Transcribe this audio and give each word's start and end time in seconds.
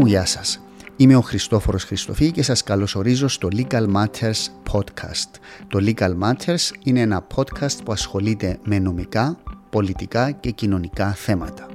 μου, 0.00 0.06
γεια 0.06 0.24
σας. 0.24 0.60
Είμαι 0.96 1.16
ο 1.16 1.20
Χριστόφορος 1.20 1.84
Χριστοφή 1.84 2.30
και 2.30 2.42
σας 2.42 2.62
καλωσορίζω 2.62 3.28
στο 3.28 3.48
Legal 3.52 3.86
Matters 3.94 4.48
Podcast. 4.72 5.30
Το 5.68 5.78
Legal 5.82 6.12
Matters 6.22 6.70
είναι 6.84 7.00
ένα 7.00 7.26
podcast 7.34 7.76
που 7.84 7.92
ασχολείται 7.92 8.58
με 8.64 8.78
νομικά, 8.78 9.38
πολιτικά 9.70 10.30
και 10.30 10.50
κοινωνικά 10.50 11.12
θέματα. 11.12 11.66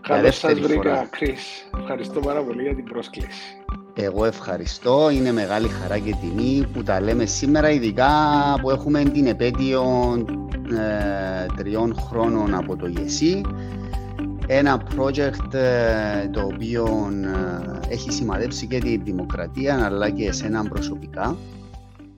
Καλώς 0.00 0.36
σας 0.38 0.60
βρήκα, 0.60 1.06
Κρίς. 1.10 1.68
Ευχαριστώ 1.78 2.20
πάρα 2.20 2.42
πολύ 2.42 2.62
για 2.62 2.74
την 2.74 2.84
πρόσκληση. 2.84 3.64
Εγώ 3.98 4.24
ευχαριστώ. 4.24 5.10
Είναι 5.10 5.32
μεγάλη 5.32 5.68
χαρά 5.68 5.98
και 5.98 6.14
τιμή 6.20 6.66
που 6.72 6.82
τα 6.82 7.00
λέμε 7.00 7.26
σήμερα, 7.26 7.70
ειδικά 7.70 8.08
που 8.60 8.70
έχουμε 8.70 9.02
την 9.02 9.26
επέτειο 9.26 9.84
ε, 10.70 11.46
τριών 11.56 11.94
χρόνων 11.94 12.54
από 12.54 12.76
το 12.76 12.86
ΓΕΣΥ. 12.86 13.40
Ένα 14.46 14.86
project 14.96 15.54
ε, 15.54 16.28
το 16.28 16.40
οποίο 16.40 17.10
ε, 17.24 17.92
έχει 17.92 18.12
σημαδέψει 18.12 18.66
και 18.66 18.78
τη 18.78 18.96
δημοκρατία 18.96 19.84
αλλά 19.84 20.10
και 20.10 20.26
εσένα 20.26 20.68
προσωπικά. 20.68 21.36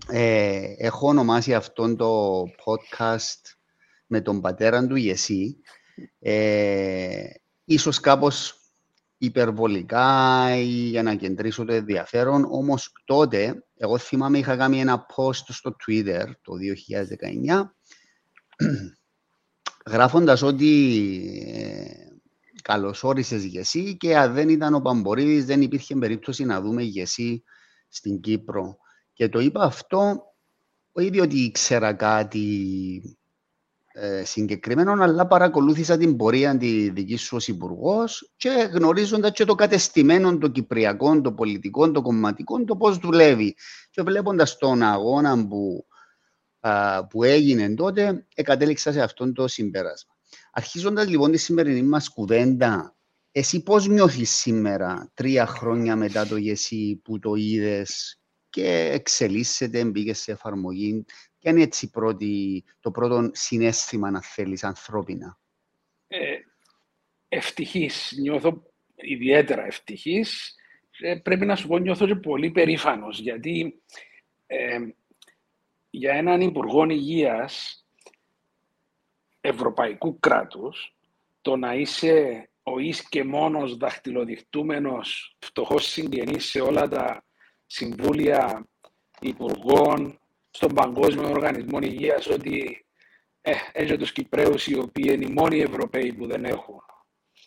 Ε, 0.08 0.60
έχω 0.78 1.08
ονομάσει 1.08 1.54
αυτόν 1.54 1.96
το 1.96 2.42
podcast 2.64 3.56
με 4.06 4.20
τον 4.20 4.40
πατέρα 4.40 4.86
του 4.86 4.96
ΓΕΣΥ. 4.96 5.56
Ε, 6.18 7.24
ίσως 7.64 8.00
κάπως 8.00 8.57
υπερβολικά 9.18 10.50
ή 10.56 10.64
για 10.64 11.02
να 11.02 11.14
κεντρήσω 11.14 11.64
το 11.64 11.72
ενδιαφέρον. 11.72 12.46
Όμως 12.50 12.92
τότε, 13.04 13.64
εγώ 13.76 13.98
θυμάμαι, 13.98 14.38
είχα 14.38 14.56
κάνει 14.56 14.80
ένα 14.80 15.06
post 15.16 15.44
στο 15.48 15.76
Twitter 15.86 16.24
το 16.42 16.52
2019 17.50 17.64
γράφοντας 19.92 20.42
ότι 20.42 20.92
ε, 21.54 22.08
καλώς 22.62 23.04
όρισες 23.04 23.44
γεσί 23.44 23.96
και 23.96 24.16
αν 24.16 24.34
δεν 24.34 24.48
ήταν 24.48 24.74
ο 24.74 24.80
Παμπορίδης 24.80 25.44
δεν 25.44 25.62
υπήρχε 25.62 25.96
περίπτωση 25.96 26.44
να 26.44 26.60
δούμε 26.60 26.82
γεσί 26.82 27.42
στην 27.88 28.20
Κύπρο. 28.20 28.76
Και 29.12 29.28
το 29.28 29.38
είπα 29.38 29.62
αυτό, 29.62 30.22
όχι 30.92 31.10
διότι 31.10 31.38
ήξερα 31.38 31.94
κάτι 31.94 33.17
ε, 34.00 34.24
συγκεκριμένο, 34.24 34.92
αλλά 34.92 35.26
παρακολούθησα 35.26 35.96
την 35.96 36.16
πορεία 36.16 36.56
τη 36.56 36.90
δική 36.90 37.16
σου 37.16 37.36
ως 37.36 37.48
υπουργός 37.48 38.32
και 38.36 38.70
γνωρίζοντας 38.72 39.30
και 39.30 39.44
το 39.44 39.54
κατεστημένο, 39.54 40.38
το 40.38 40.48
κυπριακό, 40.48 41.20
το 41.20 41.32
πολιτικό, 41.32 41.90
το 41.90 42.02
κομματικό, 42.02 42.64
το 42.64 42.76
πώς 42.76 42.98
δουλεύει. 42.98 43.54
Και 43.90 44.02
βλέποντας 44.02 44.56
τον 44.56 44.82
αγώνα 44.82 45.46
που, 45.46 45.86
α, 46.60 47.06
που 47.06 47.22
έγινε 47.22 47.74
τότε, 47.74 48.26
εκατέληξα 48.34 48.92
σε 48.92 49.02
αυτόν 49.02 49.34
το 49.34 49.48
συμπέρασμα. 49.48 50.16
Αρχίζοντας 50.52 51.08
λοιπόν 51.08 51.30
τη 51.30 51.36
σημερινή 51.36 51.82
μας 51.82 52.08
κουβέντα, 52.08 52.96
εσύ 53.32 53.62
πώς 53.62 53.86
νιώθεις 53.86 54.30
σήμερα, 54.30 55.10
τρία 55.14 55.46
χρόνια 55.46 55.96
μετά 55.96 56.26
το 56.26 56.36
γεσί 56.36 57.00
που 57.04 57.18
το 57.18 57.34
είδες 57.34 58.20
και 58.50 58.90
εξελίσσεται, 58.92 59.84
μπήκες 59.84 60.18
σε 60.18 60.32
εφαρμογή, 60.32 61.04
Ποια 61.38 61.50
είναι 61.50 61.62
έτσι 61.62 61.90
πρώτη, 61.90 62.64
το 62.80 62.90
πρώτο 62.90 63.30
συνέστημα, 63.32 64.10
να 64.10 64.22
θέλεις, 64.22 64.64
ανθρώπινα; 64.64 65.38
Ε, 66.06 66.36
ευτυχής. 67.28 68.12
Νιώθω 68.20 68.62
ιδιαίτερα 68.94 69.66
ευτυχής. 69.66 70.54
Ε, 71.00 71.14
πρέπει 71.14 71.46
να 71.46 71.56
σου 71.56 71.66
πω, 71.66 71.78
νιώθω 71.78 72.06
και 72.06 72.14
πολύ 72.14 72.50
περήφανος, 72.50 73.18
γιατί 73.18 73.82
ε, 74.46 74.78
για 75.90 76.12
έναν 76.12 76.40
Υπουργό 76.40 76.84
Υγείας 76.84 77.84
ευρωπαϊκού 79.40 80.18
κράτους, 80.18 80.96
το 81.40 81.56
να 81.56 81.74
είσαι 81.74 82.48
ο 82.62 82.78
εις 82.78 83.08
και 83.08 83.24
μόνος 83.24 83.76
δαχτυλοδειχτούμενος 83.76 85.36
φτωχός 85.38 85.86
συγγενής 85.86 86.44
σε 86.44 86.60
όλα 86.60 86.88
τα 86.88 87.24
συμβούλια 87.66 88.68
υπουργών, 89.20 90.18
στον 90.58 90.74
Παγκόσμιο 90.74 91.28
Οργανισμό 91.28 91.78
Υγείας 91.80 92.26
ότι 92.26 92.86
ε, 93.40 93.52
έτσι 93.72 93.96
τους 93.96 94.12
Κυπρέους 94.12 94.66
οι 94.66 94.78
οποίοι 94.78 95.10
είναι 95.14 95.24
οι 95.24 95.32
μόνοι 95.32 95.60
Ευρωπαίοι 95.60 96.12
που 96.12 96.26
δεν 96.26 96.44
έχουν 96.44 96.80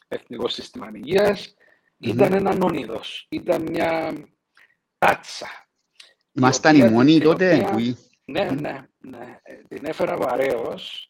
εθνικό 0.07 0.47
σύστημα 0.47 0.91
υγείας, 0.93 1.55
ήταν 1.97 2.33
ένα 2.33 2.57
όνειδος, 2.61 3.27
ήταν 3.29 3.61
μια 3.61 4.13
τάτσα. 4.97 5.47
Ήμασταν 6.31 6.75
οι 6.75 6.89
μόνοι 6.89 7.19
τότε. 7.19 7.71
Ναι, 8.25 8.43
ναι, 8.43 8.87
ναι. 8.97 9.39
Την 9.67 9.85
έφερα 9.85 10.17
βαρέως 10.17 11.09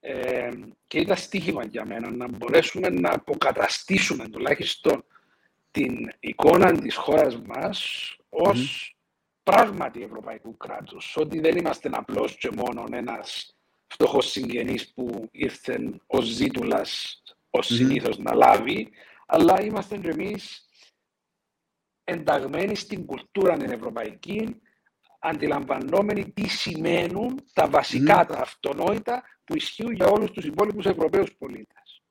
ε, 0.00 0.50
και 0.86 0.98
ήταν 0.98 1.16
στοίχημα 1.16 1.64
για 1.64 1.86
μένα 1.86 2.10
να 2.10 2.28
μπορέσουμε 2.28 2.88
να 2.88 3.10
αποκαταστήσουμε 3.12 4.28
τουλάχιστον 4.28 5.04
την 5.70 6.12
εικόνα 6.20 6.72
της 6.72 6.96
χώρας 6.96 7.40
μας 7.46 8.16
ως 8.28 8.94
πράγματι 9.50 10.02
ευρωπαϊκού 10.02 10.56
κράτους, 10.56 11.16
ότι 11.16 11.40
δεν 11.40 11.56
είμαστε 11.56 11.90
απλώς 11.92 12.36
και 12.36 12.50
μόνο 12.56 12.84
ένας 12.92 13.56
φτωχός 13.86 14.30
συγγενής 14.30 14.92
που 14.92 15.28
ήρθε 15.30 16.00
ως 16.06 16.24
ζήτουλας, 16.26 17.22
ως 17.50 17.66
συνήθως 17.66 18.18
να 18.18 18.34
λάβει, 18.34 18.88
αλλά 19.26 19.62
είμαστε 19.62 19.96
και 19.96 20.08
εμείς 20.08 20.68
ενταγμένοι 22.04 22.74
στην 22.74 23.06
κουλτούρα 23.06 23.56
την 23.56 23.70
ευρωπαϊκή, 23.70 24.60
αντιλαμβανόμενοι 25.18 26.30
τι 26.30 26.48
σημαίνουν 26.48 27.40
τα 27.52 27.68
βασικά, 27.68 28.26
τα 28.26 28.38
αυτονόητα 28.38 29.22
που 29.44 29.56
ισχύουν 29.56 29.92
για 29.92 30.06
όλους 30.06 30.30
τους 30.30 30.44
υπόλοιπους 30.44 30.86
Ευρωπαίους 30.86 31.34
πολίτες. 31.38 32.02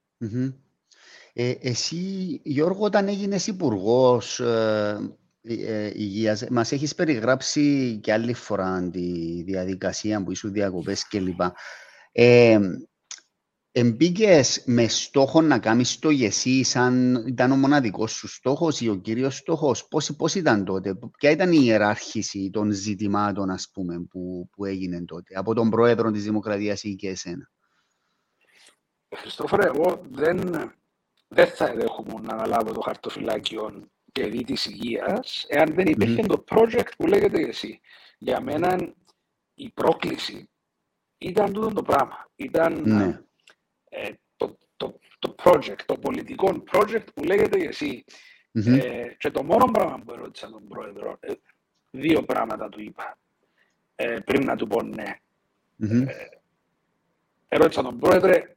Ε, 1.33 1.53
εσύ, 1.61 1.95
Γιώργο, 2.43 2.85
όταν 2.85 3.07
έγινες 3.07 3.47
υπουργός, 3.47 4.39
ε, 4.39 5.17
ε, 5.49 5.85
ε, 5.85 5.91
υγείας. 5.95 6.47
Μας 6.49 6.71
έχεις 6.71 6.95
περιγράψει 6.95 7.99
και 8.03 8.13
άλλη 8.13 8.33
φορά 8.33 8.89
τη 8.89 9.41
διαδικασία 9.43 10.23
που 10.23 10.31
ήσουν 10.31 10.51
διακοπές 10.51 11.07
κλπ. 11.07 11.41
Ε, 12.11 12.59
Εμπήκες 13.71 14.63
με 14.65 14.87
στόχο 14.87 15.41
να 15.41 15.59
κάνεις 15.59 15.99
το 15.99 16.09
γεσί 16.09 16.63
σαν 16.63 17.23
ήταν 17.27 17.51
ο 17.51 17.55
μοναδικός 17.55 18.11
σου 18.11 18.27
στόχος 18.27 18.81
ή 18.81 18.89
ο 18.89 18.95
κύριος 18.95 19.37
στόχος; 19.37 19.87
Πώς, 19.87 20.15
πώς 20.15 20.35
ήταν 20.35 20.65
τότε, 20.65 20.99
ποια 21.17 21.31
ήταν 21.31 21.51
η 21.51 21.59
ιεράρχηση 21.61 22.49
των 22.49 22.71
ζητημάτων 22.71 23.49
ας 23.49 23.69
πούμε, 23.73 24.05
που, 24.09 24.49
που 24.51 24.65
έγινε 24.65 25.05
τότε 25.05 25.35
από 25.37 25.53
τον 25.53 25.69
πρόεδρο 25.69 26.11
της 26.11 26.23
Δημοκρατίας 26.23 26.83
ή 26.83 26.95
και 26.95 27.09
εσένα; 27.09 27.51
Χριστόφορε, 29.15 29.65
εγώ 29.67 30.01
δεν, 30.11 30.39
δεν 31.27 31.47
θα 31.47 31.73
δέχομαι 31.73 32.13
να 32.21 32.33
αναλάβω 32.33 32.71
το 32.71 32.81
χαρτοφυλάκιο 32.81 33.89
παιδί 34.21 34.43
της 34.43 34.65
υγείας, 34.65 35.45
εάν 35.47 35.73
δεν 35.73 35.87
υπήρχε 35.87 36.21
το 36.21 36.43
project 36.49 36.89
που 36.97 37.07
λέγεται 37.07 37.41
εσύ. 37.41 37.79
Για 38.17 38.41
μένα 38.41 38.93
η 39.53 39.69
πρόκληση 39.69 40.49
ήταν 41.17 41.53
τούτο 41.53 41.73
το 41.73 41.81
πράγμα. 41.83 42.29
Ήταν 42.35 42.81
Ναι. 42.85 43.19
ε, 43.89 44.09
το, 44.37 44.57
το, 44.77 44.99
το 45.19 45.35
project, 45.43 45.79
το 45.85 45.97
πολιτικό 45.97 46.63
project 46.71 47.05
που 47.13 47.23
λέγεται 47.23 47.57
εσύ. 47.59 48.03
Μμμ. 48.51 48.73
Ε, 48.73 49.15
και 49.19 49.31
το 49.31 49.43
μόνο 49.43 49.65
πράγμα 49.65 49.99
που 49.99 50.11
ερώτησα 50.13 50.49
τον 50.49 50.67
πρόεδρο, 50.67 51.17
ε, 51.19 51.33
δύο 51.91 52.23
πράγματα 52.23 52.69
του 52.69 52.81
είπα 52.81 53.17
ε, 53.95 54.19
πριν 54.25 54.45
να 54.45 54.55
του 54.55 54.67
πω 54.67 54.81
ναι. 54.81 55.15
Μμμ. 55.75 56.05
Ερώτησα 57.47 57.81
τον 57.81 57.99
πρόεδρε, 57.99 58.55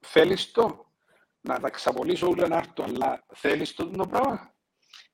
θέλεις 0.00 0.50
το; 0.50 0.92
Να 1.40 1.60
τα 1.60 1.70
ξαπολύσω 1.70 2.28
όλα 2.28 2.48
να 2.48 2.56
έρθω, 2.56 2.82
αλλά 2.82 3.24
θέλεις 3.34 3.74
το 3.74 3.90
το 3.90 4.06
πράγμα; 4.06 4.54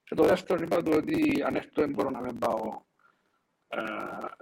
Και 0.09 0.15
το 0.15 0.25
δεύτερο 0.25 0.63
είπα 0.63 0.83
του 0.83 0.93
ότι 0.95 1.43
αν 1.47 1.55
έρθω 1.57 1.71
δεν 1.75 1.91
μπορώ 1.91 2.11
να 2.11 2.21
μην 2.21 2.39
πάω 2.39 2.81
ε, 3.69 3.81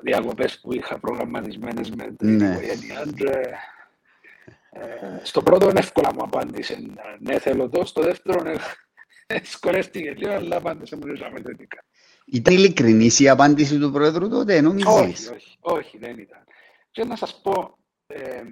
διακοπές 0.03 0.61
που 0.61 0.73
είχα 0.75 0.99
προγραμματισμένες 0.99 1.91
με 1.91 2.13
την 2.13 2.37
Ναι. 2.37 2.51
οικογένειά. 2.51 3.05
Και, 3.17 3.31
ε, 4.71 5.21
στο 5.23 5.43
πρώτο 5.43 5.69
είναι 5.71 5.79
εύκολα 5.79 6.13
μου 6.15 6.23
απάντησε 6.23 6.79
ναι 7.19 7.39
θέλω 7.39 7.69
το, 7.69 7.85
στο 7.85 8.03
δεύτερο 8.03 8.51
ε, 9.27 9.39
σκολεύτηκε 9.55 10.11
λίγο, 10.11 10.33
αλλά 10.33 10.57
απάντησε 10.57 10.97
μου 10.97 11.03
δεν 11.03 11.43
θετικά. 11.45 11.85
Ήταν 12.27 12.55
ειλικρινής 12.55 13.21
η 13.21 13.29
απάντηση 13.29 13.79
του 13.79 13.91
Πρόεδρου 13.91 14.29
τότε, 14.29 14.53
Όχι, 14.55 14.63
νομίζεις. 14.63 15.31
όχι, 15.31 15.57
όχι, 15.61 15.99
δεν 15.99 16.19
ήταν. 16.19 16.45
Και 16.91 17.05
να 17.05 17.17
σας 17.17 17.41
πω, 17.43 17.79
ε, 18.07 18.43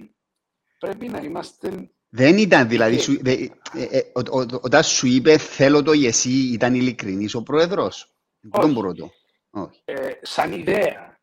πρέπει 0.79 1.09
να 1.09 1.19
είμαστε 1.19 1.91
Δεν 2.15 2.39
ήταν, 2.39 2.69
δηλαδή, 2.69 2.97
Ε, 2.97 2.99
σου, 2.99 3.23
δε, 3.23 3.33
ε, 3.33 3.49
ε, 3.91 3.99
ο- 4.15 4.39
ο- 4.41 4.59
όταν 4.63 4.83
σου 4.83 5.07
είπε 5.07 5.39
θέλω 5.39 5.83
το 5.83 5.93
εσύ, 5.93 6.31
ήταν 6.31 6.75
ειλικρινής 6.75 7.35
ο 7.35 7.43
Πρόεδρος; 7.43 8.13
Όχι. 8.51 8.65
Δεν 8.65 8.73
μπορώ 8.73 8.95
το. 8.95 9.11
Όχι. 9.51 9.81
ε, 9.85 10.11
σαν 10.23 10.53
ιδέα. 10.53 11.21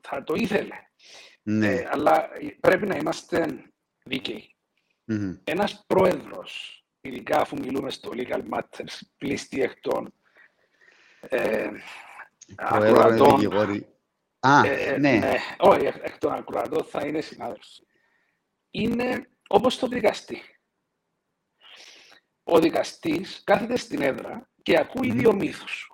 Θα 0.00 0.24
το 0.24 0.34
ήθελε. 0.34 0.74
Ναι. 1.42 1.74
Ε, 1.74 1.88
αλλά 1.90 2.28
πρέπει 2.60 2.86
να 2.86 2.96
είμαστε 2.96 3.64
δίκαιοι. 4.04 4.54
Μμμ. 5.04 5.34
Ένας 5.44 5.84
πρόεδρος, 5.86 6.84
ειδικά 7.00 7.40
αφού 7.40 7.58
μιλούμε 7.58 7.90
στο 7.90 8.10
Legal 8.14 8.42
Matters, 8.50 8.98
πλήστη 9.18 9.62
εκ 9.62 9.80
των 9.80 10.14
ε, 11.20 11.68
Πρόεδρο 12.68 12.88
είναι 12.88 13.16
ακροατών, 13.16 13.38
δικηγόρη. 13.38 13.86
Α, 14.40 14.66
ε, 14.66 14.98
ναι. 14.98 15.20
όχι, 15.58 15.84
εκ- 15.86 16.04
εκ 16.06 16.18
των 16.18 16.32
ακροατών 16.32 16.84
θα 16.84 17.06
είναι 17.06 17.20
συνάδελφος. 17.20 17.82
Είναι 18.70 19.28
όπως 19.48 19.78
το 19.78 19.86
δικαστή. 19.86 20.42
Ο 22.42 22.58
δικαστής 22.60 23.42
κάθεται 23.44 23.76
στην 23.76 24.02
έδρα 24.02 24.50
και 24.62 24.78
ακούει 24.78 25.10
Μμμ. 25.10 25.18
δύο 25.18 25.34
μύθους. 25.34 25.90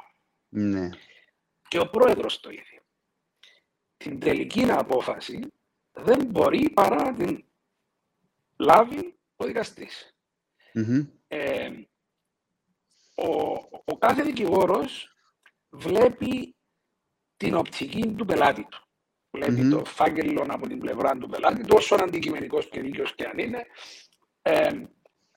ναι. 0.48 0.88
και 1.68 1.78
ο 1.78 1.90
πρόεδρος 1.90 2.40
το 2.40 2.50
ίδιο. 2.50 2.82
Την 3.96 4.20
τελική 4.20 4.70
απόφαση 4.70 5.40
δεν 5.92 6.26
μπορεί 6.26 6.70
παρά 6.70 7.02
να 7.10 7.14
την 7.14 7.44
λάβει 8.58 9.18
ο 9.36 9.44
δικαστής. 9.44 10.16
Μμμ. 10.74 11.06
Ε, 11.28 11.70
ο, 13.14 13.32
ο 13.84 13.98
κάθε 13.98 14.22
δικηγόρος 14.22 15.14
βλέπει 15.70 16.56
την 17.36 17.54
οπτική 17.54 18.14
του 18.16 18.24
πελάτη 18.24 18.64
του. 18.64 18.84
Βλέπει 19.30 19.60
Μμμ. 19.60 19.70
το 19.70 19.84
φάκελο 19.84 20.46
από 20.48 20.66
την 20.68 20.78
πλευρά 20.78 21.16
του 21.18 21.28
πελάτη 21.28 21.60
του, 21.62 21.74
όσο 21.76 21.94
αντικειμενικός 21.94 22.68
και 22.68 22.80
δίκαιος 22.80 23.14
και 23.14 23.24
αν 23.24 23.38
είναι. 23.38 23.66
Ε, 24.42 24.70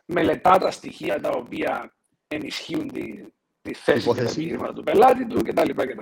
μελετά 0.05 0.57
τα 0.57 0.71
στοιχεία 0.71 1.19
τα 1.21 1.29
οποία 1.29 1.95
ενισχύουν 2.27 2.87
τη, 2.91 3.23
τη 3.61 3.73
θέση 3.73 3.83
και 3.83 3.91
τα 3.91 3.99
Υπόθεση. 4.11 4.39
επιχείρηματα 4.39 4.73
του 4.73 4.83
πελάτη 4.83 5.25
του 5.27 5.43
κτλ. 5.43 5.69
κτλ. 5.71 5.99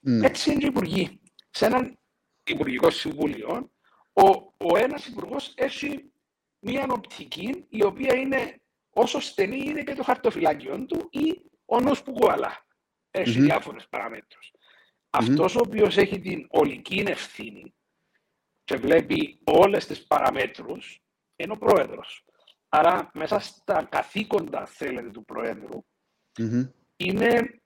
Ναι. 0.00 0.26
Έτσι 0.26 0.50
είναι 0.50 0.58
και 0.58 0.64
οι 0.64 0.68
υπουργοί. 0.68 1.20
Σε 1.50 1.66
έναν 1.66 1.98
υπουργικό 2.44 2.90
συμβούλιο, 2.90 3.70
ο, 4.12 4.28
ο 4.56 4.76
ένας 4.76 5.06
υπουργός 5.06 5.52
έχει 5.56 6.12
μία 6.58 6.86
οπτική 6.90 7.64
η 7.68 7.84
οποία 7.84 8.14
είναι 8.14 8.60
όσο 8.90 9.20
στενή 9.20 9.60
είναι 9.60 9.82
και 9.82 9.94
το 9.94 10.02
χαρτοφυλάκιο 10.02 10.84
του 10.86 11.08
ή 11.10 11.42
ο 11.64 11.80
νους 11.80 12.02
που 12.02 12.12
κουβαλά. 12.12 12.66
Έχει 13.10 13.38
Μμμ. 13.38 13.44
διάφορες 13.44 13.88
παραμέτρους. 13.88 14.52
Αυτός 15.10 15.56
ο 15.56 15.60
οποίος 15.66 15.96
έχει 15.96 16.20
την 16.20 16.46
ολική 16.50 17.04
ευθύνη 17.06 17.74
και 18.64 18.76
βλέπει 18.76 19.40
όλες 19.44 19.86
τις 19.86 20.06
παραμέτρους 20.06 21.02
είναι 21.36 21.52
ο 21.52 21.56
πρόεδρος. 21.56 22.24
Άρα 22.68 23.10
μέσα 23.14 23.38
στα 23.38 23.84
καθήκοντα, 23.84 24.66
θέλετε, 24.66 25.10
του 25.10 25.24
πρόεδρου 25.24 25.84
Μμμ. 26.38 26.68
είναι 26.96 27.60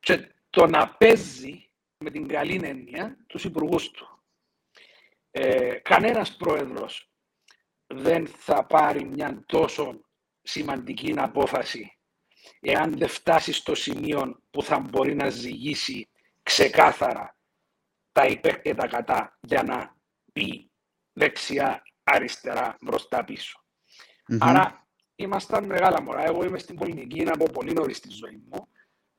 και 0.00 0.34
το 0.50 0.66
να 0.66 0.88
παίζει 0.88 1.70
με 1.98 2.10
την 2.10 2.28
καλή 2.28 2.60
έννοια 2.64 3.24
τους 3.26 3.44
υπουργούς 3.44 3.90
του. 3.90 4.22
Ε, 5.30 5.74
κανένας 5.74 6.36
πρόεδρος 6.36 7.10
δεν 7.86 8.26
θα 8.26 8.66
πάρει 8.66 9.04
μια 9.04 9.42
τόσο 9.46 10.00
σημαντική 10.42 11.14
απόφαση 11.16 11.96
εάν 12.60 12.98
δεν 12.98 13.08
φτάσεις 13.08 13.56
στο 13.56 13.74
σημείο 13.74 14.42
που 14.50 14.62
θα 14.62 14.78
μπορεί 14.78 15.14
να 15.14 15.28
ζυγίσει 15.28 16.08
ξεκάθαρα 16.42 17.36
τα 18.12 18.26
υπέρ 18.26 18.60
και 18.60 18.74
τα 18.74 18.86
κατά 18.86 19.38
για 19.40 19.62
να 19.62 19.96
πει 20.32 20.70
δεξιά, 21.12 21.82
αριστερά, 22.04 22.76
μπροστά, 22.80 23.24
πίσω. 23.24 23.64
Μμμ. 24.28 24.38
Άρα 24.40 24.86
ήμασταν 25.16 25.64
μεγάλα 25.64 26.02
μωρά. 26.02 26.24
Εγώ 26.24 26.44
είμαι 26.44 26.58
στην 26.58 26.76
πολιτική 26.76 27.24
από 27.28 27.44
πολύ 27.44 27.72
νωρίς 27.72 27.96
στη 27.96 28.08
ζωή 28.10 28.42
μου. 28.50 28.68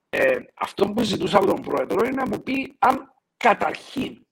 Ε, 0.10 0.40
αυτό 0.54 0.90
που 0.90 1.04
ζητούσα 1.04 1.38
από 1.38 1.46
τον 1.46 1.62
πρόεδρο 1.62 2.06
είναι 2.06 2.16
να 2.16 2.28
μου 2.28 2.44
πει 2.44 2.76
αν 2.80 3.14
καταρχήν 3.38 4.26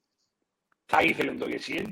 θα 0.85 1.01
ήθελε 1.01 1.33
το 1.33 1.47
ΓΕΣΥ. 1.47 1.89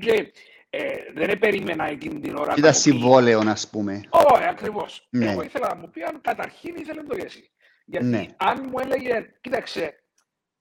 Και, 0.70 0.76
ε, 0.76 1.12
δεν 1.26 1.38
περίμενα 1.38 1.84
εκείνη 1.88 2.20
την 2.20 2.36
ώρα 2.36 2.46
να 2.46 2.52
Ήταν 2.52 2.64
μου 2.64 2.70
πει- 2.70 2.74
συμβόλαιο, 2.80 3.42
να 3.42 3.56
πούμε. 3.70 4.00
Όχι, 4.10 4.44
ακριβώς. 4.44 5.06
Ναι. 5.10 5.30
Εγώ 5.30 5.42
ήθελα 5.42 5.68
να 5.68 5.74
μου 5.74 5.90
πει 5.90 6.02
αν 6.02 6.20
καταρχήν 6.20 6.76
ήθελε 6.76 7.02
το 7.02 7.16
ΓΕΣΥ. 7.16 7.50
Γιατί 7.84 8.06
Ναι. 8.06 8.26
αν 8.36 8.66
μου 8.70 8.78
έλεγε, 8.78 9.34
κοίταξε, 9.40 10.04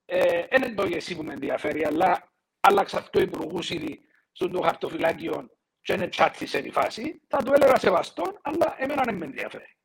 ε, 0.05 0.47
δεν 0.49 0.63
είναι 0.63 0.73
το 0.75 0.85
ΓΕΣΥ 0.87 1.15
που 1.15 1.23
με 1.23 1.33
ενδιαφέρει, 1.33 1.85
αλλά 1.85 2.31
άλλαξα 2.59 2.97
αυτό 2.97 3.19
υπουργού 3.21 3.59
ήδη 3.69 3.99
στον 4.31 4.51
το 4.51 4.61
χαρτοφυλάκιο 4.61 5.49
και 5.81 5.93
είναι 5.93 6.07
τσάτισε 6.07 6.61
τη 6.61 6.69
φάση, 6.71 7.21
θα 7.27 7.37
του 7.37 7.53
έλεγα 7.53 7.77
σεβαστό, 7.77 8.39
αλλά 8.41 8.75
εμένα 8.77 9.01
δεν 9.05 9.15
με 9.15 9.25
ενδιαφέρει. 9.25 9.77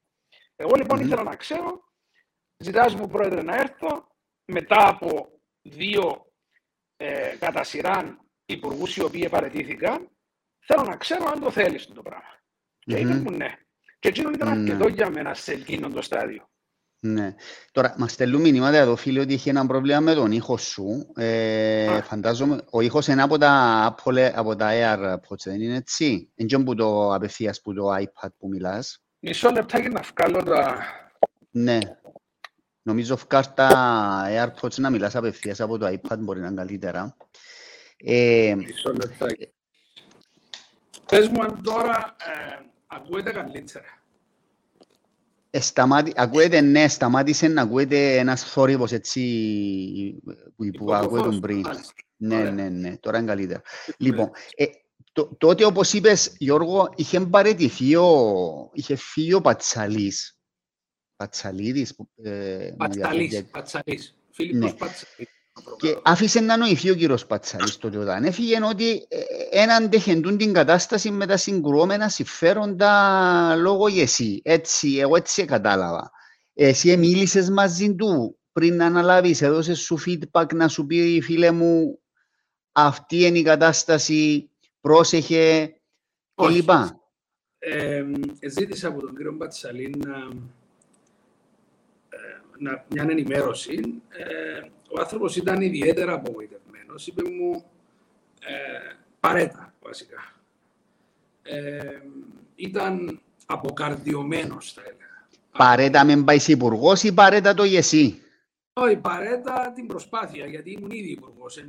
Εγώ 0.56 0.70
λοιπόν 0.76 0.98
Μμμ. 0.98 1.06
ήθελα 1.06 1.22
να 1.22 1.36
ξέρω, 1.36 1.84
ζητάς 2.56 2.94
μου 2.94 3.08
πρόεδρε 3.08 3.42
να 3.42 3.54
έρθω, 3.56 4.06
μετά 4.44 4.88
από 4.88 5.28
δύο 5.62 6.32
ε, 6.96 7.36
κατά 7.38 7.64
σειράν 7.64 8.18
υπουργούς 8.46 8.96
οι 8.96 9.02
οποίοι 9.02 9.28
παρετήθηκαν, 9.28 10.08
θέλω 10.66 10.82
να 10.82 10.96
ξέρω 10.96 11.24
αν 11.34 11.40
το 11.40 11.50
θέλεις 11.50 11.86
το 11.94 12.02
πράγμα. 12.02 12.24
Και 12.78 12.96
είπε 12.96 13.12
Μμμ. 13.14 13.22
μου 13.22 13.30
ναι. 13.30 13.54
Και 13.98 14.08
εκείνο 14.08 14.30
ήταν 14.30 14.62
Ναι. 14.62 14.70
αρκετό 14.72 14.88
για 14.88 15.10
μένα 15.10 15.34
σε 15.34 15.52
εκείνο 15.52 15.88
το 15.88 16.02
στάδιο. 16.02 16.48
Ναι. 17.00 17.34
Τώρα, 17.72 17.94
μας 17.98 18.12
στέλνουν 18.12 18.40
μηνύματα 18.40 18.76
εδώ, 18.76 18.96
φίλοι, 18.96 19.18
ότι 19.18 19.32
είχε 19.32 19.50
ένα 19.50 19.66
πρόβλημα 19.66 20.00
με 20.00 20.14
τον 20.14 20.32
ήχο 20.32 20.56
σου. 20.56 21.12
Ε, 21.16 21.86
Α. 21.86 22.02
φαντάζομαι, 22.02 22.60
ο 22.70 22.80
ήχος 22.80 23.06
είναι 23.06 23.22
από 23.22 23.38
τα, 23.38 23.94
Apple, 24.04 24.30
από 24.34 24.56
τα 24.56 24.68
AirPods, 24.72 25.38
δεν 25.44 25.60
είναι 25.60 25.76
έτσι; 25.76 26.32
Είναι 26.34 26.64
που 26.64 26.74
το 26.74 27.14
απευθείας 27.14 27.60
που 27.60 27.74
το 27.74 27.94
iPad 27.94 28.28
που 28.38 28.48
μιλάς. 28.48 29.02
Μισό 29.18 29.50
λεπτάκι 29.50 29.88
να 29.88 30.00
βγάλω 30.16 30.42
τα... 30.42 30.82
Ναι. 31.50 31.78
Νομίζω 32.82 33.16
βγάλ 33.16 33.44
τα 33.54 33.70
AirPods 34.28 34.74
να 34.74 34.90
μιλάς 34.90 35.14
απευθείας 35.16 35.60
από 35.60 35.78
το 35.78 35.86
iPad 35.86 36.18
μπορεί 36.18 36.40
να 36.40 36.46
είναι 36.46 36.56
καλύτερα. 36.56 37.16
Ε, 37.96 38.54
Μισό 38.56 38.92
λεπτάκι. 38.92 39.53
Πες 41.06 41.28
μου 41.28 41.42
αν 41.42 41.62
τώρα 41.62 42.16
ε, 42.18 42.64
ακούετε 42.86 43.32
καλύτερα. 43.32 43.84
ε, 45.50 45.60
σταμάτη, 45.60 46.12
ακούεται, 46.16 46.60
ναι, 46.60 46.88
σταμάτησε 46.88 47.48
να 47.48 47.62
ακούεται 47.62 48.18
ένας 48.18 48.42
θόρυβος 48.44 48.92
έτσι 48.92 49.20
που, 50.56 50.70
που 50.78 50.94
ακούγεται 50.94 51.38
πριν. 51.40 51.60
Μάλιστα. 51.60 51.92
Ναι, 52.16 52.36
Ωραία. 52.36 52.50
ναι, 52.50 52.68
ναι, 52.68 52.96
τώρα 52.96 53.18
είναι 53.18 53.26
καλύτερα. 53.26 53.62
Λοιπόν, 53.96 54.30
ε, 54.56 54.64
το, 55.12 55.34
τότε 55.38 55.64
όπως 55.64 55.92
είπες, 55.92 56.34
Γιώργο, 56.38 56.92
είχε 56.96 57.20
παραιτηθεί 57.20 57.96
ο, 57.96 58.70
είχε 58.72 58.96
φύγει 58.96 59.32
ο 59.34 59.40
Πατσαλής. 59.40 60.38
Πατσαλίδης. 61.16 61.94
που, 61.94 62.08
ε, 62.22 62.66
μου 62.70 62.76
Πατσαλής. 62.76 63.28
διαφεύγει. 63.28 63.50
Πατσαλής. 63.50 64.16
Φίλιππος 64.30 64.70
Ναι. 64.72 64.76
Πατσαλής. 64.78 65.28
Και 65.76 65.98
άφησε 66.02 66.40
να 66.40 66.56
νοηθεί 66.56 66.90
ο 66.90 66.94
κύριος 66.94 67.26
Πατσαλής 67.26 67.76
τότε 67.76 67.98
όταν 67.98 68.24
έφυγε 68.24 68.64
ότι 68.64 69.06
ε, 69.08 69.20
έναν 69.50 69.90
τεχεντούν 69.90 70.36
την 70.36 70.52
κατάσταση 70.52 71.10
με 71.10 71.26
τα 71.26 71.36
συγκρουόμενα 71.36 72.08
συμφέροντα 72.08 73.56
λόγω 73.56 73.86
εσύ. 73.86 74.40
Έτσι, 74.44 74.96
εγώ 74.96 75.16
έτσι 75.16 75.44
κατάλαβα. 75.44 76.10
Εσύ 76.54 76.96
μίλησες 76.96 77.50
μαζί 77.50 77.94
του 77.94 78.38
πριν 78.52 78.76
να 78.76 78.86
αναλάβεις, 78.86 79.42
έδωσες 79.42 79.78
σου 79.78 79.98
feedback 80.06 80.54
να 80.54 80.68
σου 80.68 80.86
πει 80.86 81.20
φίλε 81.22 81.50
μου 81.50 81.98
αυτή 82.72 83.24
είναι 83.24 83.38
η 83.38 83.42
κατάσταση, 83.42 84.50
πρόσεχε 84.80 85.74
Όχι. 86.34 86.62
κλπ. 86.62 86.70
Ε, 87.58 88.04
ζήτησα 88.48 88.88
από 88.88 89.00
τον 89.00 89.16
κύριο 89.16 89.36
Πατσαλή 89.36 89.94
να, 90.06 90.16
ε, 90.16 90.20
να, 90.20 90.28
μια 92.88 93.06
ενημέρωση. 93.08 94.02
Ε, 94.08 94.68
ο 94.90 95.00
άνθρωπος 95.00 95.36
ήταν 95.36 95.60
ιδιαίτερα 95.60 96.12
απογοητευμένος. 96.12 97.06
Είπε 97.06 97.22
μου, 97.30 97.64
ε, 98.40 98.94
παρέτα, 99.20 99.74
βασικά. 99.82 100.32
Ε, 101.42 102.00
ήταν 102.56 103.20
αποκαρδιωμένος, 103.46 104.72
θα 104.72 104.80
έλεγα. 104.80 105.28
Παρέτα 105.58 106.04
με 106.04 106.22
πάει 106.22 106.38
υπουργός 106.46 107.02
ή 107.02 107.14
παρέτα 107.14 107.54
το 107.54 107.64
γεσί. 107.64 108.18
Όχι, 108.72 108.96
παρέτα 108.96 109.72
την 109.74 109.86
προσπάθεια, 109.86 110.46
γιατί 110.46 110.70
ήμουν 110.70 110.90
ήδη 110.90 111.10
υπουργός. 111.10 111.64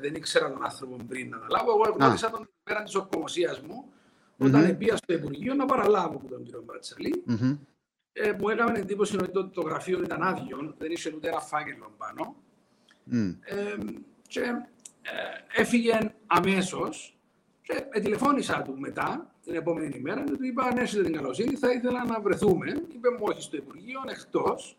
Δεν 0.00 0.14
ήξερα 0.14 0.52
τον 0.52 0.64
άνθρωπο 0.64 0.96
πριν 1.08 1.28
να 1.28 1.36
αναλάβω. 1.36 1.70
Εγώ 1.70 1.94
γνώρισα 1.96 2.30
τον 2.30 2.48
πέραν 2.62 2.84
της 2.84 2.94
οκομοσία 2.94 3.56
μου, 3.66 3.84
όταν 4.38 4.70
mm-hmm. 4.70 4.78
πήγα 4.78 4.96
στο 4.96 5.12
Υπουργείο 5.12 5.54
να 5.54 5.66
παραλάβω 5.66 6.16
από 6.16 6.28
τον 6.28 6.44
κύριο 6.44 6.62
Μπρατσαλή. 6.66 7.24
Mm-hmm. 7.28 7.58
Ε, 8.12 8.32
μου 8.32 8.48
έκαμε 8.48 8.78
εντύπωση 8.78 9.16
ότι 9.16 9.30
το, 9.30 9.48
το 9.48 9.60
γραφείο 9.60 10.02
ήταν 10.02 10.22
άδειο, 10.22 10.74
δεν 10.78 10.90
είχε 10.90 11.12
ούτε 11.14 11.28
ένα 11.28 11.40
φάκελο 11.40 11.94
πάνω. 11.96 12.36
Mm. 13.12 13.36
Ε, 13.40 13.76
και 14.28 14.40
ε, 15.02 15.60
έφυγε 15.60 15.98
αμέσως 16.26 17.16
και 17.62 17.84
ε, 17.90 18.00
τηλεφώνησα 18.00 18.62
του 18.62 18.78
μετά 18.78 19.34
την 19.44 19.54
επόμενη 19.54 20.00
μέρα 20.00 20.24
και 20.24 20.32
του 20.32 20.44
είπα: 20.44 20.62
Αν 20.64 20.78
έχετε 20.78 21.02
την 21.02 21.12
καλοσύνη, 21.12 21.56
θα 21.56 21.72
ήθελα 21.72 22.04
να 22.04 22.20
βρεθούμε. 22.20 22.70
Είπε 22.94 23.10
μου: 23.10 23.18
Όχι 23.20 23.42
στο 23.42 23.56
Υπουργείο, 23.56 24.00
εκτός. 24.08 24.76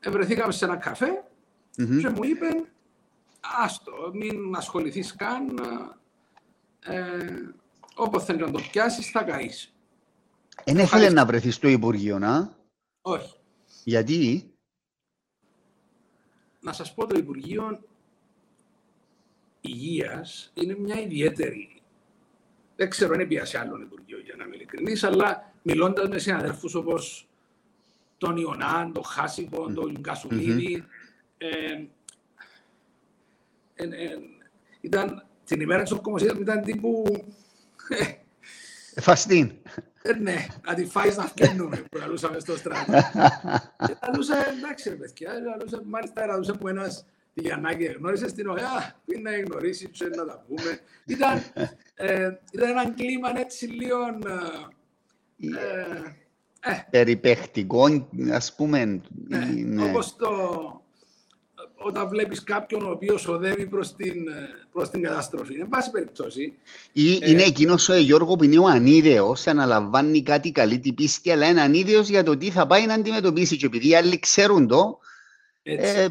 Ε, 0.00 0.10
βρεθήκαμε 0.10 0.52
σε 0.52 0.64
ένα 0.64 0.76
καφέ 0.76 1.24
mm-hmm. 1.76 1.98
και 2.00 2.08
μου 2.08 2.24
είπε: 2.24 2.46
Άστο, 3.62 3.92
μην 4.12 4.54
ασχοληθείς 4.56 5.16
καν. 5.16 5.60
Ε, 6.84 7.26
Όπως 7.94 8.24
θέλεις 8.24 8.40
να 8.40 8.50
το 8.50 8.60
πιάσεις, 8.70 9.10
θα 9.10 9.22
καείς. 9.22 9.71
Δεν 10.64 10.78
ήθελε 10.78 11.10
να 11.10 11.26
βρεθείς 11.26 11.54
στο 11.54 11.68
Υπουργείο, 11.68 12.18
να. 12.18 12.56
Όχι. 13.00 13.34
Γιατί; 13.84 14.52
Να 16.60 16.72
σας 16.72 16.94
πω 16.94 17.06
το 17.06 17.18
Υπουργείο 17.18 17.80
Υγείας 19.60 20.52
είναι 20.54 20.76
μια 20.78 21.00
ιδιαίτερη. 21.00 21.82
Δεν 22.76 22.90
ξέρω 22.90 23.14
αν 23.14 23.20
έπιασε 23.20 23.58
άλλο 23.58 23.80
Υπουργείο 23.80 24.18
για 24.18 24.34
να 24.36 24.44
είμαι 24.44 24.54
ειλικρινής, 24.54 25.04
αλλά 25.04 25.52
μιλώντας 25.62 26.08
με 26.08 26.18
συναδέλφους 26.18 26.74
όπως 26.74 27.28
τον 28.18 28.36
Ιωνάν, 28.36 28.92
τον 28.92 29.04
Χάσιμπο, 29.04 29.72
τον 29.72 30.02
Κασουλίδη, 30.02 30.84
ε, 31.38 31.84
ε, 33.74 33.86
ήταν, 34.80 35.26
την 35.44 35.60
ημέρα 35.60 35.82
της 35.82 35.92
οκομοσίας 35.92 36.38
ήταν 36.38 36.62
τύπου... 36.62 37.04
Φαστίν. 39.00 39.52
Ε, 40.02 40.12
ναι, 40.12 40.46
να 40.66 40.74
τη 40.74 40.84
φάεις 40.84 41.16
να 41.16 41.24
φκένουμε 41.24 41.76
που 41.76 41.98
λαλούσαμε 41.98 42.38
στο 42.38 42.56
στράτο. 42.56 42.92
και 43.86 43.96
λαλούσα, 44.02 44.48
εντάξει 44.48 44.88
ρε 44.88 44.94
παιδιά, 44.94 45.32
λαλούσα, 45.32 45.82
μάλιστα 45.84 46.26
λαλούσα 46.26 46.56
που 46.56 46.68
ένας 46.68 47.04
τη 47.34 47.40
Γιαννάκη 47.40 47.84
γνώρισε 47.84 48.28
στην 48.28 48.48
ΟΕΑ, 48.48 49.00
πριν 49.06 49.22
να 49.22 49.40
γνωρίσει, 49.40 49.88
τους 49.88 50.00
να 50.00 50.24
τα 50.26 50.44
πούμε. 50.48 50.78
Ήταν, 51.06 51.42
ε, 51.94 52.30
ήταν 52.52 52.68
ένα 52.68 52.90
κλίμα 52.90 53.38
έτσι 53.38 53.66
λίγο... 53.66 53.98
Ε, 55.38 56.70
ε, 56.70 56.86
περιπαιχτικό, 56.90 58.08
ας 58.32 58.54
πούμε. 58.54 58.84
Ναι, 59.28 59.38
ναι. 59.64 59.84
Όπως 59.84 60.16
το, 60.16 60.81
όταν 61.82 62.08
βλέπεις 62.08 62.42
κάποιον 62.42 62.82
ο 62.82 62.90
οποίος 62.90 63.28
οδεύει 63.28 63.66
προς 63.66 63.94
την, 63.94 64.14
προς 64.72 64.90
την 64.90 65.02
καταστροφή. 65.02 65.54
Εν 65.60 65.68
πάση 65.68 65.90
περιπτώσει. 65.90 66.54
Ή, 66.92 67.12
ε, 67.12 67.30
είναι 67.30 67.42
εκείνος 67.42 67.88
ο 67.88 67.96
Γιώργο 67.96 68.36
που 68.36 68.44
είναι 68.44 68.58
ο 68.58 68.66
ανίδεος, 68.66 69.46
αναλαμβάνει 69.46 70.22
κάτι 70.22 70.52
καλή 70.52 70.78
την 70.78 70.94
πίστη, 70.94 71.30
αλλά 71.30 71.48
είναι 71.48 71.60
ανίδεος 71.60 72.08
για 72.08 72.22
το 72.22 72.36
τι 72.36 72.50
θα 72.50 72.66
πάει 72.66 72.86
να 72.86 72.94
αντιμετωπίσει. 72.94 73.56
Και 73.56 73.66
επειδή 73.66 73.88
οι 73.88 73.94
άλλοι 73.94 74.18
ξέρουν 74.18 74.66
το, 74.66 74.98
ε, 75.62 76.08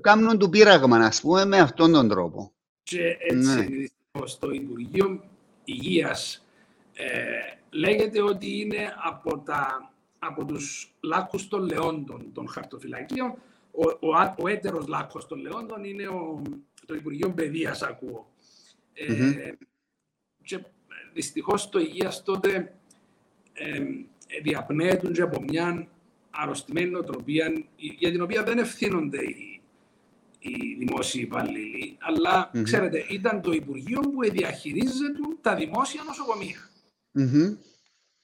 κάνουν 0.00 0.38
του 0.38 0.48
πείραγμα, 0.48 0.96
ας 0.96 1.20
πούμε, 1.20 1.44
με 1.44 1.58
αυτόν 1.58 1.92
τον 1.92 2.08
τρόπο. 2.08 2.52
Και 2.82 3.16
έτσι, 3.30 3.90
ναι. 4.12 4.26
στο 4.26 4.50
Υπουργείο 4.50 5.24
Υγείας 5.64 6.46
ε, 6.92 7.06
λέγεται 7.70 8.22
ότι 8.22 8.60
είναι 8.60 8.94
από, 9.04 9.38
τα, 9.38 9.92
από 10.18 10.44
τους 10.44 10.94
λάκους 11.00 11.48
των 11.48 11.66
λεόντων 11.66 12.30
των 12.34 12.48
χαρτοφυλακίων 12.48 13.34
ο, 13.74 14.06
ο, 14.08 14.34
ο 14.38 14.48
έτερος 14.48 14.86
λάκκος 14.86 15.26
των 15.26 15.40
λεόντων 15.40 15.84
είναι 15.84 16.06
ο, 16.08 16.42
το 16.86 16.94
Υπουργείο 16.94 17.32
Παιδείας, 17.32 17.82
ακούω. 17.82 18.32
Mm-hmm. 18.96 19.36
Ε, 19.38 19.52
και 20.42 20.64
δυστυχώς 21.12 21.68
το 21.68 21.78
υγείας 21.78 22.22
τότε 22.22 22.74
ε, 23.52 23.80
διαπνέεται 24.42 25.10
και 25.10 25.22
από 25.22 25.42
μια 25.42 25.88
αρρωστημένη 26.30 26.90
νοοτροπία 26.90 27.64
για 27.76 28.10
την 28.10 28.20
οποία 28.20 28.42
δεν 28.42 28.58
ευθύνονται 28.58 29.22
οι, 29.22 29.62
οι 30.38 30.74
δημόσιοι 30.78 31.22
υπαλλήλοι, 31.24 31.96
αλλά 32.00 32.50
mm-hmm. 32.50 32.62
ξέρετε, 32.62 33.06
ήταν 33.08 33.40
το 33.40 33.52
Υπουργείο 33.52 34.00
που 34.00 34.30
διαχειρίζεται 34.30 35.18
τα 35.40 35.54
δημόσια 35.54 36.02
νοσοκομεία. 36.06 36.70
Mm-hmm. 37.18 37.56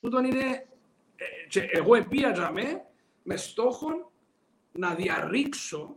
Τούτον 0.01 0.25
είναι, 0.25 0.67
ε, 1.17 1.25
και 1.49 1.61
εγώ 1.61 1.95
επίαζαμε 1.95 2.85
με 3.23 3.37
στόχο 3.37 4.10
να 4.73 4.95
διαρρήξω 4.95 5.97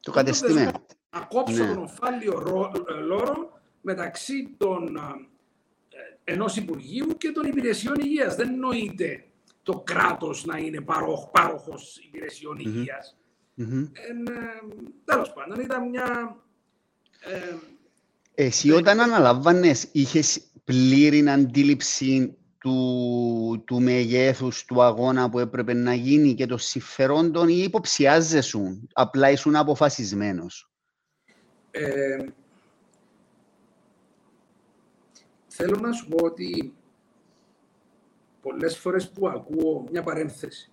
το 0.00 0.10
κατεστημένο. 0.10 0.86
Να 1.10 1.20
κόψω 1.20 1.64
ναι. 1.64 1.74
τον 1.74 1.82
οφάλιο 1.82 2.72
ε, 2.88 2.92
λόρο 2.92 3.60
μεταξύ 3.80 4.54
των, 4.56 4.96
ε, 4.96 6.32
ενός 6.32 6.56
Υπουργείου 6.56 7.16
και 7.18 7.30
των 7.30 7.46
υπηρεσιών 7.46 7.94
υγείας. 8.00 8.36
Δεν 8.36 8.58
νοείται 8.58 9.26
το 9.62 9.80
κράτος 9.80 10.44
να 10.44 10.58
είναι 10.58 10.80
παρόχ, 10.80 11.30
πάροχος 11.30 11.98
υπηρεσιών 12.06 12.56
mm-hmm. 12.56 12.66
υγείας. 12.66 13.16
Mm-hmm. 13.58 13.88
Ε, 13.92 14.12
τέλος 15.04 15.32
πάντων, 15.32 15.60
ήταν 15.60 15.88
μια... 15.88 16.36
Ε, 17.20 17.54
Εσύ 18.34 18.70
όταν 18.70 19.00
αναλάμβανες, 19.00 19.88
είχες 19.92 20.40
πλήρη 20.64 21.28
αντίληψη 21.28 22.36
του, 22.64 23.62
του 23.66 23.82
μεγέθους 23.82 24.64
του 24.64 24.82
αγώνα 24.82 25.30
που 25.30 25.38
έπρεπε 25.38 25.72
να 25.72 25.94
γίνει 25.94 26.34
και 26.34 26.46
των 26.46 26.58
συμφερόντων 26.58 27.48
ή 27.48 27.62
υποψιάζεσαι, 27.64 28.80
απλά 28.92 29.30
ήσουν 29.30 29.56
αποφασισμένος. 29.56 30.70
Ε, 31.70 32.16
θέλω 35.46 35.80
να 35.80 35.92
σου 35.92 36.08
πω 36.08 36.24
ότι 36.24 36.74
πολλές 38.42 38.78
φορές 38.78 39.10
που 39.10 39.28
ακούω 39.28 39.86
μια 39.90 40.02
παρένθεση 40.02 40.70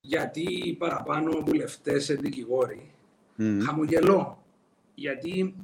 γιατί 0.00 0.76
παραπάνω 0.78 1.42
βουλευτές 1.46 2.06
και 2.06 2.14
δικηγόροι 2.14 2.94
mm. 3.38 3.58
χαμογελώ 3.64 4.44
γιατί 4.94 5.54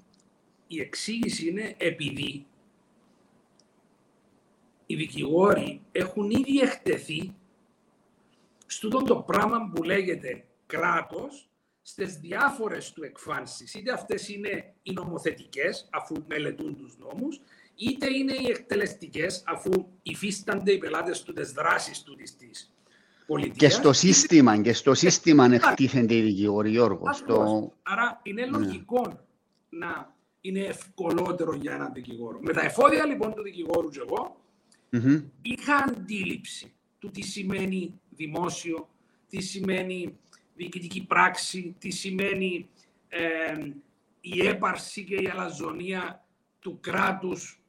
η 0.66 0.80
εξήγηση 0.80 1.49
είναι 1.49 1.75
επειδή 1.78 2.46
οι 4.86 4.94
δικηγόροι 4.94 5.80
έχουν 5.92 6.30
ήδη 6.30 6.58
εκτεθεί 6.58 7.34
στο 8.66 8.88
το 8.88 9.16
πράγμα 9.16 9.70
που 9.74 9.82
λέγεται 9.82 10.44
κράτος 10.66 11.48
στις 11.82 12.16
διάφορες 12.16 12.92
του 12.92 13.04
εκφάνσεις. 13.04 13.74
Είτε 13.74 13.92
αυτές 13.92 14.28
είναι 14.28 14.74
οι 14.82 14.92
νομοθετικές, 14.92 15.88
αφού 15.92 16.14
μελετούν 16.28 16.76
τους 16.76 16.96
νόμους, 16.98 17.40
είτε 17.74 18.14
είναι 18.14 18.32
οι 18.32 18.46
εκτελεστικές, 18.50 19.42
αφού 19.46 19.70
υφίστανται 20.02 20.72
οι 20.72 20.78
πελάτες 20.78 21.22
του 21.22 21.32
τις 21.32 21.52
δράσεις 21.52 22.02
του 22.02 22.14
της, 22.14 22.36
της 22.36 22.74
πολιτείας. 23.26 23.56
Και 23.56 23.68
στο 23.68 23.92
σύστημα, 23.92 24.60
και 24.60 24.72
στο 24.72 24.94
σύστημα 24.94 25.44
εκτίθενται 25.44 26.14
οι 26.14 26.22
δικηγόροι, 26.22 26.70
Γιώργος. 26.70 27.16
Στο... 27.16 27.72
Άρα 27.82 28.20
είναι 28.22 28.46
ναι. 28.46 28.58
λογικό 28.58 29.26
να 29.68 30.14
είναι 30.40 30.60
ευκολότερο 30.60 31.54
για 31.54 31.72
έναν 31.72 31.92
δικηγόρο. 31.92 32.38
Με 32.40 32.52
τα 32.52 32.60
εφόδια 32.60 33.06
λοιπόν 33.06 33.34
του 33.34 33.42
δικηγόρου 33.42 33.88
και 33.88 34.00
εγώ, 34.06 34.36
mm-hmm. 34.94 35.22
είχα 35.42 35.76
αντίληψη 35.76 36.72
του 36.98 37.10
τι 37.10 37.22
σημαίνει 37.22 38.00
δημόσιο, 38.10 38.88
τι 39.28 39.42
σημαίνει 39.42 40.18
διοικητική 40.54 41.06
πράξη, 41.06 41.74
τι 41.78 41.90
σημαίνει 41.90 42.68
ε, 43.08 43.70
η 44.20 44.46
έπαρση 44.46 45.04
και 45.04 45.14
η 45.14 45.28
αλαζονία 45.28 46.24
του 46.58 46.78
κράτους 46.80 47.60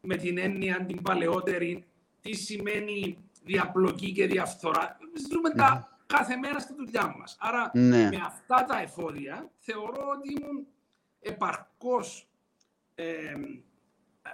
με 0.00 0.16
την 0.16 0.38
έννοια 0.38 0.84
την 0.84 1.02
παλαιότερη, 1.02 1.84
τι 2.20 2.32
σημαίνει 2.34 3.18
διαπλοκή 3.44 4.12
και 4.12 4.26
διαφθορά. 4.26 4.98
Ζούμε 5.30 5.50
τα 5.50 5.98
κάθε 6.06 6.36
μέρα 6.36 6.58
στη 6.58 6.74
δουλειά 6.74 7.14
μας. 7.18 7.36
Άρα 7.40 7.70
ναι. 7.74 8.08
με 8.08 8.20
αυτά 8.24 8.64
τα 8.64 8.80
εφόδια 8.80 9.50
θεωρώ 9.58 10.08
ότι 10.16 10.32
ήμουν 10.32 10.66
επαρκώς 11.20 12.28
ε, 12.94 13.34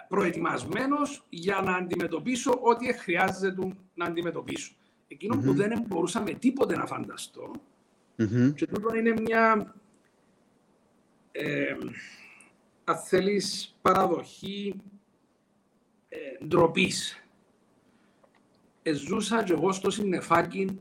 προετοιμασμένος 0.09 1.26
για 1.28 1.61
να 1.61 1.76
αντιμετωπίσω 1.76 2.59
ό,τι 2.62 2.92
χρειάζεται 2.92 3.76
να 3.95 4.04
αντιμετωπίσω. 4.04 4.73
που 5.45 5.54
δεν 5.54 5.85
μπορούσα 5.87 6.23
με 6.23 6.33
τίποτε 6.33 6.76
να 6.76 6.87
φανταστώ 6.87 7.50
και 8.54 8.66
τούτο 8.66 8.95
είναι 8.95 9.21
μια 9.21 9.75
ε, 11.33 11.76
αν 12.85 12.97
θέλεις, 12.97 13.76
παραδοχή 13.83 14.75
ε, 16.09 16.45
ντροπής. 16.47 17.23
Εζούσα 18.83 19.42
και 19.42 19.52
εγώ 19.52 19.73
στο 19.73 19.90
συννεφάκι 19.90 20.80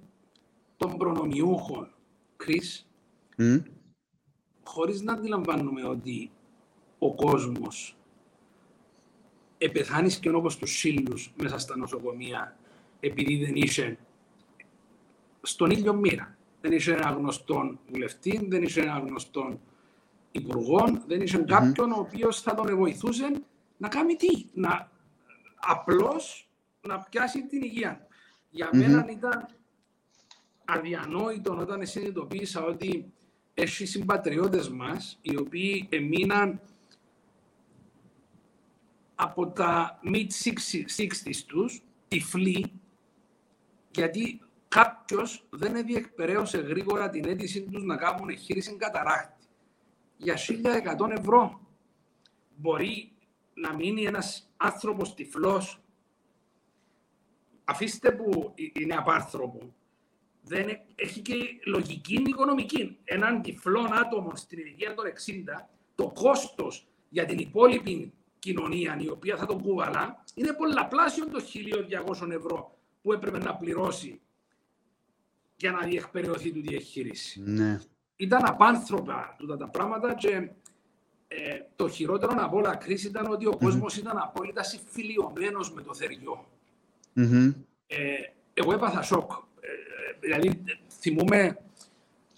των 0.77 0.97
προνομιούχων, 0.97 1.91
Κρίς, 2.35 2.87
χωρίς 4.63 5.01
να 5.01 5.13
αντιλαμβάνομαι 5.13 5.87
ότι 5.87 6.31
ο 6.99 7.15
κόσμος 7.15 7.96
επεθάνεις 9.57 10.17
και 10.17 10.29
όπως 10.29 10.57
τους 10.57 10.77
σύλλους 10.77 11.33
μέσα 11.41 11.57
στα 11.57 11.77
νοσοκομεία 11.77 12.57
επειδή 12.99 13.45
δεν 13.45 13.55
είσαι 13.55 13.97
στον 15.41 15.69
ίδιο 15.69 15.93
μοίρα. 15.93 16.37
Δεν 16.61 16.71
είσαι 16.71 16.93
ένα 16.93 17.09
γνωστό 17.09 17.79
βουλευτή, 17.87 18.45
δεν 18.49 18.63
είσαι 18.63 18.81
ένα 18.81 18.99
γνωστό 18.99 19.59
υπουργό, 20.31 21.03
δεν 21.07 21.21
είσαι 21.21 21.39
mm-hmm. 21.39 21.45
κάποιον 21.45 21.91
ο 21.91 21.99
οποίος 21.99 22.41
θα 22.41 22.55
τον 22.55 22.75
βοηθούσε 22.77 23.41
να 23.77 23.87
κάνει 23.87 24.15
τι, 24.15 24.45
να 24.53 24.91
απλώς 25.55 26.49
να 26.87 26.99
πιάσει 26.99 27.45
την 27.45 27.61
υγεία. 27.61 28.07
Για 28.49 28.69
mm-hmm. 28.69 28.77
μένα 28.77 29.05
ήταν 29.09 29.47
αδιανόητο 30.65 31.57
όταν 31.57 31.85
συνειδητοποίησα 31.85 32.63
ότι 32.63 33.13
έχει 33.53 33.85
συμπατριώτες 33.85 34.69
μας 34.69 35.19
οι 35.21 35.37
οποίοι 35.37 35.87
έμειναν 35.91 36.61
από 39.19 39.47
τα 39.47 39.99
mid-60s 40.03 41.35
τους 41.47 41.81
τυφλοί 42.07 42.71
γιατί 43.91 44.41
κάποιος 44.67 45.47
δεν 45.49 45.85
διεκπαιρέωσε 45.85 46.57
γρήγορα 46.57 47.09
την 47.09 47.25
αίτησή 47.27 47.61
τους 47.61 47.83
να 47.83 47.97
κάνουν 47.97 48.29
εγχείρηση 48.29 48.75
καταράκτη. 48.75 49.45
Για 50.17 50.35
1100 50.37 51.09
ευρώ 51.17 51.61
μπορεί 52.55 53.11
να 53.53 53.73
μείνει 53.73 54.03
ένας 54.03 54.49
άνθρωπος 54.57 55.13
τυφλός. 55.13 55.81
Αφήστε 57.63 58.11
που 58.11 58.53
είναι 58.73 58.95
απάνθρωπο. 58.95 59.73
Δεν 60.41 60.67
έχει 60.95 61.21
και 61.21 61.35
λογική 61.65 62.23
οικονομική. 62.27 62.97
Έναν 63.03 63.41
τυφλό 63.41 63.89
άτομο 63.91 64.35
στην 64.35 64.59
ηλικία 64.59 64.93
των 64.93 65.05
60, 65.05 65.67
το 65.95 66.11
κόστος 66.11 66.87
για 67.09 67.25
την 67.25 67.37
υπόλοιπη 67.37 68.13
κοινωνία 68.47 68.97
η 68.99 69.09
οποία 69.09 69.37
θα 69.37 69.45
τον 69.45 69.61
κουβαλά 69.61 70.23
είναι 70.33 70.53
πολλαπλάσιο 70.53 71.27
των 71.29 71.41
1.200 72.21 72.31
ευρώ 72.31 72.77
που 73.01 73.13
έπρεπε 73.13 73.37
να 73.37 73.55
πληρώσει 73.55 74.21
για 75.55 75.71
να 75.71 75.79
διεκπαιρεωθεί 75.79 76.51
του 76.51 76.61
διαχείριση. 76.61 77.41
Ναι. 77.45 77.79
Ήταν 78.15 78.45
απάνθρωπα 78.45 79.35
τούτα 79.37 79.57
τα 79.57 79.67
πράγματα 79.69 80.13
και 80.13 80.49
ε, 81.27 81.59
το 81.75 81.89
χειρότερο 81.89 82.33
από 82.37 82.57
όλα 82.57 82.75
κρίση 82.75 83.07
ήταν 83.07 83.31
ότι 83.31 83.45
ο 83.45 83.51
mm 83.53 83.59
κόσμος 83.63 83.97
ήταν 83.97 84.17
απόλυτα 84.17 84.63
συμφιλειωμένος 84.63 85.73
με 85.73 85.81
το 85.81 85.93
θεριό. 85.93 86.45
Mm-hmm. 87.15 87.53
Ε, 87.87 87.97
εγώ 88.53 88.73
έπαθα 88.73 89.01
σοκ. 89.01 89.31
Ε, 89.59 89.67
δηλαδή 90.19 90.63
θυμούμε 90.99 91.57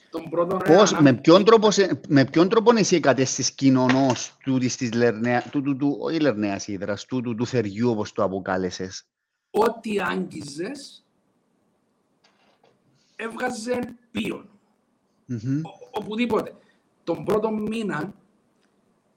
τον 0.10 0.30
πρώτο... 0.30 0.58
Πώς, 0.58 1.00
με, 1.00 1.14
ποιον 1.14 1.44
τρόπο, 1.44 1.68
με 2.08 2.26
ποιον 2.26 2.50
τρόπο 2.50 2.72
εσύ 2.78 2.96
εκατέστης 2.96 3.52
κοινωνός 3.52 4.38
του, 4.44 4.58
της 4.58 4.94
Λερνέα, 4.94 5.42
του, 5.52 5.62
του, 5.62 5.78
του, 5.78 5.98
όχι 6.00 6.20
Λερνέας 6.20 6.68
Ήδρας, 6.68 7.06
του, 7.06 7.22
του, 7.22 7.36
του 7.36 7.46
θεριού 7.48 7.90
όπως 7.90 8.12
το 8.12 8.24
αποκάλεσες; 8.24 9.08
Ό,τι 9.52 10.00
άγγιζες 10.00 11.06
έβγαζε 13.16 13.80
ποιον. 14.12 14.50
Mm-hmm. 15.30 15.62
οπουδήποτε. 15.92 16.54
Τον 17.04 17.24
πρώτο 17.24 17.52
μήνα 17.52 18.14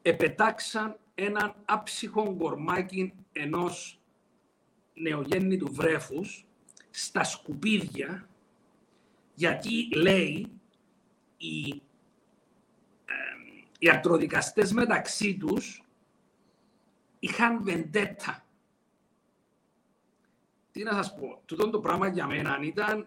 επετάξαν 0.02 0.96
έναν 1.14 1.54
άψυχο 1.64 2.36
κορμάκι 2.36 3.12
ενός 3.32 4.00
νεογέννητου 4.94 5.72
βρέφους 5.72 6.46
στα 6.90 7.24
σκουπίδια 7.24 8.28
γιατί 9.34 9.88
λέει 9.96 10.46
οι, 11.42 11.82
ε, 13.04 13.12
οι 13.78 13.88
αρτροδικαστές 13.88 14.72
μεταξύ 14.72 15.36
τους 15.36 15.82
είχαν 17.18 17.62
βεντέτα. 17.64 18.46
Τι 20.70 20.82
να 20.82 20.92
σας 20.92 21.14
πω, 21.14 21.42
τούτο 21.44 21.70
το 21.70 21.80
πράγμα 21.80 22.08
για 22.08 22.26
μένα 22.26 22.58
ήταν 22.62 23.06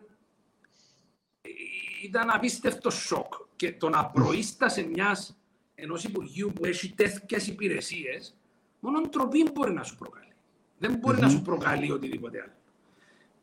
ήταν 2.04 2.30
απίστευτο 2.30 2.90
σοκ. 2.90 3.34
Και 3.56 3.74
το 3.74 3.90
να 3.90 4.06
προείστασε 4.06 4.84
μιας 4.84 5.38
ενός 5.76 6.04
Υπουργείου 6.04 6.52
που 6.56 6.66
έχει 6.66 6.94
τέτοιες 6.94 7.48
υπηρεσίες, 7.48 8.38
μόνο 8.80 9.02
τροπή 9.02 9.52
μπορεί 9.54 9.74
να 9.74 9.84
σου 9.84 9.96
προκαλεί. 9.96 10.34
Δεν 10.78 10.96
μπορει 10.96 11.20
να 11.20 11.30
σου 11.30 11.42
προκαλεί 11.42 11.92
οτιδήποτε 11.92 12.42
άλλο. 12.42 12.54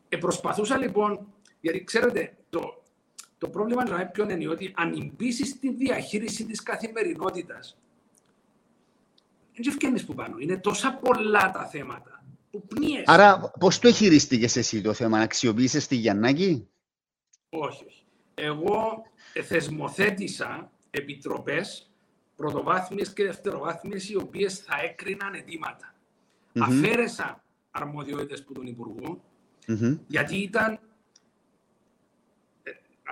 Ε, 0.09 0.17
προσπαθούσα 0.17 0.77
λοιπόν, 0.79 1.27
γιατί 1.61 1.85
ξέρετε, 1.85 2.37
το, 2.51 2.82
το 3.43 3.49
πρόβλημα 3.49 3.85
είναι 3.87 4.11
ποιον 4.13 4.31
είναι 4.31 4.49
ότι 4.49 4.73
αν 4.77 5.13
μπει 5.17 5.33
στη 5.33 5.73
διαχείριση 5.73 6.45
της 6.45 6.63
καθημερινότητας, 6.63 7.79
δεν 9.55 9.65
ευκαινεί 9.69 10.03
που 10.03 10.15
πάνω. 10.15 10.37
Είναι 10.39 10.59
τόσα 10.59 10.95
πολλά 10.95 11.51
τα 11.51 11.67
θέματα 11.67 12.25
που 12.51 12.67
πνίεσαι. 12.67 13.05
Άρα, 13.07 13.51
πώς 13.59 13.79
το 13.79 13.93
χειριστήκε 13.93 14.59
εσύ 14.59 14.81
το 14.81 14.93
θέμα, 14.93 15.19
να 15.19 15.25
αξιοποιήσεις 15.25 15.87
τη 15.87 15.97
Γιαννάκη, 15.97 16.69
Όχι, 17.49 17.85
όχι 17.85 18.05
εγώ 18.35 19.03
θεσμοθέτησα 19.45 20.71
επιτροπές 20.91 21.91
πρωτοβάθμιες 22.37 23.13
και 23.13 23.25
δευτεροβάθμιες 23.25 24.09
οι 24.09 24.17
οποίες 24.17 24.59
θα 24.59 24.81
έκριναν 24.83 25.35
αιτήματα. 25.35 25.95
Mm-hmm. 25.95 26.61
Αφαίρεσα 26.61 27.45
αρμοδιότητες 27.71 28.45
που 28.45 28.53
τον 28.53 28.67
υπουργό 28.67 29.25
mm-hmm. 29.67 29.99
γιατί 30.07 30.37
ήταν 30.37 30.73
ε, 30.73 30.79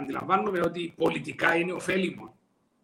αντιλαμβάνομαι 0.00 0.60
ότι 0.60 0.94
πολιτικά 0.96 1.56
είναι 1.56 1.72
ωφέλιμο 1.72 2.34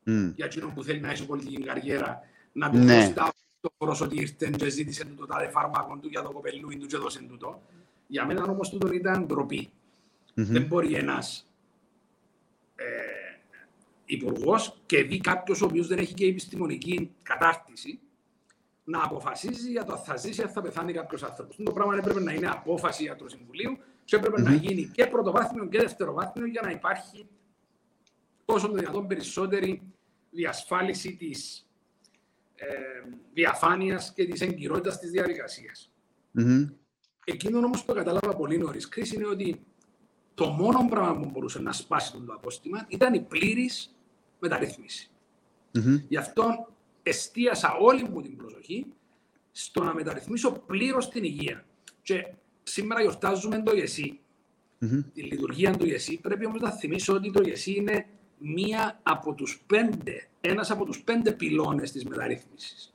mm. 0.06 0.32
για 0.34 0.44
εκείνον 0.44 0.74
που 0.74 0.82
θέλει 0.82 1.00
να 1.00 1.10
έχει 1.10 1.26
πολιτική 1.26 1.62
καριέρα 1.62 2.20
να 2.52 2.70
του 2.70 2.78
ναι. 2.78 3.12
το 3.60 3.70
πρόσωπο 3.78 4.10
ότι 4.10 4.20
ήρθε 4.20 4.50
και 4.56 4.68
ζήτησε 4.68 5.04
το 5.04 5.26
τάδε 5.26 5.48
φάρμακο 5.48 5.96
του 5.96 6.08
για 6.08 6.22
το 6.22 6.30
κοπελούι 6.30 6.76
του 6.76 6.86
και 6.86 6.96
έδωσε 6.96 7.22
τούτο. 7.22 7.62
Για 8.06 8.26
μένα 8.26 8.44
όμως 8.44 8.70
τούτο 8.70 8.92
ήταν 8.92 9.26
ντροπή. 9.26 9.68
Mm-hmm. 9.68 10.32
Δεν 10.34 10.62
μπορεί 10.62 10.94
ένας 10.94 11.48
ε, 12.74 12.84
υπουργός 14.04 14.80
και 14.86 15.02
δει 15.02 15.20
κάποιος 15.20 15.62
ο 15.62 15.64
οποίος 15.64 15.86
δεν 15.86 15.98
έχει 15.98 16.14
και 16.14 16.26
επιστημονική 16.26 17.10
κατάρτιση 17.22 17.98
να 18.84 19.04
αποφασίζει 19.04 19.70
για 19.70 19.84
το 19.84 19.92
αν 19.92 19.98
θα 19.98 20.16
ζήσει, 20.16 20.42
αν 20.42 20.48
θα 20.48 20.62
πεθάνει 20.62 20.92
κάποιος 20.92 21.22
άνθρωπος. 21.22 21.56
Το 21.64 21.72
πράγμα 21.72 21.96
έπρεπε 21.96 22.20
να 22.20 22.32
είναι 22.32 22.48
απόφαση 22.48 23.04
ιατροσυμβουλίου 23.04 23.78
και 24.06 24.16
έπρεπε 24.16 24.42
να 24.42 24.54
γίνει 24.54 24.90
και 24.92 25.06
πρωτοβάθμιο 25.06 25.68
και 25.68 25.78
δευτεροβάθμιο 25.78 26.46
για 26.46 26.60
να 26.64 26.70
υπάρχει 26.70 27.28
όσο 28.44 28.68
το 28.68 28.74
δυνατόν 28.74 29.06
περισσότερη 29.06 29.82
διασφάλιση 30.30 31.16
της 31.16 31.66
ε, 32.54 32.66
διαφάνειας 33.32 34.12
και 34.12 34.26
της 34.26 34.40
εγκυρότητας 34.40 34.98
της 34.98 35.10
διαδικασίας. 35.10 35.92
Mm-hmm. 36.38 36.70
Εκείνο 37.24 37.58
όμως 37.58 37.84
που 37.84 37.92
κατάλαβα 37.92 38.36
πολύ 38.36 38.58
νωρίς 38.58 38.88
κρίση 38.88 39.14
είναι 39.14 39.26
ότι 39.26 39.66
το 40.34 40.46
μόνο 40.46 40.86
πράγμα 40.90 41.20
που 41.20 41.30
μπορούσε 41.30 41.60
να 41.60 41.72
σπάσει 41.72 42.12
το 42.26 42.32
απόστημα 42.32 42.86
ήταν 42.88 43.14
η 43.14 43.20
πλήρης 43.20 43.96
μεταρρύθμιση. 44.38 45.10
Mm-hmm. 45.74 46.02
Γι' 46.08 46.16
αυτό 46.16 46.68
εστίασα 47.02 47.76
όλη 47.80 48.08
μου 48.08 48.22
την 48.22 48.36
προσοχή 48.36 48.86
στο 49.52 49.84
να 49.84 49.94
μεταρρυθμίσω 49.94 50.52
πλήρως 50.52 51.08
την 51.08 51.24
υγεία. 51.24 51.66
Και 52.02 52.34
σήμερα 52.68 53.00
γιορτάζουμε 53.00 53.62
το 53.62 53.76
ΙΕΣΥ, 53.76 54.18
mm-hmm. 54.80 55.04
τη 55.14 55.22
λειτουργία 55.22 55.76
του 55.76 55.86
ΙΕΣΥ. 55.86 56.20
Πρέπει 56.20 56.46
όμως 56.46 56.60
να 56.60 56.70
θυμίσω 56.70 57.14
ότι 57.14 57.32
το 57.32 57.42
ΙΕΣΥ 57.46 57.74
είναι 57.74 58.06
μία 58.38 59.00
από 59.02 59.34
τους 59.34 59.62
πέντε, 59.66 60.28
ένας 60.40 60.70
από 60.70 60.84
τους 60.84 61.02
πέντε 61.02 61.32
πυλώνες 61.32 61.92
της 61.92 62.04
μεταρρύθμισης. 62.04 62.94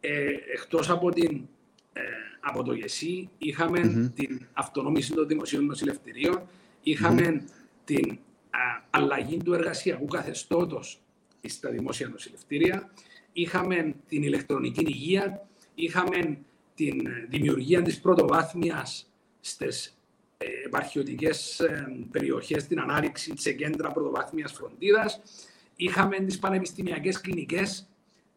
Ε, 0.00 0.26
εκτός 0.52 0.90
από 0.90 1.10
την 1.10 1.48
ε, 1.92 2.00
από 2.40 2.62
το 2.62 2.72
ΓΕΣΥ, 2.72 3.28
είχαμε 3.38 3.80
mm-hmm. 3.84 4.10
την 4.14 4.46
αυτονόμηση 4.52 5.12
των 5.12 5.26
δημοσίων 5.26 5.64
νοσηλευτηρίων, 5.64 6.46
είχαμε 6.82 7.22
mm-hmm. 7.26 7.50
την 7.84 8.18
α, 8.50 8.58
αλλαγή 8.90 9.36
του 9.36 9.54
εργασιακού 9.54 10.06
καθεστώτος 10.06 11.00
στα 11.46 11.70
δημόσια 11.70 12.08
νοσηλευτήρια, 12.08 12.90
είχαμε 13.32 13.94
την 14.08 14.22
ηλεκτρονική 14.22 14.84
υγεία, 14.86 15.46
είχαμε 15.74 16.38
την 16.74 17.06
δημιουργία 17.28 17.82
της 17.82 18.00
πρωτοβάθμιας 18.00 19.10
στις 19.40 19.98
ε, 20.38 20.46
επαρχιωτικές 20.64 21.60
ε, 21.60 22.06
περιοχές, 22.10 22.66
την 22.66 22.80
ανάρρηξη 22.80 23.32
σε 23.36 23.52
κέντρα 23.52 23.92
πρωτοβάθμιας 23.92 24.52
φροντίδας, 24.52 25.20
είχαμε 25.76 26.16
τις 26.16 26.38
πανεπιστημιακές 26.38 27.20
κλινικές, 27.20 27.88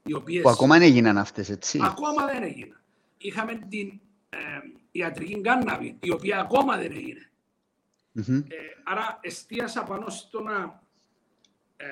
οι 0.04 0.14
οποίες... 0.14 0.42
Που 0.42 0.50
ακόμα 0.50 0.78
δεν 0.78 0.88
έγιναν 0.88 1.18
αυτές, 1.18 1.50
έτσι. 1.50 1.80
Ακόμα 1.84 2.26
δεν 2.26 2.44
έγιναν 2.44 2.78
είχαμε 3.18 3.56
την 3.70 4.00
ε, 4.30 4.38
ιατρική 4.92 5.42
κάναβη, 5.42 5.98
η 6.00 6.12
οποία 6.12 6.40
ακόμα 6.40 6.78
δεν 6.78 6.92
έγινε. 6.92 7.30
Mm-hmm. 8.16 8.44
Ε, 8.48 8.56
άρα 8.84 9.20
εστίασα 9.22 9.84
πάνω 9.84 10.10
στο 10.10 10.42
να, 10.42 10.84
ε, 11.78 11.86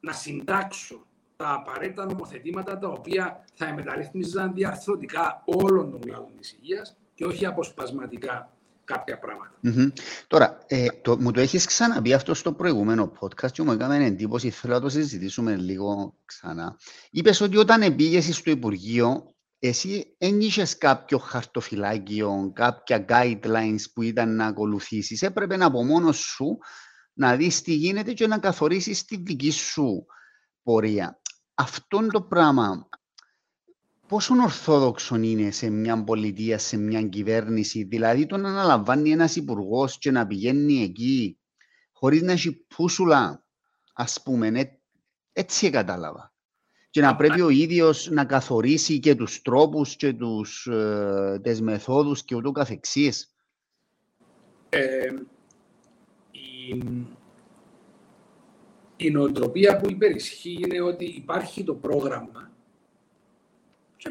να 0.00 0.12
συντάξω 0.12 1.06
τα 1.38 1.52
απαραίτητα 1.52 2.04
νομοθετήματα 2.04 2.78
τα 2.78 2.88
οποία 2.88 3.44
θα 3.54 3.74
μεταρρύθμιζαν 3.74 4.54
διαρθρωτικά 4.54 5.42
όλων 5.44 5.90
των 5.90 6.00
κλάδων 6.00 6.36
της 6.36 6.52
υγείας 6.52 6.96
και 7.14 7.24
όχι 7.24 7.46
αποσπασματικά 7.46 8.52
κάποια 8.84 9.18
πράγματα. 9.18 9.54
Mm-hmm. 9.64 9.92
Τώρα, 10.26 10.58
ε, 10.66 10.86
το, 11.02 11.20
μου 11.20 11.30
το 11.30 11.40
έχεις 11.40 11.66
ξαναπεί 11.66 12.12
αυτό 12.12 12.34
στο 12.34 12.52
προηγούμενο 12.52 13.12
podcast 13.20 13.50
και 13.50 13.62
μου 13.62 13.72
έκανε 13.72 14.04
εντύπωση, 14.04 14.50
θέλω 14.50 14.74
να 14.74 14.80
το 14.80 14.88
συζητήσουμε 14.88 15.56
λίγο 15.56 16.14
ξανά. 16.24 16.76
Είπες 17.10 17.40
ότι 17.40 17.56
όταν 17.56 17.96
πήγες 17.96 18.36
στο 18.36 18.50
Υπουργείο 18.50 19.34
εσύ 19.58 20.14
ένιξε 20.18 20.76
κάποιο 20.78 21.18
χαρτοφυλάκιο, 21.18 22.50
κάποια 22.54 23.04
guidelines 23.08 23.82
που 23.94 24.02
ήταν 24.02 24.36
να 24.36 24.46
ακολουθήσεις; 24.46 25.22
Έπρεπε 25.22 25.56
να 25.56 25.66
από 25.66 25.84
μόνος 25.84 26.16
σου 26.16 26.58
να 27.12 27.36
δεις 27.36 27.62
τι 27.62 27.72
γίνεται 27.72 28.12
και 28.12 28.26
να 28.26 28.38
καθορίσεις 28.38 29.04
τη 29.04 29.16
δική 29.16 29.50
σου 29.50 30.06
πορεία. 30.62 31.20
Αυτό 31.60 32.06
το 32.06 32.22
πράγμα, 32.22 32.88
πόσο 34.08 34.34
ορθόδοξο 34.42 35.16
είναι 35.16 35.50
σε 35.50 35.70
μια 35.70 36.04
πολιτεία, 36.04 36.58
σε 36.58 36.76
μια 36.76 37.02
κυβέρνηση, 37.02 37.82
δηλαδή 37.84 38.26
το 38.26 38.36
να 38.36 38.48
αναλαμβάνει 38.48 39.10
ένας 39.10 39.36
υπουργός 39.36 39.98
και 39.98 40.10
να 40.10 40.26
πηγαίνει 40.26 40.82
εκεί 40.82 41.38
χωρίς 41.92 42.22
να 42.22 42.32
έχει 42.32 42.52
πούσουλα, 42.52 43.44
ας 43.94 44.22
πούμε, 44.22 44.78
έτσι 45.32 45.70
κατάλαβα 45.70 46.32
και 46.90 47.00
να 47.00 47.16
πρέπει 47.16 47.40
ο 47.40 47.48
ίδιος 47.48 48.08
να 48.10 48.24
καθορίσει 48.24 48.98
και 48.98 49.14
τους 49.14 49.42
τρόπους 49.42 49.96
και 49.96 50.12
τους, 50.12 50.66
ε, 50.66 51.40
τις 51.42 51.60
μεθόδους 51.60 52.24
και 52.24 52.34
ούτω 52.34 52.52
καθεξής. 52.52 53.34
Ε, 54.68 55.08
η, 56.30 56.82
η 58.98 59.10
νοοτροπία 59.10 59.76
που 59.76 59.90
υπερισχύει 59.90 60.60
είναι 60.64 60.80
ότι 60.80 61.04
υπάρχει 61.04 61.64
το 61.64 61.74
πρόγραμμα 61.74 62.50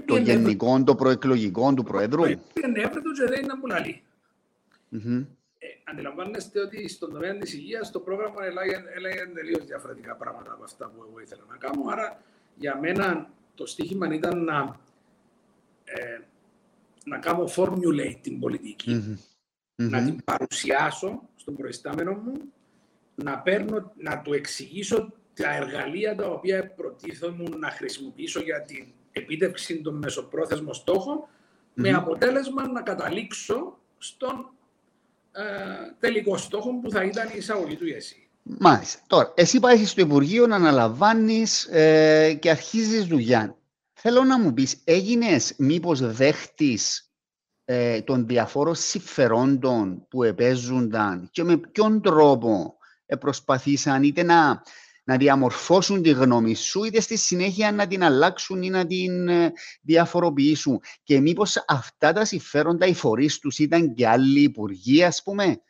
το 0.06 0.18
γενικό, 0.18 0.84
το 0.84 0.96
προεκλογικό 0.96 1.74
του 1.74 1.84
Προέδρου. 1.84 2.24
Είναι 2.24 2.40
έβρετο 2.76 3.12
και 3.12 3.24
δεν 3.28 3.38
είναι 3.38 3.48
να 3.48 3.60
πουλαλεί. 3.60 4.04
Ε, 5.60 5.68
αντιλαμβάνεστε 5.84 6.60
ότι 6.60 6.90
στον 6.90 7.12
τομέα 7.12 7.38
της 7.38 7.54
υγείας 7.54 7.92
το 7.92 8.00
πρόγραμμα 8.00 8.46
έλεγε 8.96 9.32
τελείω 9.34 9.60
διαφορετικά 9.66 10.16
πράγματα 10.16 10.54
από 10.54 10.64
αυτά 10.64 10.86
που 10.90 11.06
εγώ 11.10 11.20
ήθελα 11.20 11.42
να 11.50 11.58
κάνω. 11.58 11.84
Άρα 11.90 12.22
για 12.56 12.78
μένα 12.78 13.30
το 13.56 13.66
στίχημα 13.66 14.14
ήταν 14.14 14.44
να, 14.44 14.80
ε, 15.84 16.20
να 17.06 17.18
κάνω 17.18 17.50
formulate 17.56 18.18
την 18.22 18.40
πολιτικη 18.40 19.20
να 19.76 20.04
την 20.04 20.24
παρουσιάσω 20.24 21.22
στον 21.36 21.56
προϊστάμενο 21.56 22.12
μου, 22.12 22.34
να, 23.24 23.40
παίρνω, 23.40 23.92
να 23.96 24.22
του 24.22 24.34
εξηγήσω 24.34 25.14
τα 25.34 25.56
εργαλεία 25.56 26.16
τα 26.16 26.28
οποία 26.28 26.74
προτίθεμαι 26.74 27.44
να 27.60 27.70
χρησιμοποιήσω 27.70 28.40
για 28.40 28.62
την 28.62 28.88
επίτευξη 29.12 29.82
των 29.82 29.98
μεσοπρόθεσμων 29.98 30.76
με 31.74 31.90
αποτέλεσμα 31.90 32.68
να 32.68 32.82
καταλήξω 32.82 33.78
στον 33.98 34.50
ε, 35.32 35.44
τελικό 36.00 36.38
στόχο 36.38 36.80
που 36.80 36.92
θα 36.92 37.04
ήταν 37.04 37.28
η 37.28 37.38
εισαγωγή 37.38 37.76
του 37.76 37.88
ΙΕΣΥ. 37.88 38.28
Μάλιστα. 38.44 39.02
Τώρα, 39.08 39.34
εσύ 39.36 39.60
πάεις 39.60 39.90
στο 39.90 40.02
Υπουργείο 40.02 40.48
να 40.48 40.56
αναλαμβάνεις 40.56 41.66
ε, 41.66 42.34
και 42.34 42.50
αρχίζεις 42.50 43.06
δουλειά. 43.06 43.58
Θέλω 43.94 44.24
να 44.24 44.40
μου 44.40 44.54
πεις, 44.54 44.82
έγινες 44.84 45.54
μήπως 45.58 46.14
δέχτης 46.14 47.12
ε, 47.66 48.02
των 48.02 48.28
διαφόρων 48.28 48.76
συμφερόντων 48.76 50.08
που 50.10 50.24
επέζονταν 50.24 51.30
και 51.32 51.44
με 51.44 51.58
ποιον 51.58 52.02
τρόπο 52.02 52.77
προσπαθήσαν 53.20 54.04
είτε 54.04 54.24
να, 54.24 54.62
να 55.04 55.18
διαμορφώσουν 55.18 56.02
τη 56.02 56.10
γνώμη 56.10 56.56
σου, 56.56 56.84
είτε 56.84 57.00
στη 57.00 57.18
συνέχεια 57.18 57.72
να 57.72 57.88
την 57.88 58.04
αλλάξουν 58.04 58.62
ή 58.62 58.70
να 58.70 58.86
την 58.86 59.28
ε, 59.28 59.52
διαφοροποιήσουν. 59.82 60.80
Και 61.04 61.20
μήπως 61.20 61.64
αυτά 61.68 62.14
τα 62.14 62.26
συμφέροντα, 62.26 62.86
οι 62.86 62.94
φορείς 62.94 63.40
τους 63.40 63.60
ήταν 63.60 63.94
και 63.94 64.08
άλλοι 64.08 64.42
υπουργοί, 64.42 65.04
ας 65.04 65.24
πούμε; 65.24 65.62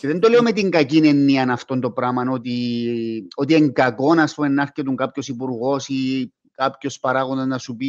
Και 0.00 0.06
δεν 0.06 0.20
το 0.20 0.28
λέω 0.28 0.42
με 0.42 0.52
την 0.52 0.70
κακή 0.70 0.96
εννοία 0.96 1.52
αυτό 1.52 1.78
το 1.78 1.90
πράγμα, 1.90 2.30
ότι, 2.30 3.26
ότι 3.34 3.54
είναι 3.54 3.68
κακό 3.68 4.14
να 4.14 4.28
πούμε, 4.34 4.48
να 4.48 4.62
έρχεται 4.62 4.94
κάποιος 4.94 5.28
υπουργός 5.28 5.88
ή 5.88 6.32
κάποιος 6.54 7.00
παράγοντας 7.00 7.46
να 7.46 7.58
σου 7.58 7.76
πει 7.76 7.86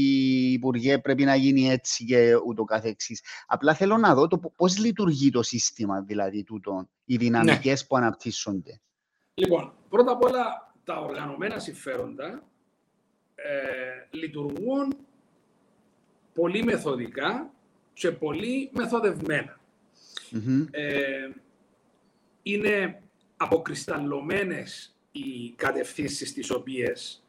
Υπουργέ, 0.51 0.97
πρέπει 0.97 1.23
να 1.23 1.35
γίνει 1.35 1.69
έτσι 1.69 2.05
και 2.05 2.35
ούτω 2.47 2.63
καθεξής. 2.63 3.23
Απλά 3.47 3.73
θέλω 3.73 3.97
να 3.97 4.13
δω 4.13 4.27
το 4.27 4.39
πώς 4.55 4.77
λειτουργεί 4.77 5.29
το 5.29 5.43
σύστημα, 5.43 6.01
δηλαδή 6.01 6.43
τούτο, 6.43 6.89
οι 7.05 7.17
δυναμικές 7.17 7.81
ναι. 7.81 7.87
που 7.87 7.97
αναπτύσσονται. 7.97 8.81
Λοιπόν, 9.33 9.73
πρώτα 9.89 10.11
απ' 10.11 10.23
όλα 10.23 10.73
τα 10.83 10.99
οργανωμένα 10.99 11.59
συμφέροντα 11.59 12.43
ε, 13.35 14.17
λειτουργούν 14.17 14.97
πολύ 16.33 16.63
μεθοδικά 16.63 17.53
και 17.93 18.11
πολύ 18.11 18.69
μεθοδευμένα. 18.73 19.59
Mm-hmm. 20.31 20.67
Ε, 20.71 21.29
είναι 22.43 23.01
αποκρισταλωμένες 23.37 24.95
οι 25.11 25.49
κατευθύνσεις 25.55 26.33
τις 26.33 26.51
οποίες 26.51 27.24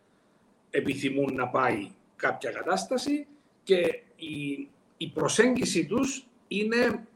επιθυμούν 0.77 1.35
να 1.35 1.49
πάει 1.49 1.91
κάποια 2.17 2.51
κατάσταση 2.51 3.27
και 3.63 4.03
η, 4.17 4.69
η 4.97 5.09
προσέγγιση 5.09 5.87
τους 5.87 6.27
είναι 6.49 7.07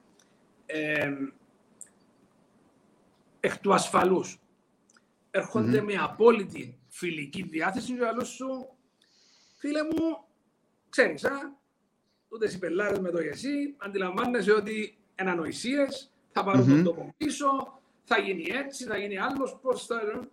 ε, 0.67 1.13
εκ 3.41 3.59
του 3.59 3.75
ασφαλούς. 3.75 4.41
με 5.83 5.95
απόλυτη 5.95 6.79
φιλική 6.89 7.43
διάθεση 7.43 7.95
και 7.97 8.07
άλλος 8.07 8.29
σου, 8.29 8.69
φίλε 9.57 9.83
μου, 9.83 10.25
ξέρεις, 10.89 11.25
α, 11.25 11.59
ούτε 12.29 12.51
οι 12.53 12.59
πελάρες 12.59 12.99
με 12.99 13.11
το 13.11 13.19
εσύ, 13.19 13.75
αντιλαμβάνεσαι 13.77 14.53
ότι 14.53 14.99
είναι 15.21 15.31
ανοησίες, 15.31 16.13
θα 16.33 16.45
πάρουν 16.45 16.67
τον 16.67 16.85
τόπο 16.85 17.15
πίσω, 17.17 17.81
θα 18.05 18.19
γίνει 18.19 18.47
έτσι, 18.49 18.85
θα 18.85 18.99
γίνει 18.99 19.19
άλλος, 19.19 19.59
πώς 19.63 19.87
θα. 19.87 20.29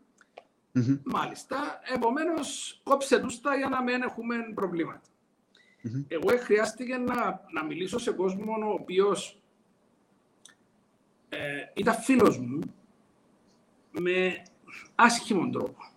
Mm-hmm. 0.78 1.00
Μάλιστα. 1.04 1.80
Επομένως, 1.94 2.80
κόψε 2.84 3.20
τους 3.20 3.42
τα 3.42 3.56
για 3.56 3.70
να 3.70 3.84
μην 3.84 4.02
έχουμε 4.02 4.36
προβλήματα. 4.54 5.02
Mm-hmm. 5.84 6.06
Εγώ 6.08 6.38
χρειάστηκε 6.38 6.98
να, 6.98 7.46
να 7.52 7.64
μιλήσω 7.66 7.98
σε 7.98 8.12
κόσμο 8.12 8.54
ο 8.66 8.74
οποίος 8.74 9.42
ε, 11.30 11.38
ήταν 11.74 11.96
φίλος 11.96 12.40
μου 12.40 12.60
με 13.92 14.44
άσχημο 14.96 15.50
τρόπο. 15.50 15.92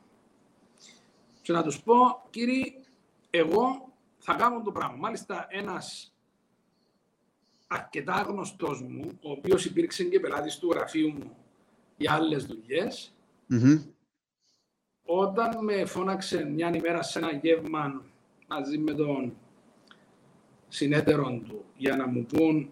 Και 1.42 1.52
να 1.52 1.62
τους 1.62 1.82
πω, 1.82 1.94
κύριοι, 2.30 2.82
εγώ 3.30 3.92
θα 4.18 4.34
κάνω 4.34 4.62
το 4.62 4.72
πράγμα. 4.72 4.96
Μάλιστα, 4.96 5.46
ένας 5.50 6.14
αρκετά 7.66 8.24
γνωστός 8.28 8.82
μου, 8.82 9.18
ο 9.22 9.30
οποίος 9.30 9.64
υπήρξε 9.64 10.04
και 10.04 10.20
πελάτης 10.20 10.58
του 10.58 10.70
γραφείου 10.70 11.08
μου 11.08 11.36
για 11.96 12.12
άλλες 12.12 12.46
Όταν 15.12 15.64
με 15.64 15.84
φώναξε 15.84 16.44
μια 16.44 16.74
ημέρα 16.74 17.02
σε 17.02 17.18
ένα 17.18 17.32
γεύμα 17.32 18.04
μαζί 18.48 18.78
με 18.78 18.92
τον 18.92 19.36
συνέτερο 20.68 21.40
του 21.48 21.64
για 21.76 21.96
να 21.96 22.06
μου 22.06 22.24
πούν 22.24 22.70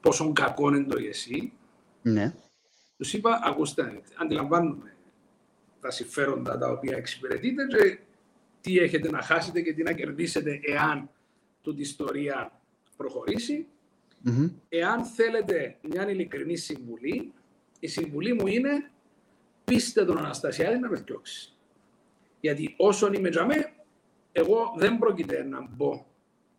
πόσο 0.00 0.32
κακό 0.32 0.68
είναι 0.68 0.84
το 0.84 0.98
εσύ, 1.08 1.52
ναι. 2.02 2.34
τους 2.96 3.12
είπα, 3.12 3.40
ακούστε, 3.44 4.02
αντιλαμβάνουμε 4.16 4.96
τα 5.80 5.90
συμφέροντα 5.90 6.58
τα 6.58 6.70
οποία 6.70 6.96
εξυπηρετείτε 6.96 7.66
και 7.66 7.98
τι 8.60 8.78
έχετε 8.78 9.10
να 9.10 9.22
χάσετε 9.22 9.60
και 9.60 9.72
τι 9.72 9.82
να 9.82 9.92
κερδίσετε 9.92 10.60
εάν 10.62 11.10
τούτη 11.62 11.80
ιστορία 11.80 12.60
προχωρήσει. 12.96 13.66
Εάν 14.68 15.04
θέλετε 15.04 15.76
μια 15.82 16.10
ειλικρινή 16.10 16.56
συμβουλή, 16.56 17.32
η 17.80 17.86
συμβουλή 17.86 18.34
μου 18.34 18.46
είναι 18.46 18.90
πείστε 19.64 20.04
τον 20.04 20.18
Αναστασιάδη 20.18 20.78
να 20.78 20.88
με 20.88 20.96
φτιάξει. 20.96 21.52
Γιατί 22.40 22.74
όσον 22.78 23.12
είμαι 23.12 23.30
τζαμέ, 23.30 23.72
εγώ 24.32 24.74
δεν 24.76 24.98
πρόκειται 24.98 25.44
να 25.44 25.68
μπω 25.70 26.06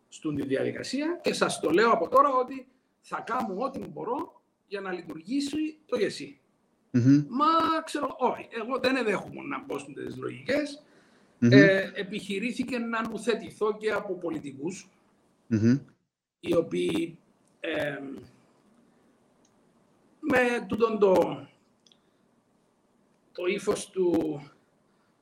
στην 0.09 0.35
διαδικασία 0.35 1.19
και 1.23 1.33
σας 1.33 1.59
το 1.59 1.69
λέω 1.69 1.91
από 1.91 2.07
τώρα 2.07 2.29
ότι 2.29 2.67
θα 3.01 3.23
κάνω 3.25 3.55
ό,τι 3.57 3.79
μπορώ 3.79 4.41
για 4.67 4.81
να 4.81 4.91
λειτουργήσει 4.91 5.77
το 5.85 5.97
γεσί. 5.97 6.39
Μα 7.29 7.81
ξέρω, 7.83 8.15
όχι, 8.19 8.47
εγώ 8.51 8.79
δεν 8.79 8.95
εδέχομαι 8.95 9.41
να 9.41 9.63
μπω 9.63 9.77
στις 9.77 10.17
λογικες 10.17 10.83
Ε, 11.39 11.91
επιχειρήθηκε 11.93 12.77
να 12.77 13.09
νουθετηθώ 13.09 13.77
και 13.77 13.91
από 13.91 14.19
οι 16.39 16.55
οποίοι 16.55 17.17
ε, 17.59 17.99
με 20.19 20.65
τούτον 20.67 20.99
το, 20.99 21.39
το 23.35 23.45
ύφος 23.45 23.89
του 23.89 24.39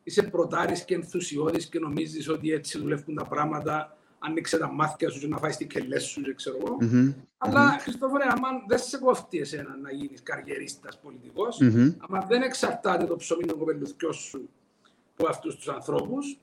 είσαι 0.04 0.24
πρωτάρης 0.24 0.86
και 0.86 0.96
ενθουσιώδης 0.96 1.70
και 1.70 1.80
νομίζεις 1.80 2.30
ότι 2.30 2.52
έτσι 2.52 2.80
δουλεύουν 2.80 3.16
τα 3.16 3.26
πράγματα 3.26 3.98
άνοιξε 4.20 4.58
τα 4.58 4.72
μάτια 4.72 5.10
σου 5.10 5.20
και 5.20 5.28
να 5.28 5.38
φάεις 5.38 5.58
την 5.58 5.68
κελές 5.68 6.04
σου 6.04 6.22
και 6.22 6.34
ξέρω 6.34 6.58
εγώ. 6.66 6.78
Mm-hmm. 6.82 7.14
Αλλά, 7.38 7.76
mm-hmm. 7.76 7.82
Χριστόφορε, 7.82 8.24
άμα 8.28 8.48
δεν 8.68 8.80
σε 8.80 8.98
κόφτει 8.98 9.40
εσένα 9.40 9.78
να 9.82 9.92
γίνεις 9.92 10.24
καριερίστας 10.24 11.00
πολιτικός, 11.00 11.60
mm-hmm. 11.62 11.96
άμα 11.98 12.26
δεν 12.28 12.42
εξαρτάται 12.42 13.06
το 13.06 13.16
ψωμί 13.16 13.46
των 13.46 13.58
κοπελουθιό 13.58 14.12
σου 14.12 14.50
από 15.18 15.28
αυτούς 15.30 15.56
τους 15.56 15.68
ανθρώπους, 15.68 16.38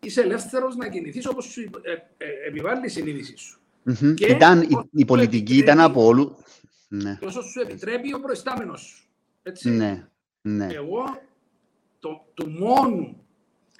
είσαι 0.00 0.20
ελεύθερος 0.20 0.76
να 0.76 0.88
κινηθείς 0.88 1.26
όπως 1.26 1.44
σου 1.44 1.60
ε, 1.60 1.92
ε, 1.92 2.26
επιβάλλει 2.46 2.86
η 2.86 2.88
συνείδησή 2.88 3.36
σου. 3.36 3.60
Mm-hmm. 3.86 4.14
Και 4.14 4.26
ήταν, 4.26 4.62
η, 4.62 4.88
η 4.90 5.04
πολιτική 5.04 5.56
ήταν 5.56 5.80
από 5.80 6.04
όλου. 6.04 6.36
Ναι. 6.88 7.18
Όσο 7.22 7.42
σου 7.42 7.60
επιτρέπει 7.60 8.14
ο 8.14 8.20
προϊστάμενος 8.20 8.80
σου. 8.80 9.08
Έτσι. 9.42 9.70
Ναι. 9.70 10.08
Ναι. 10.48 10.66
Εγώ 10.72 11.04
το, 11.98 12.26
το 12.34 12.48
μόνο, 12.48 13.24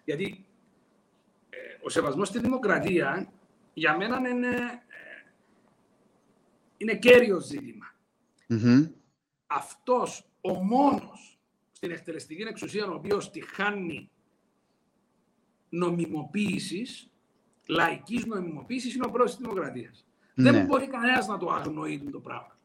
γιατί 0.05 0.46
ε, 1.50 1.57
ο 1.83 1.88
σεβασμός 1.88 2.29
στη 2.29 2.38
δημοκρατία 2.38 3.33
για 3.74 3.96
μένα 3.96 4.29
είναι, 4.29 4.48
ε, 4.48 5.33
είναι 6.76 6.96
κέριο 6.96 7.40
ζήτημα. 7.40 7.94
Mm-hmm. 8.48 8.90
Αυτός 9.46 10.31
ο 10.40 10.52
μόνος 10.64 11.40
στην 11.72 11.90
εκτελεστική 11.90 12.42
εξουσία 12.42 12.87
ο 12.87 12.94
οποίος 12.94 13.31
τη 13.31 13.40
χάνει 13.40 14.11
νομιμοποίησης, 15.68 17.11
λαϊκής 17.66 18.26
νομιμοποίησης, 18.26 18.94
είναι 18.94 19.05
ο 19.07 19.11
πρόεδρος 19.11 19.37
της 19.37 19.46
Δημοκρατίας. 19.46 20.07
Ναι. 20.35 20.50
Δεν 20.50 20.66
μπορεί 20.66 20.87
κανένας 20.87 21.26
να 21.26 21.38
το 21.38 21.50
αγνοεί 21.50 22.11
το 22.11 22.20
πράγμα. 22.20 22.59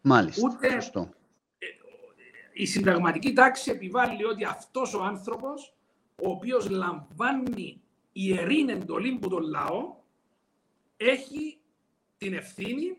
Μάλιστα. 0.00 0.42
Ούτε 0.44 0.70
Σωστό. 0.70 1.12
Η 2.58 2.66
συνταγματική 2.66 3.32
τάξη 3.32 3.70
επιβάλλει 3.70 4.24
ότι 4.24 4.44
αυτός 4.44 4.94
ο 4.94 5.02
άνθρωπος, 5.02 5.74
ο 6.22 6.30
οποίος 6.30 6.68
λαμβάνει 6.68 7.80
ιερή 8.12 8.66
εντολή 8.68 9.18
που 9.18 9.28
τον 9.28 9.42
λαό, 9.42 9.96
έχει 10.96 11.58
την 12.18 12.34
ευθύνη 12.34 12.96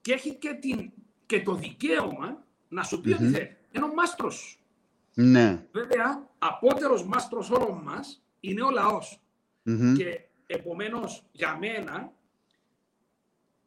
και 0.00 0.12
έχει 0.12 0.34
και, 0.34 0.54
την, 0.54 0.92
και 1.26 1.42
το 1.42 1.54
δικαίωμα 1.54 2.44
να 2.68 2.82
σου 2.82 3.00
πει 3.00 3.12
ότι 3.12 3.28
θέλει. 3.30 3.56
Είναι 3.70 3.84
ο 3.84 3.94
μάστρος 3.94 4.34
σου. 4.34 4.58
Ναι. 5.14 5.66
Βέβαια, 5.72 6.28
απότερος 6.38 7.06
μάστρος 7.06 7.50
όλων 7.50 7.80
μας 7.84 8.22
είναι 8.40 8.62
ο 8.62 8.70
λαός. 8.70 9.20
Μμμ. 9.62 9.94
Και 9.94 10.20
επομένως, 10.46 11.24
για 11.32 11.56
μένα, 11.56 12.12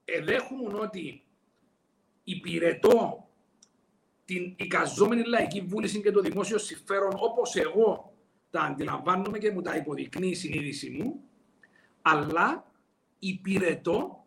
εδέχομαι 0.05 0.79
ότι 0.79 1.23
υπηρετώ 2.23 3.28
την 4.29 4.53
εικαζόμενη 4.57 5.23
λαϊκή 5.23 5.61
βούληση 5.61 6.01
και 6.01 6.11
το 6.11 6.21
δημόσιο 6.21 6.57
συμφέρον 6.57 7.11
όπως 7.15 7.55
εγώ 7.55 8.13
τα 8.49 8.61
αντιλαμβάνομαι 8.61 9.37
και 9.37 9.51
μου 9.51 9.61
τα 9.61 9.75
υποδεικνύει 9.75 10.29
η 10.29 10.35
συνείδηση 10.35 10.89
μου, 10.89 11.23
αλλά 12.01 12.71
υπηρετώ 13.19 14.25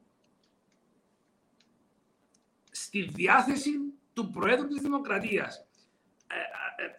στη 2.71 3.03
διάθεση 3.03 3.71
του 4.13 4.31
Προέδρου 4.31 4.69
της 4.69 4.83
Δημοκρατίας. 4.83 5.67
Ε, 6.27 6.35
ε, 6.83 6.85
ε, 6.85 6.91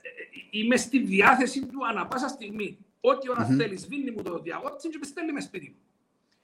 είμαι 0.51 0.77
στη 0.77 0.99
διάθεση 0.99 1.65
του 1.65 1.87
ανα 1.87 2.07
πάσα 2.07 2.27
στιγμή. 2.27 2.77
Ό,τι 3.01 3.29
ώρα 3.29 3.47
Μμμ. 3.49 3.57
θέλεις, 3.57 3.81
σβήνει 3.81 4.11
μου 4.11 4.21
το 4.21 4.39
διαγόρτσι 4.39 4.89
και 4.89 4.97
με 4.99 5.05
στέλνει 5.05 5.31
με 5.31 5.41
σπίτι 5.41 5.69
μου. 5.69 5.81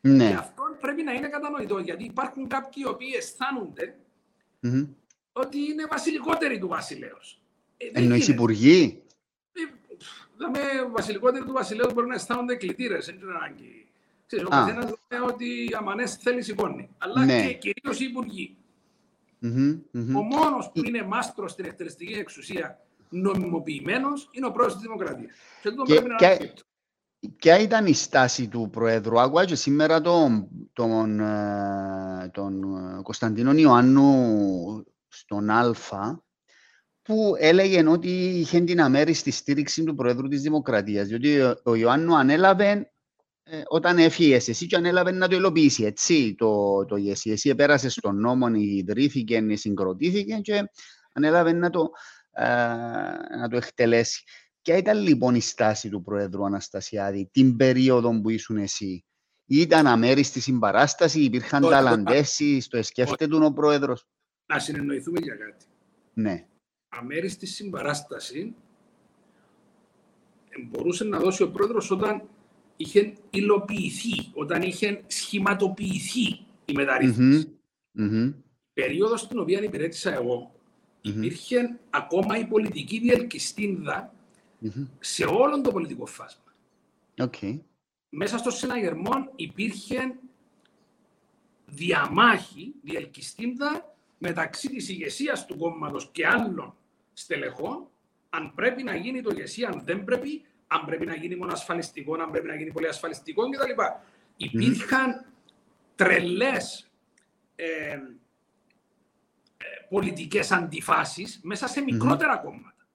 Και 0.01 0.09
Ναι. 0.09 0.35
αυτό 0.39 0.63
πρέπει 0.79 1.03
να 1.03 1.13
είναι 1.13 1.27
κατανοητό, 1.27 1.79
γιατί 1.79 2.03
υπάρχουν 2.03 2.47
κάποιοι 2.47 2.83
οι 2.85 2.89
οποίοι 2.89 3.13
αισθάνονται 3.17 3.99
Μμμ. 4.59 4.87
Ότι 5.31 5.57
είναι 5.57 5.85
βασιλικότεροι 5.89 6.59
του 6.59 6.67
βασιλέως. 6.67 7.41
Ε, 7.77 7.85
δεν 7.91 8.03
Εννοείς 8.03 8.25
γίνεται. 8.25 8.41
υπουργοί. 8.41 9.01
Ε, 9.53 9.61
Δηλαδή, 10.37 10.59
βασιλικότεροι 10.91 11.45
του 11.45 11.51
βασιλέως 11.53 11.93
μπορεί 11.93 12.07
να 12.07 12.15
αισθάνονται 12.15 12.55
κλητήρες, 12.55 13.05
δεν 13.05 13.15
είναι 13.15 13.31
ανάγκη. 13.35 13.87
Ξέρεις, 14.25 14.45
ο 14.45 14.55
Α. 14.55 14.59
καθένας 14.65 14.85
λέει 15.09 15.19
ότι 15.19 15.75
αμανές 15.77 16.15
θέλει 16.15 16.41
σηκώνει. 16.41 16.89
Αλλά 16.97 17.25
Ναι. 17.25 17.47
και 17.53 17.53
κυρίως 17.53 17.99
οι 17.99 18.05
υπουργοί. 18.05 18.55
Μμμ, 19.39 19.79
μμμ. 19.91 20.15
Ο 20.15 20.21
μόνος 20.21 20.71
που 20.73 20.81
είναι 20.85 21.03
μάστρος 21.03 21.51
στην 21.51 21.65
εκτελεστική 21.65 22.13
εξουσία 22.13 22.79
νομιμοποιημένος 23.09 24.29
είναι 24.31 24.45
ο 24.45 24.51
πρόεδρος 24.51 24.73
της 24.77 24.83
Δημοκρατίας. 24.85 25.31
Και 25.61 25.67
αυτό 25.69 25.83
Και- 25.83 25.93
πρέπει 25.93 26.09
να 26.09 26.15
και- 26.15 26.25
ανακαλύπτω. 26.25 26.61
Ποια 27.35 27.59
ήταν 27.59 27.85
η 27.85 27.93
στάση 27.93 28.47
του 28.47 28.69
Προέδρου. 28.71 29.19
Άκουγα 29.19 29.45
και 29.45 29.55
σήμερα 29.55 30.01
τον, 30.01 30.47
τον, 30.73 31.19
ε, 31.19 32.29
τον 32.33 32.63
ε, 32.97 33.01
Κωνσταντίνο 33.01 33.51
Ιωάννου 33.53 34.85
στον 35.09 35.49
Α 35.49 36.23
που 37.01 37.35
έλεγε 37.37 37.87
ότι 37.87 38.09
είχε 38.09 38.59
την 38.59 38.81
αμέριστη 38.81 39.31
στήριξη 39.31 39.83
του 39.83 39.95
Προέδρου 39.95 40.27
της 40.27 40.41
Δημοκρατίας 40.41 41.07
διότι 41.07 41.41
ο, 41.41 41.59
ο 41.63 41.75
Ιωάννου 41.75 42.17
ανέλαβε 42.17 42.91
ε, 43.51 43.61
όταν 43.67 43.97
έφυγε 43.97 44.35
εσύ 44.35 44.65
και 44.65 44.75
ανέλαβε 44.75 45.11
να 45.11 45.27
το 45.27 45.35
υλοποιήσει 45.35 45.83
έτσι 45.83 46.35
το, 46.37 46.85
το 46.85 46.97
ΓΕΣΥ. 46.97 47.31
Εσύ 47.31 47.49
επέρασε 47.49 47.89
στον 47.89 48.19
νόμο, 48.19 48.47
ιδρύθηκε, 48.53 49.43
συγκροτήθηκε 49.53 50.35
και 50.35 50.63
ανέλαβε 51.13 51.51
να 51.51 51.69
το, 51.69 51.89
ε, 52.31 52.45
να 53.37 53.47
το 53.49 53.57
εκτελέσει. 53.57 54.23
Ποια 54.61 54.77
ήταν 54.77 55.01
λοιπόν 55.01 55.35
η 55.35 55.41
στάση 55.41 55.89
του 55.89 56.01
Προέδρου 56.01 56.45
Αναστασιάδη 56.45 57.29
την 57.31 57.55
περίοδο 57.55 58.21
που 58.21 58.29
ήσουν 58.29 58.57
εσύ. 58.57 59.05
Ήταν 59.45 59.87
αμέριστη 59.87 60.39
συμπαράσταση, 60.39 61.19
υπήρχαν 61.19 61.63
Όχι, 61.63 61.73
ταλαντέσεις, 61.73 62.67
το 62.67 62.83
σκέφτεται 62.83 63.45
ο 63.45 63.53
Πρόεδρος. 63.53 64.07
Να 64.51 64.59
συνεννοηθούμε 64.59 65.19
για 65.19 65.35
κάτι. 65.35 65.65
Ναι. 66.13 66.45
αμέριστη 66.89 67.45
συμπαράσταση 67.45 68.55
ε, 70.49 70.61
μπορούσε 70.61 71.03
να 71.03 71.19
δώσει 71.19 71.43
ο 71.43 71.51
πρόεδρος 71.51 71.91
όταν 71.91 72.21
είχε 72.77 73.13
υλοποιηθεί, 73.29 74.31
όταν 74.33 74.61
είχε 74.61 75.03
σχηματοποιηθεί 75.07 76.27
η 76.65 76.73
μεταρρύθμιση. 76.73 77.59
Μμμ. 77.91 78.05
Μμμ. 78.13 78.33
Περίοδος 78.73 79.21
στην 79.21 79.39
οποία 79.39 79.63
υπηρέτησα 79.63 80.13
εγώ, 80.13 80.51
Μμμ. 81.03 81.11
υπήρχε 81.23 81.79
ακόμα 81.89 82.37
η 82.37 82.45
πολιτική 82.47 82.99
διελκυστίνδα 82.99 84.13
Μμμ. 84.59 84.85
σε 84.99 85.25
όλο 85.25 85.61
το 85.61 85.71
πολιτικό 85.71 86.05
φάσμα. 86.05 86.43
Οκ. 87.17 87.35
Μέσα 88.09 88.37
στο 88.37 88.49
συναγερμό 88.51 89.31
υπήρχε 89.35 90.15
διαμάχη, 91.65 92.73
διελκυστίνδα 92.81 93.95
μεταξύ 94.19 94.69
της 94.69 94.89
ηγεσίας 94.89 95.45
του 95.45 95.57
κόμματος 95.57 96.09
και 96.11 96.27
άλλων 96.27 96.75
στελεχών, 97.13 97.87
αν 98.29 98.53
πρέπει 98.55 98.83
να 98.83 98.95
γίνει 98.95 99.21
το 99.21 99.29
ηγεσία, 99.33 99.69
αν 99.69 99.81
δεν 99.85 100.03
πρέπει, 100.03 100.45
αν 100.67 100.85
πρέπει 100.85 101.05
να 101.05 101.15
γίνει 101.15 101.35
μόνο 101.35 101.51
ασφαλιστικό, 101.51 102.21
αν 102.21 102.31
πρέπει 102.31 102.47
να 102.47 102.55
γίνει 102.55 102.71
πολύ 102.71 102.87
ασφαλιστικό 102.87 103.49
κτλ. 103.49 103.81
Υπήρχαν 104.37 105.25
τρελές 105.95 106.91
ε, 107.55 107.65
ε, 107.65 107.97
πολιτικές 109.89 110.51
αντιφάσεις 110.51 111.39
μέσα 111.43 111.67
σε 111.67 111.81
μικρότερα 111.81 112.37
κόμματα. 112.37 112.87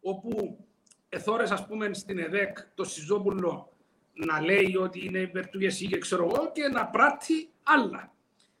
Όπου 0.00 0.58
εθώρες, 1.08 1.50
ας 1.50 1.66
πούμε, 1.66 1.94
στην 1.94 2.18
ΕΔΕΚ 2.18 2.58
το 2.74 2.84
Σιζόπουλο 2.84 3.72
να 4.12 4.40
λέει 4.40 4.76
ότι 4.76 5.04
είναι 5.04 5.18
υπέρ 5.18 5.48
του 5.48 5.60
ΓΕΣΥ 5.60 5.86
και 5.86 5.98
ξέρω 5.98 6.24
εγώ 6.24 6.52
και 6.52 6.68
να 6.68 6.86
πράττει 6.86 7.50
άλλα. 7.62 8.14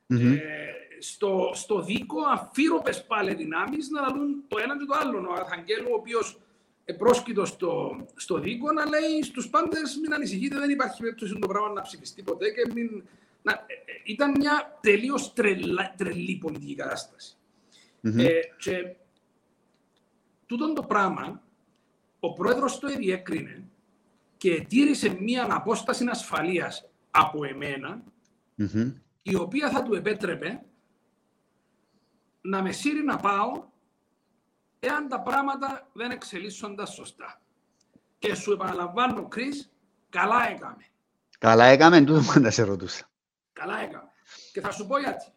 Μμμ. 0.06 0.32
Ε, 0.32 0.79
στο, 1.00 1.50
στο 1.54 1.82
δίκο 1.82 2.20
αφύρωπες 2.32 3.04
πάλι 3.04 3.34
δυνάμεις 3.34 3.88
να 3.88 4.00
λαλούν 4.00 4.44
το 4.48 4.58
ένα 4.62 4.78
και 4.78 4.84
το 4.84 4.96
άλλο. 5.00 5.28
Ο 5.30 5.32
Αρχαγγέλου, 5.32 5.88
ο 5.90 5.94
οποίος 5.94 6.40
επρόσκειτος 6.84 7.48
στο, 7.48 8.06
στο 8.14 8.38
δίκο, 8.38 8.72
να 8.72 8.88
λέει 8.88 9.22
στους 9.22 9.48
πάντες 9.48 9.98
μην 10.02 10.14
ανησυχείτε, 10.14 10.58
δεν 10.58 10.70
υπάρχει 10.70 11.00
περίπτωση 11.00 11.38
το 11.38 11.46
πράγμα 11.46 11.68
να 11.72 11.80
ψηφιστεί 11.80 12.22
ποτέ 12.22 12.50
και 12.50 12.72
μην... 12.74 13.04
Να, 13.42 13.52
ε, 13.52 13.56
ε, 13.56 13.92
ήταν 14.04 14.30
μια 14.30 14.78
τελείως 14.80 15.32
τρελα, 15.32 15.94
τρελή 15.96 16.36
πολιτική 16.36 16.74
κατάσταση. 16.74 17.36
Μμμ. 18.00 18.18
Ε, 18.18 18.30
και 18.58 18.94
τούτον 20.46 20.74
το 20.74 20.82
πράγμα, 20.82 21.42
ο 22.20 22.32
πρόεδρος 22.32 22.78
το 22.78 22.88
διέκρινε 22.88 23.64
και 24.36 24.66
τήρησε 24.68 25.16
μία 25.20 25.46
απόσταση 25.50 26.04
ασφαλείας 26.10 26.88
από 27.10 27.44
εμένα, 27.44 28.02
Μμμ. 28.54 28.92
η 29.22 29.34
οποία 29.34 29.70
θα 29.70 29.82
του 29.82 29.94
επέτρεπε 29.94 30.62
να 32.40 32.62
με 32.62 32.72
σύρει 32.72 33.02
να 33.02 33.16
πάω 33.16 33.64
εάν 34.80 35.08
τα 35.08 35.20
πράγματα 35.20 35.88
δεν 35.92 36.10
εξελίσσονταν 36.10 36.86
σωστά. 36.86 37.40
Και 38.18 38.34
σου 38.34 38.52
επαναλαμβάνω, 38.52 39.28
Κρίς, 39.28 39.70
καλά 40.08 40.48
έκαμε. 40.50 40.84
Καλά 41.38 41.64
έκαμε, 41.64 42.00
τούτο 42.00 42.20
που 42.20 42.40
να 42.40 42.50
σε 42.50 42.62
ρωτούσα. 42.62 43.10
Καλά 43.52 43.78
έκαμε. 43.78 44.10
Και 44.52 44.60
θα 44.60 44.70
σου 44.70 44.86
πω 44.86 44.98
γιατί. 44.98 45.32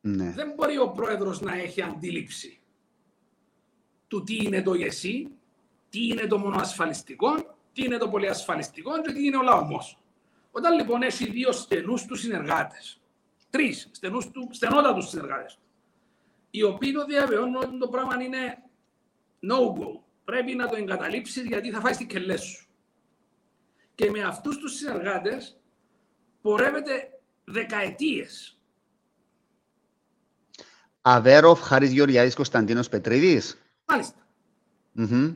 Ναι. 0.00 0.30
Δεν 0.30 0.52
μπορεί 0.56 0.78
ο 0.78 0.88
πρόεδρος 0.88 1.40
να 1.40 1.54
έχει 1.54 1.82
αντίληψη 1.82 2.60
του 4.08 4.22
τι 4.22 4.36
είναι 4.36 4.62
το 4.62 4.74
ΓΕΣΥ, 4.74 5.28
τι 5.90 6.06
είναι 6.06 6.26
το 6.26 6.38
μονοασφαλιστικό, 6.38 7.34
τι 7.72 7.84
είναι 7.84 7.96
το 7.96 8.08
πολυασφαλιστικό 8.08 9.02
και 9.02 9.12
τι 9.12 9.24
είναι 9.24 9.36
ο 9.36 9.42
λαομός. 9.42 9.98
Όταν 10.50 10.74
λοιπόν 10.74 11.02
έχει 11.02 11.30
δύο 11.30 11.52
στενούς 11.52 12.04
τους 12.04 12.20
συνεργάτες, 12.20 13.00
τρεις 13.50 13.88
στενούς 13.92 14.30
του, 14.30 14.48
στενότατους 14.50 15.08
συνεργάτες 15.08 15.54
του, 15.54 15.60
οι 16.50 16.62
οποίοι 16.62 16.92
το 16.92 17.04
διαβεβαιώνουν 17.04 17.56
ότι 17.56 17.78
το 17.78 17.88
πράγμα 17.88 18.22
είναι 18.22 18.62
no-go. 19.50 20.00
Πρέπει 20.24 20.54
να 20.54 20.68
το 20.68 20.76
εγκαταλείψεις 20.76 21.46
γιατί 21.46 21.70
θα 21.70 21.80
φάεις 21.80 21.96
την 21.96 22.06
κελές 22.06 22.40
σου. 22.40 22.66
Και 23.94 24.10
με 24.10 24.22
αυτούς 24.22 24.58
τους 24.58 24.72
συνεργάτες 24.72 25.60
πορεύεται 26.40 27.20
δεκαετίες. 27.44 28.58
Αβέροφ, 31.00 31.60
Χάρης 31.60 31.92
Γεωργιάδης, 31.92 32.34
Κωνσταντίνος 32.34 32.88
Πετρίδης. 32.88 33.62
Μάλιστα. 33.84 34.26
Μμμ. 34.92 35.34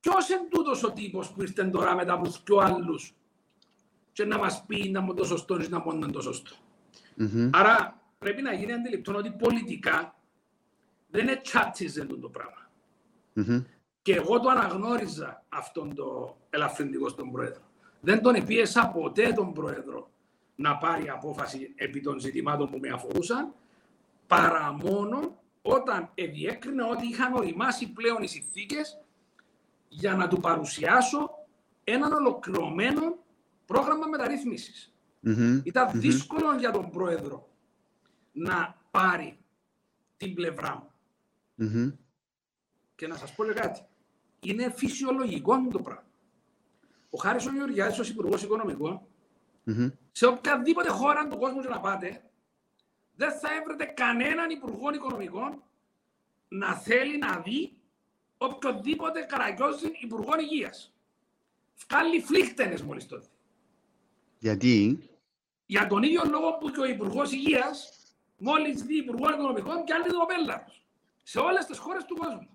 Ποιος 0.00 0.28
είναι 0.28 0.48
τούτος 0.50 0.84
ο 0.84 0.92
τύπος 0.92 1.32
που 1.32 1.42
ήρθε 1.42 1.64
τώρα 1.64 1.94
μετά 1.94 2.12
από 2.12 2.24
τους 2.24 2.40
πιο 2.40 2.56
άλλους 2.56 3.14
και 4.12 4.24
να 4.24 4.38
μας 4.38 4.64
πει 4.66 4.90
να 4.90 5.00
μου 5.00 5.14
το 5.14 5.24
σωστός 5.24 5.66
ή 5.66 5.68
να 5.68 5.80
μου 5.80 5.90
είναι 5.90 6.06
το 6.06 6.20
σωστό. 6.20 6.56
Μμμ. 7.16 7.50
Άρα 7.52 8.02
πρέπει 8.18 8.42
να 8.42 8.52
γίνει 8.52 8.72
αντιληπτό 8.72 9.14
ότι 9.14 9.30
πολιτικά 9.30 10.15
δεν 11.16 11.28
είναι 11.28 11.40
τσάτσιζε 11.40 12.04
το 12.04 12.28
πράγμα. 12.28 12.70
Μμμ. 13.32 13.62
Και 14.02 14.14
εγώ 14.14 14.40
το 14.40 14.48
αναγνώριζα 14.48 15.44
αυτόν 15.48 15.94
το 15.94 16.36
ελαφρυντικό 16.50 17.08
στον 17.08 17.30
πρόεδρο. 17.30 17.62
Δεν 18.00 18.22
τον 18.22 18.34
επίεσα 18.34 18.88
ποτέ 18.88 19.32
τον 19.32 19.52
πρόεδρο 19.52 20.10
να 20.56 20.76
πάρει 20.76 21.08
απόφαση 21.08 21.72
επί 21.74 22.00
των 22.00 22.18
ζητημάτων 22.18 22.70
που 22.70 22.78
με 22.78 22.88
αφορούσαν, 22.88 23.52
παρά 24.26 24.72
μόνο 24.72 25.42
όταν 25.62 26.10
διέκρινα 26.26 26.86
ότι 26.86 27.06
είχαν 27.06 27.34
οριμάσει 27.34 27.92
πλέον 27.92 28.22
οι 28.22 28.26
συνθήκες 28.26 29.00
για 29.88 30.14
να 30.14 30.28
του 30.28 30.40
παρουσιάσω 30.40 31.30
έναν 31.84 32.12
ολοκληρωμένο 32.12 33.18
πρόγραμμα 33.66 34.06
Ήταν 35.64 36.00
δύσκολο 36.00 36.56
για 36.58 36.70
τον 36.70 36.90
πρόεδρο 36.90 37.48
να 38.32 38.76
πάρει 38.90 39.38
την 40.16 40.34
πλευρά 40.34 40.74
μου. 40.74 40.90
Και 42.94 43.06
να 43.06 43.16
σας 43.16 43.34
πω 43.34 43.44
κάτι. 43.44 43.80
Είναι 44.40 44.70
φυσιολογικό 44.70 45.68
το 45.72 45.80
πράγμα. 45.80 46.04
Ο 47.10 47.18
Χάρης 47.18 47.46
ο 47.46 47.52
Γεωργιάδης, 47.52 47.98
ως 47.98 48.08
Υπουργός 48.08 48.46
σε 50.12 50.26
οποιαδήποτε 50.26 50.88
χώρα 50.88 51.28
του 51.28 51.38
κόσμου 51.38 51.60
να 51.60 51.80
πάτε, 51.80 52.30
δεν 53.16 53.32
θα 53.32 53.48
έβρετε 53.60 53.84
κανέναν 53.84 54.50
Υπουργό 54.50 54.92
Οικονομικών 54.94 55.62
να 56.48 56.74
θέλει 56.74 57.18
να 57.18 57.38
δει 57.38 57.72
οποιοδήποτε 58.38 59.20
καραγκιόζη 59.20 59.86
Υπουργό 60.00 60.38
Υγείας. 60.40 60.94
Βγάλει 61.88 62.20
φλίχτενες 62.20 62.82
μόλις 62.82 63.06
τότε. 63.06 63.26
Γιατί; 64.38 64.98
Για 65.66 65.86
τον 65.86 66.02
ίδιο 66.02 66.22
λόγο 66.24 66.52
που 66.52 66.70
και 66.70 66.80
ο 66.80 66.84
Υπουργός 66.84 67.32
Υγείας 67.32 67.92
μόλις 68.38 68.82
δει 68.82 68.96
Υπουργό 68.96 69.30
Οικονομικών 69.30 69.84
και 69.84 69.92
άλλη 69.92 70.04
το 70.04 70.26
Σε 71.28 71.38
όλες 71.38 71.66
τις 71.66 71.78
χώρες 71.78 72.04
του 72.04 72.16
κόσμου. 72.16 72.48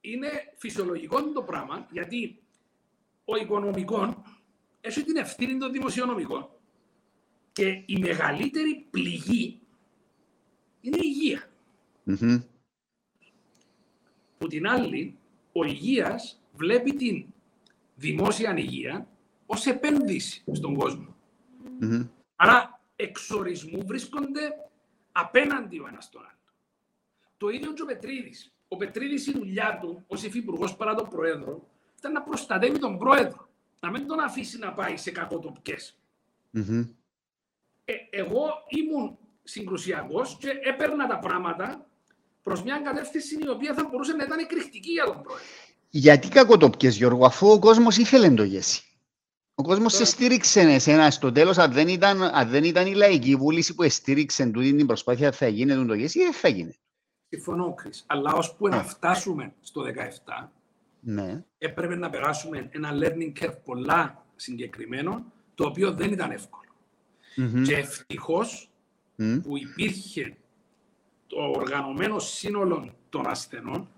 Είναι 0.00 0.28
φυσιολογικό 0.56 1.32
το 1.32 1.42
πράγμα 1.42 1.86
γιατί 1.90 2.42
ο 3.24 3.36
οικονομικός 3.36 4.14
έχει 4.80 5.02
την 5.04 5.16
ευθύνη 5.16 5.58
των 5.58 5.72
δημοσιονομικών 5.72 6.48
και 7.52 7.82
η 7.86 7.98
μεγαλύτερη 7.98 8.86
πληγή 8.90 9.60
είναι 10.80 10.96
η 10.96 11.02
υγεία. 11.02 11.50
Mm-hmm. 12.06 12.42
Που 14.38 14.46
την 14.46 14.66
άλλη, 14.66 15.18
ο 15.52 15.64
υγείας 15.64 16.42
βλέπει 16.52 16.94
την 16.94 17.26
δημόσια 17.94 18.56
υγεία 18.58 19.08
ως 19.46 19.66
επένδυση 19.66 20.44
στον 20.52 20.74
κόσμο. 20.74 21.16
Mm-hmm. 21.80 22.08
Άρα, 22.36 22.80
εξορισμού 22.96 23.86
βρίσκονται 23.86 24.70
απέναντι 25.12 25.78
ο 25.78 25.86
ένας 25.86 26.10
τον 26.10 26.22
άλλο. 26.22 26.34
Το 27.36 27.48
ίδιο 27.48 27.72
και 27.72 27.82
ο 27.82 27.84
Πετρίδης. 27.84 28.52
Ο 28.68 28.76
Πετρίδης 28.76 29.26
η 29.26 29.32
δουλειά 29.32 29.78
του 29.80 30.04
ως 30.06 30.22
υφυπουργός 30.22 30.76
παρά 30.76 30.94
τον 30.94 31.08
Πρόεδρο 31.08 31.68
ήταν 31.98 32.12
να 32.12 32.22
προστατεύει 32.22 32.78
τον 32.78 32.98
Πρόεδρο. 32.98 33.48
Να 33.80 33.90
μην 33.90 34.06
τον 34.06 34.20
αφήσει 34.20 34.58
να 34.58 34.72
πάει 34.72 34.96
σε 34.96 35.10
κακοτοπικές. 35.10 35.98
Mm-hmm. 36.54 36.88
Ε, 37.84 37.92
εγώ 38.10 38.48
ήμουν 38.68 39.18
συγκρουσιακός 39.42 40.36
και 40.40 40.48
έπαιρνα 40.62 41.06
τα 41.06 41.18
πράγματα 41.18 41.86
προς 42.42 42.62
μια 42.62 42.80
κατεύθυνση 42.80 43.38
η 43.44 43.48
οποία 43.48 43.74
θα 43.74 43.88
μπορούσε 43.90 44.12
να 44.12 44.24
ήταν 44.24 44.38
εκρηκτική 44.38 44.90
για 44.90 45.04
τον 45.04 45.22
πρόεδρο. 45.22 45.44
Γιατί 45.90 46.28
κακοτοπιές, 46.28 46.96
Γιώργο, 46.96 47.26
αφού 47.26 47.50
ο 47.50 47.58
κόσμος 47.58 47.96
ήθελε 47.96 48.30
το 48.30 48.44
γέσι. 48.44 48.82
Ο 49.54 49.62
κόσμος 49.62 49.94
σε 49.94 50.04
στήριξε 50.04 50.60
εσένα 50.60 51.10
στο 51.10 51.32
τέλος, 51.32 51.58
αν, 51.58 51.72
δεν 51.72 51.88
ήταν, 51.88 52.22
αν 52.22 52.48
δεν 52.48 52.64
ήταν 52.64 52.86
η 52.86 52.94
λαϊκή 52.94 53.36
βούληση 53.36 53.74
που 53.74 53.88
στήριξε 53.88 54.46
τούτη 54.46 54.74
την 54.74 54.86
προσπάθεια, 54.86 55.32
θα 55.32 55.48
γίνει 55.48 55.86
το 55.86 55.94
γέσι 55.94 56.18
ή 56.18 56.22
δεν 56.22 56.32
θα 56.32 56.48
γίνει. 56.48 56.78
Συμφωνώ, 57.28 57.74
Κρι. 57.74 57.90
Αλλά 58.06 58.32
ώσπου 58.32 58.68
να 58.68 58.82
φτάσουμε 58.82 59.54
στο 59.60 59.82
17, 60.36 60.48
ναι. 61.00 61.44
έπρεπε 61.58 61.96
να 61.96 62.10
περάσουμε 62.10 62.68
ένα 62.70 62.90
learning 62.92 63.32
curve 63.40 63.56
πολλά 63.64 64.26
συγκεκριμένο, 64.36 65.32
το 65.54 65.66
οποίο 65.66 65.92
δεν 65.92 66.12
ήταν 66.12 66.30
εύκολο. 66.30 66.70
Mm-hmm. 67.36 67.62
Και 67.64 67.76
ευτυχώς 67.76 68.70
mm. 69.18 69.40
που 69.42 69.56
υπήρχε 69.56 70.36
το 71.26 71.36
οργανωμένο 71.56 72.18
σύνολο 72.18 72.94
των 73.08 73.26
ασθενών 73.26 73.88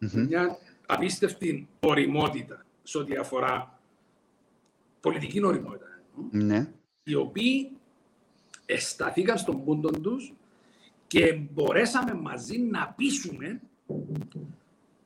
mm-hmm. 0.00 0.26
μια 0.28 0.58
απίστευτη 0.86 1.68
οριμότητα 1.80 2.64
σε 2.82 2.98
ό,τι 2.98 3.16
αφορά 3.16 3.80
πολιτική 5.00 5.44
οριμότητα. 5.44 5.86
Ναι. 6.30 6.72
Οι 7.02 7.14
οποίοι 7.14 7.70
εσταθήκαν 8.66 9.38
στον 9.38 9.64
πούντο 9.64 9.90
τους 9.90 10.34
και 11.10 11.32
μπορέσαμε 11.34 12.14
μαζί 12.14 12.58
να 12.58 12.88
πείσουμε 12.96 13.60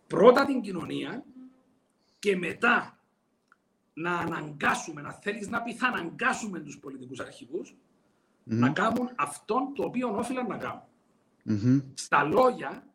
πρώτα 0.07 0.45
την 0.45 0.61
κοινωνία 0.61 1.25
και 2.19 2.37
μετά 2.37 2.99
να 3.95 4.19
αναγκάσουμε, 4.19 5.01
να 5.01 5.13
θέλεις 5.13 5.49
να 5.49 5.63
πεις 5.63 5.77
θα 5.77 5.87
αναγκάσουμε 5.87 6.61
τους 6.61 6.79
πολιτικούς 6.79 7.21
αρχηγούς 7.21 7.75
να 8.45 8.71
κάνουν 8.71 9.11
αυτό 9.15 9.73
το 9.75 9.83
οποίο 9.85 10.17
όφυλαν 10.17 10.47
να 10.47 10.57
κάνουν. 10.57 10.83
Στα 11.95 12.25
λόγια 12.25 12.87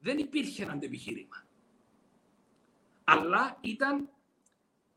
δεν 0.00 0.18
υπήρχε 0.18 0.62
ένα 0.62 0.72
αντεπιχείρημα. 0.72 1.44
Αλλά 3.04 3.58
ήταν 3.60 4.08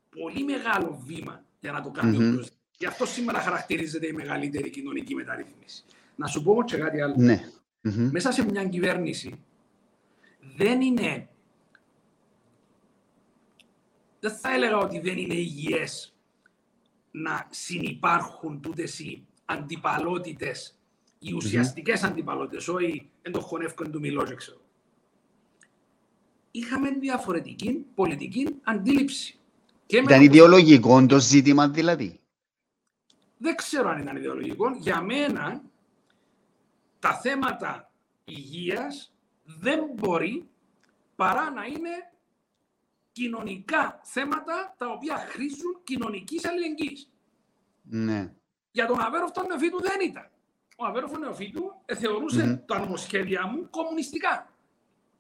πολύ 0.10 0.44
μεγάλο 0.44 1.04
βήμα 1.06 1.44
για 1.60 1.72
να 1.72 1.82
το 1.82 1.90
κάνει 1.90 2.18
mm-hmm. 2.22 2.46
Γι' 2.78 2.86
αυτό 2.86 3.06
σήμερα 3.06 3.40
χαρακτηρίζεται 3.40 4.08
η 4.08 4.14
μεγαλύτερη 4.14 4.70
κοινωνική 4.70 5.16
μεταρρύθμιση. 5.16 5.84
Να 6.16 6.28
σου 6.28 6.44
πω 6.44 6.52
όμως 6.52 6.72
και 6.72 6.78
κάτι 6.78 7.02
άλλο. 7.02 7.16
Ναι. 7.18 7.50
Μέσα 8.12 8.32
σε 8.32 8.46
μια 8.46 8.66
κυβέρνηση 8.66 9.40
δεν 10.58 10.82
είναι 10.82 11.28
δεν 14.20 14.32
θα 14.32 14.54
έλεγα 14.54 14.78
ότι 14.78 15.00
δεν 15.00 15.18
είναι 15.18 15.34
υγιές 15.34 16.16
να 17.12 17.48
συνυπάρχουν 17.50 18.62
τούτες 18.62 19.00
οι 19.00 19.26
αντιπαλότητες, 19.46 20.78
οι 21.20 21.34
ουσιαστικές 21.34 22.02
mm-hmm. 22.02 22.08
αντιπαλότητες, 22.08 22.68
όχι 22.68 23.10
εν 23.22 23.32
το 23.32 23.40
χωνεύκον 23.40 23.92
του 23.92 24.00
μιλώ, 24.00 24.36
ξέρω. 24.36 24.62
Είχαμε 26.52 26.90
διαφορετική 26.90 27.86
πολιτική 27.96 28.48
αντίληψη. 28.64 29.40
Και 29.86 29.98
ήταν 29.98 30.18
με... 30.18 30.24
ιδεολογικό 30.24 31.06
το 31.06 31.20
ζήτημα 31.20 31.70
δηλαδή. 31.70 32.20
Δεν 33.38 33.56
ξέρω 33.56 33.90
αν 33.90 34.02
ήταν 34.02 34.16
ιδεολογικό. 34.16 34.76
Για 34.80 35.02
μένα 35.02 35.64
τα 37.04 37.14
θέματα 37.14 37.92
υγείας 38.24 39.14
δεν 39.44 39.80
μπορεί 39.94 40.50
παρά 41.16 41.52
να 41.52 41.66
είναι 41.66 42.12
κοινωνικά 43.12 44.00
θέματα 44.04 44.76
τα 44.78 44.90
οποία 44.90 45.18
χρήζουν 45.18 45.82
κοινωνικής 45.84 46.46
αλληλεγγύης. 46.46 47.12
Ναι. 47.82 48.34
Για 48.72 48.86
τον 48.86 49.00
Αβέροφ 49.00 49.32
τον 49.32 49.46
νεοφύτου 49.46 49.82
δεν 49.82 50.10
ήταν. 50.10 50.30
Ο 50.78 50.86
Αβέροφ 50.86 51.18
νεοφύτου 51.18 51.72
θεωρούσε 51.86 52.52
mm-hmm. 52.52 52.68
τα 52.68 52.80
νομοσχέδια 52.80 53.48
μου 53.48 53.70
κομμουνιστικά. 53.70 54.54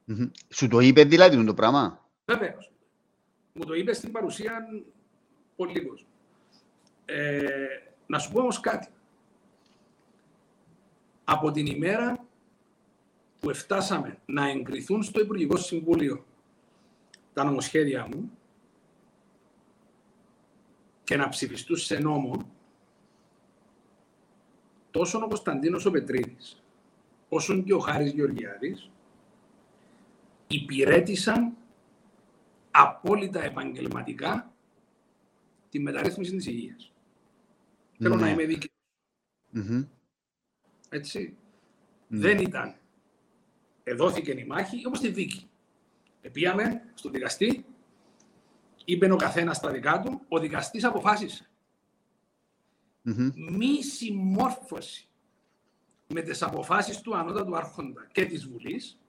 Mm-hmm. 0.07 0.31
Σου 0.49 0.67
το 0.67 0.79
είπε 0.79 1.03
δηλαδή 1.03 1.45
το 1.45 1.53
πράγμα; 1.53 2.09
Βεβαίως. 2.25 2.71
Μου 3.53 3.65
το 3.65 3.73
είπε 3.73 3.93
στην 3.93 4.11
παρουσία 4.11 4.67
πολύ 5.55 5.73
λίγος. 5.73 6.05
Ε, 7.05 7.45
να 8.05 8.19
σου 8.19 8.31
πω 8.31 8.39
όμως 8.39 8.59
κάτι. 8.59 8.87
Από 11.23 11.51
την 11.51 11.65
ημέρα 11.65 12.25
που 13.39 13.53
φτάσαμε 13.53 14.17
να 14.25 14.49
εγκριθούν 14.49 15.03
στο 15.03 15.19
Υπουργικό 15.19 15.57
Συμβούλιο 15.57 16.25
τα 17.33 17.43
νομοσχέδια 17.43 18.07
μου 18.07 18.31
και 21.03 21.15
να 21.15 21.29
ψηφιστούν 21.29 21.77
σε 21.77 21.97
νόμο, 21.97 22.51
τόσο 24.91 25.17
ο 25.17 25.27
Κωνσταντίνος 25.27 25.85
ο 25.85 25.91
Πετρίδης, 25.91 26.63
όσο 27.29 27.61
και 27.61 27.73
ο 27.73 27.79
Χάρης 27.79 28.11
Γεωργιάδης, 28.11 28.89
υπηρέτησαν 30.47 31.53
απόλυτα 32.71 33.43
επαγγελματικά 33.43 34.53
τη 35.69 35.79
μεταρρύθμιση 35.79 36.35
της 36.35 36.45
υγείας. 36.45 36.91
Θέλω 37.97 38.15
να 38.15 38.21
ναι. 38.21 38.43
είμαι 38.43 38.57
Έτσι. 40.93 41.37
Ναι. 42.07 42.19
Δεν 42.19 42.37
ήταν. 42.37 42.75
Εδώθηκε 43.83 44.31
η 44.31 44.45
μάχη, 44.45 44.85
όπως 44.85 44.99
τη 44.99 45.09
δίκη. 45.09 45.49
Επίαμε 46.21 46.91
στον 46.93 47.11
δικαστή, 47.11 47.65
είπε 48.85 49.11
ο 49.11 49.15
καθένας 49.15 49.57
στα 49.57 49.71
δικά 49.71 49.99
του, 49.99 50.21
ο 50.27 50.39
δικαστής 50.39 50.83
αποφάσισε. 50.83 51.47
Μη 53.51 53.83
συμμόρφωση 53.83 55.07
με 56.07 56.21
τις 56.21 56.41
αποφάσεις 56.41 57.01
του 57.01 57.15
ανώτατου 57.15 57.55
άρχοντα 57.55 58.07
και 58.11 58.25
της 58.25 58.47
Βουλής 58.47 58.99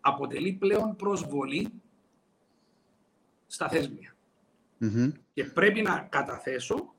αποτελεί 0.00 0.52
πλέον 0.52 0.96
προσβολή 0.96 1.72
στα 3.46 3.68
θεσμια 3.68 4.16
Και 5.32 5.44
πρέπει 5.44 5.82
να 5.82 5.98
καταθέσω 6.10 6.94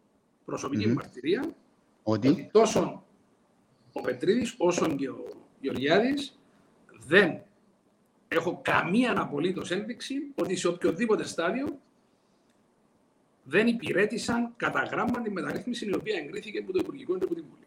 προσωπική 0.45 0.89
mm-hmm. 0.89 0.93
μαρτυρία 0.93 1.55
ότι... 2.03 2.27
ότι 2.27 2.49
τόσο 2.51 3.06
ο 3.97 4.01
Πετρίδης 4.01 4.55
όσο 4.57 4.95
και 4.95 5.09
ο 5.09 5.25
Γεωργιάδης 5.59 6.39
δεν 7.05 7.41
έχω 8.27 8.59
καμία 8.63 9.21
απολύτω 9.21 9.61
ένδειξη 9.69 10.15
ότι 10.35 10.55
σε 10.55 10.67
οποιοδήποτε 10.67 11.23
στάδιο 11.23 11.79
δεν 13.43 13.67
υπηρέτησαν 13.67 14.53
κατά 14.55 14.83
γράμμα 14.83 15.21
τη 15.21 15.31
μεταρρύθμιση 15.31 15.85
η 15.85 15.95
οποία 15.95 16.17
εγκρίθηκε 16.17 16.59
από 16.59 16.71
το 16.71 16.79
Υπουργικό 16.81 17.17
και 17.17 17.23
από 17.23 17.35
την 17.35 17.45
Βουλή. 17.49 17.65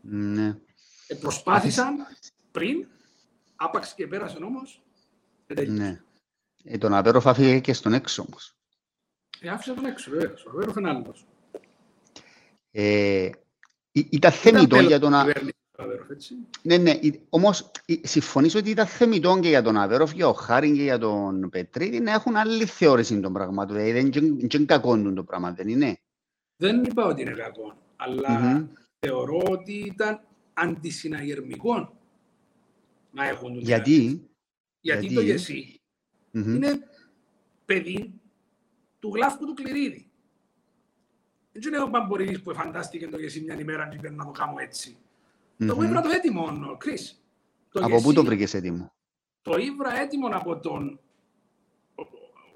Ναι. 0.00 0.58
Ε, 1.06 1.14
προσπάθησαν 1.14 1.96
πριν, 2.50 2.86
άπαξ 3.56 3.94
και 3.94 4.06
πέρασε 4.06 4.36
όμω. 4.36 4.62
Ναι. 5.66 6.00
Ε, 6.64 6.78
τον 6.78 6.94
Αβέροφ 6.94 7.26
άφηγε 7.26 7.60
και 7.60 7.72
στον 7.72 7.92
έξω 7.92 8.24
όμως. 8.28 8.56
Ε, 9.40 9.48
άφησε 9.48 9.74
τον 9.74 9.84
έξω, 9.84 10.10
βέβαια. 10.10 10.34
Ο 10.46 10.50
Αβέροφ 10.50 10.76
είναι 10.76 10.88
άλλος. 10.88 11.26
Ε, 12.70 13.30
ήταν 13.94 14.32
θεμητό 14.32 14.80
για 14.80 14.98
τον 14.98 15.14
Αβέροφ. 15.14 15.48
Ναι, 16.62 16.76
ναι. 16.76 16.98
Όμως 17.28 17.70
συμφωνήσω 18.02 18.58
ότι 18.58 18.70
ήταν 18.70 18.86
θεμητό 18.86 19.38
και 19.40 19.48
για 19.48 19.62
τον 19.62 19.76
Αβέροφ, 19.76 20.12
για 20.12 20.28
ο 20.28 20.32
Χάριν 20.32 20.74
και 20.74 20.82
για 20.82 20.98
τον 20.98 21.50
Πετρίδη 21.50 22.00
να 22.00 22.12
έχουν 22.12 22.36
άλλη 22.36 22.64
θεώρηση 22.66 23.20
των 23.20 23.32
πραγμάτων. 23.32 23.76
Δηλαδή 23.76 23.92
δεν 23.92 24.12
είναι 24.52 24.64
κακό 24.64 25.12
το 25.12 25.24
πράγμα, 25.24 25.52
δεν 25.52 25.68
είναι. 25.68 25.98
Δεν 26.56 26.84
είπα 26.84 27.06
ότι 27.06 27.22
είναι 27.22 27.30
κακό, 27.30 27.76
αλλά 27.96 28.28
mm-hmm. 28.40 28.68
θεωρώ 28.98 29.42
ότι 29.48 29.72
ήταν 29.72 30.20
αντισυναγερμικό 30.52 32.00
να 33.10 33.28
έχουν 33.28 33.52
τον 33.52 33.62
Γιατί; 33.62 34.28
Γιατί, 34.80 35.06
Γιατί; 35.06 35.14
το 35.14 35.20
γεσί 35.20 35.80
mm-hmm. 36.32 36.46
είναι 36.46 36.88
παιδί 37.64 38.20
του 38.98 39.10
γλάφκου 39.14 39.46
του 39.46 39.54
κληρίδι. 39.54 40.03
Δεν 41.56 41.72
είναι 41.72 41.82
ο 41.82 41.86
Μπαμπορίδης 41.86 42.42
που 42.42 42.54
φαντάστηκε 42.54 43.08
το 43.08 43.18
γεσί 43.18 43.40
μια 43.40 43.60
ημέρα 43.60 43.88
και 43.88 44.10
να 44.10 44.24
το 44.24 44.30
κάνω 44.30 44.54
έτσι. 44.58 44.96
Mm-hmm. 45.58 45.66
Το 45.66 45.82
ήβρα 45.82 46.00
το 46.00 46.08
έτοιμο, 46.08 46.76
Κρίς. 46.78 47.24
από 47.72 48.00
πού 48.00 48.12
το 48.12 48.24
βρήκες 48.24 48.54
έτοιμο; 48.54 48.92
Το 49.42 49.56
ήβρα 49.56 50.00
έτοιμο 50.00 50.28
από 50.32 50.58
τον... 50.58 51.00
Ο, 51.94 52.02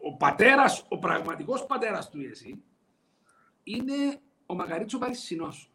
ο 0.09 0.17
πατέρας, 0.17 0.87
ο 0.89 0.99
πραγματικός 0.99 1.67
πατέρας 1.67 2.11
του 2.11 2.21
Ιεσί 2.21 2.63
είναι 3.63 4.21
ο 4.47 4.55
Μαγαρίτσο 4.55 4.99
Παρισινός. 4.99 5.71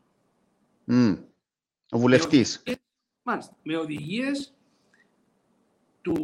Mm. 0.87 1.23
Ο 1.89 1.97
βουλευτής. 1.97 2.63
Μάλιστα. 3.23 3.57
Με 3.63 3.77
οδηγίες 3.77 4.55
του 6.01 6.15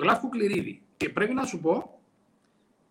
Γλάφκου 0.00 0.28
Κληρίδη. 0.28 0.82
Και 0.96 1.08
πρέπει 1.08 1.34
να 1.34 1.44
σου 1.44 1.60
πω 1.60 2.00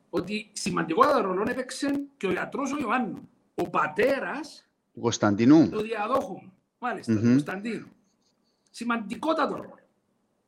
ότι 0.09 0.49
σημαντικότατο 0.53 1.21
ρόλο 1.21 1.45
έπαιξε 1.49 2.05
και 2.17 2.27
ο 2.27 2.31
γιατρός 2.31 2.71
ο 2.73 2.77
Ιωάννου. 2.79 3.29
Ο 3.59 3.69
πατέρας 3.69 4.67
του 4.93 4.99
Κωνσταντινού. 4.99 5.69
Του 5.69 5.81
διαδόχου 5.81 6.41
μάλιστα, 6.79 7.13
mm-hmm. 7.13 7.21
του 7.21 7.27
Κωνσταντίνου. 7.27 7.87
Σημαντικότατο 8.71 9.55
ρόλο 9.55 9.79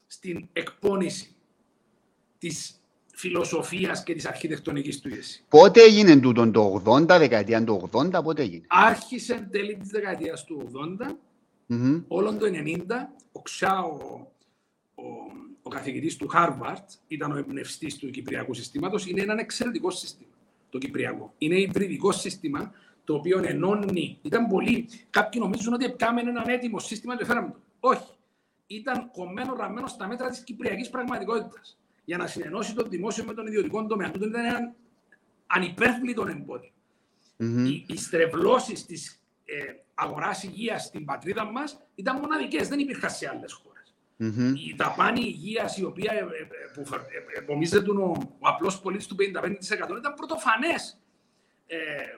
στην 0.08 0.48
εκπόνηση 0.54 1.36
της 2.38 2.82
φιλοσοφίας 3.14 4.04
και 4.04 4.14
της 4.14 4.26
αρχιτεκτονικής 4.26 5.00
του 5.00 5.10
Ιεσί. 5.10 5.44
Πότε 5.50 5.82
έγινε 5.82 6.20
τούτο, 6.20 6.52
το 6.52 6.82
80, 6.86 7.06
δεκαετία 7.06 7.64
του 7.64 7.90
80, 7.92 8.20
πότε 8.24 8.42
έγινε; 8.42 8.66
Άρχισε 8.68 9.48
τέλη 9.52 9.78
της 9.78 9.90
δεκαετίας 9.90 10.44
του 10.44 10.70
80, 11.00 11.12
mm-hmm. 11.70 12.04
όλον 12.08 12.38
το 12.38 12.46
90, 12.46 12.80
ο 13.32 13.42
Ξάο, 13.42 13.98
ο, 14.96 15.04
ο 15.62 15.70
καθηγητής 15.70 16.16
του 16.16 16.28
Χάρβαρτ, 16.28 16.90
ήταν 17.08 17.32
ο 17.32 17.38
εμπνευστής 17.38 17.96
του 17.98 18.10
Κυπριακού 18.10 18.54
συστήματος, 18.54 19.06
είναι 19.06 19.22
ένα 19.22 19.36
εξαιρετικό 19.40 19.92
σύστημα, 19.92 20.34
το 20.70 20.78
Κυπριακό. 20.78 21.34
Είναι 21.38 21.56
υβριδικό 21.56 22.12
σύστημα, 22.12 22.72
το 23.10 23.16
οποίο 23.16 23.42
ενώνει. 23.46 24.20
Ήταν 24.22 24.48
πολύ. 24.48 24.90
Κάποιοι 25.10 25.42
νομίζουν 25.44 25.74
ότι 25.74 25.86
έπιαμε 25.86 26.22
ένα 26.22 26.44
έτοιμο 26.48 26.80
σύστημα 26.80 27.18
και 27.18 27.26
φέραμε 27.26 27.52
το. 27.52 27.60
Όχι. 27.80 28.14
Ήταν 28.68 29.12
κομμένο, 29.12 29.56
ραμμένο 29.56 29.88
στα 29.88 30.08
μέτρα 30.08 30.30
της 30.30 30.40
κυπριακής 30.40 30.90
πραγματικότητας. 30.90 31.80
Για 32.06 32.18
να 32.18 32.28
συνενώσει 32.28 32.74
το 32.74 32.84
δημόσιο 32.84 33.24
με 33.24 33.34
τον 33.34 33.48
ιδιωτικό 33.48 33.86
τομέα. 33.86 34.08
Αυτό 34.08 34.26
ήταν 34.26 34.46
ένα 34.46 34.74
ανυπέρβλητο 35.48 36.28
εμπόδιο. 36.28 36.72
Mm-hmm. 37.40 37.66
Οι, 37.68 37.86
οι 37.88 37.98
στρεβλώσεις 37.98 38.86
της 38.86 39.22
ε, 39.46 39.54
αγοράς 39.94 40.44
υγείας 40.44 40.84
στην 40.84 41.06
πατρίδα 41.06 41.46
μας 41.46 41.80
ήταν 41.96 42.20
μοναδικές. 42.20 42.68
Δεν 42.68 42.80
υπήρχαν 42.80 43.10
σε 43.10 43.30
άλλες 43.30 43.54
χώρες. 43.54 43.96
Mm-hmm. 44.20 44.58
Η 44.58 44.76
δαπάνη 44.78 45.22
υγείας, 45.22 45.78
η 45.78 45.84
οποία 45.84 46.14
ε, 46.14 46.18
ε, 46.18 46.24
που 46.74 46.84
επομίζεται 47.38 47.92
ο, 47.92 48.16
ο 48.40 48.48
απλός 48.48 48.80
πολίτης 48.80 49.08
του 49.08 49.16
55% 49.16 49.98
ήταν 49.98 50.14
πρωτοφανές 50.16 50.92
ε, 50.92 51.09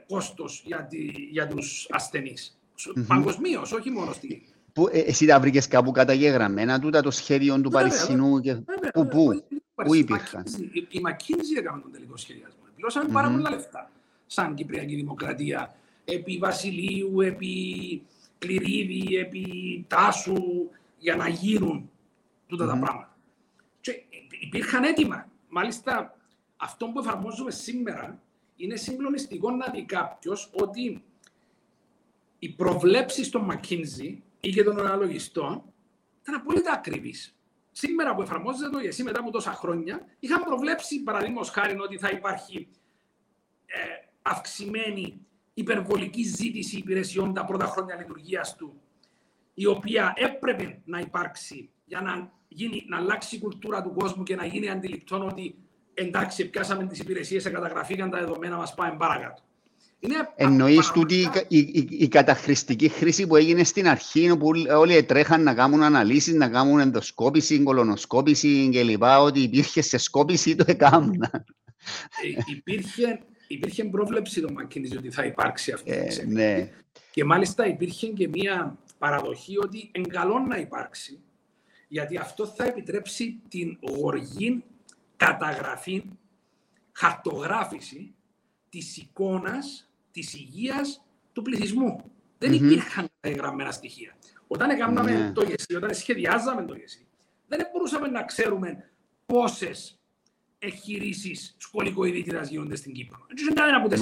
κόστος 0.08 0.64
για, 0.66 0.88
τη, 0.89 1.06
για 1.32 1.47
τους 1.47 1.88
ασθενείς. 1.91 2.60
Mm-hmm. 2.76 3.04
Παγκοσμίως, 3.08 3.72
όχι 3.72 3.89
μόνο 3.89 4.14
στη... 4.14 4.43
Που, 4.74 4.88
ε, 4.91 4.99
εσύ 4.99 5.26
τα 5.26 5.39
βρήκες 5.39 5.68
κάπου 5.68 5.91
καταγεγραμμένα 5.91 6.80
τούτα 6.80 7.02
το 7.02 7.12
σχέδιο 7.12 7.62
του 7.62 7.70
Παρισινού 7.70 8.39
και... 8.39 8.54
Βέβαια, 8.54 8.91
πού, 8.93 9.08
πού, 9.08 9.43
πού 9.86 9.93
υπήρχαν; 9.95 10.43
Η 10.89 10.99
Μακίνζη 10.99 11.58
έκαμε 11.58 11.82
τον 11.82 11.91
τελικό 11.91 12.18
σχεδιασμό. 12.18 12.60
Πλώσαμε 12.76 13.10
mm-hmm. 13.10 13.14
πάρα 13.14 13.30
πολλά 13.30 13.49
λεφτά 13.49 13.91
σαν 14.26 14.56
Κυπριακή 14.56 14.95
Δημοκρατία 14.95 15.76
επί 16.06 16.38
Βασιλείου, 16.38 17.22
επί 17.22 18.02
Κληρίδη, 18.38 19.16
επί 19.16 19.45
Τάσου 19.88 20.70
για 20.97 21.16
να 21.16 21.28
γίνουν 21.28 21.89
τούτα 22.47 22.66
mm-hmm. 22.66 22.68
τα 22.68 22.78
πράγματα. 22.78 23.16
Και 23.82 24.04
υπήρχαν 24.39 24.84
έτοιμα. 24.84 25.28
Μάλιστα, 25.49 26.18
αυτό 26.58 26.88
που 26.88 26.99
εφαρμόζουμε 26.99 27.52
σήμερα 27.52 28.20
είναι 28.56 28.76
συγκλονιστικό 28.76 29.52
να 29.52 29.70
δει 29.72 29.84
κάποιος 29.84 30.49
ότι 30.54 31.04
οι 32.39 32.49
προβλέψεις 32.49 33.30
των 33.30 33.52
McKinsey 33.52 34.18
ή 34.39 34.49
και 34.49 34.64
των 34.64 34.80
αναλογιστών 34.80 35.64
ήταν 36.22 36.36
απόλυτα 36.36 36.72
ακριβείς. 36.72 37.36
Σήμερα 37.72 38.16
που 38.16 38.22
εφαρμόζεται 38.22 38.70
το 38.70 38.78
ΕΣΥ 38.78 39.04
μετά 39.04 39.20
από 39.20 39.32
τόσα 39.32 39.52
χρόνια, 39.52 40.06
είχαν 40.20 40.43
προβλέψει 40.43 41.04
παραδείγματος 41.04 41.49
χάρη 41.49 41.80
ότι 41.80 41.97
θα 41.97 42.10
υπάρχει 42.10 42.68
ε, 43.66 44.08
αυξημένη 44.22 45.26
υπερβολική 45.54 46.24
ζήτηση 46.24 46.78
υπηρεσιών 46.78 47.34
τα 47.34 47.45
πρώτα 47.45 47.66
χρόνια 47.66 47.95
λειτουργίας 47.95 48.56
του, 48.56 48.82
η 49.54 49.66
οποία 49.66 50.14
έπρεπε 50.16 50.82
να 50.86 50.99
υπάρξει 50.99 51.70
για 51.86 52.02
να, 52.02 52.32
γίνει, 52.47 52.86
να 52.88 52.97
αλλάξει 52.97 53.36
η 53.36 53.39
κουλτούρα 53.39 53.82
του 53.82 53.93
κόσμου 53.93 54.24
και 54.24 54.36
να 54.36 54.45
γίνει 54.45 54.70
αντιληπτό 54.70 55.26
ότι 55.26 55.56
εντάξει, 55.93 56.49
πιάσαμε 56.49 56.87
τις 56.87 56.99
υπηρεσίες, 56.99 57.43
καταγραφήκαν 57.43 58.09
τα 58.09 58.19
δεδομένα 58.19 58.57
μας, 58.57 58.73
πάμε 58.73 58.95
παρακάτω. 58.97 59.43
Εννοείς 60.35 60.91
τούτη 60.91 61.15
η, 61.47 61.57
η, 61.57 61.87
η, 61.89 62.07
καταχρηστική 62.07 62.89
χρήση 62.89 63.27
που 63.27 63.35
έγινε 63.35 63.63
στην 63.63 63.87
αρχή, 63.87 64.31
όπου 64.31 64.51
όλοι 64.77 65.03
τρέχαν 65.03 65.43
να 65.43 65.53
κάνουν 65.53 65.83
αναλύσεις, 65.83 66.33
να 66.33 66.49
κάνουν 66.49 66.79
ενδοσκόπηση, 66.79 67.63
κολονοσκόπηση 67.63 68.69
κλπ. 68.73 69.03
Ότι 69.03 69.39
υπήρχε 69.39 69.81
σε 69.81 69.97
σκόπηση 69.97 70.55
το 70.55 70.65
έκαναν. 70.67 71.31
Ε, 72.23 72.53
υπήρχε, 72.55 73.19
υπήρχε 73.47 73.83
πρόβλεψη 73.83 74.41
το 74.41 74.47
McKinsey 74.59 74.97
ότι 74.97 75.11
θα 75.11 75.25
υπάρξει 75.25 75.71
αυτή 75.71 75.91
ε, 75.91 76.25
ναι. 76.27 76.69
Και 77.11 77.23
μάλιστα 77.23 77.67
υπήρχε 77.67 78.07
και 78.07 78.27
μία 78.27 78.77
παραδοχή 78.97 79.57
ότι 79.57 79.91
εγκαλώ 79.91 80.39
να 80.39 80.57
υπάρξει, 80.57 81.19
γιατί 81.87 82.17
αυτό 82.17 82.45
θα 82.45 82.63
επιτρέψει 82.63 83.39
την 83.49 83.77
γοργή 83.81 84.63
καταγραφή, 85.26 86.03
χαρτογράφηση 86.91 88.15
της 88.69 88.97
εικόνας 88.97 89.89
της 90.11 90.34
υγείας 90.34 91.05
του 91.34 91.41
πληθυσμού. 91.41 91.97
Mm-hmm. 91.99 92.09
Δεν 92.38 92.53
υπήρχαν 92.53 93.09
εγγραμμένα 93.19 93.72
στοιχεία. 93.72 94.15
Όταν 94.47 94.69
έκαναμε 94.69 95.11
yeah. 95.11 95.19
Ναι. 95.19 95.32
το 95.32 95.43
ΓΕΣΥ, 95.43 95.76
όταν 95.76 95.93
σχεδιάζαμε 95.93 96.65
το 96.65 96.76
ΓΕΣΥ, 96.76 97.07
δεν 97.47 97.59
μπορούσαμε 97.72 98.07
να 98.07 98.24
ξέρουμε 98.24 98.91
πόσες 99.26 99.99
εγχειρήσεις 100.59 101.55
σκολικοειδίτιδας 101.57 102.49
γίνονται 102.49 102.76
στην 102.76 102.93
Κύπρο. 102.93 103.26
Δεν 103.28 103.45
είναι 103.45 103.53
κανένα 103.53 103.82
που 103.82 103.88
δεν 103.88 103.99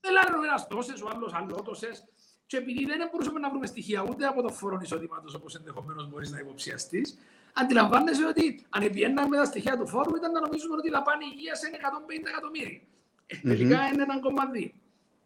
Δεν 0.00 0.12
λένε 0.12 0.36
ο 0.40 0.42
ένας 0.42 0.66
τόσες, 0.66 1.00
ο 1.02 1.08
άλλος 1.14 1.34
άλλο 1.34 1.62
τόσες. 1.62 2.04
Και 2.46 2.56
επειδή 2.56 2.84
δεν 2.84 3.08
μπορούσαμε 3.10 3.38
να 3.38 3.50
βρούμε 3.50 3.66
στοιχεία 3.66 4.02
ούτε 4.10 4.26
από 4.26 4.42
το 4.42 4.48
φόρο 4.48 4.78
εισοδήματος, 4.82 5.34
όπως 5.34 5.54
ενδεχομένως 5.54 6.08
μπορείς 6.08 6.30
να 6.30 6.38
υποψιαστείς, 6.38 7.18
αντιλαμβάνεσαι 7.52 8.26
ότι 8.26 8.64
αν 8.70 9.28
με 9.28 9.36
τα 9.36 9.44
στοιχεία 9.44 9.76
του 9.78 9.86
φόρου 9.88 10.16
ήταν 10.16 10.32
να 10.32 10.40
νομίζουμε 10.40 10.74
ότι 10.76 10.88
η 10.88 10.90
πάνε 10.90 11.24
υγείας 11.34 11.62
είναι 11.62 11.78
150 11.80 12.28
εκατομμύρια. 12.32 12.80
Ε, 13.26 13.36
τελικά 13.48 13.78
mm-hmm. 13.78 13.92
είναι 13.92 14.02
ένα 14.02 14.20
κομμάτι. 14.20 14.74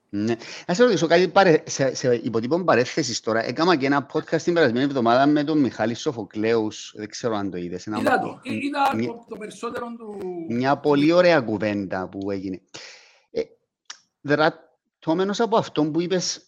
Ναι. 0.08 0.36
Να 0.66 0.74
σε 0.74 0.82
ρωτήσω 0.84 1.06
κάτι 1.06 1.28
παρε... 1.28 1.62
σε, 1.66 1.94
σε 1.94 2.14
υποτύπων 2.14 2.64
παρέθεσης 2.64 3.20
τώρα. 3.20 3.44
Έκανα 3.44 3.76
και 3.76 3.86
ένα 3.86 4.06
podcast 4.12 4.42
την 4.42 4.54
περασμένη 4.54 4.84
εβδομάδα 4.84 5.26
με 5.26 5.44
τον 5.44 5.58
Μιχάλη 5.58 5.94
Σοφοκλέους. 5.94 6.92
Δεν 6.96 7.08
ξέρω 7.08 7.36
αν 7.36 7.50
το 7.50 7.56
είδες. 7.56 7.86
Ένα... 7.86 7.98
Είδα 7.98 8.20
το. 8.20 8.40
Είδα 8.42 8.94
Μια... 8.96 9.08
το 9.28 9.36
περισσότερο 9.36 9.86
του... 9.98 10.18
Μια 10.48 10.76
πολύ 10.76 11.12
ωραία 11.12 11.40
κουβέντα 11.40 12.08
που 12.08 12.30
έγινε. 12.30 12.60
Ε, 13.30 13.42
δρατώμενος 14.20 15.40
από 15.40 15.56
αυτό 15.56 15.84
που 15.90 16.00
είπες 16.00 16.46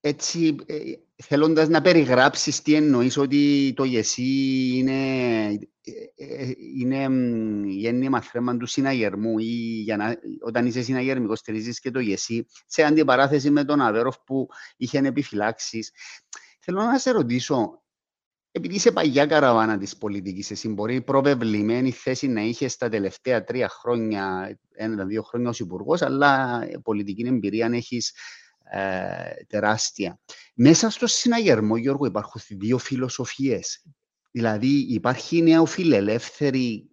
έτσι, 0.00 0.56
ε, 0.66 0.76
θέλοντας 1.22 1.68
να 1.68 1.80
περιγράψεις 1.80 2.62
τι 2.62 2.74
εννοείς 2.74 3.16
ότι 3.16 3.72
το 3.76 3.84
ΓΕΣΥ 3.84 4.22
είναι, 4.76 5.46
ε, 5.46 5.56
ε, 6.16 6.52
είναι 6.78 7.08
γέννημα 7.66 8.20
θέμα 8.20 8.56
του 8.56 8.66
συναγερμού 8.66 9.38
ή 9.38 9.80
για 9.84 9.96
να, 9.96 10.16
όταν 10.40 10.66
είσαι 10.66 10.82
συναγερμικός 10.82 11.38
στηρίζεις 11.38 11.80
και 11.80 11.90
το 11.90 12.00
ΓΕΣΥ 12.00 12.46
σε 12.66 12.82
αντιπαράθεση 12.82 13.50
με 13.50 13.64
τον 13.64 13.80
Αβέροφ 13.80 14.16
που 14.26 14.48
είχε 14.76 14.98
επιφυλάξεις. 14.98 15.92
Θέλω 16.60 16.82
να 16.82 16.98
σε 16.98 17.10
ρωτήσω, 17.10 17.82
επειδή 18.50 18.74
είσαι 18.74 18.92
παγιά 18.92 19.26
καραβάνα 19.26 19.78
της 19.78 19.96
πολιτικής, 19.96 20.50
εσύ 20.50 20.68
μπορεί 20.68 21.00
προβεβλημένη 21.00 21.90
θέση 21.90 22.28
να 22.28 22.40
είχε 22.40 22.68
στα 22.68 22.88
τελευταία 22.88 23.44
τρία 23.44 23.68
χρόνια, 23.68 24.58
ένα-δύο 24.70 25.22
χρόνια 25.22 25.48
ως 25.48 25.60
υπουργός, 25.60 26.02
αλλά 26.02 26.60
πολιτική 26.82 27.26
εμπειρία 27.26 27.66
αν 27.66 27.72
έχεις 27.72 28.12
ε, 28.70 29.44
τεράστια. 29.46 30.20
Μέσα 30.54 30.90
στο 30.90 31.06
συναγερμό, 31.06 31.76
Γιώργο, 31.76 32.06
υπάρχουν 32.06 32.40
δύο 32.48 32.78
φιλοσοφίες. 32.78 33.84
Δηλαδή, 34.30 34.86
υπάρχει 34.88 35.42
νεοφιλελεύθερη 35.42 36.90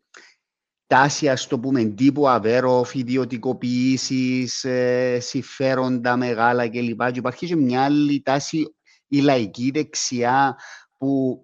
τάση, 0.87 1.29
ας 1.29 1.47
το 1.47 1.59
πούμε, 1.59 1.85
τύπου 1.85 2.27
αβέροφ, 2.27 2.93
ιδιωτικοποιήσεις, 2.93 4.63
ε, 4.63 5.17
συμφέροντα 5.21 6.17
μεγάλα 6.17 6.69
κλπ. 6.69 7.11
Και 7.11 7.19
υπάρχει 7.19 7.47
και 7.47 7.55
μια 7.55 7.83
άλλη 7.83 8.21
τάση, 8.21 8.75
η 9.07 9.19
λαϊκή 9.19 9.71
δεξιά, 9.71 10.57
που 10.97 11.41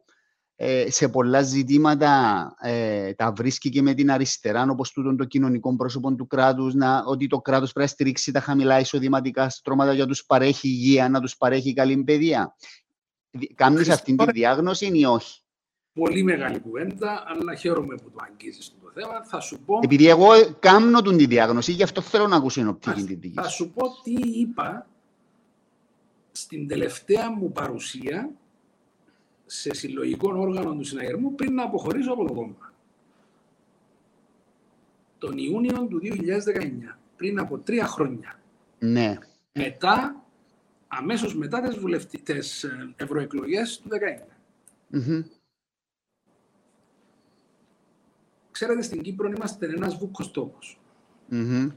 ε, 0.55 0.91
σε 0.91 1.09
πολλά 1.09 1.41
ζητήματα 1.41 2.55
ε, 2.61 3.13
τα 3.13 3.31
βρίσκει 3.31 3.69
και 3.69 3.81
με 3.81 3.93
την 3.93 4.11
αριστερά, 4.11 4.67
όπως 4.69 4.91
τούτο 4.91 5.15
το 5.15 5.25
κοινωνικό 5.25 5.75
πρόσωπο 5.75 6.15
του 6.15 6.27
κράτους, 6.27 6.73
να, 6.73 7.03
ότι 7.05 7.27
το 7.27 7.41
κράτος 7.41 7.71
πρέπει 7.71 7.87
να 7.87 7.93
στηρίξει 7.93 8.31
τα 8.31 8.39
χαμηλά 8.39 8.79
εισοδηματικά 8.79 9.49
στρώματα 9.49 9.93
για 9.93 10.03
να 10.03 10.09
τους 10.09 10.25
παρέχει 10.25 10.67
υγεία, 10.67 11.09
να 11.09 11.21
τους 11.21 11.37
παρέχει 11.37 11.73
καλή 11.73 12.03
παιδεία. 12.03 12.55
Κάνεις 13.55 13.89
αυτή 13.89 14.15
τη 14.15 14.31
διάγνωση 14.31 14.91
ή 14.93 15.05
όχι; 15.05 15.43
Πολύ 15.93 16.23
μεγάλη 16.23 16.59
κουβέντα, 16.59 17.23
αλλά 17.27 17.55
χαίρομαι 17.55 17.95
που 17.95 18.11
το 18.11 18.19
αγγίζεις 18.29 18.75
το 18.81 18.91
θέμα. 18.93 19.23
Θα 19.23 19.39
σου 19.39 19.59
πω... 19.65 19.79
Επειδή 19.81 20.07
εγώ 20.07 20.27
κάνω 20.59 21.01
την 21.01 21.17
τη 21.17 21.25
διάγνωση, 21.25 21.71
γι' 21.71 21.83
αυτό 21.83 22.01
θέλω 22.01 22.27
να 22.27 22.35
ακούσω 22.35 22.59
την 22.59 22.69
οπτική 22.69 23.03
τη 23.03 23.15
δική 23.15 23.33
Θα 23.35 23.47
σου 23.47 23.71
πω 23.71 23.81
τι 24.03 24.11
είπα 24.39 24.87
στην 26.31 26.67
τελευταία 26.67 27.31
μου 27.31 27.51
παρουσία 27.51 28.29
σε 29.45 29.73
συλλογικό 29.73 30.33
όργανο 30.39 30.75
του 30.75 30.83
συναγερμού 30.83 31.35
πριν 31.35 31.53
να 31.53 31.63
αποχωρήσω 31.63 32.11
από 32.11 32.27
το 32.27 32.33
κόμμα. 32.33 32.73
Τον 35.17 35.37
Ιούνιο 35.37 35.87
του 35.87 35.99
2019, 36.03 36.97
πριν 37.15 37.39
από 37.39 37.57
τρία 37.57 37.87
χρόνια. 37.87 38.39
Ναι. 38.79 39.17
Μετά, 39.53 40.25
αμέσως 40.87 41.35
μετά 41.35 41.61
τις 41.61 41.77
βουλευτικές 41.77 42.63
ε, 42.63 42.93
ευρωεκλογές 42.95 43.79
του 43.79 43.89
2019. 44.91 44.97
mm 44.97 45.23
Ξέρετε, 48.51 48.81
στην 48.81 49.01
Κύπρο 49.01 49.27
είμαστε 49.27 49.65
ένας 49.65 49.97
βούκος 49.97 50.31
τόπος. 50.31 50.79
Mm-hmm. 51.31 51.71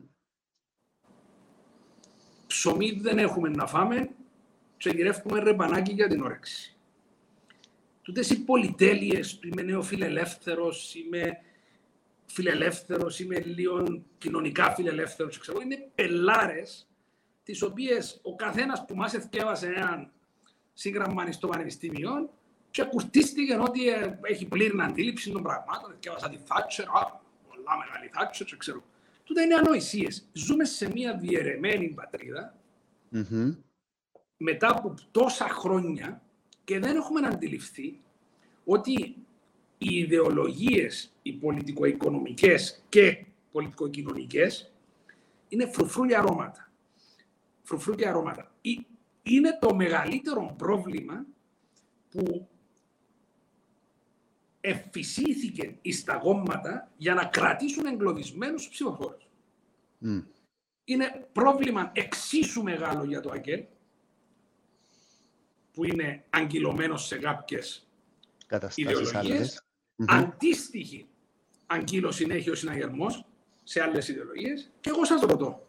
Ψωμί 2.46 2.90
δεν 2.90 3.18
έχουμε 3.18 3.48
να 3.48 3.66
φάμε 3.66 4.10
και 4.76 4.90
γυρεύουμε 4.90 5.40
ρεμπανάκι 5.40 5.92
για 5.92 6.08
την 6.08 6.22
όρεξη 6.22 6.75
τούτες 8.06 8.30
οι 8.30 8.44
πολυτέλειες 8.44 9.38
του 9.38 9.48
είμαι 9.48 9.62
νεοφιλελεύθερο, 9.62 10.72
είμαι 10.94 11.38
φιλελεύθερος, 12.26 13.20
είμαι 13.20 13.38
λίγο 13.40 14.02
κοινωνικά 14.18 14.74
φιλελεύθερος, 14.74 15.38
ξέρω, 15.38 15.60
είναι 15.60 15.88
πελάρες 15.94 16.88
τις 17.42 17.62
οποίες 17.62 18.20
ο 18.22 18.34
καθένας 18.34 18.84
που 18.84 18.94
μας 18.94 19.14
εθιέβασε 19.14 19.66
έναν 19.66 20.12
σύγγραμμα 20.72 21.32
στο 21.32 21.48
πανεπιστήμιο 21.48 22.30
και 22.70 22.84
κουρτίστηκε 22.84 23.56
ότι 23.56 23.88
ε, 23.88 24.18
έχει 24.22 24.46
πλήρη 24.46 24.80
αντίληψη 24.80 25.30
των 25.30 25.42
πραγμάτων. 25.42 25.92
Εθιέβασα 25.92 26.28
τη 26.28 26.36
Θάτσερ, 26.44 26.84
α, 26.84 27.20
πολλά 27.48 27.76
μεγάλη 27.78 28.10
Θάτσερ, 28.12 28.56
ξέρω. 28.56 28.82
Τούτα 29.24 29.42
είναι 29.42 29.54
ανοησίες. 29.54 30.28
Ζούμε 30.32 30.64
σε 30.64 30.90
μια 30.90 31.16
διαιρεμένη 31.16 31.94
μετά 34.36 34.68
από 34.68 34.94
τόσα 35.10 35.48
χρόνια 35.48 36.20
και 36.66 36.78
δεν 36.78 36.96
έχουμε 36.96 37.26
αντιληφθεί 37.26 38.00
ότι 38.64 39.16
οι 39.78 39.98
ιδεολογίες, 39.98 41.12
οι 41.22 41.32
πολιτικο-οικονομικές 41.32 42.84
και 42.88 43.24
πολιτικο-κοινωνικές 43.52 44.72
είναι 45.48 45.66
φρουφρούλια 45.66 46.18
αρώματα. 46.18 46.72
Φρουφρούλια 47.62 48.08
αρώματα. 48.08 48.54
Είναι 49.22 49.58
το 49.60 49.74
μεγαλύτερο 49.74 50.54
πρόβλημα 50.58 51.26
που 52.10 52.48
εφησίθηκε 54.60 55.78
στα 55.92 56.16
γόμματα 56.16 56.92
για 56.96 57.14
να 57.14 57.24
κρατήσουν 57.24 57.86
εγκλωβισμένους 57.86 58.68
ψηφοφόρους. 58.68 59.28
Είναι 60.84 61.28
πρόβλημα 61.32 61.90
εξίσου 61.94 62.62
μεγάλο 62.62 63.04
για 63.04 63.20
το 63.20 63.30
ΑΚΕΛ, 63.30 63.64
που 65.76 65.84
είναι 65.84 66.24
αγκυλωμένο 66.30 66.96
σε 66.96 67.18
κάποιες 67.18 67.88
ιδεολογίες. 68.74 69.62
Αντίστοιχη 70.06 71.06
αγκύλωση 71.66 72.26
έχει 72.30 72.50
ο 72.50 72.54
συναγερμός 72.54 73.24
σε 73.64 73.82
άλλες 73.82 74.08
ιδεολογίες. 74.08 74.70
Και 74.80 74.90
εγώ 74.90 75.04
σας 75.04 75.20
ρωτώ, 75.20 75.66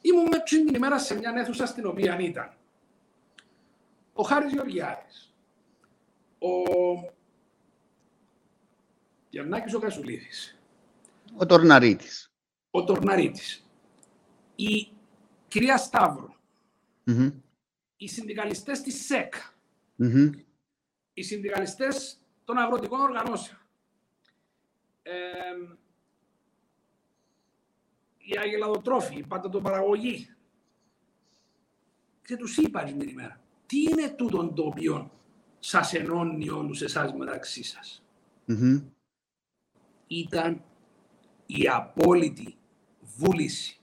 ήμουν 0.00 0.28
με 0.30 0.38
την 0.38 0.74
ημέρα 0.74 0.98
σε 0.98 1.14
μια 1.14 1.32
αίθουσα 1.36 1.66
στην 1.66 1.86
οποία 1.86 2.18
ήταν 2.18 2.52
ο 4.12 4.22
Χάρης 4.22 4.52
Γεωργιάδης, 4.52 5.34
ο 6.38 6.48
Γιαννάκης 9.30 9.74
ο 9.74 9.78
Κασουλίδης, 9.78 10.58
ο 11.36 11.46
Τορναρίτης, 11.46 12.32
ο 12.70 12.84
Τορναρίτης, 12.84 13.66
η 14.56 14.88
κυρία 15.48 15.76
Σταύρο, 15.76 16.36
οι 17.98 18.08
συνδικαλιστές 18.08 18.80
της 18.80 19.04
ΣΕΚ, 19.04 19.34
mm-hmm. 19.98 20.30
οι 21.12 21.22
συνδικαλιστές 21.22 22.20
των 22.44 22.58
αγροτικών 22.58 23.00
οργανώσεων, 23.00 23.58
ε, 25.02 25.12
οι 28.18 28.38
αγελαδοτρόφοι, 28.38 29.18
η 29.18 29.26
πατατοπαραγωγή. 29.26 30.28
Και 32.24 32.36
τους 32.36 32.56
είπα 32.56 32.82
την 32.82 33.00
ημέρα, 33.00 33.40
τι 33.66 33.82
είναι 33.82 34.08
τούτο 34.08 34.52
το 34.52 34.62
οποίο 34.62 35.10
σας 35.58 35.94
ενώνει 35.94 36.48
όλους 36.48 36.82
εσάς 36.82 37.12
μεταξύ 37.12 37.62
σας; 37.62 38.02
Mm-hmm. 38.50 38.82
Ήταν 40.06 40.64
η 41.46 41.68
απόλυτη 41.68 42.56
βούληση 43.00 43.78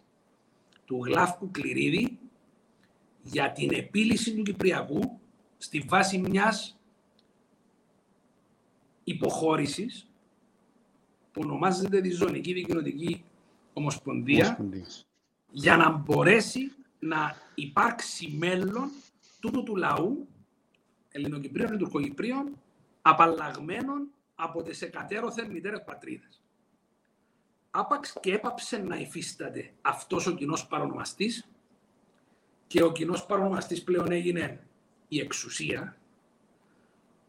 του 0.85 1.03
Γλάφκου 1.05 1.51
Κληρίδη 1.51 2.19
για 3.25 3.51
την 3.51 3.73
επίλυση 3.73 4.35
του 4.35 4.43
Κυπριακού 4.43 5.19
στη 5.57 5.79
βάση 5.79 6.17
μιας 6.17 6.77
υποχώρησης 9.03 10.09
που 11.31 11.41
ονομάζεται 11.43 12.01
τη 12.01 12.09
Ζωνική 12.09 12.53
Δικαιωτική 12.53 13.23
Ομοσπονδίας 13.73 14.57
για 15.51 15.77
να 15.77 15.89
μπορέσει 15.89 16.71
να 16.99 17.35
υπάρξει 17.55 18.35
μέλλον 18.37 18.89
τούτου 19.39 19.63
του 19.63 19.75
λαού 19.75 20.27
Ελληνοκυπρίων 21.11 21.71
και 21.71 21.77
Τουρκοκυπρίων 21.77 22.61
απαλλαγμένων 23.01 24.09
από 24.35 24.63
τις 24.63 24.81
εκατέρωθεν 24.81 25.51
μητέρες 25.51 25.83
πατρίδες. 25.85 26.41
Άπαξ 27.71 28.17
και 28.21 28.33
έπαψε 28.33 28.77
να 28.77 28.95
υφίσταται 28.95 29.73
αυτός 29.81 30.27
ο 30.27 30.35
κοινός 30.35 30.67
παρονομαστής 30.67 31.47
και 32.67 32.83
ο 32.83 32.91
κοινός 32.91 33.25
παρονομαστής 33.25 33.83
πλέον 33.83 34.11
έγινε 34.11 34.67
η 35.07 35.19
εξουσία 35.19 35.97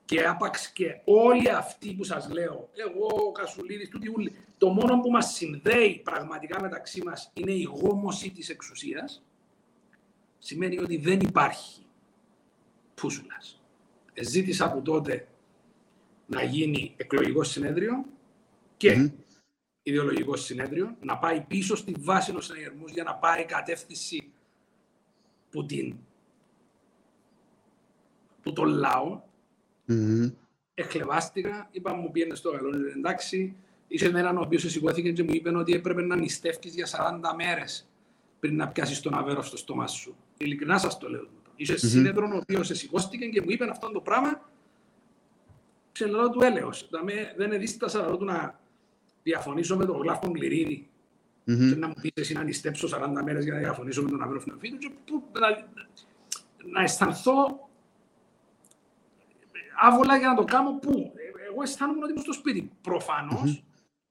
και 0.05 0.25
άπαξ 0.25 0.73
και 0.73 1.01
όλοι 1.05 1.51
αυτοί 1.51 1.95
που 1.95 2.05
σας 2.05 2.29
λέω, 2.31 2.71
εγώ, 2.75 3.27
ο 3.27 3.33
Κασουλίδης, 3.33 3.89
τούτοι 3.89 4.13
ούλοι, 4.17 4.37
το 4.59 4.69
μόνο 4.69 5.01
που 5.01 5.11
μας 5.11 5.33
συνδέει 5.33 6.01
πραγματικά 6.05 6.61
μεταξύ 6.61 7.03
μας 7.05 7.31
είναι 7.35 7.53
η 7.53 7.63
γόμωση 7.63 8.31
της 8.31 8.49
εξουσίας, 8.49 9.25
σημαίνει 10.39 10.79
ότι 10.79 10.97
δεν 10.97 11.21
υπάρχει 11.21 11.83
πούσουλας. 12.95 13.63
Ζήτησα 14.21 14.65
από 14.65 14.83
τότε 14.83 15.29
να 16.27 16.43
γίνει 16.43 16.95
εκλογικό 16.97 17.43
συνέδριο 17.43 18.05
και 18.77 18.95
mm 18.99 19.11
ιδεολογικό 19.89 20.37
συνέδριο, 20.37 20.97
να 21.01 21.19
πάει 21.19 21.41
πίσω 21.41 21.77
στη 21.77 21.95
βάση 21.99 22.33
των 22.33 22.43
συνεργασμού 22.43 22.85
για 22.87 23.03
να 23.03 23.15
πάρει 23.15 23.45
κατεύθυνση 23.45 24.33
που, 25.51 25.67
την, 25.67 25.97
που 28.43 28.53
τον 28.53 28.69
λαό. 28.69 29.21
Mm-hmm. 29.89 30.33
Εχλεβάστηκα, 30.75 31.69
είπα 31.71 31.95
μου 31.95 32.11
πήγαινε 32.11 32.35
στο 32.35 32.51
καλό, 32.51 32.71
εντάξει. 32.97 33.57
Είσαι 33.89 34.07
έναν 34.07 34.37
ο 34.37 34.41
οποίος 34.41 34.63
σηκώθηκε 34.63 35.13
και 35.13 35.23
μου 35.23 35.33
είπε 35.33 35.57
ότι 35.57 35.73
έπρεπε 35.73 36.03
να 36.03 36.17
νηστεύει 36.17 36.69
για 36.69 36.87
40 36.87 37.35
μέρες 37.37 37.89
πριν 38.41 38.57
να 38.57 38.69
πιάσεις 38.69 39.01
τον 39.01 39.15
αβέρο 39.15 39.43
στο 39.43 39.57
στόμα 39.57 39.87
σου. 39.87 40.17
Ειλικρινά 40.37 40.79
σας 40.79 40.99
το 40.99 41.09
λέω. 41.09 41.29
Είσαι 41.57 41.73
mm-hmm. 41.73 41.89
σύνεδρο 41.89 42.29
ο 42.33 42.37
οποίος 42.37 42.67
σηκώθηκε 42.67 43.27
και 43.27 43.41
μου 43.43 43.51
είπε 43.51 43.71
αυτό 43.71 43.91
το 43.91 44.01
πράγμα. 44.01 44.51
Ξέρω 45.93 46.31
του 46.31 46.43
έλεος. 46.43 46.89
Δεν 47.37 47.53
εδίστασα 47.53 48.17
να 48.21 48.61
διαφωνήσω 49.23 49.77
με 49.77 49.85
τον 49.85 50.01
Γλάφκον 50.01 50.33
Κληρίδη 50.33 50.89
Mm-hmm. 51.47 51.69
Και 51.69 51.77
να 51.77 51.89
μου 51.89 51.95
πεις 52.01 52.11
εσύ 52.15 52.35
να 52.35 52.43
νηστέψω 52.43 52.89
40 52.93 53.23
μέρες 53.25 53.45
για 53.45 53.53
να 53.53 53.59
διαφωνήσω 53.59 54.03
με 54.03 54.11
τον 54.11 54.23
Αβρόφινο 54.23 54.57
φίλο 54.59 54.77
και 54.77 54.91
να, 55.33 55.67
να 56.73 56.83
αισθανθώ 56.83 57.69
άβολα 59.77 60.17
για 60.17 60.29
να 60.29 60.35
το 60.35 60.45
κάνω 60.45 60.73
πού. 60.73 61.13
Ε, 61.17 61.47
εγώ 61.51 61.63
αισθάνομαι 61.63 62.03
ότι 62.03 62.13
είμαι 62.13 62.21
στο 62.21 62.33
σπίτι 62.33 62.63
μου. 62.63 62.71
Προφανώς 62.81 63.65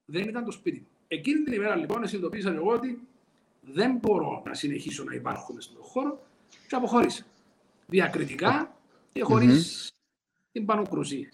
δεν 0.06 0.28
ήταν 0.28 0.46
το 0.46 0.52
σπίτι 0.52 0.80
μου. 0.80 0.88
Εκείνη 1.08 1.44
την 1.44 1.54
ημέρα 1.54 1.76
λοιπόν 1.76 2.08
συνειδητοποίησα 2.08 2.54
εγώ 2.54 2.72
ότι 2.72 3.08
δεν 3.62 3.98
μπορώ 3.98 4.44
να 4.46 4.54
συνεχίσω 4.54 5.04
να 5.04 5.14
υπάρχω 5.14 5.56
στον 5.62 5.82
χώρο 5.82 6.26
και 6.68 6.76
αποχώρησα. 6.76 7.26
Διακριτικά 7.88 8.78
και 9.14 9.24
χωρίς 9.24 9.90
την 10.52 10.66
πανοκρουσία. 10.66 11.30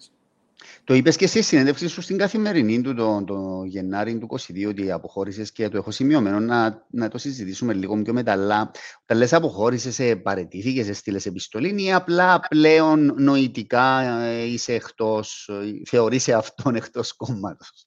Το 0.84 0.94
είπες 0.94 1.16
και 1.16 1.26
στη 1.26 1.42
συνέντευξη 1.42 1.88
σου 1.88 2.00
στην 2.00 2.18
καθημερινή 2.18 2.80
του 2.80 2.94
το, 2.94 3.24
το 3.26 3.62
Γενάρη 3.64 4.18
του 4.18 4.28
2022 4.30 4.68
ότι 4.68 4.90
αποχώρησες 4.90 5.52
και 5.52 5.68
το 5.68 5.76
έχω 5.76 5.90
σημειωμένο 5.90 6.40
να, 6.40 6.86
να 6.90 7.08
το 7.08 7.18
συζητήσουμε 7.18 7.72
λίγο 7.72 8.02
πιο 8.02 8.12
μετά. 8.12 8.32
Αλλά 8.32 8.70
όταν 9.02 9.18
λες 9.18 9.32
αποχώρησες, 9.32 10.20
παρετήθηκες, 10.22 10.96
στείλε 10.96 11.20
επιστολή 11.24 11.84
ή 11.84 11.92
απλά 11.92 12.40
πλέον 12.40 13.14
νοητικά 13.18 14.00
ε, 14.00 14.44
είσαι 14.44 14.74
εκτός, 14.74 15.48
ε, 15.52 15.82
θεωρείσαι 15.88 16.32
αυτόν 16.32 16.74
εκτός 16.74 17.12
κόμματος; 17.12 17.86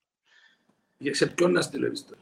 Σε 1.12 1.28
ποιον 1.28 1.52
να 1.52 1.62
στείλω 1.62 1.86
επιστολή; 1.86 2.22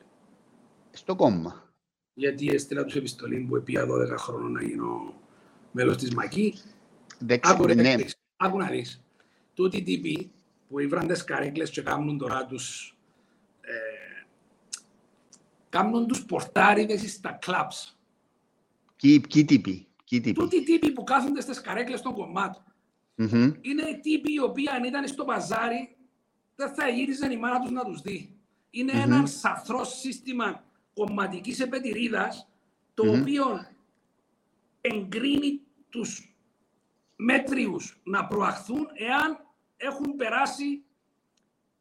Στο 0.92 1.16
κόμμα. 1.16 1.74
Γιατί 2.14 2.50
έστειλα 2.54 2.84
τους 2.84 2.96
επιστολή 2.96 3.46
που 3.50 3.56
επί 3.56 3.74
12 3.78 4.18
χρόνια 4.18 4.50
να 4.50 4.64
γίνω 4.64 5.14
μέλος 5.72 5.98
της 5.98 6.14
ΜΑΚΗ. 6.14 6.54
Άκου, 7.42 7.68
ναι. 7.68 7.96
άκου 8.38 8.58
να 8.58 8.68
δεις. 8.68 9.02
Τούτη 9.54 9.82
τύποι 9.82 10.32
που 10.74 10.80
ήβραν 10.80 11.08
τις 11.08 11.24
καρέκλες 11.24 11.70
και 11.70 11.82
κάνουν 11.82 12.18
τώρα 12.18 12.46
τους... 12.46 12.98
Ε, 13.62 14.26
κάνουν 15.70 16.08
τους 16.08 16.26
πορτάριδες 16.26 17.12
στα 17.12 17.32
κλαμπς. 17.32 17.98
Ποιοι 18.96 19.22
τύποι. 19.46 19.88
Τούτοι 20.34 20.64
τύποι 20.64 20.92
που 20.92 21.04
κάθονται 21.04 21.42
στις 21.42 21.62
καρέκλες 21.62 22.02
των 22.02 22.14
κομμάτων. 22.14 22.64
Mm-hmm. 23.18 23.54
Είναι 23.62 24.00
τύποι 24.02 24.34
οι 24.34 24.40
οποίοι 24.40 24.68
αν 24.68 24.84
ήταν 24.84 25.08
στο 25.08 25.26
παζάρι 25.26 25.96
δεν 26.56 26.74
θα 26.74 26.88
γύριζαν 26.88 27.32
η 27.32 27.38
μάνα 27.38 27.60
τους 27.60 27.72
να 27.72 27.84
τους 27.84 28.02
δει. 28.02 28.36
Είναι 28.70 28.92
mm-hmm. 28.96 29.06
ένα 29.06 29.26
σαθρό 29.26 29.84
σύστημα 29.84 30.64
κομματικής 30.94 31.60
επετηρίδας 31.60 32.50
το 32.94 33.04
mm-hmm. 33.04 33.20
οποίο 33.22 33.66
εγκρίνει 34.82 35.62
τους 35.90 36.36
μέτριους 37.16 38.02
να 38.04 38.26
προαχθούν 38.26 38.88
εάν 38.94 39.43
έχουν 39.84 40.16
περάσει 40.16 40.84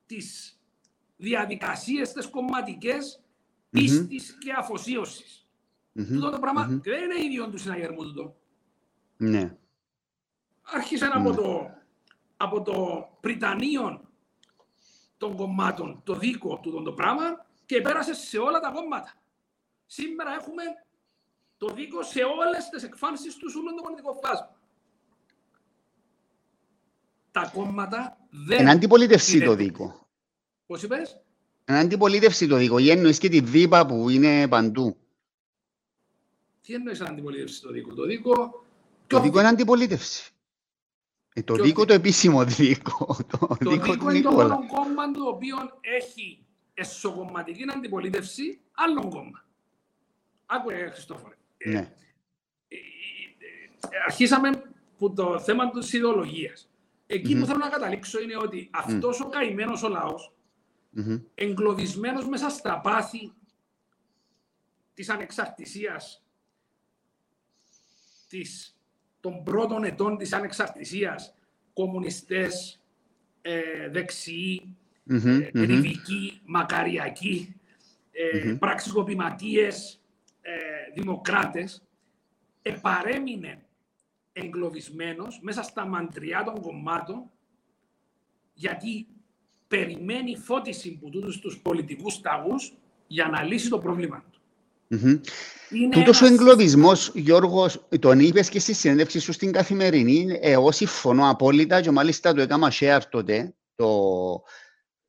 τις 0.07 0.59
διαδικασίες 1.17 2.13
τις 2.13 2.27
κομματικές 2.27 3.23
πίστης 3.71 4.39
και 4.39 4.53
αφοσίωσης. 4.53 5.47
Mm-hmm. 5.95 6.07
Τούτο 6.07 6.31
το 6.31 6.39
πράγμα 6.39 6.67
mm-hmm. 6.67 6.83
δεν 6.83 7.03
είναι 7.03 7.25
ίδιο 7.25 7.51
του 7.51 7.59
συναγερμού 7.59 8.03
τούτο. 8.03 8.37
Ναι. 9.17 9.57
Άρχισαν 10.63 11.13
από 11.13 11.31
ναι. 11.31 11.37
το, 11.37 11.71
από 12.37 12.63
το 12.63 13.09
Πριτανείο 13.21 14.11
των 15.17 15.37
κομμάτων, 15.37 16.01
το 16.05 16.15
δίκο 16.15 16.59
του 16.63 16.83
το 16.83 16.93
πράγμα 16.93 17.47
και 17.67 17.81
πέρασε 17.81 18.15
σε 18.15 18.39
όλα 18.39 18.61
τα 18.61 18.71
κόμματα. 18.71 19.13
Σήμερα 19.87 20.35
έχουμε 20.35 20.63
το 21.57 21.69
δίκο 21.69 22.03
σε 22.03 22.23
όλες 22.23 22.69
τις 22.69 22.83
εκφάνσεις 22.83 23.37
του 23.37 23.53
όλων 23.59 23.75
των 23.75 23.83
πολιτικών 23.85 24.15
φάσμα 24.23 24.62
τα 27.33 27.51
κόμματα 27.55 28.16
δεν... 28.30 28.61
Εν 28.61 28.68
αντιπολίτευση 28.68 29.41
το 29.41 29.55
δίκο. 29.55 30.07
Πώς 30.66 30.83
είπες; 30.83 31.20
Εν 31.64 31.74
αντιπολίτευση 31.74 32.47
το 32.47 32.57
δίκο. 32.57 32.78
Ή 32.78 32.91
εννοείς 32.91 33.18
και 33.18 33.28
τη 33.28 33.41
δίπα 33.41 33.87
που 33.87 34.09
είναι 34.09 34.49
παντού. 34.49 34.97
Τι 36.61 36.74
εννοείς 36.74 37.01
εν 37.01 37.07
αντιπολίτευση 37.07 37.61
το 37.62 37.70
δίκο; 37.70 37.95
Το 37.95 38.05
δίκο... 38.07 38.64
Το 39.07 39.20
δίκο 39.20 39.39
είναι 39.39 39.49
αντιπολίτευση. 39.49 40.33
Ε, 41.35 41.43
το 41.43 41.55
δίκο 41.55 41.85
το 41.85 41.93
επίσημο 41.93 42.45
δίκο. 42.45 43.16
Το, 43.30 43.57
το 43.64 43.70
δίκο, 43.70 43.93
δίκο 43.93 44.11
είναι 44.11 44.20
το 44.20 44.30
μόνο 44.30 44.66
κόμμα 44.66 45.11
το 45.11 45.24
οποίο 45.24 45.57
έχει 45.80 46.45
εσωκομματική 46.74 47.64
αντιπολίτευση 47.76 48.61
άλλων 48.72 49.11
κόμμα. 49.11 49.45
Άκουε, 50.47 50.91
Χριστόφορε. 50.91 51.35
Ναι. 51.64 51.78
Ε, 51.78 51.85
ε, 52.68 52.76
ε, 53.89 53.99
αρχίσαμε 54.07 54.62
που 54.99 55.12
το 55.12 55.41
θέμα 55.41 55.70
της 55.70 55.93
ιδεολογίας. 55.93 56.72
Εκεί 57.15 57.39
που 57.39 57.47
θέλω 57.47 57.59
να 57.59 57.69
καταλήξω 57.69 58.21
είναι 58.21 58.37
ότι 58.37 58.71
αυτός 58.73 59.21
ο 59.21 59.29
καημένος 59.29 59.83
ο 59.83 59.89
λαός, 59.89 60.35
εγκλωβισμένος 61.35 62.29
μέσα 62.29 62.49
στα 62.49 62.81
πάθη 62.81 63.33
της 64.95 65.09
ανεξαρτησίας, 65.09 66.25
της, 68.29 68.77
των 69.21 69.43
πρώτων 69.43 69.85
ετών 69.85 70.17
της 70.17 70.33
ανεξαρτησίας, 70.33 71.35
κομμουνιστές, 71.73 72.81
ε, 73.43 73.89
δεξιοί, 73.91 74.77
mm 75.11 75.51
μακαριακοί, 76.45 77.61
ε, 78.13 78.57
πραξικοπηματίες, 78.59 80.01
ε, 80.41 80.53
δημοκράτες, 80.95 81.83
επαρέμεινε 82.63 83.67
εγκλωβισμένος 84.33 85.39
μέσα 85.43 85.62
στα 85.62 85.87
μαντριά 85.87 86.43
των 86.45 86.61
κομμάτων 86.61 87.30
γιατί 88.55 89.07
περιμένει 89.68 90.37
φώτιση 90.37 90.99
από 91.01 91.11
τούτους 91.11 91.39
τους 91.39 91.59
πολιτικούς 91.59 92.20
ταγούς 92.20 92.74
για 93.07 93.28
να 93.28 93.43
λύσει 93.43 93.68
το 93.68 93.78
πρόβλημα 93.78 94.24
του. 94.33 94.41
Mm-hmm. 94.91 95.20
Τούτος 95.91 96.20
ένας... 96.20 96.20
ο 96.20 96.26
εγκλωβισμός, 96.26 97.12
Γιώργος, 97.14 97.89
τον 97.99 98.20
είπες 98.20 98.49
και 98.49 98.61
στη 98.61 98.72
συνέντευξη 98.72 99.18
σου 99.18 99.33
στην 99.33 99.53
καθημερινή, 99.53 100.39
εγώ 100.41 100.72
συμφωνώ 100.72 101.30
απόλυτα 101.30 101.80
και 101.80 101.91
μάλιστα 101.91 102.33
το 102.33 102.41
έκανα 102.41 102.72
share 102.80 103.01
τότε, 103.11 103.55
το, 103.74 104.43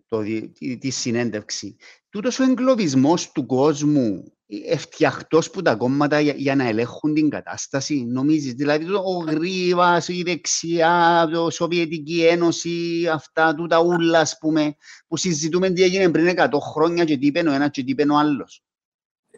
το, 0.08 0.24
τη, 0.24 0.78
τη 0.78 0.90
συνέντευξη. 0.90 1.76
Τούτος 2.10 2.40
ο 2.40 2.44
εγκλωβισμός 2.44 3.32
του 3.32 3.46
κόσμου 3.46 4.34
ευτιαχτό 4.66 5.40
που 5.52 5.62
τα 5.62 5.76
κόμματα 5.76 6.20
για, 6.20 6.34
για, 6.34 6.56
να 6.56 6.68
ελέγχουν 6.68 7.14
την 7.14 7.30
κατάσταση. 7.30 8.06
Νομίζεις, 8.06 8.54
δηλαδή 8.54 8.86
ο 8.94 9.24
Γρήβας, 9.28 10.08
η 10.08 10.24
δεξιά, 10.24 11.28
η 11.48 11.52
Σοβιετική 11.52 12.26
Ένωση, 12.26 13.08
αυτά 13.12 13.56
του 13.56 13.68
τα 13.68 13.82
ούλα, 13.82 14.20
ας 14.20 14.38
πούμε, 14.38 14.76
που 15.08 15.18
συζητούμε 15.18 15.70
τι 15.70 15.84
έγινε 15.84 16.12
πριν 16.12 16.34
100 16.38 16.48
χρόνια 16.74 17.06
και 17.06 17.18
τι 17.18 17.26
είπε 17.26 17.40
ο 17.40 17.52
ένας 17.52 17.70
και 17.70 17.84
τι 17.84 17.92
είπε 17.92 18.04
ο 18.12 18.18
άλλος. 18.18 18.64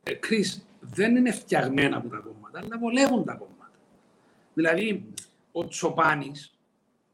Ε, 0.04 0.14
Κρίς, 0.14 0.66
δεν 0.80 1.16
είναι 1.16 1.32
φτιαγμένα 1.32 1.98
από 1.98 2.10
τα 2.10 2.18
κόμματα, 2.18 2.60
αλλά 2.60 2.78
βολεύουν 2.80 3.26
τα 3.26 3.34
κόμματα. 3.34 3.72
Δηλαδή, 4.54 5.14
ο 5.52 5.68
Τσοπάνης 5.68 6.58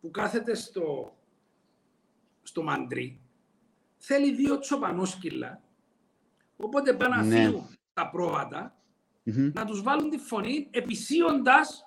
που 0.01 0.11
κάθεται 0.11 0.55
στο, 0.55 1.15
στο 2.43 2.63
μαντρί, 2.63 3.19
θέλει 3.97 4.35
δύο 4.35 4.59
τσοπανόσκυλα, 4.59 5.61
οπότε 6.57 6.93
πάνε 6.93 7.15
να 7.15 7.23
ναι. 7.23 7.35
φύγουν 7.35 7.79
τα 7.93 8.09
προβατα 8.09 8.75
να 9.53 9.65
τους 9.65 9.81
βάλουν 9.81 10.09
τη 10.09 10.17
φωνή 10.17 10.67
επισύοντας 10.71 11.85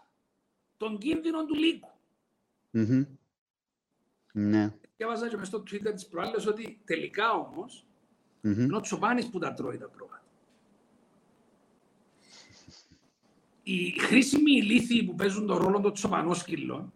τον 0.76 0.98
κίνδυνο 0.98 1.44
του 1.44 1.54
λύκου. 1.54 1.90
Mm-hmm. 2.72 3.06
Ναι. 4.32 4.74
Και 4.96 5.04
έβαζα 5.04 5.28
και 5.28 5.36
μες 5.36 5.46
στο 5.46 5.62
Twitter 5.70 5.92
της 5.94 6.06
προάλλες 6.06 6.46
ότι 6.46 6.80
τελικά 6.84 7.32
όμως 7.32 7.86
mm-hmm. 8.42 8.56
είναι 8.58 8.76
ο 8.76 8.80
Τσοπάνης 8.80 9.30
που 9.30 9.38
τα 9.38 9.54
τρώει 9.54 9.78
τα 9.78 9.88
πρόβατα. 9.88 10.22
Οι 13.62 13.90
χρήσιμοι 13.90 14.52
ηλίθιοι 14.52 15.02
που 15.04 15.14
παίζουν 15.14 15.46
τον 15.46 15.56
ρόλο 15.56 15.80
των 15.80 15.92
τσοπανόσκυλων 15.92 16.92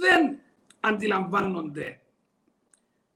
δεν 0.00 0.38
αντιλαμβάνονται 0.80 2.00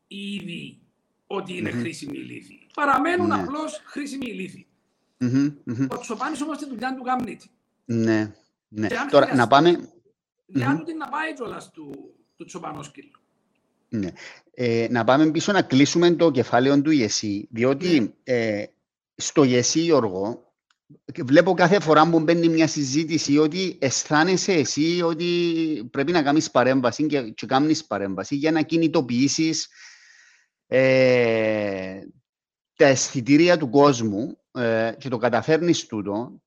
ήδη 0.07 0.81
ότι 1.27 1.57
είναι 1.57 1.71
mm-hmm. 1.71 1.79
χρήσιμοι 1.79 2.19
ηλίθιοι. 2.19 2.67
Παραμένουν 2.75 3.27
ναι. 3.27 3.35
απλώς 3.35 3.83
χρήσιμοι 3.85 4.27
ηλίθιοι. 4.27 4.67
Mm-hmm, 5.23 5.89
Ο 5.89 5.99
Τσοπάνης 5.99 6.43
όμως 6.43 6.59
τη 6.59 6.69
δουλειά 6.69 6.95
του 6.95 7.03
κάνει 7.03 7.39
Ναι, 7.85 8.33
ναι. 8.69 8.89
Τώρα, 9.11 9.35
να 9.35 9.47
πάμε... 9.47 9.71
Για 10.47 10.77
mm-hmm. 10.77 10.97
να 10.99 11.09
πάει 11.09 11.35
κιόλας 11.35 11.71
του, 11.71 12.15
του 12.37 12.45
Τσοπανόσκυλου. 12.45 13.11
Ναι. 13.89 14.13
Ε, 14.55 14.87
να 14.91 15.05
πάμε 15.05 15.31
πίσω 15.31 15.53
να 15.53 15.63
κλείσουμε 15.63 16.11
το 16.11 16.31
κεφάλαιο 16.31 16.83
του 16.83 16.91
ΙΕΣΥ, 16.91 17.49
διότι 17.51 18.01
ναι. 18.01 18.09
ε, 18.25 18.67
στο 19.15 19.45
ΙΕΣΥ, 19.45 19.81
Γιώργο, 19.81 20.53
βλέπω 21.25 21.55
κάθε 21.55 21.81
φορά 21.81 22.11
που 22.11 22.21
μπαίνει 22.21 22.49
μια 22.49 22.67
συζήτηση 22.67 23.39
ότι 23.39 23.79
αισθάνεσαι 23.81 24.53
εσύ 24.53 25.03
ότι 25.03 25.29
πρέπει 25.91 26.13
να 26.13 26.23
κάνεις 26.23 26.51
παρέμβαση 26.51 27.07
και, 27.07 27.23
και 27.23 27.47
κάνεις 27.47 27.85
παρέμβαση 27.85 28.37
για 28.37 28.51
να 28.51 28.63
κινητοποιήσεις 28.63 29.69
ε, 30.67 31.99
τα 32.77 32.87
αισθητήρια 32.87 33.59
του 33.59 33.71
κόσμου 33.71 34.42
ε, 34.53 34.93
και 34.99 35.09
το 35.09 35.17
καταφέρνεις 35.17 35.87
τούτο, 35.87 36.43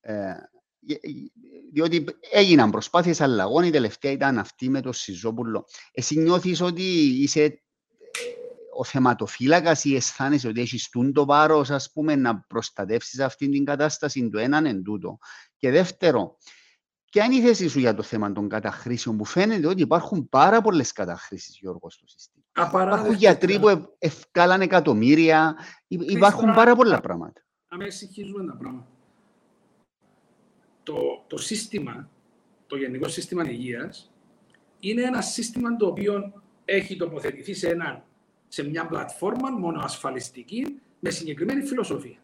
ε, 0.00 0.34
διότι 1.72 2.04
έγιναν 2.32 2.70
προσπάθειες 2.70 3.20
αλλαγών, 3.20 3.64
η 3.64 3.70
τελευταία 3.70 4.12
ήταν 4.12 4.38
αυτή 4.38 4.68
με 4.68 4.80
το 4.80 4.92
Σιζόπουλο. 4.92 5.66
Εσύ 5.92 6.18
νιώθεις 6.18 6.60
ότι 6.60 6.82
είσαι 7.22 7.42
ε, 7.42 7.58
ο 8.76 8.84
θεματοφύλακας 8.84 9.84
ή 9.84 9.94
αισθάνεσαι 9.94 10.48
ότι 10.48 10.60
έχεις 10.60 10.88
το 11.12 11.24
βάρος, 11.24 11.70
ας 11.70 11.92
πούμε, 11.92 12.16
να 12.16 12.40
προστατεύσεις 12.40 13.20
αυτή 13.20 13.48
την 13.48 13.64
κατάσταση, 13.64 14.28
το 14.28 14.38
έναν 14.38 14.66
εν 14.66 14.82
τούτο. 14.82 15.18
Και 15.56 15.70
δεύτερο, 15.70 16.38
Ποια 17.10 17.24
είναι 17.24 17.34
η 17.34 17.40
θέση 17.40 17.68
σου 17.68 17.78
για 17.78 17.94
το 17.94 18.02
θέμα 18.02 18.32
των 18.32 18.48
καταχρήσεων 18.48 19.16
που 19.16 19.24
φαίνεται 19.24 19.66
ότι 19.66 19.82
υπάρχουν 19.82 20.28
πάρα 20.28 20.60
πολλές 20.60 20.92
καταχρήσεις, 20.92 21.58
Γιώργος, 21.58 21.94
στο 21.94 22.06
σύστημα. 22.06 22.39
Υπάρχουν 22.56 23.12
γιατροί 23.12 23.60
που 23.60 23.94
ευκάλαν 23.98 24.60
εκατομμύρια. 24.60 25.56
Υπάρχουν 25.88 26.54
πάρα 26.54 26.76
πολλά 26.76 27.00
πράγματα. 27.00 27.44
Να 27.68 27.76
με 27.76 27.90
συγχύζουμε 27.90 28.44
τα 28.44 28.56
πράγματα. 28.56 28.86
Το, 30.82 31.24
το 31.26 31.36
σύστημα, 31.38 32.08
το 32.66 32.76
Γενικό 32.76 33.08
Σύστημα 33.08 33.50
Υγείας, 33.50 34.12
είναι 34.80 35.02
ένα 35.02 35.20
σύστημα 35.20 35.76
το 35.76 35.86
οποίο 35.86 36.42
έχει 36.64 36.96
τοποθετηθεί 36.96 37.54
σε, 37.54 37.68
ένα, 37.68 38.04
σε 38.48 38.68
μια 38.68 38.86
πλατφόρμα 38.86 39.50
μονοασφαλιστική 39.50 40.80
με 41.00 41.10
συγκεκριμένη 41.10 41.62
φιλοσοφία. 41.62 42.18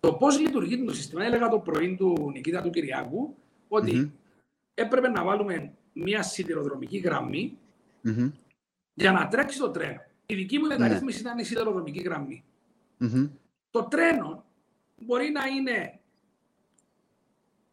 Το 0.00 0.12
πώς 0.12 0.40
λειτουργεί 0.40 0.84
το 0.84 0.94
σύστημα, 0.94 1.24
έλεγα 1.24 1.48
το 1.48 1.58
πρωί 1.58 1.96
του 1.96 2.30
Νικήτα 2.32 2.62
του 2.62 2.70
Κυριάκου, 2.70 3.36
ότι 3.68 4.12
έπρεπε 4.74 5.08
να 5.08 5.24
βάλουμε 5.24 5.72
μια 5.92 6.22
σιδηροδρομική 6.22 7.00
για 8.94 9.12
να 9.12 9.28
τρέξει 9.28 9.58
το 9.58 9.70
τρένο. 9.70 10.00
Η 10.26 10.34
δική 10.34 10.58
μου 10.58 10.66
μεταρρύθμιση 10.66 11.20
ήταν 11.20 11.38
η 11.38 11.44
σιδηροδρομική 11.44 12.02
Το 13.70 13.82
τρένο 13.84 14.44
μπορεί 14.96 15.30
να 15.30 15.46
είναι 15.46 16.00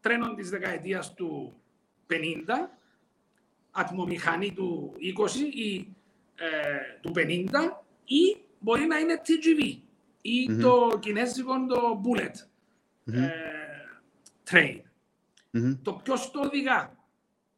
τρένο 0.02 0.34
της 0.34 0.50
δεκαετίας 0.50 1.14
του 1.14 1.56
50, 2.10 2.14
ατμομηχανή 3.72 4.54
του 4.54 4.94
20 4.96 5.00
ή 5.54 5.88
ε, 6.36 7.00
του 7.02 7.12
50 7.16 7.50
ή 8.06 8.38
μπορεί 8.60 8.86
να 8.86 8.98
είναι 8.98 9.22
TGV 9.26 9.80
ή 10.22 10.56
το 10.56 11.00
κινέζικο 11.00 11.66
το 11.68 12.02
bullet 12.06 12.34
ε, 13.14 13.30
train. 14.52 14.82
Το 15.82 15.94
ποιο 15.94 16.16
το 16.32 16.40
οδηγά, 16.40 16.98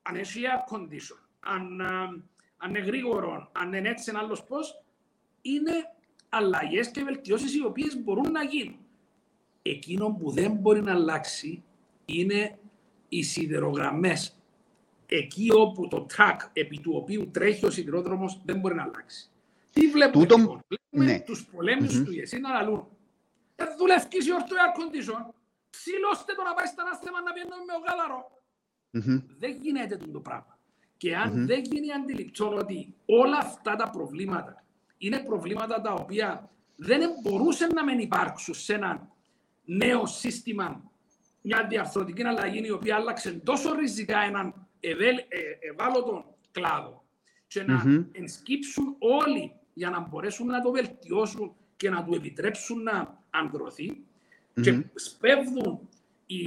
αν 0.01 0.15
έχει 0.15 0.41
air 0.41 0.75
condition, 0.75 1.19
αν, 1.39 1.81
αν 2.63 2.69
είναι 2.69 2.79
γρήγορο, 2.79 3.49
αν 3.51 3.73
είναι 3.73 3.89
έτσι 3.89 4.09
ένα 4.09 4.19
άλλο 4.19 4.39
πώ, 4.47 4.57
είναι 5.41 5.71
αλλαγές 6.29 6.91
και 6.91 7.03
βελτιώσεις 7.03 7.55
οι 7.55 7.65
οποίες 7.65 8.01
μπορούν 8.01 8.31
να 8.31 8.43
γίνουν. 8.43 8.79
Εκείνο 9.61 10.09
που 10.19 10.31
δεν 10.31 10.51
μπορεί 10.51 10.81
να 10.81 10.91
αλλάξει 10.91 11.63
είναι 12.05 12.59
οι 13.09 13.23
σιδερογραμμέ. 13.23 14.17
Εκεί 15.05 15.51
όπου 15.51 15.87
το 15.87 16.05
track 16.17 16.37
επί 16.53 16.79
του 16.79 16.91
οποίου 16.95 17.29
τρέχει 17.31 17.65
ο 17.65 17.69
σιδηρόδρομος 17.69 18.41
δεν 18.45 18.59
μπορεί 18.59 18.75
να 18.75 18.83
αλλάξει. 18.83 19.29
Τι 19.71 19.87
βλέπουμε 19.87 20.25
Τούτο... 20.25 20.37
λοιπόν; 20.37 20.61
Βλέπουμε 20.67 21.11
ναι. 21.11 21.19
τους 21.19 21.45
πολέμους 21.45 21.99
mm-hmm. 21.99 22.05
του 22.05 22.11
ΙΕΣΥ 22.11 22.39
να 22.39 22.49
λαλούν. 22.51 22.87
Ε, 23.55 23.63
δουλεύκεις 23.77 24.27
η 24.27 24.33
ορτού 24.33 24.55
air 24.55 24.79
condition. 24.79 25.33
Ψήλωστε 25.69 26.33
το 26.33 26.43
να 26.43 26.53
πάει 26.53 26.65
στα 26.65 26.81
ανάστημα 26.81 27.21
να 27.21 27.31
πιένουμε 27.31 27.55
με 27.67 27.73
ο 27.73 27.81
γάλαρο. 27.87 28.19
Mm-hmm. 28.93 29.23
Δεν 29.39 29.57
γίνεται 29.61 29.97
το 29.97 30.19
πράγμα. 30.19 30.50
Και 31.01 31.15
αν 31.15 31.31
mm-hmm. 31.31 31.47
δεν 31.47 31.61
γίνει 31.63 31.91
αντιληπτό 31.91 32.53
ότι 32.53 32.93
όλα 33.05 33.37
αυτά 33.37 33.75
τα 33.75 33.89
προβλήματα 33.89 34.63
είναι 34.97 35.19
προβλήματα 35.19 35.81
τα 35.81 35.93
οποία 35.93 36.49
δεν 36.75 37.09
μπορούσαν 37.21 37.69
να 37.73 37.83
μην 37.83 37.99
υπάρξουν 37.99 38.53
σε 38.53 38.73
ένα 38.73 39.09
νέο 39.65 40.05
σύστημα, 40.05 40.91
μια 41.41 41.67
διαρθρωτική 41.69 42.23
αλλαγή 42.23 42.61
η 42.65 42.71
οποία 42.71 42.95
άλλαξε 42.95 43.31
τόσο 43.31 43.73
ριζικά 43.73 44.19
έναν 44.19 44.67
ευέλ, 44.79 45.17
ε, 45.17 45.69
ευάλωτο 45.71 46.37
κλάδο 46.51 47.05
και 47.47 47.63
να 47.63 47.83
mm-hmm. 47.85 48.05
ενσκύψουν 48.11 48.95
όλοι 48.99 49.51
για 49.73 49.89
να 49.89 49.99
μπορέσουν 49.99 50.47
να 50.47 50.61
το 50.61 50.71
βελτιώσουν 50.71 51.55
και 51.75 51.89
να 51.89 52.03
του 52.03 52.13
επιτρέψουν 52.13 52.83
να 52.83 53.23
ανδρωθεί 53.29 54.03
και 54.61 54.85
σπέβδουν 54.95 55.89
οι, 56.25 56.39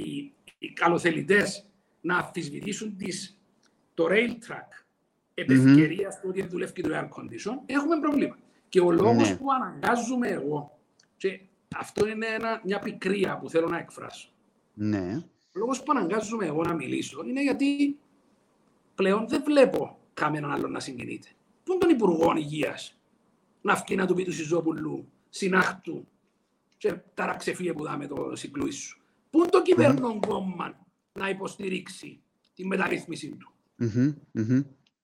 οι 0.57 0.69
καλοθελητές 0.73 1.65
να 2.01 2.17
αμφισβητήσουν 2.17 2.97
τις, 2.97 3.39
το 3.95 4.07
rail 4.09 4.29
track 4.29 4.85
επ' 5.33 5.49
ευκαιρίας 5.49 6.19
του 6.19 6.27
ότι 6.29 6.47
δουλεύει 6.47 6.81
το 6.81 6.89
air 6.93 7.03
condition, 7.03 7.55
έχουμε 7.65 7.99
πρόβλημα. 7.99 8.37
Και 8.69 8.79
ο 8.79 8.91
λόγος 8.91 9.29
ναι. 9.29 9.35
που 9.35 9.45
αναγκάζουμε 9.51 10.27
εγώ, 10.27 10.79
και 11.17 11.39
αυτό 11.75 12.07
είναι 12.07 12.25
ένα, 12.25 12.61
μια 12.63 12.79
πικρία 12.79 13.37
που 13.37 13.49
θέλω 13.49 13.67
να 13.67 13.77
εκφράσω. 13.77 14.29
Ναι. 14.73 15.23
Ο 15.55 15.59
λόγος 15.59 15.83
που 15.83 15.91
αναγκάζουμε 15.91 16.45
εγώ 16.45 16.63
να 16.63 16.73
μιλήσω 16.73 17.23
είναι 17.25 17.41
γιατί 17.41 17.97
πλέον 18.95 19.27
δεν 19.27 19.43
βλέπω 19.43 19.99
κανέναν 20.13 20.51
άλλο 20.51 20.67
να 20.67 20.79
συγκινείται. 20.79 21.27
Πού 21.63 21.71
είναι 21.71 21.81
τον 21.81 21.89
Υπουργό 21.89 22.35
Υγείας; 22.35 22.99
Να 23.61 23.75
βγει 23.75 23.95
να 23.95 24.07
του 24.07 24.13
πει 24.13 24.23
του 24.23 24.33
Σιζόπουλου, 24.33 25.11
συνάχτου, 25.29 26.07
και 26.77 26.93
τώρα 27.13 27.35
ξεφύγε 27.35 27.73
που 27.73 27.83
δάμε 27.83 28.07
το 28.07 28.35
συγκλούι 28.35 28.71
σου. 28.71 29.01
Πού 29.29 29.39
είναι 29.39 29.49
το 29.49 29.61
κυβέρνον 29.61 30.19
κόμμα 30.19 30.85
να 31.13 31.29
υποστηρίξει 31.29 32.21
τη 32.53 32.65
μεταρρύθμιση 32.65 33.29
του; 33.29 33.54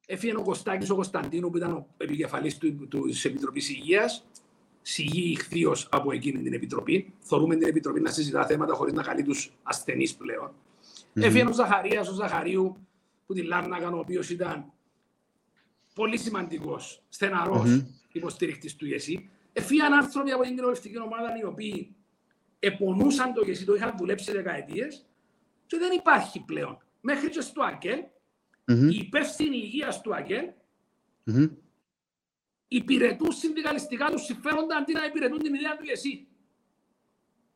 Έφυγε 0.05 0.35
ο 0.35 0.41
Κωστάκης 0.41 0.89
ο 0.89 0.95
Κωνσταντίνου 0.95 1.49
που 1.49 1.57
ήταν 1.57 1.71
ο 1.71 1.87
επικεφαλής 1.97 2.57
του, 2.57 2.87
του, 2.87 3.01
της 3.07 3.25
Επιτροπής 3.25 3.69
Υγείας, 3.69 4.25
σιγή 4.81 5.31
ηχθείω 5.31 5.75
από 5.89 6.11
εκείνη 6.11 6.41
την 6.41 6.53
Επιτροπή. 6.53 7.13
Θεωρούμε 7.19 7.55
την 7.55 7.67
Επιτροπή 7.67 7.99
να 7.99 8.11
συζητά 8.11 8.45
θέματα 8.45 8.73
χωρίς 8.73 8.93
να 8.93 9.03
καλεί 9.03 9.23
τους 9.23 9.53
ασθενείς 9.63 10.15
πλέον. 10.15 10.51
Mm-hmm. 10.51 11.21
Έφυγε 11.21 11.45
ο 11.47 11.53
Ζαχαρίας, 11.53 12.09
ο 12.09 12.13
Ζαχαρίου, 12.13 12.77
που 13.25 13.33
την 13.33 13.45
Λάρνακα, 13.45 13.89
ο 13.89 13.99
οποίος 13.99 14.29
ήταν 14.29 14.71
πολύ 15.93 16.17
σημαντικός, 16.17 17.03
στεναρός 17.09 17.63
mm-hmm. 17.65 17.85
υποστηρικτής 18.11 18.75
του 18.75 18.85
ΙΕΣΥ. 18.85 19.29
Εφύγαν 19.53 19.93
άνθρωποι 19.93 20.31
από 20.31 20.41
την 20.41 20.51
κοινοβουλευτική 20.51 20.99
ομάδα 20.99 21.37
οι 21.41 21.45
οποίοι 21.45 21.95
επονούσαν 22.59 23.33
το 23.33 23.43
ΙΕΣΥ, 23.45 23.65
το 23.65 23.75
είχαν 23.75 23.93
δουλέψει 23.97 24.31
δεκαετίες 24.31 25.05
και 25.65 25.77
δεν 25.77 25.91
υπάρχει 25.91 26.39
πλέον. 26.39 26.77
Μέχρι 27.01 27.29
και 27.29 27.41
στο 27.41 27.63
ΑΚΕΛ, 27.63 27.99
mm-hmm. 28.71 28.93
οι 28.93 28.97
υπεύθυνοι 28.97 29.57
υγείας 29.57 30.01
του 30.01 30.15
ΑΚΕΛ 30.15 30.49
mm-hmm. 31.25 31.49
υπηρετούν 32.67 33.31
συνδικαλιστικά 33.31 34.11
τους 34.11 34.23
συμφέροντα 34.23 34.75
αντί 34.75 34.93
να 34.93 35.05
υπηρετούν 35.05 35.39
την 35.39 35.53
ιδέα 35.53 35.77
του 35.77 35.85
ΙΕΣΥ. 35.85 36.27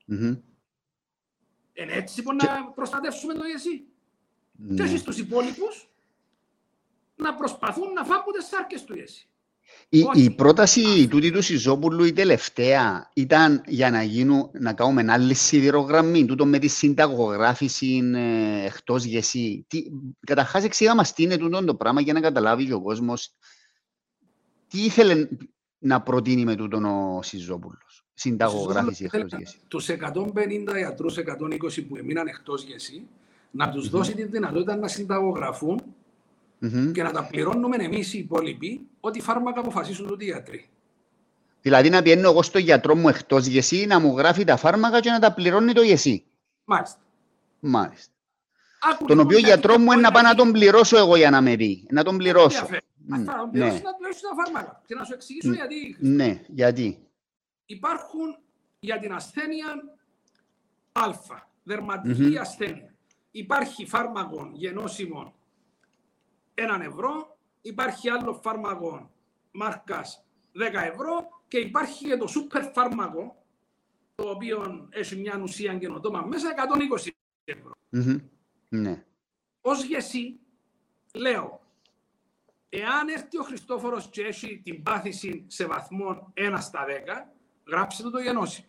Mm-hmm. 0.08 0.42
Είναι 1.74 1.94
έτσι 1.94 2.24
που 2.24 2.36
και... 2.36 2.46
να 2.46 2.66
προστατεύσουμε 2.66 3.34
το 3.34 3.46
ΙΕΣΥ. 3.46 3.88
Ναι. 4.52 4.76
Και 4.76 4.84
εσείς 4.84 5.04
τους 5.04 5.18
υπόλοιπους 5.18 5.90
να 7.16 7.36
προσπαθούν 7.36 7.94
να 7.94 8.04
φάγουν 8.04 8.34
τις 8.34 8.46
σάρκες 8.46 8.84
του 8.84 8.98
ΙΕΣΥ. 8.98 9.28
Η, 9.90 10.06
η 10.14 10.30
πρόταση 10.30 11.08
τούτη 11.08 11.32
του 11.32 11.42
Σιζόπουλου 11.42 12.04
η 12.04 12.14
τελευταία 12.14 13.12
ήταν 13.14 13.64
για 13.66 13.90
να, 13.90 14.04
γίνουν, 14.04 14.50
να 14.54 14.74
κάνουμε 14.74 15.06
άλλη 15.12 15.34
σιδηρογραμμή, 15.34 16.26
τούτο 16.26 16.46
με 16.46 16.60
τη 16.60 16.68
συνταγογράφηση 16.68 18.12
ε, 18.16 18.66
εκτός 18.66 19.04
γεσί. 19.04 19.68
Καταρχάς 20.26 20.64
εξήγα 20.64 20.96
μας 20.96 21.14
τι 21.14 21.24
είναι 21.24 21.38
τούτο 21.38 21.64
το 21.64 21.76
πράγμα 21.76 22.02
για 22.02 22.14
να 22.14 22.20
καταλάβει 22.20 22.66
και 22.66 22.74
ο 22.74 22.82
κόσμος 22.82 23.34
τι 24.68 24.84
ήθελε 24.84 25.28
να 25.78 26.02
προτείνει 26.02 26.44
με 26.44 26.56
τούτο 26.56 26.78
ο 27.18 27.22
Σιζόπουλος. 27.22 28.06
Συνταγογράφηση 28.14 29.04
εκτός 29.04 29.40
γεσί. 29.40 29.58
Τους 29.68 29.90
150 29.90 30.78
ιατρούς, 30.80 31.18
120 31.18 31.88
που 31.88 31.98
έμειναν 31.98 32.28
εκτός 32.28 32.64
γεσί, 32.64 33.08
να 33.52 33.70
τους 33.70 33.88
mm-hmm. 33.88 33.92
δώσει 33.92 34.14
τη 34.16 34.24
δυνατότητα 34.24 34.76
να 34.76 34.88
συνταγογραφούν 34.88 35.82
mm-hmm. 36.66 36.92
και 36.94 37.04
να 37.04 37.12
τα 37.12 37.28
πληρώνουμε 37.28 37.76
εμείς 37.80 38.14
οι 38.14 38.18
υπόλοιποι 38.18 38.88
ό,τι 39.00 39.22
φάρμακα 39.22 39.60
αποφασίσουν 39.60 40.08
τούτοι 40.08 40.24
οι 40.24 40.28
γιατροί. 40.28 40.70
Δηλαδή 41.62 41.90
να 41.90 42.02
πιένω 42.02 42.30
εγώ 42.30 42.42
στο 42.42 42.60
γιατρό 42.60 42.96
μου 42.96 43.10
εκτός 43.10 43.46
γεσί 43.46 43.86
να 43.86 44.00
μου 44.00 44.18
γράφει 44.18 44.44
τα 44.44 44.58
φάρμακα 44.58 45.00
και 45.00 45.10
να 45.10 45.20
τα 45.20 45.34
πληρώνει 45.34 45.74
το 45.74 45.82
γεσί. 45.82 46.24
Μάλιστα. 46.64 47.00
Μάλιστα. 47.60 48.14
Άκου, 48.92 49.06
τον 49.06 49.20
οποίο 49.20 49.38
γιατρό 49.38 49.78
μου 49.78 49.92
είναι 49.92 50.02
να 50.02 50.12
πάω 50.12 50.24
να 50.24 50.36
τον 50.36 50.52
πληρώσω 50.52 50.98
εγώ 50.98 51.16
για 51.16 51.30
να 51.30 51.42
με 51.42 51.56
δει. 51.56 51.86
Να 51.90 52.04
τον 52.04 52.18
πληρώσω. 52.18 52.62
Αυτά 52.62 52.80
να 53.08 53.24
τον 53.24 53.52
πληρώσει 53.52 53.74
ναι. 53.74 53.82
να 53.82 53.94
πληρώσει 53.94 54.22
τα 54.22 54.44
φάρμακα. 54.44 54.82
Και 54.86 54.96
να 54.96 55.04
σου 55.04 55.14
εξηγήσω 55.14 55.54
γιατί. 55.54 55.98
Ναι, 56.00 56.42
γιατί. 56.48 57.00
Υπάρχουν 57.66 58.38
για 58.80 59.00
την 59.00 59.14
ασθένεια 59.14 59.68
Α, 60.92 61.12
δερματική 61.64 62.34
mm-hmm. 62.34 62.40
ασθένεια. 62.40 62.94
Υπάρχει 63.32 63.86
φάρμακο 63.86 64.50
γενώσιμο 64.54 65.34
έναν 66.56 66.82
ευρώ, 66.82 67.38
υπάρχει 67.62 68.10
άλλο 68.10 68.34
φάρμακο 68.34 69.12
μάρκας 69.52 70.26
10 70.54 70.60
ευρώ 70.74 71.42
και 71.48 71.58
υπάρχει 71.58 72.06
και 72.06 72.18
το 72.18 72.28
σούπερ 72.28 72.72
φάρμακο 72.72 73.44
το 74.16 74.30
οποίο 74.30 74.88
έχει 74.92 75.16
μια 75.16 75.40
ουσία 75.42 75.78
καινοτόμα 75.78 76.22
μέσα 76.22 76.50
120 77.04 77.10
ευρώ. 77.44 77.72
Mm-hmm. 77.92 78.22
Ναι. 78.70 79.06
Ως 79.62 79.84
γεσί, 79.84 80.40
λέω, 81.14 81.62
εάν 82.70 83.08
έρθει 83.08 83.38
ο 83.38 83.44
Χριστόφορος 83.44 84.10
και 84.10 84.22
έχει 84.22 84.62
την 84.64 84.84
πάθηση 84.84 85.46
σε 85.48 85.66
βαθμό 85.66 86.34
1 86.36 86.58
στα 86.60 86.86
10, 86.86 86.90
γράψτε 87.68 88.04
το 88.04 88.10
το 88.10 88.20
γενώσιμο. 88.20 88.68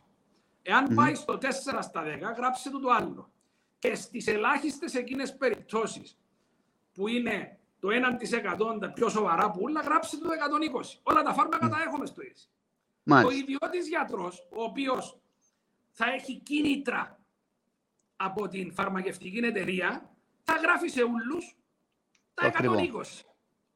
Εάν 0.62 0.87
mm-hmm. 0.91 0.95
πάει 0.95 1.14
στο 1.14 1.39
4 1.41 1.49
στα 1.80 2.05
10, 2.05 2.37
γράψτε 2.37 2.70
το 2.70 2.80
το 2.80 2.91
άλλο. 2.91 3.30
Και 3.78 3.95
στις 3.95 4.26
ελάχιστες 4.26 4.95
εκείνες 4.95 5.37
περιπτώσεις 5.37 6.18
που 6.93 7.09
είναι 7.09 7.59
το 7.87 8.76
1% 8.76 8.80
τα 8.80 8.93
πιο 8.93 9.09
σοβαρά 9.09 9.51
που 9.51 9.61
όλα 9.62 9.80
γράψτε 9.80 10.16
το 10.16 10.28
120. 10.82 10.99
Όλα 11.03 11.22
τα 11.22 11.32
φάρμακα 11.32 11.68
τα 11.68 11.82
έχουμε 11.87 12.07
στο 12.07 12.22
ίση. 12.22 12.49
Ο 13.26 13.30
ιδιώτης 13.30 13.89
γιατρός, 13.89 14.49
ο 14.51 14.62
οποίος 14.62 15.20
θα 15.91 16.12
έχει 16.12 16.39
κίνητρα 16.39 17.20
από 18.16 18.49
την 18.49 18.72
φαρμακευτική 18.72 19.39
εταιρεία, 19.39 20.11
θα 20.43 20.57
γράφει 20.57 20.89
σε 20.89 21.03
όλου 21.03 21.39
τα 22.34 22.53
120. 22.53 22.91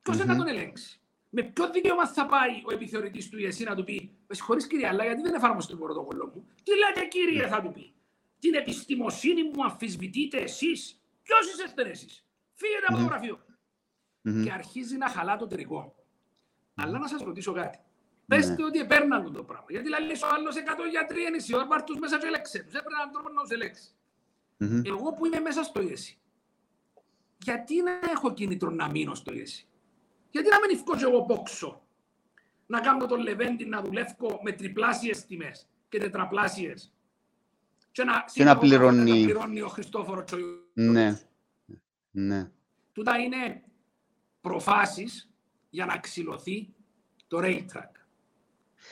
Ποιο 0.02 0.14
mm-hmm. 0.14 0.26
να 0.26 0.36
τον 0.36 0.46
ελέγξει; 0.46 1.00
Με 1.28 1.42
ποιο 1.42 1.70
δικαίωμα 1.70 2.06
θα 2.06 2.26
πάει 2.26 2.62
ο 2.64 2.72
επιθεωρητής 2.72 3.28
του 3.28 3.38
ΙΕΣΥ 3.38 3.64
να 3.64 3.74
του 3.74 3.84
πει 3.84 4.18
Με 4.26 4.34
συγχωρεί 4.34 4.66
κύριε, 4.66 4.88
αλλά 4.88 5.04
γιατί 5.04 5.22
δεν 5.22 5.34
εφάρμοσε 5.34 5.68
το 5.68 5.76
πρωτόκολλο 5.76 6.32
μου. 6.34 6.46
Τι 6.62 6.70
λέτε 6.76 7.06
κύριε, 7.06 7.46
θα 7.46 7.62
του 7.62 7.72
πει. 7.72 7.94
Την 8.38 8.54
επιστημοσύνη 8.54 9.42
μου 9.42 9.64
αμφισβητείτε 9.64 10.38
εσείς. 10.38 11.00
Ποιος 11.22 11.64
είστε 11.66 11.82
εσείς; 11.82 12.24
Φύγετε 12.54 12.86
από 12.88 12.98
το 12.98 13.04
γραφείο. 13.04 13.38
Και 14.22 14.52
αρχίζει 14.52 14.96
να 14.96 15.08
χαλά 15.08 15.36
το 15.36 15.46
τρικό. 15.46 15.94
Αλλά 16.74 16.98
να 16.98 17.08
σας 17.08 17.22
ρωτήσω 17.22 17.52
κάτι. 17.52 17.78
Πετε 18.26 18.46
ναι. 18.46 18.64
ότι 18.64 18.78
επέρναν 18.78 19.32
το 19.32 19.44
πράγμα. 19.44 19.66
Γιατί 19.68 19.88
λέει 19.88 19.98
ο 19.98 20.28
άλλος 20.34 20.54
100 20.56 20.58
γιατροί 20.90 21.20
είναι 21.20 21.36
η 21.46 21.54
ώρα, 21.54 21.84
του 21.84 21.98
μέσα 21.98 22.18
και 22.18 22.26
έλεξε 22.26 22.58
του. 22.58 22.68
Έπρεπε 22.68 22.94
έναν 23.00 23.12
τρόπο 23.12 23.28
να 23.28 23.40
τους 23.40 23.50
ελέξει. 23.50 23.88
Εγώ 24.92 25.12
που 25.12 25.26
είμαι 25.26 25.40
μέσα 25.40 25.62
στο 25.62 25.82
ΙΕΣΥ, 25.82 26.18
γιατί 27.38 27.82
να 27.82 27.92
έχω 28.12 28.32
κίνητρο 28.32 28.70
να 28.70 28.90
μείνω 28.90 29.14
στο 29.14 29.32
ΙΕΣΥ; 29.32 29.66
Γιατί 30.30 30.48
να 30.48 30.58
μην 30.60 30.76
ευκώ 30.76 31.08
εγώ 31.08 31.24
πόξω. 31.24 31.82
Να 32.66 32.80
κάνω 32.80 33.06
τον 33.06 33.20
Λεβέντι 33.20 33.64
να 33.64 33.82
δουλεύω 33.82 34.40
με 34.42 34.52
τριπλάσιες 34.52 35.26
τιμές 35.26 35.68
και 35.88 35.98
τετραπλάσιες. 35.98 36.92
Και 37.92 38.04
να, 38.04 38.24
και 38.32 38.44
να 38.44 38.58
πληρώνει... 38.58 39.10
να 39.10 39.24
πληρώνει 39.24 39.60
ο 39.60 39.68
Χριστόφορος 39.68 40.24
Τσοϊού. 40.24 40.70
Ναι. 40.72 41.20
ναι. 42.10 42.50
Τούτα 42.92 43.16
είναι 43.18 43.62
προφάσεις 44.40 45.30
για 45.70 45.86
να 45.86 45.98
ξυλωθεί 45.98 46.68
το 47.26 47.38
rail 47.42 47.64
track. 47.72 47.90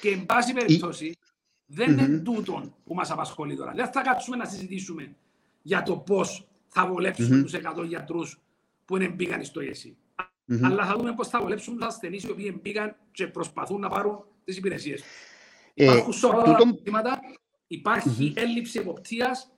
Και 0.00 0.10
εν 0.10 0.26
πάση 0.26 0.52
περιπτώσει 0.52 1.18
δεν 1.66 1.94
mm-hmm. 1.94 2.08
είναι 2.08 2.18
τούτον 2.18 2.74
που 2.84 2.94
μας 2.94 3.10
απασχολεί 3.10 3.56
τώρα. 3.56 3.72
Δεν 3.72 3.92
θα 3.92 4.02
κάτσουμε 4.02 4.36
να 4.36 4.44
συζητήσουμε 4.44 5.16
για 5.62 5.82
το 5.82 5.96
πώς 5.96 6.48
θα 6.68 6.86
βολέψουμε 6.86 7.36
mm-hmm. 7.36 7.42
τους 7.42 7.54
100 7.80 7.84
γιατρούς 7.86 8.40
που 8.84 8.96
είναι 8.96 9.08
μπήκαν 9.08 9.44
στο 9.44 9.60
ΕΣΥ. 9.60 9.96
Mm-hmm. 10.16 10.60
Αλλά 10.62 10.86
θα 10.86 10.96
δούμε 10.96 11.14
πώς 11.14 11.28
θα 11.28 11.40
βολέψουν 11.40 11.74
τους 11.76 11.86
ασθενείς 11.86 12.22
οι 12.24 12.30
οποίοι 12.30 12.58
μπήκαν 12.62 12.96
και 13.10 13.26
προσπαθούν 13.26 13.80
να 13.80 13.88
πάρουν 13.88 14.24
τις 14.44 14.56
υπηρεσίες. 14.56 15.02
Ε, 15.74 15.84
Υπάρχουν 15.84 16.12
σωρά 16.12 16.42
τούτο... 16.42 16.78
υπάρχει 17.66 18.32
mm-hmm. 18.34 18.40
έλλειψη 18.40 18.78
εποπτείας, 18.78 19.50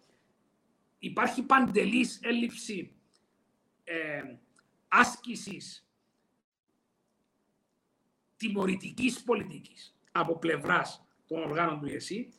υπάρχει 0.98 1.42
παντελής 1.42 2.20
έλλειψη 2.22 2.92
ε, 3.84 4.22
άσκησης 4.90 5.86
τιμωρητικής 8.36 9.22
πολιτικής 9.22 9.96
από 10.12 10.38
πλευράς 10.38 11.04
των 11.26 11.42
οργάνων 11.42 11.80
του 11.80 11.86
ΕΣΥ 11.86 12.32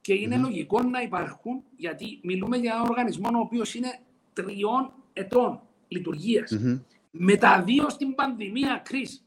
και 0.00 0.14
είναι 0.14 0.36
mm-hmm. 0.36 0.40
λογικό 0.40 0.82
να 0.82 1.02
υπάρχουν, 1.02 1.64
γιατί 1.76 2.20
μιλούμε 2.22 2.56
για 2.56 2.72
ένα 2.74 2.82
οργανισμό 2.82 3.28
ο 3.34 3.38
οποίος 3.38 3.74
είναι 3.74 4.00
τριών 4.32 4.94
ετών 5.12 5.62
λειτουργίας. 5.88 6.52
Mm-hmm. 6.54 6.80
Με 7.10 7.36
τα 7.36 7.62
δύο 7.62 7.88
στην 7.88 8.14
πανδημία 8.14 8.82
κρίση. 8.84 9.20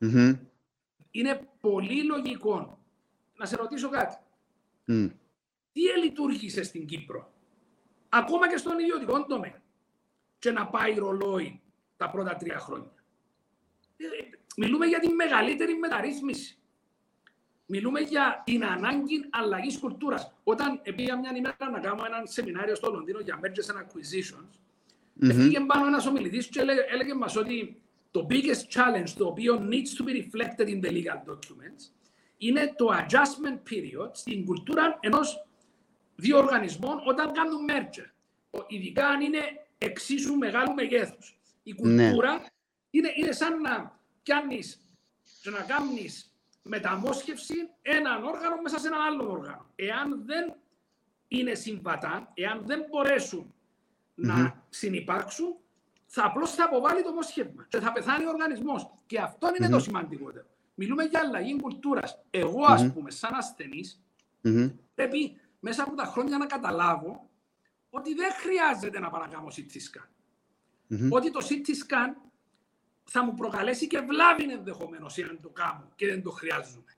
Mm-hmm. 0.00 0.38
Είναι 1.10 1.48
πολύ 1.60 2.02
λογικό 2.02 2.78
να 3.36 3.46
σε 3.46 3.56
ρωτήσω 3.56 3.88
κάτι. 3.88 4.16
Mm. 4.86 5.10
Τι 5.72 5.80
λειτουργήσε 6.02 6.62
στην 6.62 6.86
Κύπρο, 6.86 7.32
ακόμα 8.08 8.48
και 8.48 8.56
στον 8.56 8.78
ιδιωτικό 8.78 9.26
τομέα, 9.26 9.62
και 10.44 10.50
να 10.50 10.66
πάει 10.66 10.94
ρολόι 10.94 11.60
τα 11.96 12.10
πρώτα 12.10 12.36
τρία 12.36 12.58
χρόνια. 12.58 12.92
Ε, 13.96 14.06
μιλούμε 14.56 14.86
για 14.86 14.98
τη 14.98 15.08
μεγαλύτερη 15.08 15.74
μεταρρύθμιση. 15.74 16.58
Μιλούμε 17.66 18.00
για 18.00 18.42
την 18.46 18.64
ανάγκη 18.64 19.24
αλλαγής 19.30 19.78
κουλτούρας. 19.78 20.32
Όταν 20.44 20.80
πήγα 20.96 21.18
μια 21.18 21.32
ημέρα 21.36 21.70
να 21.72 21.80
κάνω 21.80 22.02
ένα 22.06 22.26
σεμινάριο 22.26 22.74
στο 22.74 22.90
Λονδίνο 22.90 23.20
για 23.20 23.40
mergers 23.42 23.74
and 23.74 23.78
acquisitions, 23.78 24.50
mm-hmm. 24.50 25.28
έφυγε 25.28 25.60
πάνω 25.60 25.86
ένας 25.86 26.06
ομιλητής 26.06 26.46
και 26.46 26.60
έλεγε, 26.60 26.80
έλεγε 26.80 27.14
μας 27.14 27.36
ότι 27.36 27.82
το 28.10 28.26
biggest 28.30 28.74
challenge 28.74 29.10
το 29.16 29.26
οποίο 29.26 29.68
needs 29.70 29.98
to 29.98 30.04
be 30.06 30.12
reflected 30.22 30.68
in 30.68 30.84
the 30.84 30.90
legal 30.90 31.32
documents 31.32 31.92
είναι 32.36 32.74
το 32.76 32.86
adjustment 32.98 33.58
period 33.70 34.10
στην 34.12 34.44
κουλτούρα 34.44 34.98
ενός 35.00 35.46
δύο 36.16 36.38
οργανισμών 36.38 37.00
όταν 37.04 37.32
κάνουν 37.32 37.60
merger. 37.70 38.08
Ειδικά 38.68 39.06
αν 39.06 39.20
είναι 39.20 39.38
εξίσου 39.78 40.34
μεγάλου 40.34 40.74
μεγέθους. 40.74 41.38
Η 41.62 41.72
ναι. 41.72 42.04
κουλτούρα 42.04 42.32
ναι. 42.32 42.44
είναι, 42.90 43.12
είναι 43.16 43.32
σαν 43.32 43.60
να 43.60 44.00
πιάνεις 44.22 44.78
και 45.42 45.50
να 45.50 45.60
κάνεις 45.60 46.34
μεταμόσχευση 46.62 47.54
έναν 47.82 48.24
όργανο 48.24 48.60
μέσα 48.62 48.78
σε 48.78 48.86
ένα 48.86 48.96
άλλο 49.04 49.30
όργανο. 49.30 49.66
Εάν 49.74 50.22
δεν 50.24 50.54
είναι 51.28 51.54
συμβατά, 51.54 52.32
εάν 52.34 52.62
δεν 52.66 52.84
μπορέσουν 52.90 53.54
να 54.14 54.64
συνεπάρξουν, 54.68 55.56
θα 56.06 56.24
απλώς 56.24 56.54
θα 56.54 56.64
αποβάλει 56.64 57.02
το 57.02 57.12
μόσχευμα 57.12 57.66
και 57.68 57.80
θα 57.80 57.92
πεθάνει 57.92 58.24
ο 58.24 58.28
οργανισμός. 58.28 58.90
Και 59.06 59.18
αυτό 59.18 59.48
είναι 59.58 59.68
το 59.68 59.78
σημαντικότερο. 59.78 60.46
Μιλούμε 60.74 61.04
για 61.04 61.20
αλλαγή 61.20 61.60
κουλτούρας. 61.60 62.18
Εγώ, 62.30 62.64
ας 62.64 62.92
πούμε, 62.92 63.10
σαν 63.10 63.34
ασθενής, 63.34 64.02
πρέπει 64.94 65.36
μέσα 65.60 65.82
από 65.82 65.94
τα 65.94 66.04
χρόνια 66.04 66.38
να 66.38 66.46
καταλάβω 66.46 67.30
ότι 67.96 68.14
δεν 68.14 68.30
χρειάζεται 68.32 69.00
να 69.00 69.10
παρακάμω 69.10 69.48
CT 69.56 69.74
scan. 69.86 70.08
Ότι 71.10 71.30
το 71.30 71.40
CT 71.48 71.68
scan 71.68 72.12
θα 73.04 73.24
μου 73.24 73.34
προκαλέσει 73.34 73.86
και 73.86 74.00
βλάβη 74.00 74.52
ενδεχομένως 74.52 75.18
αν 75.18 75.38
το 75.42 75.48
κάνω 75.48 75.88
και 75.96 76.06
δεν 76.06 76.22
το 76.22 76.30
χρειάζομαι. 76.30 76.92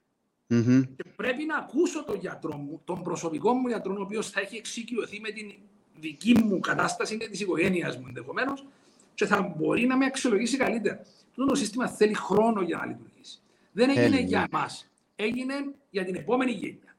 Mm-hmm. 0.49 0.83
Και 0.97 1.05
πρέπει 1.17 1.45
να 1.45 1.57
ακούσω 1.57 2.05
τον 2.05 2.19
γιατρό 2.19 2.57
μου, 2.57 2.81
τον 2.85 3.03
προσωπικό 3.03 3.53
μου 3.53 3.69
γιατρό, 3.69 3.95
ο 3.99 4.03
οποίος 4.03 4.31
θα 4.31 4.41
έχει 4.41 4.57
εξοικειωθεί 4.57 5.21
με 5.21 5.31
την 5.31 5.53
δική 6.01 6.39
μου 6.39 6.61
κατάσταση 6.61 7.17
και 7.17 7.29
της 7.29 7.41
οικογένειας 7.41 7.97
μου 7.97 8.05
ενδεχομένως 8.09 8.67
και 9.15 9.27
θα 9.27 9.55
μπορεί 9.57 9.87
να 9.87 9.97
με 9.97 10.05
αξιολογήσει 10.05 10.57
καλύτερα. 10.57 11.03
Το 11.35 11.55
σύστημα 11.55 11.89
θέλει 11.89 12.15
χρόνο 12.15 12.61
για 12.61 12.77
να 12.77 12.87
λειτουργήσει. 12.87 13.41
Δεν 13.73 13.91
έγινε 13.91 14.21
για 14.21 14.47
εμά. 14.53 14.67
Έγινε 15.17 15.55
για 15.91 16.05
την 16.05 16.15
επόμενη 16.15 16.51
γενιά. 16.51 16.96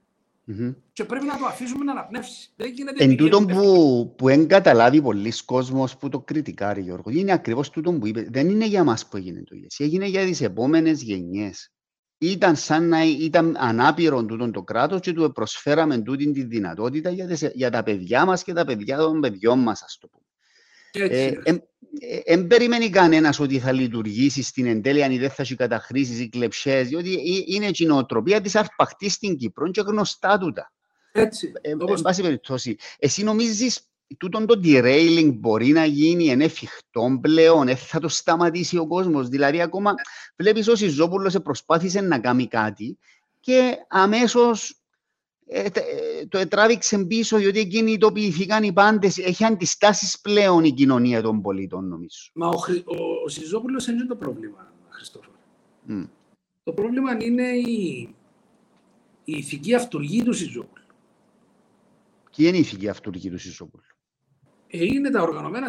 Mm-hmm. 0.52 0.76
Και 0.94 1.04
πρέπει 1.04 1.26
να 1.26 1.38
το 1.38 1.46
αφήσουμε 1.46 1.84
να 1.84 1.92
αναπνεύσει. 1.92 2.50
Δεν 2.56 2.72
γίνεται 2.72 3.04
Εν 3.04 3.16
τούτο 3.16 3.46
που, 3.46 4.14
που 4.18 4.26
δεν 4.26 4.48
καταλάβει 4.48 5.02
πολλοί 5.02 5.34
κόσμος 5.46 5.98
που 5.98 6.10
το 6.10 6.20
κριτικάρει, 6.20 6.82
Γιώργο, 6.82 7.10
είναι 7.10 7.32
ακριβώς 7.32 7.70
τούτο 7.70 7.94
που 7.94 8.08
είπε. 8.08 8.28
Δεν 8.30 8.50
είναι 8.50 8.66
για 8.66 8.84
μας 8.84 9.08
που 9.08 9.18
έγινε 9.18 9.44
το 9.44 9.56
ΙΕΣ. 9.56 9.80
Έγινε 9.80 10.06
για 10.06 10.26
τις 10.26 10.42
επόμενες 10.42 11.02
γενιές. 11.02 11.72
Ήταν 12.18 12.56
σαν 12.56 12.88
να 12.88 13.06
ήταν 13.06 13.56
ανάπηρο 13.60 14.26
τούτο 14.26 14.52
το 14.52 14.64
κράτος 14.64 15.00
και 15.00 15.14
του 15.14 15.32
προσφέραμε 15.32 15.98
τούτη 15.98 16.32
τη 16.32 16.44
δυνατότητα 16.44 17.10
για, 17.10 17.28
τις, 17.28 17.50
για 17.54 17.72
τα 17.72 17.84
παιδιά 17.84 18.26
μας 18.26 18.44
και 18.44 18.54
τα 18.54 18.66
παιδιά 18.66 18.98
των 18.98 19.20
παιδιών 19.20 19.60
μας, 19.60 19.82
ας 19.82 19.98
το 20.02 20.08
πούμε. 20.08 20.26
Δεν 22.26 22.48
περιμένει 22.48 22.90
κανένας 22.90 23.40
ότι 23.40 23.60
θα 23.60 23.72
λειτουργήσει 23.72 24.44
στην 24.44 24.66
εντέλεια 24.66 25.06
αν 25.06 25.18
δεν 25.18 25.30
θα 25.30 25.42
έχει 25.42 25.56
καταχρήσεις 25.56 26.20
ή 26.20 26.30
κλεψές, 26.30 26.88
διότι 26.88 27.44
είναι 27.48 27.70
η 27.74 27.86
νοοτροπία 27.86 28.42
τη 28.42 28.52
αρπαχτής 28.54 29.14
στην 29.14 29.38
Κύπρο 29.38 29.72
και 29.72 29.82
γνωστά 29.82 30.38
τούτα. 30.38 30.72
Έτσι. 31.12 31.52
Ε, 31.62 31.70
εν 31.70 32.02
πάση 32.02 32.22
περιπτώσει, 32.22 32.76
εσύ 33.00 33.24
νομίζεις 33.24 33.88
τούτον 34.18 34.46
το 34.46 34.60
derailing 34.64 35.32
μπορεί 35.34 35.68
να 35.68 35.86
γίνει, 35.86 36.26
είναι 36.26 36.44
εφικτό 36.44 37.20
πλέον, 37.22 37.76
θα 37.76 38.00
το 38.00 38.08
σταματήσει 38.08 38.78
ο 38.78 38.88
κόσμος. 38.88 39.28
Δηλαδή, 39.28 39.62
ακόμα 39.62 39.94
βλέπεις 40.36 40.68
ο 40.68 40.76
Σιζόπουλο 40.76 41.42
προσπάθησε 41.44 42.02
να 42.02 42.20
κάνει 42.20 42.48
κάτι 42.48 42.98
και 43.40 43.78
αμέσως 43.88 44.70
ε, 44.70 44.74
ε, 44.74 44.78
το 46.30 46.38
ετράβηξε 46.38 47.06
πίσω 47.06 47.38
διότι 47.38 47.68
κινητοποιηθήκαν 47.68 48.64
οι 48.64 48.74
πάντες. 48.74 49.18
Έχει 49.18 49.46
αντιστάσεις 49.46 50.22
πλέον 50.22 50.64
η 50.64 50.72
κοινωνία 50.72 51.22
των 51.22 51.42
πολιτών 51.42 51.88
νομίζω. 51.88 52.30
Μα 52.34 52.48
ο, 52.48 52.58
Χρυ, 52.58 52.84
ο, 52.86 52.96
ο 53.26 53.28
Σιζόπουλος 53.28 53.88
είναι 53.88 54.06
το 54.06 54.16
πρόβλημα, 54.16 54.74
Χριστόφορο. 54.90 55.38
Mm. 55.90 56.08
Το 56.64 56.74
πρόβλημα 56.74 57.24
είναι 57.24 57.48
η, 57.48 58.10
η 59.24 59.34
ηθική 59.38 59.74
αυτοργή 59.74 60.24
του 60.24 60.34
Σιζόπουλου. 60.34 60.86
Ποια 62.32 62.48
είναι 62.48 62.58
η 62.58 62.60
ηθική 62.60 62.90
αυτοργή 62.90 63.30
του 63.30 63.38
Σιζόπουλου; 63.38 63.84
Ε, 64.68 64.86
είναι 64.86 65.10
τα 65.10 65.22
οργανωμένα 65.22 65.68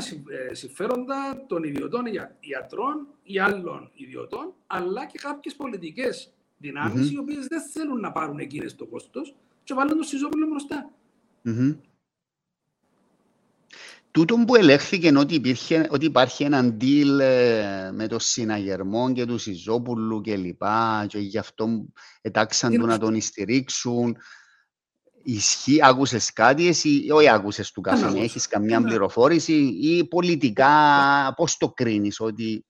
συμφέροντα 0.52 1.44
των 1.46 1.62
ιδιωτών 1.62 2.04
ιατρών 2.40 3.06
ή 3.22 3.38
άλλων 3.38 3.90
ιδιωτών, 3.94 4.54
αλλά 4.66 5.06
και 5.06 5.18
κάποιες 5.18 5.54
πολιτικές 5.54 6.32
δυνάμεις 6.56 7.08
mm-hmm. 7.08 7.12
οι 7.12 7.18
οποίες 7.18 7.46
δεν 7.46 7.62
θέλουν 7.72 8.00
να 8.00 8.12
πάρουν 8.12 8.38
εκείνες 8.38 8.76
το 8.76 8.86
κόστος 8.86 9.34
και 9.68 9.74
βάλουν 9.74 9.96
το 9.96 10.02
Σιζόπουλο 10.02 10.46
μπροστά. 10.46 10.90
Mm-hmm. 11.44 11.76
Τούτο 14.10 14.36
που 14.46 14.54
ελέγχθηκε 14.54 15.12
ότι, 15.16 15.34
υπήρχε, 15.34 15.88
ότι 15.90 16.04
υπάρχει 16.04 16.44
ένα 16.44 16.76
deal 16.80 17.18
ε, 17.20 17.90
με 17.92 18.06
το 18.06 18.18
συναγερμό 18.18 19.12
και 19.12 19.26
του 19.26 19.38
Σιζόπουλου 19.38 20.20
και 20.20 20.36
λοιπά 20.36 21.06
και 21.08 21.18
γι' 21.18 21.38
αυτό 21.38 21.86
ετάξαν 22.20 22.72
του 22.72 22.86
να 22.86 22.98
τον 22.98 23.20
στηρίξουν. 23.20 24.16
Ισχύει, 25.22 25.78
άκουσες 25.82 26.32
κάτι 26.32 26.66
εσύ, 26.66 27.06
όχι 27.10 27.28
άκουσες 27.28 27.70
του 27.70 27.80
καθένα, 27.80 28.20
έχεις 28.20 28.46
καμιά 28.46 28.82
πληροφόρηση 28.82 29.54
ή 29.82 30.04
πολιτικά 30.04 30.72
πώς 31.36 31.56
το 31.56 31.72
κρίνεις 31.72 32.20
ότι 32.20 32.64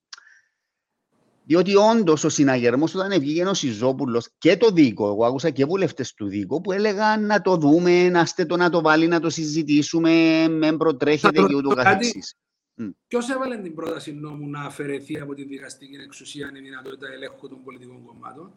διότι 1.49 1.75
όντως 1.75 2.23
ο 2.23 2.29
συναγερμός 2.29 2.95
όταν 2.95 3.19
βγήκε 3.19 3.43
ο 3.43 3.53
Σιζόπουλος 3.53 4.29
και 4.37 4.57
το 4.57 4.69
δίκο, 4.69 5.07
εγώ 5.07 5.25
άκουσα 5.25 5.49
και 5.49 5.65
βουλευτές 5.65 6.13
του 6.13 6.27
δίκο 6.27 6.61
που 6.61 6.71
έλεγαν 6.71 7.25
να 7.25 7.41
το 7.41 7.57
δούμε, 7.57 8.09
να, 8.09 8.25
το, 8.47 8.57
να 8.57 8.69
το 8.69 8.81
βάλει, 8.81 9.07
να 9.07 9.19
το 9.19 9.29
συζητήσουμε, 9.29 10.47
με 10.47 10.77
προτρέχετε 10.77 11.43
και 11.47 11.55
ούτω 11.55 11.69
καθεξής. 11.69 12.35
Μμ. 12.75 12.89
Ποιος 13.07 13.29
έβαλε 13.29 13.57
την 13.57 13.75
πρόταση 13.75 14.13
νόμου 14.13 14.49
να 14.49 14.61
αφαιρεθεί 14.61 15.19
από 15.19 15.33
τη 15.33 15.43
δικαστική 15.43 15.95
εξουσία 15.95 16.51
η 16.55 16.59
δυνατότητα 16.59 17.07
ελέγχου 17.07 17.47
των 17.49 17.63
πολιτικών 17.63 18.05
κομμάτων; 18.05 18.51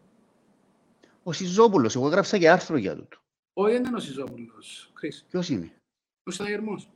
Ο 1.23 1.31
Σιζόπουλος, 1.31 1.95
εγώ 1.95 2.07
έγραψα 2.07 2.37
και 2.37 2.49
άρθρο 2.49 2.77
για 2.77 2.95
τούτο. 2.95 3.17
Όχι, 3.53 3.73
δεν 3.73 3.83
είναι 3.83 3.95
ο 3.95 3.99
Σιζόπουλος. 3.99 4.91
Χρήση. 4.93 5.25
Ποιος 5.29 5.49
είναι; 5.49 5.71
Ο 6.23 6.31
συναγερμός. 6.31 6.89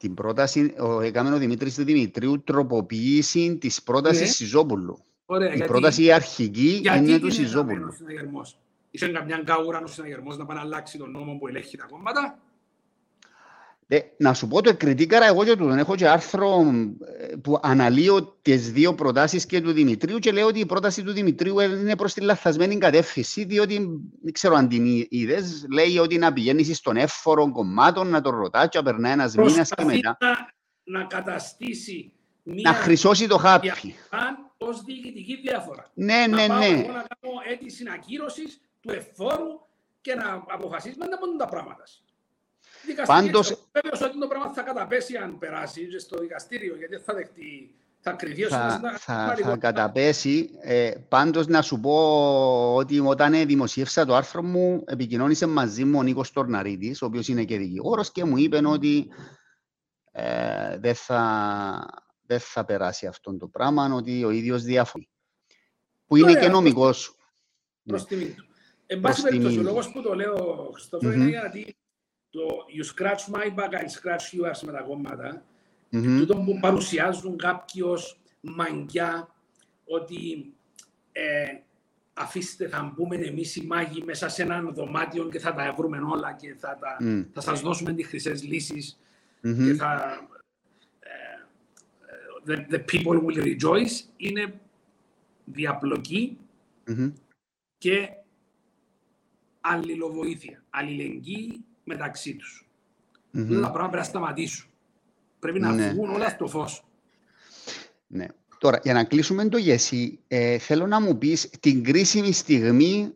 Την 0.00 0.14
πρόταση, 0.14 0.74
ο, 0.80 1.00
έκαμε 1.00 1.34
ο 1.34 1.38
Δημήτρης 1.38 1.74
του 1.74 1.84
Δημητρίου 1.84 2.42
τροποποίηση 2.42 3.56
της 3.56 3.82
πρότασης 3.82 4.20
Ναι. 4.20 4.26
Σιζόπουλου. 4.26 4.98
Ωραία, 5.26 5.52
Η 5.52 5.56
γιατί, 5.56 5.68
πρόταση 5.70 6.12
αρχική 6.12 6.78
γιατί 6.82 6.98
είναι 6.98 7.06
την 7.06 7.20
του 7.20 7.26
έκαμε 7.26 7.30
Σιζόπουλου. 7.30 7.86
ο 7.88 7.92
συναγερμός; 7.92 8.58
Είσαι 8.90 9.08
καμιά 9.08 9.42
καούρα 9.44 9.82
ο 9.82 9.86
συναγερμός 9.86 10.36
να 10.36 10.46
πάει 10.46 10.56
να 10.56 10.62
αλλάξει 10.62 10.98
τον 10.98 11.10
νόμο 11.10 11.36
που 11.38 11.48
ελέγχει 11.48 11.76
τα 11.76 11.86
κόμματα. 11.90 12.38
Ε, 13.92 14.00
να 14.16 14.34
σου 14.34 14.48
πω 14.48 14.62
το 14.62 14.76
κριτήκαρα 14.76 15.26
εγώ 15.26 15.44
και 15.44 15.56
τούτον. 15.56 15.78
Έχω 15.78 15.94
και 15.96 16.08
άρθρο 16.08 16.64
ε, 17.18 17.36
που 17.36 17.58
αναλύω 17.62 18.38
τις 18.42 18.72
δύο 18.72 18.94
προτάσεις 18.94 19.46
και 19.46 19.60
του 19.60 19.72
Δημητρίου 19.72 20.18
και 20.18 20.32
λέω 20.32 20.46
ότι 20.46 20.60
η 20.60 20.66
πρόταση 20.66 21.02
του 21.02 21.12
Δημητρίου 21.12 21.60
είναι 21.60 21.96
προς 21.96 22.14
τη 22.14 22.20
λαθασμένη 22.20 22.78
κατεύθυνση 22.78 23.44
διότι 23.44 23.74
δεν 24.22 24.32
ξέρω 24.32 24.54
αν 24.54 24.68
την 24.68 25.06
είδες, 25.08 25.66
λέει 25.72 25.98
ότι 25.98 26.18
να 26.18 26.32
πηγαίνεις 26.32 26.76
στον 26.76 26.96
εύφορο 26.96 27.52
κομμάτων 27.52 28.08
να 28.08 28.20
τον 28.20 28.34
ρωτάς 28.36 28.68
και 28.68 28.78
να 28.78 28.84
περνάει 28.84 29.12
ένας 29.12 29.34
μήνας 29.34 29.68
και 29.68 29.74
Προσπαθεί 29.74 29.96
μετά 29.96 30.16
να, 30.20 30.98
να 30.98 31.04
καταστήσει 31.04 32.12
να 32.42 32.54
μία 32.54 32.72
χρυσώσει 32.72 33.26
το 33.26 33.38
χάπι. 33.38 33.66
διαφορά 33.66 34.52
ως 34.58 34.82
διοικητική 34.82 35.36
διάφορα. 35.36 35.90
Ναι, 35.94 36.26
να 36.28 36.36
ναι, 36.36 36.46
πάω 36.46 36.58
ναι. 36.58 36.66
εγώ 36.66 36.76
να 36.76 37.06
κάνω 37.08 37.34
αίτηση 37.50 37.84
ακύρωσης 37.94 38.60
του 38.80 38.90
εφόρου 38.90 39.60
και 40.00 40.14
να 40.14 40.44
αποφασίσουμε 40.48 41.06
να 41.06 41.18
πούν 41.18 41.36
τα 41.38 41.46
πράγματα. 41.46 41.84
Δικαστική 42.86 43.20
Πάντως- 43.26 43.50
εξ- 43.50 43.62
Βέβαιος 43.72 44.00
ότι 44.00 44.18
το 44.18 44.26
πράγμα 44.26 44.52
θα 44.52 44.62
καταπέσει 44.62 45.16
αν 45.16 45.38
περάσει 45.38 45.86
και 45.88 45.98
στο 45.98 46.18
δικαστήριο, 46.18 46.76
γιατί 46.76 46.96
θα 46.96 47.14
δεχτεί, 47.14 47.74
θα 48.00 48.10
κρυθεί 48.12 48.44
ως 48.44 48.52
ένα 48.52 48.68
θα, 48.68 48.74
συνα- 48.76 48.90
θα, 48.90 48.98
θα 48.98 49.34
συνταγματικό. 49.36 49.58
καταπέσει. 49.58 50.50
Ε, 50.60 50.90
πάντως 51.08 51.46
να 51.46 51.62
σου 51.62 51.80
πω 51.80 52.74
ότι 52.74 53.00
όταν 53.00 53.34
ε, 53.34 53.44
δημοσίευσα 53.44 54.04
το 54.04 54.14
άρθρο 54.14 54.42
μου 54.42 54.84
επικοινώνησε 54.86 55.46
μαζί 55.46 55.84
μου 55.84 55.98
ο 55.98 56.02
Νίκος 56.02 56.32
Τορναρίτης, 56.32 57.02
ο 57.02 57.06
οποίος 57.06 57.28
είναι 57.28 57.44
και 57.44 57.58
δικηγόρος 57.58 58.12
και 58.12 58.24
μου 58.24 58.36
είπε 58.36 58.60
ότι 58.66 59.08
ε, 60.12 60.78
δεν, 60.78 60.94
θα, 60.94 61.86
δεν 62.22 62.40
θα 62.40 62.64
περάσει 62.64 63.06
αυτό 63.06 63.36
το 63.36 63.46
πράγμα, 63.48 63.94
ότι 63.94 64.24
ο 64.24 64.30
ίδιος 64.30 64.62
διαφωνεί. 64.62 65.08
Που 66.06 66.16
είναι 66.16 66.30
Ωραία, 66.30 66.42
και 66.42 66.48
νομικός. 66.48 67.14
Προς 67.84 68.04
τιμή 68.04 68.24
του. 68.24 68.44
Εν 68.86 69.00
πάση 69.00 69.20
Προς 69.20 69.30
περιπτώσει, 69.30 69.54
ο 69.54 69.58
τιμή. 69.58 69.70
λόγος 69.70 69.92
που 69.92 70.02
το 70.02 70.14
λέω, 70.14 70.70
Χριστόφο, 70.72 71.06
Μμμ. 71.06 71.12
είναι 71.20 71.28
γιατί 71.28 71.76
το 72.30 72.66
you 72.76 72.84
scratch 72.84 73.32
my 73.34 73.46
back, 73.58 73.74
I 73.74 73.84
scratch 73.84 74.40
yours 74.40 74.60
με 74.62 74.72
τα 74.72 74.80
κόμματα, 74.80 75.44
Μμμ. 75.90 76.18
τούτο 76.18 76.36
που 76.36 76.58
παρουσιάζουν 76.60 77.36
κάποιοι 77.36 77.82
ως 77.86 78.20
μαγκιά, 78.40 79.34
ότι 79.84 80.52
ε, 81.12 81.58
αφήστε 82.12 82.68
θα 82.68 82.92
μπούμε 82.94 83.16
εμείς 83.16 83.56
οι 83.56 83.66
μάγοι 83.66 84.02
μέσα 84.04 84.28
σε 84.28 84.42
έναν 84.42 84.74
δωμάτιο 84.74 85.28
και 85.28 85.38
θα 85.38 85.54
τα 85.54 85.74
βρούμε 85.76 85.98
όλα 85.98 86.32
και 86.32 86.54
θα, 86.58 86.78
τα, 86.80 86.96
Μμ. 87.00 87.22
θα 87.32 87.40
σας 87.40 87.60
δώσουμε 87.60 87.92
τις 87.92 88.06
χρυσές 88.06 88.42
λύσεις 88.42 89.00
Μμμ. 89.40 89.66
και 89.66 89.74
θα... 89.74 90.20
ε, 91.00 91.08
ε, 92.52 92.64
the, 92.68 92.72
the 92.74 92.78
people 92.78 93.20
will 93.24 93.44
rejoice 93.44 94.04
είναι 94.16 94.60
διαπλοκή 95.44 96.38
Μμμ. 96.86 97.12
και 97.78 98.08
αλληλοβοήθεια, 99.60 100.64
αλληλεγγύη 100.70 101.64
μεταξύ 101.90 102.36
τους. 102.36 102.68
Μμμ. 103.30 103.42
Αυτά 103.42 103.54
τα 103.54 103.70
πράγματα 103.70 103.88
πρέπει 103.88 103.96
να 103.96 104.02
σταματήσουν. 104.04 104.70
Πρέπει 105.38 105.60
να 105.60 105.72
Ναι. 105.72 105.90
βγουν 105.90 106.10
όλα 106.10 106.28
στο 106.28 106.46
φως. 106.46 106.84
Ναι. 108.06 108.26
Τώρα, 108.58 108.80
για 108.82 108.92
να 108.92 109.04
κλείσουμε 109.04 109.48
το 109.48 109.56
γεσί, 109.56 110.20
ε, 110.28 110.58
θέλω 110.58 110.86
να 110.86 111.00
μου 111.00 111.18
πεις 111.18 111.48
την 111.60 111.84
κρίσιμη 111.84 112.32
στιγμή 112.32 113.14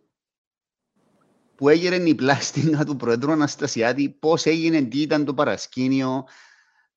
που 1.55 1.69
έγινε 1.69 1.97
η 1.97 2.15
πλάστιγκα 2.15 2.85
του 2.85 2.97
Προέδρου 2.97 3.33
Αναστασιάτη, 3.33 4.09
πώς 4.21 4.47
έγινε, 4.47 4.83
τι 4.83 5.01
ήταν 5.01 5.25
το 5.25 5.35
παρασκήνιο 5.35 6.25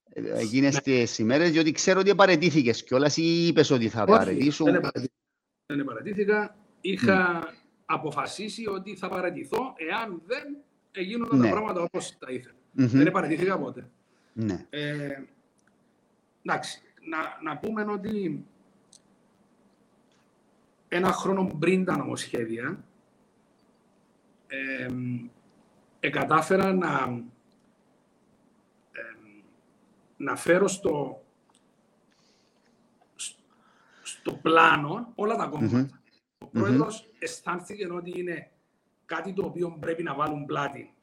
ε, 0.10 0.40
εκείνες 0.40 0.74
Ναι. 0.74 0.82
τις 0.82 1.18
ημέρες, 1.18 1.52
διότι 1.52 1.72
ξέρω 1.72 2.00
ότι 2.00 2.16
παρετήθηκες 2.16 2.84
κιόλας 2.84 3.18
ή 3.18 3.48
είπες 3.48 3.70
ότι 3.72 3.90
θα 3.90 4.02
Όχι, 4.04 4.12
παρετήσουν. 4.12 4.66
δεν 4.66 4.76
επαρατήθηκα. 4.76 5.14
Δεν 5.66 5.80
επαρατήθηκα. 5.80 6.56
Είχα 6.82 7.48
αποφασίσει 7.86 8.68
ότι 8.68 8.96
θα 8.96 9.10
παρατηθώ 9.10 9.74
εάν 9.90 10.22
δεν 10.26 10.58
έγιναν 10.98 11.30
Ναι. 11.38 11.44
τα 11.44 11.50
πράγματα 11.50 11.82
όπως 11.82 12.18
τα 12.18 12.32
ήθελα. 12.32 12.56
Μμμ. 12.72 12.88
Δεν 12.88 13.08
επαρατήθηκα 13.08 13.60
ποτέ. 13.60 13.90
Ναι. 14.34 14.66
Ε, 14.70 15.22
εντάξει, 16.44 16.82
να, 17.10 17.18
να 17.52 17.58
πούμε 17.58 17.84
ότι 17.84 18.46
ένα 20.88 21.12
χρόνο 21.12 21.46
πριν 21.60 21.86
τα 21.86 21.98
νομοσχέδια 21.98 22.84
ε, 24.48 24.88
εκατάφερα 26.00 26.74
να, 26.74 27.22
ε, 28.92 29.32
να 30.18 30.36
φέρω 30.36 30.68
στο, 30.68 31.24
σ- 33.16 33.38
στο 34.04 34.34
πλάνο 34.34 35.12
όλα 35.16 35.36
τα 35.36 35.46
κόμματα. 35.46 35.90
Ο 36.40 36.46
πρόεδρος 36.48 37.10
αισθάνθηκε 37.20 37.92
ότι 37.92 38.20
είναι 38.20 38.52
κάτι 39.08 39.34
το 39.34 39.46
οποίο 39.46 39.78
πρέπει 39.80 40.04
να 40.04 40.14
βάλουν 40.16 40.46
πλάτη 40.46 40.94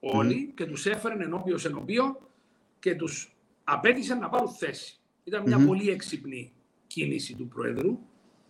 όλοι 0.00 0.52
και 0.56 0.66
τους 0.66 0.86
έφερε 0.86 1.24
ενώπιος 1.24 1.60
σε 1.60 1.68
ενώπιο 1.68 2.20
και 2.78 2.94
τους 2.94 3.36
απέτησε 3.64 4.14
να 4.14 4.28
πάρουν 4.28 4.48
θέση. 4.48 4.96
Ήταν 5.24 5.42
μια 5.46 5.58
Μμμ. 5.58 5.66
πολύ 5.66 5.90
έξυπνη 5.90 6.52
κίνηση 6.86 7.34
του 7.34 7.48
Πρόεδρου, 7.48 7.98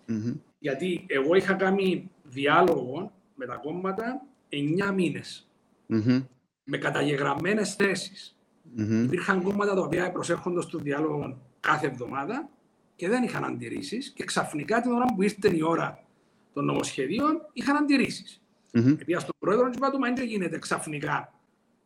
Μμμ. 0.07 0.33
γιατί 0.59 1.05
εγώ 1.09 1.35
είχα 1.35 1.55
κάνει 1.55 2.11
διάλογο 2.23 3.13
με 3.35 3.47
τα 3.47 3.55
κόμματα 3.57 4.27
9 4.49 4.93
μήνες, 4.93 5.49
Μμμ. 5.87 6.25
με 6.65 6.77
καταγεγραμμένες 6.79 7.75
θέσεις. 7.75 8.37
Μμμ. 8.75 9.05
Υπήρχαν 9.05 9.43
κόμματα 9.43 9.75
τα 9.75 9.81
οποία 9.81 10.13
προσέρχονται 10.13 10.61
στο 10.61 10.79
διάλογο 10.79 11.39
κάθε 11.61 11.87
εβδομάδα 11.87 12.49
και 12.97 13.09
δεν 13.09 13.23
είχαν 13.23 13.45
αντιρρήσεις 13.45 14.11
και 14.11 14.25
ξαφνικά 14.25 14.81
την 14.81 14.91
ώρα 14.93 15.05
που 15.15 15.23
ήρθε 15.23 15.57
η 15.57 15.63
ώρα 15.63 16.05
των 16.53 16.65
νομοσχεδίων 16.65 17.41
είχαν 17.53 17.77
αντιρρήσεις. 17.77 18.42
Μμμ. 18.73 18.87
Επειδή 18.87 19.21
στον 19.21 19.35
πρόεδρο 19.39 19.65
του 19.65 19.73
είπα 19.77 19.91
του, 19.91 19.99
μα 19.99 20.13
δεν 20.13 20.27
γίνεται 20.27 20.59
ξαφνικά 20.59 21.33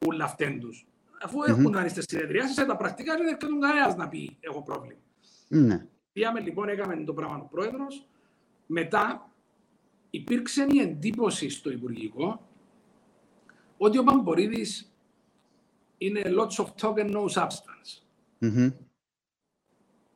ούλα 0.06 0.24
αυτήν 0.24 0.60
τους. 0.60 0.86
Αφού 1.22 1.38
Μμμ. 1.38 1.44
έχουν 1.46 1.76
άριστες 1.76 2.04
συνεδριάσεις, 2.08 2.58
ε, 2.58 2.64
τα 2.64 2.76
πρακτικά 2.76 3.16
δεν 3.16 3.26
έρχεται 3.26 3.46
κανένας 3.60 3.96
να 3.96 4.08
πει 4.08 4.36
έχω 4.40 4.62
πρόβλημα. 4.62 5.00
Ναι. 5.48 5.86
Πήγαμε 6.12 6.40
λοιπόν, 6.40 6.68
έκαμε 6.68 7.04
το 7.04 7.14
πράγμα 7.14 7.36
ο 7.36 7.48
πρόεδρος. 7.50 8.08
Μετά 8.66 9.30
υπήρξε 10.10 10.66
η 10.70 10.80
εντύπωση 10.80 11.48
στο 11.48 11.70
Υπουργικό 11.70 12.48
ότι 13.76 13.98
ο 13.98 14.04
Παμπορίδης 14.04 14.92
είναι 15.98 16.22
lots 16.24 16.64
of 16.64 16.66
talk 16.80 16.94
and 16.94 17.14
no 17.14 17.28
substance. 17.28 18.02
Μμμ. 18.38 18.70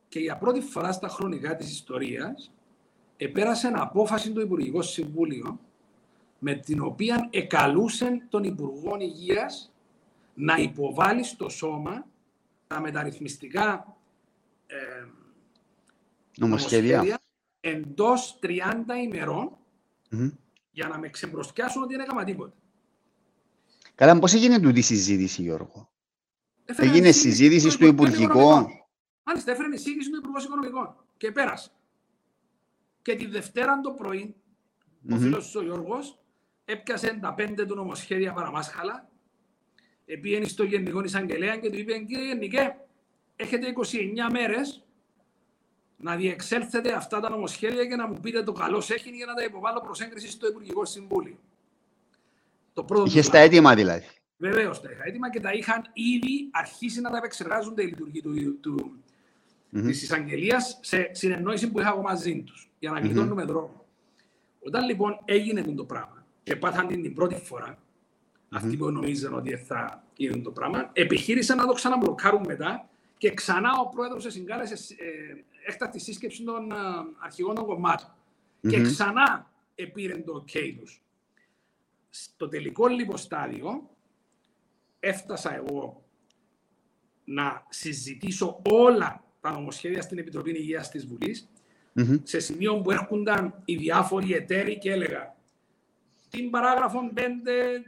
Και 0.08 0.20
για 0.20 0.36
πρώτη 0.38 0.60
φορά 0.60 0.92
στα 0.92 1.08
χρονικά 1.08 1.56
της 1.56 1.70
ιστορίας 1.70 2.52
επέρασε 3.16 3.66
ένα 3.66 3.82
απόφαση 3.82 4.32
του 4.32 4.40
Υπουργικό 4.40 4.82
Συμβούλιο 4.82 5.60
με 6.42 6.54
την 6.54 6.80
οποία 6.80 7.28
εκαλούσε 7.30 8.26
τον 8.28 8.44
Υπουργό 8.44 8.96
Υγείας 9.00 9.72
να 10.34 10.56
υποβάλει 10.56 11.24
στο 11.24 11.48
σώμα 11.48 12.06
τα 12.66 12.80
μεταρρυθμιστικά 12.80 13.96
ε, 14.66 14.76
Νομοσχέδια. 16.36 17.18
εντός 17.60 18.38
30 18.42 18.48
ημερών 19.04 19.56
Μμμ. 20.10 20.30
για 20.70 20.88
να 20.88 20.98
με 20.98 21.08
ξεμπροστιάσουν 21.08 21.82
ότι 21.82 21.94
δεν 21.94 22.04
έκανα 22.04 22.24
τίποτα. 22.24 22.54
Καλά, 23.94 24.18
πώς 24.18 24.34
έγινε 24.34 24.60
τούτη 24.60 24.78
η 24.78 24.82
συζήτηση, 24.82 25.42
Γιώργο; 25.42 25.90
Έφερε 26.64 26.88
Έγινε 26.88 27.08
εισήγηση 27.08 27.36
συζήτηση 27.36 27.70
στο 27.70 27.86
Υπουργικό. 27.86 28.22
Οικονομικών. 28.22 28.66
Μάλιστα, 29.22 29.50
έφερε 29.50 29.74
εισήγηση 29.74 30.10
του 30.10 30.16
Υπουργού 30.16 30.38
Οικονομικών 30.38 30.94
και 31.16 31.32
πέρασε. 31.32 31.70
Και 33.02 33.14
τη 33.14 33.26
Δευτέρα 33.26 33.80
το 33.80 33.90
πρωί, 33.90 34.34
ο 35.10 35.14
Μμμ. 35.14 35.18
φίλος 35.18 35.50
του 35.50 35.60
ο 35.60 35.64
Γιώργος 35.64 36.19
έπιασε 36.70 37.18
τα 37.20 37.34
πέντε 37.34 37.66
του 37.66 37.74
νομοσχέδια 37.74 38.32
παραμάσχαλα, 38.32 39.08
επήγαινε 40.06 40.44
στο 40.44 40.64
Γενικό 40.64 41.02
Εισαγγελέα 41.04 41.56
και 41.56 41.70
του 41.70 41.78
είπε, 41.78 41.98
κύριε 41.98 42.26
Γενικέ, 42.26 42.76
έχετε 43.36 43.72
29 44.28 44.32
μέρες 44.32 44.84
να 45.96 46.16
διεξέλθετε 46.16 46.92
αυτά 46.92 47.20
τα 47.20 47.30
νομοσχέδια 47.30 47.86
και 47.86 47.96
να 47.96 48.08
μου 48.08 48.20
πείτε 48.20 48.42
το 48.42 48.52
καλό 48.52 48.76
έχει 48.76 49.10
για 49.10 49.26
να 49.26 49.34
τα 49.34 49.44
υποβάλω 49.44 49.80
προς 49.80 50.00
έγκριση 50.00 50.30
στο 50.30 50.48
Υπουργικό 50.48 50.84
Συμβούλιο. 50.84 51.38
Το 52.72 52.84
πρώτο 52.84 53.04
Είχες 53.04 53.26
του 53.26 53.32
τα 53.32 53.38
έτοιμα 53.38 53.74
δηλαδή. 53.74 54.06
Βεβαίως 54.36 54.80
τα 54.80 54.90
είχα 54.90 55.02
έτοιμα 55.06 55.30
και 55.30 55.40
τα 55.40 55.52
είχαν 55.52 55.82
ήδη 55.92 56.48
αρχίσει 56.50 57.00
να 57.00 57.10
τα 57.10 57.16
επεξεργάζονται 57.16 57.82
οι 57.82 57.86
λειτουργοί 57.86 58.20
του, 58.20 58.60
του, 58.60 58.92
Μμμ. 59.70 59.86
της 59.86 60.02
εισαγγελίας 60.02 60.78
σε 60.82 61.10
συνεννόηση 61.12 61.70
που 61.70 61.80
είχα 61.80 61.88
εγώ 61.88 62.02
μαζί 62.02 62.42
τους 62.42 62.70
για 62.78 62.90
να 62.90 62.98
Μμμ. 62.98 63.06
γλιτώνουμε 63.06 63.44
δρόμο. 63.44 63.86
Όταν 64.60 64.84
λοιπόν 64.84 65.20
έγινε 65.24 65.62
το 65.62 65.84
πράγμα 65.84 66.19
και 66.50 66.56
πάθαν 66.56 66.86
την, 66.86 67.02
την 67.02 67.14
πρώτη 67.14 67.34
φορά, 67.34 67.78
αυτοί 68.48 68.76
που 68.76 68.90
νομίζαν 68.90 69.34
ότι 69.34 69.56
θα 69.56 70.04
είδε 70.16 70.38
το 70.38 70.50
πράγμα. 70.50 70.90
Επιχείρησαν 70.92 71.56
να 71.56 71.66
το 71.66 71.72
ξαναμπλοκάρουν 71.72 72.44
μετά 72.46 72.88
και 73.18 73.34
ξανά 73.34 73.70
ο 73.80 73.88
πρόεδρος 73.88 74.26
συγκάλεσε 74.28 74.94
ε, 74.96 75.44
έκτακτη 75.66 75.98
σύσκεψη 75.98 76.42
των 76.42 76.72
ε, 76.72 76.74
αρχηγών 77.18 77.54
των 77.54 77.66
κομματων 77.66 78.14
Και 78.68 78.80
ξανά 78.80 79.50
επήρε 79.74 80.16
το 80.18 80.44
OK 80.46 80.74
τους. 80.78 81.02
Στο 82.10 82.48
τελικό 82.48 82.86
λοιπόν 82.86 83.16
στάδιο 83.16 83.90
έφτασα 85.00 85.54
εγώ 85.54 86.04
να 87.24 87.66
συζητήσω 87.68 88.62
όλα 88.70 89.24
τα 89.40 89.50
νομοσχέδια 89.50 90.02
στην 90.02 90.18
Επιτροπή 90.18 90.50
Υγείας 90.50 90.90
της 90.90 91.06
βουλης 91.06 91.48
σε 92.22 92.38
σημείο 92.38 92.80
που 92.80 92.90
έρχονταν 92.90 93.62
οι 93.64 93.76
διάφοροι 93.76 94.32
εταίροι 94.32 94.78
και 94.78 94.92
έλεγα 94.92 95.38
την 96.30 96.50
παράγραφο 96.50 97.10
5, 97.14 97.20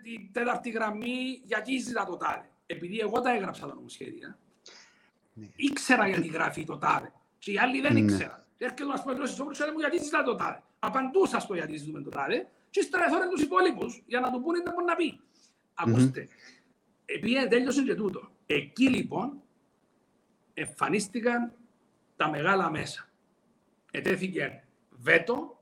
την 0.02 0.32
τέταρτη 0.32 0.70
γραμμή, 0.70 1.40
γιατί 1.44 1.78
ζητά 1.78 2.04
το 2.04 2.16
τάδε. 2.16 2.50
Επειδή 2.66 2.98
εγώ 2.98 3.20
τα 3.20 3.34
έγραψα 3.34 3.66
τα 3.66 3.74
νομοσχέδια, 3.74 4.38
ναι. 5.32 5.46
ήξερα 5.56 6.08
γιατί 6.08 6.28
γράφει 6.28 6.64
το 6.64 6.78
τάδε. 6.78 7.12
Και 7.38 7.52
οι 7.52 7.58
άλλοι 7.58 7.80
δεν 7.80 7.92
ναι. 7.92 7.98
ήξεραν. 7.98 8.44
Έρχεται 8.58 8.84
ο 8.84 8.92
ασπελός 8.92 9.30
της 9.30 9.38
μου 9.40 9.78
γιατί 9.78 9.98
ζητά 10.02 10.22
το 10.22 10.34
τάδε. 10.34 10.62
Απαντούσα 10.78 11.40
στο 11.40 11.54
γιατί 11.54 11.76
ζητούμε 11.76 12.02
το 12.02 12.10
τάδε 12.10 12.48
και 12.70 12.80
στρέφωρε 12.80 13.28
τους 13.28 13.42
υπόλοιπους 13.42 14.02
για 14.06 14.20
να 14.20 14.30
του 14.30 14.40
πούνε 14.40 14.62
τι 14.62 14.70
μπορεί 14.70 14.84
να 14.84 14.94
πει. 14.94 15.20
Ακούστε, 15.74 16.28
επειδή 17.04 17.48
τέλειωσε 17.48 17.82
και 17.82 17.94
τούτο. 17.94 18.30
Εκεί 18.46 18.88
λοιπόν 18.88 19.42
εμφανίστηκαν 20.54 21.52
τα 22.16 22.30
μεγάλα 22.30 22.70
μέσα. 22.70 23.08
Ετέθηκε 23.90 24.64
βέτο, 24.90 25.61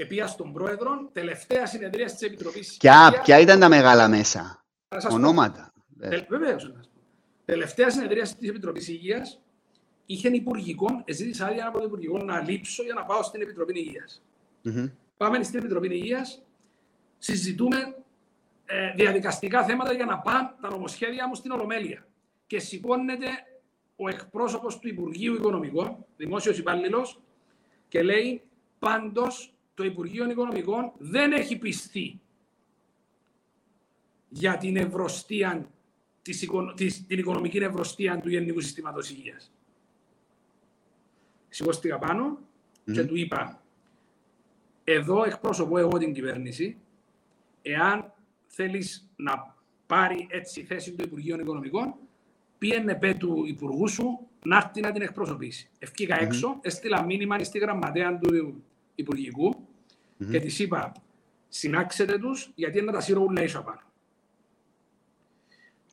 επία 0.00 0.26
στον 0.26 0.52
πρόεδρο, 0.52 1.08
τελευταία 1.12 1.66
συνεδρία 1.66 2.04
της 2.04 2.22
Επιτροπής. 2.22 2.76
Ποια, 2.76 3.20
ποια 3.22 3.38
ήταν 3.38 3.60
τα 3.60 3.68
μεγάλα 3.68 4.08
μέσα, 4.08 4.64
ονόματα. 5.10 5.72
Βεβαίως. 6.28 6.72
Τελευταία 7.44 7.90
συνεδρία 7.90 8.22
της 8.22 8.48
Επιτροπής 8.48 8.88
Υγείας 8.88 9.40
είχε 10.06 10.28
υπουργικό, 10.28 11.04
ζήτησα 11.08 11.46
άδεια 11.46 11.66
από 11.66 11.78
το 11.78 11.84
υπουργικό 11.84 12.18
να 12.18 12.40
λείψω 12.40 12.82
για 12.82 12.94
να 12.94 13.04
πάω 13.04 13.22
στην 13.22 13.40
Επιτροπή 13.40 13.78
Υγείας. 13.78 14.22
Mm-hmm. 14.64 14.90
Πάμε 15.16 15.42
στην 15.42 15.58
Επιτροπή 15.58 15.94
Υγείας, 15.94 16.42
συζητούμε 17.18 17.96
ε, 18.66 18.92
διαδικαστικά 18.96 19.64
θέματα 19.64 19.92
για 19.92 20.04
να 20.04 20.18
πάνε 20.18 20.50
τα 20.60 20.70
νομοσχέδια 20.70 21.28
μου 21.28 21.34
στην 21.34 21.50
Ολομέλεια. 21.50 22.06
Και 22.46 22.58
σηκώνεται 22.58 23.26
ο 23.96 24.08
εκπρόσωπος 24.08 24.78
του 24.78 24.88
Υπουργείου 24.88 25.34
Οικονομικών, 25.34 26.04
δημόσιος 26.16 26.58
υπάλληλος, 26.58 27.20
και 27.88 28.02
λέει 28.02 28.42
πάντως 28.78 29.54
το 29.80 29.86
Υπουργείο 29.86 30.30
Οικονομικών 30.30 30.92
δεν 30.98 31.32
έχει 31.32 31.58
πιστεί 31.58 32.20
για 34.28 34.56
την 34.56 34.76
ευρωστία, 34.76 35.70
την 37.06 37.18
οικονομική 37.18 37.58
ευρωστία 37.58 38.20
του 38.20 38.28
Γενικού 38.28 38.60
Συστήματος 38.60 39.10
Υγείας. 39.10 39.52
Σηκώστηκα 41.48 41.98
πάνω 41.98 42.38
και 42.92 43.04
του 43.04 43.16
είπα 43.16 43.62
εδώ 44.84 45.24
εκπρόσωπο 45.24 45.78
εγώ 45.78 45.98
την 45.98 46.12
κυβέρνηση 46.12 46.76
εάν 47.62 48.12
θέλεις 48.46 49.10
να 49.16 49.56
πάρει 49.86 50.26
έτσι 50.30 50.64
θέση 50.64 50.92
του 50.92 51.04
Υπουργείου 51.04 51.40
Οικονομικών 51.40 51.94
πήγαινε 52.58 52.94
πέ 52.94 53.14
του 53.14 53.44
Υπουργού 53.46 53.88
σου 53.88 54.28
να 54.44 54.56
έρθει 54.56 54.80
να 54.80 54.92
την 54.92 55.02
εκπροσωπήσει. 55.02 55.70
Ευκήκα 55.78 56.18
mm-hmm. 56.18 56.22
έξω, 56.22 56.58
έστειλα 56.60 57.04
μήνυμα 57.04 57.38
στη 57.38 57.58
γραμματέα 57.58 58.18
του 58.18 58.62
Υπουργικού 58.94 59.68
mm-hmm. 60.20 60.30
και 60.30 60.40
της 60.40 60.58
είπα 60.58 60.92
συνάξετε 61.48 62.18
τους 62.18 62.52
γιατί 62.54 62.82
να 62.82 62.92
τα 62.92 63.00
σύρω 63.00 63.22
ούλα 63.22 63.42
ίσο 63.42 63.62
πάνω. 63.62 63.80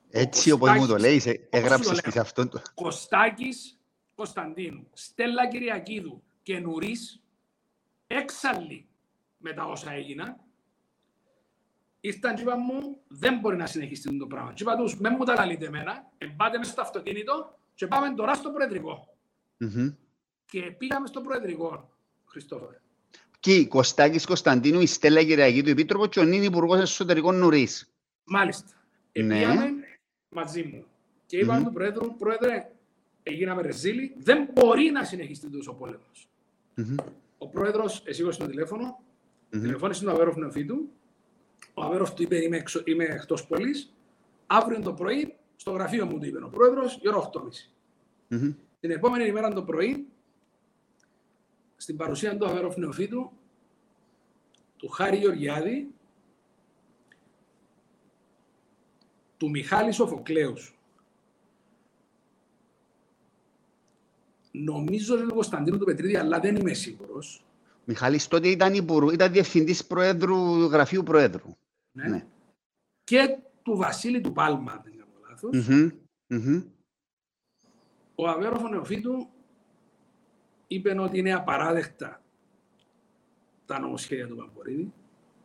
Έτσι 0.09 0.51
όπως 0.51 0.71
μου 0.71 0.87
το 0.87 0.97
λέει, 0.97 1.47
έγραψες 1.49 2.01
και 2.01 2.11
σε 2.11 2.19
αυτόν 2.19 2.49
το... 2.49 2.61
Κωστάκης 2.73 3.79
Κωνσταντίνου, 4.15 4.87
Στέλλα 4.93 5.47
Κυριακίδου 5.47 6.23
και 6.43 6.59
Νουρίς, 6.59 7.21
έξαλλοι 8.07 8.87
με 9.37 9.53
τα 9.53 9.63
όσα 9.63 9.91
έγιναν, 9.91 10.37
ήρθαν 11.99 12.35
και 12.35 12.41
είπαν 12.41 12.59
μου, 12.59 12.97
δεν 13.07 13.39
μπορεί 13.39 13.55
να 13.55 13.65
συνεχίσει 13.65 14.17
το 14.17 14.27
πράγμα. 14.27 14.53
Και 14.53 14.63
είπα 14.63 14.75
τους, 14.75 14.97
με 14.99 15.09
μου 15.09 15.23
τα 15.23 15.33
λαλείτε 15.33 15.65
εμένα, 15.65 16.11
εμπάτε 16.17 16.57
μέσα 16.57 16.71
στο 16.71 16.81
αυτοκίνητο 16.81 17.59
και 17.75 17.87
πάμε 17.87 18.13
τώρα 18.13 18.33
στο 18.33 18.49
Προεδρικό. 18.49 19.17
Mm-hmm. 19.59 19.95
Και 20.45 20.61
πήγαμε 20.61 21.07
στο 21.07 21.21
Προεδρικό, 21.21 21.93
Χριστόφορε. 22.25 22.81
Και 23.39 23.65
Κωστάκης 23.65 24.25
Κωνσταντίνου, 24.25 24.81
η 24.81 24.85
Στέλλα 24.85 25.23
Κυριακή 25.23 25.63
του 25.63 25.69
Επίτροπο 25.69 26.07
και 26.07 26.19
ο 26.19 26.23
νυν 26.23 26.43
Υπουργός 26.43 26.79
Εσωτερικών 26.79 27.35
Νουρίς. 27.35 27.93
Μάλιστα. 28.23 28.67
Ναι. 29.11 29.37
Πήγαμε 29.39 29.69
μαζί 30.29 30.63
μου. 30.63 30.85
Και 31.25 31.37
είπαμε 31.37 31.59
mm-hmm. 31.59 31.63
του 31.63 31.73
Πρόεδρου, 31.73 32.15
Πρόεδρε, 32.15 32.71
έγιναμε 33.23 33.61
ρεζίλοι, 33.61 34.15
δεν 34.17 34.49
μπορεί 34.53 34.91
να 34.91 35.03
συνεχίσει 35.03 35.49
τόσο 35.49 35.71
ο 35.71 35.73
πόλεμος. 35.73 36.29
Mm-hmm. 36.77 37.03
Ο 37.37 37.47
Πρόεδρος 37.47 38.01
εσήκωσε 38.05 38.39
το 38.39 38.45
τηλέφωνο, 38.45 38.99
mm-hmm. 38.99 39.59
τηλεφώνησε 39.61 40.03
τον 40.03 40.13
Αβέροφ 40.13 40.35
Νεοφίτου 40.35 40.89
ο 41.73 41.83
Αβέροφ 41.83 42.13
του 42.13 42.23
είπε 42.23 42.43
είμαι, 42.43 42.57
εξω, 42.57 42.81
είμαι 42.85 43.03
εκτός 43.03 43.47
πόλης. 43.47 43.93
Αύριο 44.47 44.81
το 44.81 44.93
πρωί 44.93 45.35
στο 45.55 45.71
γραφείο 45.71 46.05
μου 46.05 46.19
του 46.19 46.25
είπε 46.25 46.43
ο 46.43 46.49
πρόεδρος 46.49 46.99
η 47.01 47.07
ώρα 47.07 47.29
8.30. 47.33 47.39
Mm-hmm. 48.29 48.55
Την 48.79 48.91
επόμενη 48.91 49.25
ημέρα 49.25 49.53
το 49.53 49.63
πρωί 49.63 50.07
στην 51.77 51.97
παρουσία 51.97 52.37
του 52.37 52.45
Αβέροφ 52.45 52.77
Νεοφίτου 52.77 53.31
του 54.77 54.87
Χάρη 54.89 55.17
Γεωργιάδη 55.17 55.93
του 59.37 59.49
Μιχάλη 59.49 59.91
Σοφοκλέους 59.91 60.77
νομίζω 64.63 65.13
ότι 65.13 65.23
είναι 65.23 65.33
Κωνσταντίνου 65.33 65.77
του 65.77 65.85
Πετρίδη, 65.85 66.15
αλλά 66.15 66.39
δεν 66.39 66.55
είμαι 66.55 66.73
σίγουρος. 66.73 67.45
Μιχάλης 67.85 68.27
τότε 68.27 68.47
ήταν, 68.47 68.73
υπουργού, 68.73 69.09
ήταν 69.09 69.31
διευθυντής 69.31 69.85
προέδρου, 69.85 70.63
γραφείου 70.65 71.03
προέδρου. 71.03 71.57
Ναι. 71.91 72.07
ναι. 72.07 72.25
Και 73.03 73.37
του 73.63 73.75
Βασίλη 73.77 74.21
του 74.21 74.31
Πάλμα, 74.31 74.81
δεν 74.83 74.97
κάνω 74.97 75.11
λάθος. 75.29 75.67
Mm-hmm. 75.67 75.91
Mm-hmm. 76.27 76.63
Ο 78.15 78.27
Αβέροφο 78.27 78.67
Νεοφίτου 78.67 79.29
είπε 80.67 80.99
ότι 80.99 81.17
είναι 81.19 81.33
απαράδεκτα 81.33 82.21
τα 83.65 83.79
νομοσχέδια 83.79 84.27
του 84.27 84.35
Παμπορίδη. 84.35 84.93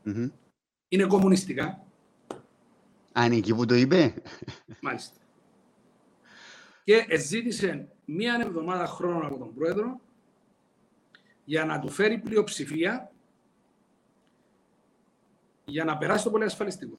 Mm-hmm. 0.04 0.30
Είναι 0.88 1.04
κομμουνιστικά. 1.04 1.84
Αν 3.12 3.26
είναι 3.26 3.36
εκεί 3.36 3.54
που 3.54 3.66
το 3.66 3.74
είπε; 3.74 4.14
Μάλιστα. 4.80 5.16
Και 6.84 7.16
ζήτησε 7.18 7.88
μία 8.04 8.38
εβδομάδα 8.42 8.86
χρόνο 8.86 9.26
από 9.26 9.38
τον 9.38 9.54
Πρόεδρο 9.54 10.00
για 11.44 11.64
να 11.64 11.78
του 11.78 11.88
φέρει 11.88 12.18
πλειοψηφία 12.18 13.12
για 15.64 15.84
να 15.84 15.98
περάσει 15.98 16.24
το 16.24 16.30
πολυασφαλιστικό. 16.30 16.98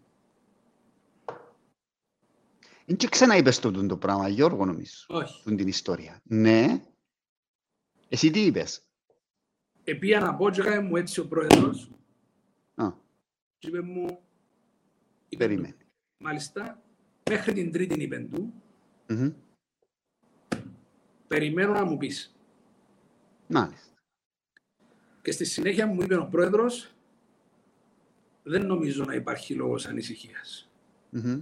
Δεν 2.85 2.97
και 2.97 3.07
ξαναείπες 3.07 3.59
το, 3.59 3.85
το 3.85 3.97
πράγμα, 3.97 4.27
Γιώργο, 4.27 4.65
νομίζω. 4.65 5.05
Όχι. 5.07 5.43
Τον 5.43 5.55
την 5.55 5.67
ιστορία. 5.67 6.21
Ναι. 6.23 6.81
Εσύ 8.13 8.31
τι 8.31 8.45
είπες; 8.45 8.81
Επία 9.83 10.19
να 10.19 10.35
πω 10.35 10.49
και 10.49 10.79
μου 10.79 10.95
έτσι 10.95 11.19
ο 11.19 11.27
πρόεδρος. 11.27 11.91
Α. 12.75 12.91
Και 13.57 13.67
είπε 13.67 13.81
μου... 13.81 14.19
Περίμενε. 15.37 15.77
Μάλιστα, 16.17 16.81
μέχρι 17.29 17.53
την 17.53 17.71
τρίτη 17.71 18.01
είπε 18.01 18.19
του. 18.19 18.53
Mm-hmm. 19.07 19.33
Περιμένω 21.27 21.73
να 21.73 21.85
μου 21.85 21.97
πεις. 21.97 22.35
Μάλιστα. 23.47 23.97
Και 25.21 25.31
στη 25.31 25.45
συνέχεια 25.45 25.87
μου 25.87 26.01
είπε 26.01 26.15
ο 26.15 26.27
πρόεδρος, 26.27 26.95
δεν 28.43 28.65
νομίζω 28.65 29.03
να 29.03 29.13
υπάρχει 29.13 29.53
λόγος 29.53 29.85
ανησυχίας. 29.85 30.71
Mm-hmm. 31.13 31.41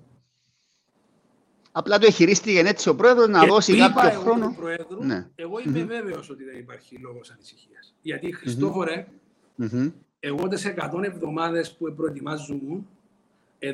Απλά 1.71 1.99
το 1.99 2.05
εχειρίστηκε 2.05 2.59
έτσι 2.59 2.89
ο 2.89 2.95
πρόεδρος 2.95 3.27
να 3.27 3.45
δώσει 3.45 3.77
κάποιο 3.77 4.09
εγώ 4.09 4.21
χρόνο. 4.21 4.53
Πρόεδρου, 4.55 5.03
ναι. 5.03 5.27
Εγώ 5.35 5.59
είμαι 5.59 5.81
mm-hmm. 5.81 5.87
βέβαιος 5.87 6.29
ότι 6.29 6.43
δεν 6.43 6.57
υπάρχει 6.57 6.95
λόγος 6.95 7.31
ανησυχίας. 7.31 7.95
Γιατί, 8.01 8.31
Χριστόφορε, 8.31 9.07
mm-hmm. 9.59 9.91
εγώ 10.19 10.47
τις 10.47 10.73
100 10.93 11.03
εβδομάδες 11.03 11.71
που 11.71 11.93
προετοιμάζομαι, 11.95 12.83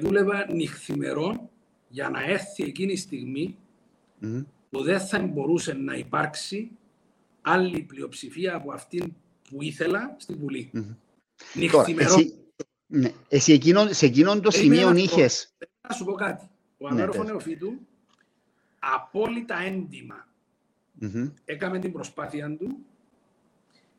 δούλευα 0.01 0.45
νυχθημερών 0.53 1.49
για 1.89 2.09
να 2.09 2.23
έρθει 2.23 2.63
εκείνη 2.63 2.91
η 2.91 2.97
στιγμή 2.97 3.57
mm-hmm. 4.21 4.45
που 4.69 4.83
δεν 4.83 4.99
θα 4.99 5.19
μπορούσε 5.19 5.73
να 5.73 5.93
υπάρξει 5.93 6.71
άλλη 7.41 7.81
πλειοψηφία 7.81 8.55
από 8.55 8.71
αυτήν 8.71 9.13
που 9.49 9.61
ήθελα 9.61 10.15
στην 10.17 10.37
Βουλή. 10.37 10.71
Mm-hmm. 10.73 10.95
Νυχθημερών. 11.53 12.19
Εσύ, 12.19 12.33
ναι. 12.87 13.11
Εσύ 13.29 13.53
εκείνο, 13.53 13.87
σε 13.91 14.05
εκείνον 14.05 14.41
το 14.41 14.51
σημείο 14.51 14.95
είχε. 14.95 15.29
Να 15.87 15.95
σου 15.95 16.05
πω 16.05 16.11
κάτι. 16.11 16.49
Ο 16.77 16.87
Αμέροφο 16.87 17.23
ναι, 17.23 17.29
Νεοφίτου, 17.29 17.86
απόλυτα 18.95 19.57
έντιμα, 19.57 20.27
mm-hmm. 21.01 21.31
έκαμε 21.45 21.79
την 21.79 21.91
προσπάθεια 21.91 22.55
του 22.57 22.85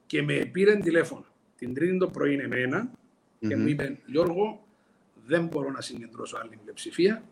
και 0.06 0.23
με 0.23 0.35
πήρε 0.52 0.77
τηλέφωνο 0.77 1.24
την 1.56 1.74
τρίτη 1.74 1.98
το 1.98 2.09
πρωί 2.09 2.35
εμένα 2.35 2.90
mm-hmm. 2.90 3.48
και 3.48 3.56
μου 3.56 3.69
είπε 3.69 3.98
Γιώργο, 4.06 4.66
δεν 5.24 5.47
μπορώ 5.47 5.70
να 5.70 5.81
συγκεντρώσω 5.81 6.36
άλλη 6.36 6.56
πλειοψηφία. 6.62 7.23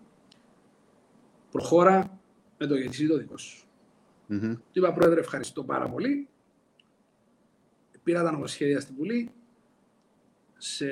προχώρα 1.51 2.21
με 2.59 2.67
το 2.67 2.77
γιατί 2.77 3.09
το 3.09 3.17
δικό 3.17 3.37
σου. 3.37 3.67
Mm-hmm. 4.29 4.57
Του 4.73 4.79
είπα, 4.79 4.93
Πρόεδρε, 4.93 5.21
ευχαριστώ 5.21 5.65
πάρα 5.65 5.89
πολύ. 5.89 6.29
Πήρα 8.03 8.23
τα 8.23 8.33
νομοσχέδια 8.33 8.81
στην 8.81 8.95
Βουλή. 8.97 9.31
Σε 10.57 10.87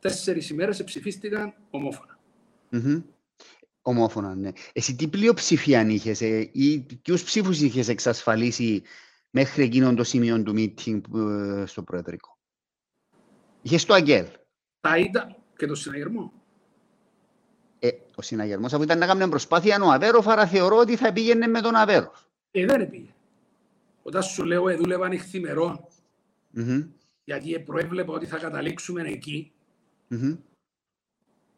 τέσσερις 0.00 0.50
ημέρες 0.50 0.84
ψηφίστηκαν 0.84 1.54
ομόφωνα. 1.70 2.18
Mm-hmm. 2.70 3.02
Ομόφωνα, 3.88 4.34
ναι. 4.34 4.50
Εσύ 4.72 4.96
τι 4.96 5.08
πλειοψηφία 5.08 5.88
είχες 5.88 6.20
ε, 6.20 6.48
ή 6.52 6.86
ποιους 7.02 7.22
ψήφους 7.22 7.60
είχες 7.60 7.88
εξασφαλίσει 7.88 8.82
μέχρι 9.30 9.62
εκείνον 9.62 9.96
το 9.96 10.04
σημείο 10.04 10.42
του 10.42 10.54
meeting 10.56 11.00
ε, 11.14 11.66
στο 11.66 11.82
Προεδρικό; 11.82 12.38
Είχες 13.62 13.84
το 13.84 13.94
Αγγέλ. 13.94 14.26
Τα 14.80 14.96
ήταν 14.96 15.36
και 15.56 15.66
το 15.66 15.74
συναγερμό. 15.74 16.32
Ε, 17.78 17.88
ο 18.14 18.22
συναγερμός 18.22 18.72
αφού 18.72 18.82
ήταν 18.82 18.98
να 18.98 19.06
κάνει 19.06 19.18
μια 19.18 19.28
προσπάθεια 19.28 19.82
ο 19.82 19.90
Αβέροφ, 19.90 20.28
άρα 20.28 20.46
θεωρώ 20.46 20.76
ότι 20.76 20.96
θα 20.96 21.12
πήγαινε 21.12 21.46
με 21.46 21.60
τον 21.60 21.74
Αβέροφ. 21.74 22.20
Ε, 22.50 22.66
δεν 22.66 22.90
πήγε. 22.90 23.14
Όταν 24.02 24.22
σου 24.22 24.44
λέω, 24.44 24.68
ε, 24.68 24.74
δούλευα 24.74 25.08
νυχθημερών, 25.08 25.84
mm-hmm. 26.56 26.88
γιατί 27.24 27.60
προέβλεπα 27.60 28.12
ότι 28.12 28.26
θα 28.26 28.38
καταλήξουμε 28.38 29.02
εκεί, 29.02 29.52
mm-hmm. 30.10 30.38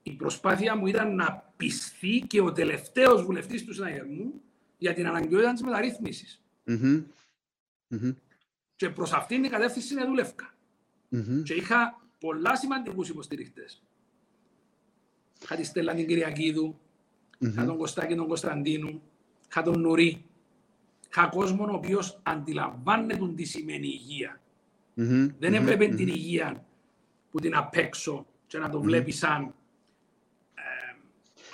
Η 0.02 0.10
προσπάθεια 0.12 0.76
μου 0.76 0.86
ήταν 0.86 1.14
να 1.14 1.52
πιστεί 1.56 2.24
και 2.26 2.40
ο 2.40 2.52
τελευταίος 2.52 3.24
βουλευτής 3.24 3.64
του 3.64 3.74
συναγερμού 3.74 4.40
για 4.78 4.94
την 4.94 5.06
αναγκαιότητα 5.06 5.52
της 5.52 5.62
μεταρρύθμισης. 5.62 6.42
Mm-hmm. 6.66 7.04
Και 8.76 8.90
προς 8.90 9.12
αυτήν 9.12 9.42
την 9.42 9.50
κατεύθυνση 9.50 9.92
είναι 9.92 10.04
δούλευκα. 10.04 10.54
Και 11.44 11.54
είχα 11.54 12.00
πολλά 12.18 12.56
σημαντικούς 12.56 13.08
υποστηριχτές. 13.08 13.82
Είχα 15.42 15.56
τη 15.56 15.64
Στέλλα 15.64 15.94
την 15.94 16.06
Κυριακίδου, 16.06 16.78
είχα 17.38 17.64
τον 17.64 17.76
Κωστάκη 17.76 18.14
τον 18.14 18.26
Κωνσταντίνου, 18.26 19.02
είχα 19.50 19.62
τον 19.62 19.80
Νουρί. 19.80 20.24
Είχα 21.10 21.26
κόσμο 21.26 21.64
ο 21.64 21.74
οποίος 21.74 22.20
αντιλαμβάνεται 22.22 23.32
τι 23.34 23.44
σημαίνει 23.44 23.86
υγεία. 23.86 24.40
Δεν 25.38 25.54
έβλεπε 25.54 25.86
την 25.86 26.08
υγεία 26.08 26.64
που 27.30 27.40
την 27.40 27.56
απ' 27.56 27.76
έξω 27.76 28.26
και 28.46 28.58
να 28.58 28.70
το 28.70 28.80
βλέπει 28.80 29.12
σαν 29.12 29.42
ε, 29.44 29.50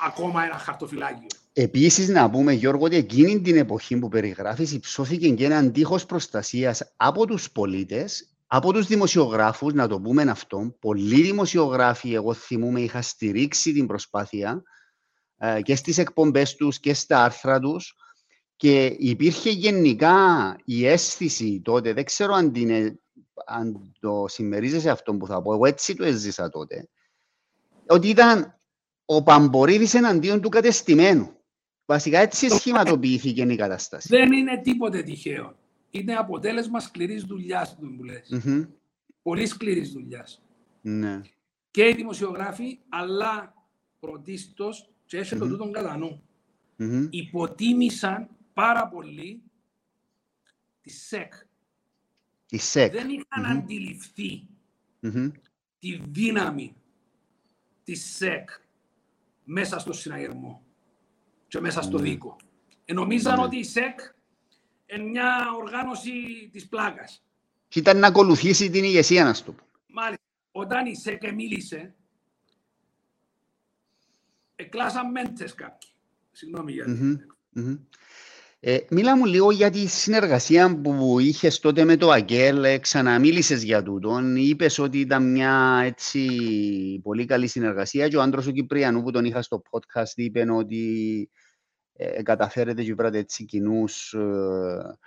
ακόμα 0.07 0.45
ένα 0.45 0.59
χαρτοφυλάκιο. 0.59 1.27
Επίσης, 1.53 2.09
να 2.09 2.31
πούμε, 2.31 2.53
Γιώργο, 2.53 2.85
ότι 2.85 2.97
εκείνη 2.97 3.41
την 3.41 3.57
εποχή 3.57 3.99
που 3.99 4.09
περιγράφεις, 4.09 4.73
υψώθηκε 4.73 5.29
και 5.29 5.45
ένα 5.45 5.71
τείχο 5.71 5.99
προστασίας 6.07 6.93
από 6.97 7.27
τους 7.27 7.51
πολίτες 7.51 8.31
από 8.47 8.73
τους 8.73 8.87
δημοσιογράφους, 8.87 9.73
να 9.73 9.89
το 9.89 10.01
πούμε 10.01 10.23
αυτό, 10.23 10.77
πολλοί 10.81 11.23
δημοσιογράφοι, 11.23 12.15
εγώ 12.15 12.33
θυμούμαι, 12.35 12.81
είχα 12.81 13.03
στηρίξει 13.03 13.73
την 13.73 13.87
προσπάθεια 13.87 14.63
ε, 15.37 15.63
και 15.63 15.77
στις 15.77 15.99
εκπομπές 15.99 16.55
τους 16.55 16.81
και 16.81 16.95
στα 16.95 17.25
άρθρα 17.25 17.61
τους 17.61 17.95
και 18.57 18.97
υπήρχε 18.99 19.51
γενικά 19.51 20.17
η 20.65 20.87
αίσθηση 20.87 21.61
τότε, 21.65 21.93
δεν 21.93 22.05
ξέρω 22.05 22.35
αν, 22.35 22.55
είναι, 22.55 22.99
αν 23.47 23.93
το 24.01 24.25
συμμερίζεσαι 24.29 24.91
αυτό 24.91 25.15
που 25.15 25.27
θα 25.27 25.43
πω, 25.43 25.53
εγώ 25.53 25.67
έτσι 25.67 25.95
το 25.95 26.05
έζησα 26.05 26.49
τότε, 26.49 26.89
ότι 27.87 28.09
ήταν 28.09 28.56
ο 29.07 29.23
Παμπορίδης 29.23 29.95
εναντίον 29.95 30.41
του 30.41 30.49
κατεστημένου. 30.49 31.31
Βασικά 31.87 32.19
έτσι 32.19 32.49
σχηματοποιήθηκε 32.49 33.43
η 33.43 33.57
κατάσταση. 33.57 34.09
Δεν 34.09 34.33
είναι 34.33 34.61
τίποτε 34.61 35.03
τυχαίο 35.03 35.57
είναι 35.99 36.15
αποτέλεσμα 36.15 36.81
σκληρής 36.81 37.25
δουλειάς 37.25 37.77
που 37.77 38.05
λες. 38.05 38.29
Mm-hmm. 38.33 38.69
Πολύ 39.23 39.47
σκληρής 39.47 39.93
δουλειάς. 39.93 40.43
Ναι. 40.81 41.21
Και 41.71 41.89
οι 41.89 41.95
δημοσιογράφοι, 41.95 42.79
αλλά 42.89 43.55
πρωτίστως, 44.01 44.91
και 45.07 45.17
έσαι 45.19 45.37
mm-hmm. 45.37 45.39
το 45.39 45.49
τούτον 45.49 45.73
κατά 45.73 45.97
νου, 45.97 46.23
mm-hmm. 46.79 47.09
υποτίμησαν 47.11 48.29
πάρα 48.53 48.89
πολύ 48.89 49.43
τη 50.81 50.91
ΣΕΚ. 50.91 51.33
Τη 52.47 52.57
ΣΕΚ. 52.57 52.93
Δεν 52.93 53.09
είχαν 53.09 53.57
αντιληφθεί 53.57 54.47
τη 55.79 56.01
δύναμη 56.09 56.75
της 57.85 58.17
ΣΕΚ 58.17 58.51
μέσα 59.49 59.79
στο 59.79 59.93
συναγερμό 59.93 60.65
και 61.49 61.61
μέσα 61.61 61.83
στο 61.83 61.99
δίκο. 61.99 62.37
Ενομίζαν 62.85 63.39
ότι 63.39 63.57
η 63.57 63.65
ΣΕΚ 63.65 64.01
εν 64.87 65.09
μια 65.09 65.53
οργάνωση 65.57 66.13
της 66.53 66.69
πλάκας. 66.69 67.25
Και 67.69 67.79
ήταν 67.79 67.99
να 67.99 68.07
ακολουθήσει 68.07 68.71
την 68.71 68.85
ηγεσία, 68.85 69.25
να 69.25 69.35
σου 69.35 69.55
Μάλιστα. 69.87 70.25
Όταν 70.53 70.87
η 70.87 70.97
ΣΕΚΕ 70.97 71.33
μίλησε, 71.33 71.95
εκλάσαν 74.57 75.11
μέντες 75.11 75.55
κάποιοι. 75.55 75.91
Συγγνώμη 76.33 76.73
για 76.73 76.85
mm-hmm. 76.89 77.79
Ε, 78.61 78.79
μίλα 78.91 79.17
μου 79.17 79.25
λίγο 79.25 79.51
για 79.51 79.71
τη 79.71 79.87
συνεργασία 79.87 80.81
που 80.81 81.19
είχες 81.21 81.59
τότε 81.59 81.85
με 81.85 81.97
το 81.97 82.11
Αγγέλ. 82.11 82.65
Ε, 82.65 82.79
ξαναμίλησες 82.79 83.63
για 83.63 83.83
τούτον. 83.83 84.37
Είπες 84.37 84.79
ότι 84.79 85.01
ήταν 85.01 85.31
μια 85.31 85.83
έτσι 85.85 86.29
πολύ 87.03 87.25
καλή 87.25 87.47
συνεργασία 87.47 88.09
και 88.09 88.17
ο 88.17 88.23
άντρος 88.23 88.47
ο 88.47 88.51
Κυπριανού 88.51 89.03
που 89.03 89.11
τον 89.11 89.25
είχα 89.25 89.43
στο 89.43 89.63
podcast 89.71 90.13
είπε 90.15 90.51
ότι 90.51 91.31
ε, 91.93 92.23
καταφέρετε 92.23 92.83
και 92.83 92.95
βρείτε 92.95 93.19
έτσι 93.19 93.45
κοινούς 93.45 94.13
ε, 94.13 94.99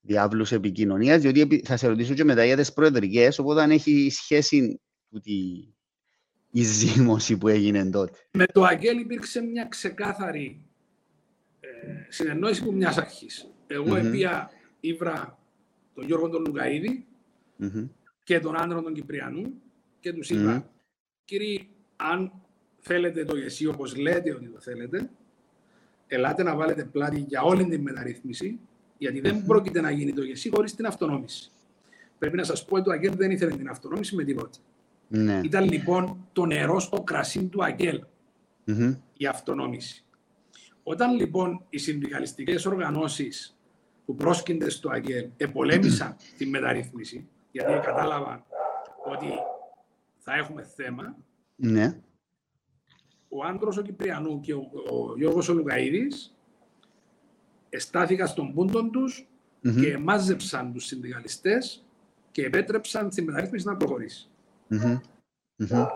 διάβλους 0.00 0.52
επικοινωνίας, 0.52 1.20
διότι 1.20 1.62
θα 1.64 1.76
σε 1.76 1.86
ρωτήσω 1.86 2.14
και 2.14 2.24
μετά 2.24 2.44
για 2.44 2.56
τις 2.56 2.72
προεδρικές, 2.72 3.38
οπότε 3.38 3.62
αν 3.62 3.70
έχει 3.70 4.10
σχέση 4.10 4.80
τη, 5.22 5.32
η 6.50 6.62
ζήμωση 6.78 7.36
που 7.38 7.48
έγινε 7.48 7.90
τότε. 7.90 8.12
Με 8.30 8.46
το 8.46 8.64
Αγγέλ 8.64 8.98
υπήρξε 8.98 9.40
μια 9.40 9.64
ξεκάθαρη 9.64 10.64
ε, 10.75 10.75
συνεννόηση 12.08 12.64
που 12.64 12.72
μιας 12.72 12.96
αρχής. 12.96 13.50
Εγώ 13.66 13.94
mm-hmm. 13.94 14.04
επία 14.04 14.50
ήβρα 14.80 15.38
τον 15.94 16.04
Γιώργο 16.04 16.28
τον 16.28 16.44
λουκαιδη 16.46 17.06
mm-hmm. 17.60 17.88
και 18.24 18.40
τον 18.40 18.60
άντρα 18.60 18.82
τον 18.82 18.94
Κυπριανού 18.94 19.52
και 20.00 20.12
τους 20.12 20.30
είπα, 20.30 20.62
mm-hmm. 20.62 20.70
κύριοι, 21.24 21.68
αν 21.96 22.32
θέλετε 22.78 23.24
το 23.24 23.36
γεσί 23.36 23.66
όπως 23.66 23.96
λέτε 23.96 24.34
ότι 24.34 24.46
το 24.46 24.60
θέλετε, 24.60 25.10
ελάτε 26.06 26.42
να 26.42 26.56
βάλετε 26.56 26.84
πλάτη 26.84 27.24
για 27.28 27.42
όλη 27.42 27.64
την 27.64 27.80
μεταρρύθμιση, 27.80 28.58
γιατί 28.98 29.20
δεν 29.20 29.44
πρόκειται 29.46 29.80
να 29.80 29.90
γίνει 29.90 30.12
το 30.12 30.22
γεσί 30.22 30.50
χωρίς 30.50 30.74
την 30.74 30.86
αυτονόμηση. 30.86 31.50
Πρέπει 32.18 32.36
να 32.36 32.44
σας 32.44 32.64
πω 32.64 32.74
ότι 32.74 32.84
το 32.84 32.90
Αγγέλ 32.90 33.16
δεν 33.16 33.30
ήθελε 33.30 33.56
την 33.56 33.68
αυτονόμηση 33.68 34.14
με 34.14 34.24
τίποτα. 34.24 34.58
Ναι. 35.08 35.40
Ήταν 35.44 35.64
λοιπόν 35.64 36.28
το 36.32 36.46
νερό 36.46 36.80
στο 36.80 37.02
κρασί 37.02 37.44
του 37.44 37.64
αγγελ 37.64 38.02
η 39.16 39.26
αυτονόμηση. 39.26 40.05
Όταν 40.88 41.14
λοιπόν 41.14 41.64
οι 41.68 41.78
συνδικαλιστικές 41.78 42.66
οργανώσεις 42.66 43.58
που 44.04 44.14
πρόσκυνται 44.14 44.70
στο 44.70 44.88
ΑΓΕΛ 44.90 45.28
επολέμησαν 45.36 46.16
τη 46.38 46.46
μεταρρύθμιση, 46.46 47.28
γιατί 47.50 47.72
κατάλαβαν 47.72 48.44
ότι 49.04 49.26
θα 50.18 50.34
έχουμε 50.34 50.62
θέμα, 50.62 51.16
ναι 51.56 52.00
ο 53.28 53.44
άντρος 53.44 53.76
ο 53.76 53.82
Κυπριανού 53.82 54.40
και 54.40 54.54
ο, 54.54 54.70
ο 54.90 55.16
Γιώργος 55.16 55.48
ο 55.48 55.54
Λουκαίδης 55.54 56.34
εστάθηκαν 57.68 58.28
στον 58.28 58.52
πούντον 58.52 58.90
τους 58.90 59.28
mm-hmm. 59.62 59.80
και 59.80 59.98
μάζεψαν 59.98 60.72
τους 60.72 60.84
συνδικαλιστές 60.84 61.84
και 62.30 62.44
επέτρεψαν 62.44 63.08
τη 63.08 63.22
μεταρρύθμιση 63.22 63.66
να 63.66 63.76
προχωρήσει. 63.76 64.28
Mm-hmm. 64.70 65.00
Mm-hmm. 65.58 65.86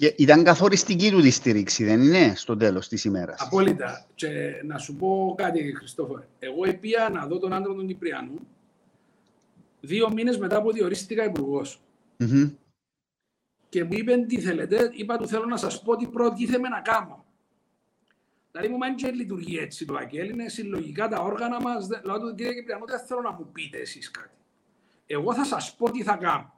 Και 0.00 0.14
ήταν 0.16 0.44
καθοριστική 0.44 1.10
του 1.10 1.20
τη 1.20 1.30
στήριξη, 1.30 1.84
δεν 1.84 2.00
είναι, 2.02 2.32
στο 2.36 2.56
τέλος 2.56 2.88
της 2.88 3.04
ημέρας; 3.04 3.40
Απόλυτα. 3.40 4.06
Και 4.14 4.28
να 4.64 4.78
σου 4.78 4.96
πω 4.96 5.34
κάτι, 5.36 5.74
Χριστόφορε. 5.76 6.26
Εγώ 6.38 6.64
επία 6.64 7.08
να 7.12 7.26
δω 7.26 7.38
τον 7.38 7.52
άντρο 7.52 7.74
του 7.74 7.86
Κυπριανού 7.86 8.46
δύο 9.80 10.12
μήνες 10.12 10.38
μετά 10.38 10.62
που 10.62 10.72
διορίστηκα 10.72 11.24
υπουργός. 11.24 11.80
Mm-hmm 12.18 12.50
και 13.68 13.84
μου 13.84 13.92
είπε 13.92 14.16
τι 14.16 14.40
θέλετε, 14.40 14.90
είπα 14.92 15.16
του 15.16 15.28
θέλω 15.28 15.44
να 15.44 15.56
σας 15.56 15.82
πω 15.82 15.96
τι 15.96 16.06
προτίθεμαι 16.06 16.68
να 16.68 16.80
κάνω. 16.80 17.24
Δηλαδή 18.50 18.68
μου 18.68 18.78
μένει 18.78 18.94
και 18.94 19.10
λειτουργεί 19.10 19.58
έτσι 19.58 19.84
το 19.84 19.94
ΑΚΕΛ, 19.94 20.28
είναι 20.28 20.48
συλλογικά 20.48 21.08
τα 21.08 21.20
όργανα 21.20 21.60
μας, 21.60 21.86
δηλαδή 21.86 22.20
του 22.20 22.34
κύριε 22.34 22.54
Κυπριανό 22.54 22.84
δεν 22.86 23.00
θέλω 23.00 23.20
να 23.20 23.32
μου 23.32 23.48
πείτε 23.52 23.78
εσείς 23.78 24.10
κάτι. 24.10 24.36
Εγώ 25.06 25.34
θα 25.34 25.44
σας 25.44 25.74
πω 25.76 25.90
τι 25.90 26.02
θα 26.02 26.16
κάνω. 26.16 26.54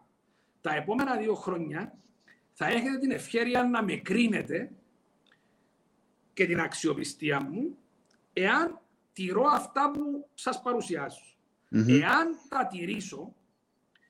Τα 0.60 0.74
επόμενα 0.74 1.16
δύο 1.16 1.34
χρόνια 1.34 1.94
θα 2.52 2.66
έχετε 2.66 2.98
την 2.98 3.10
ευχαίρεια 3.10 3.64
να 3.64 3.82
με 3.82 3.96
κρίνετε 3.96 4.72
και 6.32 6.46
την 6.46 6.60
αξιοπιστία 6.60 7.42
μου 7.42 7.78
εάν 8.32 8.80
τηρώ 9.12 9.44
αυτά 9.52 9.90
που 9.90 10.28
σας 10.34 10.62
παρουσιάζω. 10.62 11.22
Mm-hmm. 11.70 12.00
Εάν 12.00 12.36
τα 12.48 12.66
τηρήσω, 12.66 13.34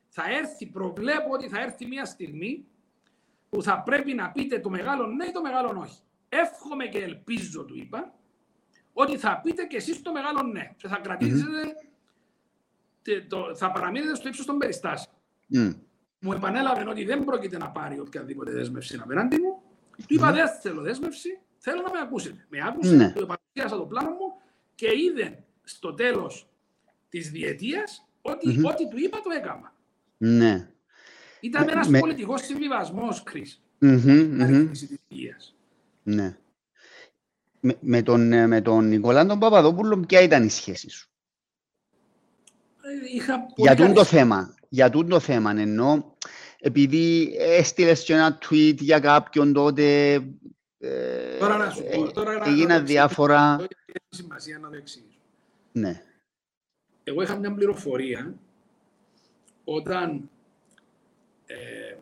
θα 0.09 0.23
έρθει, 0.31 0.67
προβλέπω 0.67 1.33
ότι 1.33 1.49
θα 1.49 1.61
έρθει 1.61 1.87
μια 1.87 2.05
στιγμή 2.05 2.67
που 3.49 3.63
θα 3.63 3.83
πρέπει 3.83 4.15
να 4.15 4.31
πείτε 4.31 4.59
το 4.59 4.71
μεγάλο 4.71 5.07
ναι 5.07 5.25
ή 5.25 5.33
το 5.33 5.41
μεγάλο 5.41 5.81
όχι. 5.81 6.01
Εύχομαι 6.29 6.87
και 6.87 6.99
ελπίζω, 6.99 7.65
του 7.65 7.77
είπα, 7.77 8.15
ότι 8.93 9.19
θα 9.19 9.41
πείτε 9.41 9.65
και 9.65 9.77
εσείς 9.77 10.03
το 10.03 10.13
μεγάλο 10.13 10.43
ναι. 10.43 10.75
Και 10.77 10.89
θα 10.89 10.97
κρατήσετε, 10.97 11.75
το, 13.29 13.57
θα 13.57 13.73
παραμείνετε 13.73 14.15
στο 14.15 14.29
ύψος 14.29 14.47
των 14.47 14.59
περιστάσεων. 14.59 15.15
Mm. 15.55 15.75
Μου 16.25 16.33
επανέλαβε 16.33 16.89
ότι 16.89 17.05
δεν 17.05 17.25
πρόκειται 17.25 17.59
να 17.59 17.71
πάρει 17.71 18.01
οποιαδήποτε 18.01 18.51
δέσμευση 18.51 18.99
απέναντι 19.03 19.41
μου. 19.41 19.63
Του 19.97 20.15
είπα 20.15 20.33
δεν 20.33 20.49
θέλω 20.63 20.83
δέσμευση, 20.83 21.29
Θέλω 21.65 21.83
να 21.83 21.91
με 21.91 21.99
ακούσετε. 22.03 22.47
Με 22.49 22.59
άκουσε, 22.67 22.95
ναι. 22.95 23.13
το 23.13 23.27
παρουσίασα 23.27 23.77
το 23.83 23.87
πλάνο 23.87 24.11
μου 24.11 24.41
και 24.75 24.87
είδε 24.87 25.45
στο 25.63 25.95
τέλος 25.95 26.49
της 27.09 27.31
διετίας 27.31 28.09
ότι 28.23 28.49
mm-hmm. 28.49 28.71
ό,τι 28.71 28.89
του 28.89 28.99
είπα 28.99 29.21
το 29.21 29.31
έκανα. 29.31 29.75
Ναι. 30.17 30.69
Ήταν 31.41 31.69
ένας 31.69 31.89
με... 31.89 31.99
πολιτικός 31.99 32.41
συμβιβασμός, 32.41 33.23
Κρίς. 33.23 33.63
Mm-hmm, 33.81 34.71
Ναι. 36.03 36.37
Με, 37.61 37.77
με, 37.81 38.03
τον, 38.03 38.33
ε, 38.33 38.47
με 38.47 38.61
τον 38.61 38.89
Νικολά 38.89 39.27
τον 39.27 39.39
Παπαδόπουλο, 39.39 39.99
ποια 39.99 40.21
ήταν 40.21 40.45
η 40.45 40.51
σχέση 40.51 40.91
σου; 40.91 41.11
Ε, 42.83 43.15
είχα 43.15 43.47
για 43.57 43.77
τον 43.77 43.93
το 43.93 44.05
θέμα. 44.05 44.55
Για 44.73 44.91
τον 44.91 45.09
το 45.09 45.21
θέμα, 45.21 45.51
ενώ 45.51 46.17
επειδή 46.59 47.37
έστειλες 47.39 48.05
και 48.05 48.13
ένα 48.13 48.39
tweet 48.49 48.77
για 48.79 49.01
κάποιον 49.01 49.53
τότε. 49.53 50.15
Ε, 50.79 51.39
τώρα 51.39 51.57
να 51.57 51.71
σου 51.71 51.85
πω. 51.95 52.13
Τώρα 52.13 52.43
έγιναν 52.45 52.87
διάφορα. 52.87 53.57
Έχει 53.61 54.07
σημασία 54.09 54.59
να 54.59 54.71
το 54.71 54.77
εξηγήσω. 54.77 55.19
Ναι. 55.73 56.03
Εγώ 57.05 57.23
είχα 57.23 57.37
μια 57.37 57.55
πληροφορία 57.55 58.35
όταν 59.65 60.31
ε, 61.47 61.97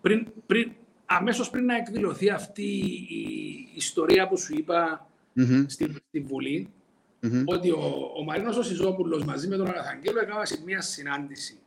πριν, 0.00 0.26
πριν, 0.46 0.72
αμέσως 1.04 1.50
πριν 1.50 1.64
να 1.64 1.76
εκδηλωθεί 1.76 2.30
αυτή 2.30 2.66
η 3.08 3.68
ιστορία 3.74 4.28
που 4.28 4.38
σου 4.38 4.54
είπα 4.56 5.10
mm-hmm. 5.36 5.64
στη, 5.66 5.94
στη 6.08 6.20
Βουλή, 6.20 6.72
mm-hmm. 7.22 7.42
ότι 7.44 7.70
ο, 7.70 8.12
ο 8.16 8.24
Μαρίνος 8.24 8.56
ο 8.56 8.62
Σιζόπουλος 8.62 9.24
μαζί 9.24 9.48
με 9.48 9.56
τον 9.56 9.68
Αραθαγγέλο 9.68 10.20
έκανα 10.20 10.42
μια 10.64 10.80
συνάντηση 10.80 11.58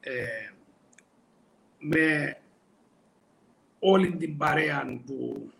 ε, 0.00 0.50
με 1.78 2.38
όλη 3.78 4.16
την 4.16 4.36
παρέα 4.36 5.02
που 5.06 5.50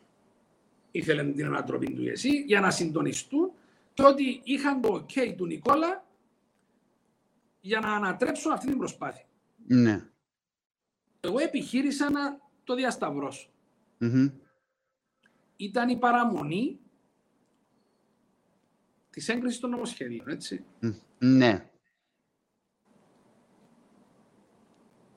ήθελε 0.90 1.24
την 1.24 1.46
ανατροπή 1.46 1.92
του 1.92 2.08
ΕΣΥ 2.08 2.42
για 2.46 2.60
να 2.60 2.70
συντονιστούν 2.70 3.50
και 3.94 4.02
ότι 4.02 4.40
είχαν 4.44 4.80
το 4.80 4.94
OK 4.94 5.34
του 5.36 5.46
Νικόλα 5.46 6.06
για 7.60 7.80
να 7.80 7.94
ανατρέψουν 7.94 8.52
αυτή 8.52 8.66
την 8.66 8.78
προσπάθεια. 8.78 9.24
Ναι. 9.66 10.08
Εγώ 11.20 11.38
επιχείρησα 11.38 12.10
να 12.10 12.40
το 12.64 12.74
διασταυρώσω. 12.74 13.48
Mm-hmm. 14.00 14.32
Ήταν 15.56 15.88
η 15.88 15.96
παραμονή 15.96 16.78
της 19.10 19.28
έγκρισης 19.28 19.60
των 19.60 19.70
νομοσχεδίων, 19.70 20.28
έτσι. 20.28 20.64
Ναι. 21.18 21.67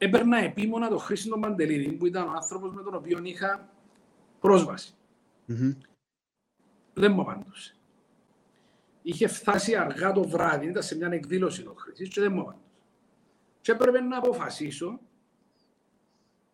Έπαιρνα 0.03 0.37
επίμονα 0.37 0.89
το 0.89 0.97
Χρήστο 0.97 1.37
Μαντελίδη, 1.37 1.91
που 1.91 2.05
ήταν 2.05 2.27
ο 2.27 2.31
άνθρωπος 2.31 2.73
με 2.73 2.83
τον 2.83 2.95
οποίο 2.95 3.19
είχα 3.23 3.69
πρόσβαση. 4.39 4.93
Mm-hmm. 5.47 5.77
Δεν 6.93 7.11
μου 7.11 7.21
απαντούσε. 7.21 7.75
Είχε 9.01 9.27
φτάσει 9.27 9.75
αργά 9.75 10.11
το 10.11 10.27
βράδυ, 10.27 10.67
ήταν 10.67 10.83
σε 10.83 10.95
μια 10.95 11.07
εκδήλωση 11.07 11.63
το 11.63 11.73
Χρήστος 11.73 12.09
και 12.09 12.21
δεν 12.21 12.31
μου 12.31 12.41
απαντούσε. 12.41 12.65
Και 13.61 13.71
έπρεπε 13.71 13.99
να 13.99 14.17
αποφασίσω 14.17 14.99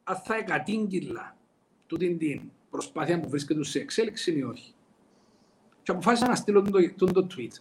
αν 0.03 0.15
θα 0.15 0.36
εκατήγγυλα 0.36 1.38
τούτη 1.88 2.15
την 2.15 2.52
προσπάθεια 2.69 3.19
που 3.19 3.30
βρίσκεται 3.30 3.64
σε 3.64 3.80
εξέλιξη 3.80 4.38
ή 4.38 4.44
όχι. 4.44 4.74
Και 5.84 5.91
αποφάσισα 5.91 6.28
να 6.28 6.36
στείλω 6.36 6.61
τον 6.61 6.72
το, 6.72 7.06
το, 7.06 7.11
το 7.11 7.28
tweet. 7.36 7.53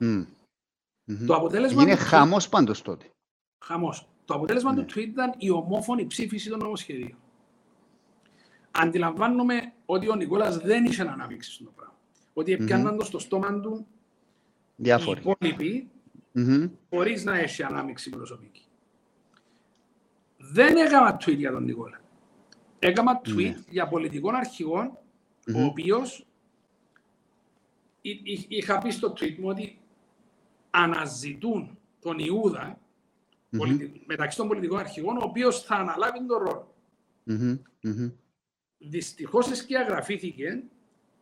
Mm. 0.00 0.26
Το 1.26 1.34
αποτέλεσμα 1.34 1.82
Είναι 1.82 1.96
χαμός 1.96 2.48
πάντως 2.48 2.82
τότε. 2.82 3.10
Χαμός. 3.64 4.11
Το 4.24 4.34
αποτέλεσμα 4.34 4.72
ναι. 4.72 4.82
του 4.82 4.92
tweet 4.94 5.06
ήταν 5.08 5.34
η 5.38 5.50
ομόφωνη 5.50 6.06
ψήφιση 6.06 6.48
των 6.48 6.58
νομοσχεδίων. 6.58 7.18
Αντιλαμβάνομαι 8.70 9.72
ότι 9.86 10.10
ο 10.10 10.14
Νικόλας 10.14 10.58
δεν 10.58 10.84
είχε 10.84 11.04
να 11.04 11.12
αναπτύξει 11.12 11.52
στο 11.52 11.72
πράγμα. 11.76 11.96
Ότι 12.32 12.52
έπιαναν 12.52 12.94
mm-hmm. 12.94 12.98
το 12.98 13.04
στο 13.04 13.18
στόμα 13.18 13.60
του 13.60 13.86
Διάφοροι. 14.76 15.20
οι 15.20 15.22
υπόλοιποι 15.30 15.90
mm-hmm. 16.34 16.70
χωρίς 16.90 17.24
να 17.24 17.38
έχει 17.38 17.62
ανάμειξη 17.62 18.10
προσωπική. 18.10 18.62
Δεν 20.38 20.76
έκανα 20.76 21.16
tweet 21.24 21.36
για 21.36 21.52
τον 21.52 21.64
Νικόλα. 21.64 22.00
Έκανα 22.78 23.20
tweet 23.24 23.34
ναι. 23.34 23.56
για 23.68 23.88
πολιτικών 23.88 24.34
αρχηγών, 24.34 24.90
mm-hmm. 24.90 25.54
ο 25.54 25.64
οποίος 25.64 26.26
είχα 28.48 28.78
πει 28.78 28.90
στο 28.90 29.12
tweet 29.12 29.36
μου 29.38 29.48
ότι 29.48 29.80
αναζητούν 30.70 31.78
τον 32.00 32.18
Ιούδα 32.18 32.78
mm-hmm. 33.52 33.90
μεταξύ 34.06 34.36
των 34.36 34.48
πολιτικών 34.48 34.78
αρχηγών, 34.78 35.16
ο 35.16 35.22
οποίος 35.24 35.62
θα 35.62 35.74
αναλάβει 35.74 36.26
τον 36.26 36.38
ρόλο. 36.38 36.74
Mm-hmm. 37.26 38.12
Δυστυχώς 38.78 39.50
εσκιαγραφήθηκε, 39.50 40.62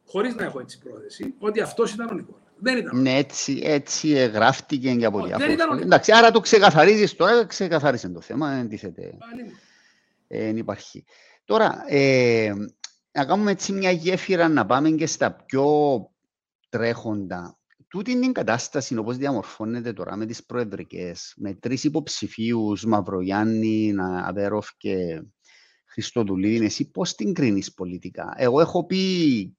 χωρίς 0.06 0.34
να 0.34 0.44
έχω 0.44 0.60
έτσι 0.60 0.78
πρόθεση, 0.78 1.34
ότι 1.38 1.60
αυτός 1.60 1.92
ήταν 1.92 2.08
ο 2.10 2.14
Νικόλας. 2.14 2.42
Δεν 2.62 2.76
ήταν. 2.76 3.00
Ναι, 3.00 3.16
έτσι, 3.16 3.60
έτσι 3.62 4.08
γράφτηκε 4.12 4.94
και 4.94 5.04
από 5.04 5.26
διάφορα. 5.26 5.80
Εντάξει, 5.80 6.12
άρα 6.12 6.30
το 6.30 6.40
ξεκαθαρίζεις 6.40 7.16
τώρα, 7.16 7.46
ξεκαθάρισε 7.46 8.08
το 8.08 8.20
θέμα, 8.20 8.54
δεν 8.54 8.68
τίθεται. 8.68 9.18
Ε, 10.28 10.44
δεν 10.44 10.56
υπάρχει. 10.56 11.04
Τώρα, 11.44 11.84
ε, 11.86 12.52
να 13.12 13.24
κάνουμε 13.24 13.50
έτσι 13.50 13.72
μια 13.72 13.90
γέφυρα 13.90 14.48
να 14.48 14.66
πάμε 14.66 14.90
και 14.90 15.06
στα 15.06 15.32
πιο 15.32 15.66
τρέχοντα. 16.68 17.58
Τούτη 17.90 18.10
είναι 18.10 18.26
η 18.26 18.32
κατάσταση 18.32 18.96
όπως 18.96 19.16
διαμορφώνεται 19.16 19.92
τώρα 19.92 20.16
με 20.16 20.26
τις 20.26 20.44
προεδρικές, 20.44 21.34
με 21.36 21.54
τρεις 21.54 21.84
υποψηφίους, 21.84 22.84
Μαυρογιάννη, 22.84 23.94
Αβέροφ 24.00 24.68
και 24.76 25.22
Χριστοδουλίδη. 25.84 26.64
Εσύ 26.64 26.90
πώς 26.90 27.14
την 27.14 27.32
κρίνεις 27.32 27.74
πολιτικά; 27.74 28.34
Εγώ 28.36 28.60
έχω 28.60 28.86
πει 28.86 29.56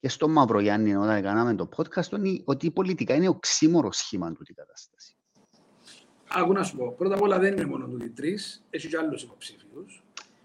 και 0.00 0.08
στον 0.08 0.32
Μαυρογιάννη 0.32 0.96
όταν 0.96 1.22
κάναμε 1.22 1.54
το 1.54 1.68
podcast 1.76 2.42
ότι 2.44 2.66
η 2.66 2.70
πολιτικά 2.70 3.14
είναι 3.14 3.28
οξύμορο 3.28 3.92
σχήμα 3.92 4.32
του 4.32 4.42
την 4.42 4.54
κατάσταση. 4.54 5.16
Άκου 6.28 6.52
να 6.52 6.62
σου 6.62 6.76
πω. 6.76 6.92
Πρώτα 6.92 7.14
απ' 7.14 7.22
όλα 7.22 7.38
δεν 7.38 7.52
είναι 7.52 7.66
μόνο 7.66 7.86
του 7.86 8.12
τρεις, 8.12 8.66
έχει 8.70 8.88
και 8.88 8.96
άλλους 8.96 9.22
υποψήφιου. 9.22 9.86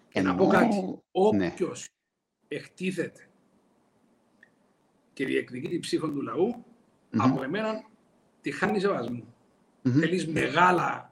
Και 0.09 0.21
να 0.21 0.35
πω 0.35 0.47
κάτι. 0.47 1.01
Όποιος 1.11 1.89
ναι. 2.49 2.57
εκτίθεται 2.57 3.29
και 5.13 5.25
διεκδικεί 5.25 5.67
την 5.67 5.79
ψήφο 5.79 6.09
του 6.09 6.21
λαού, 6.21 6.65
mm-hmm. 7.11 7.19
από 7.19 7.43
εμένα 7.43 7.83
τη 8.41 8.51
χάνει 8.51 8.79
σεβασμού. 8.79 9.33
Mm-hmm. 9.83 9.89
Θέλεις 9.89 10.27
μεγάλα 10.27 11.11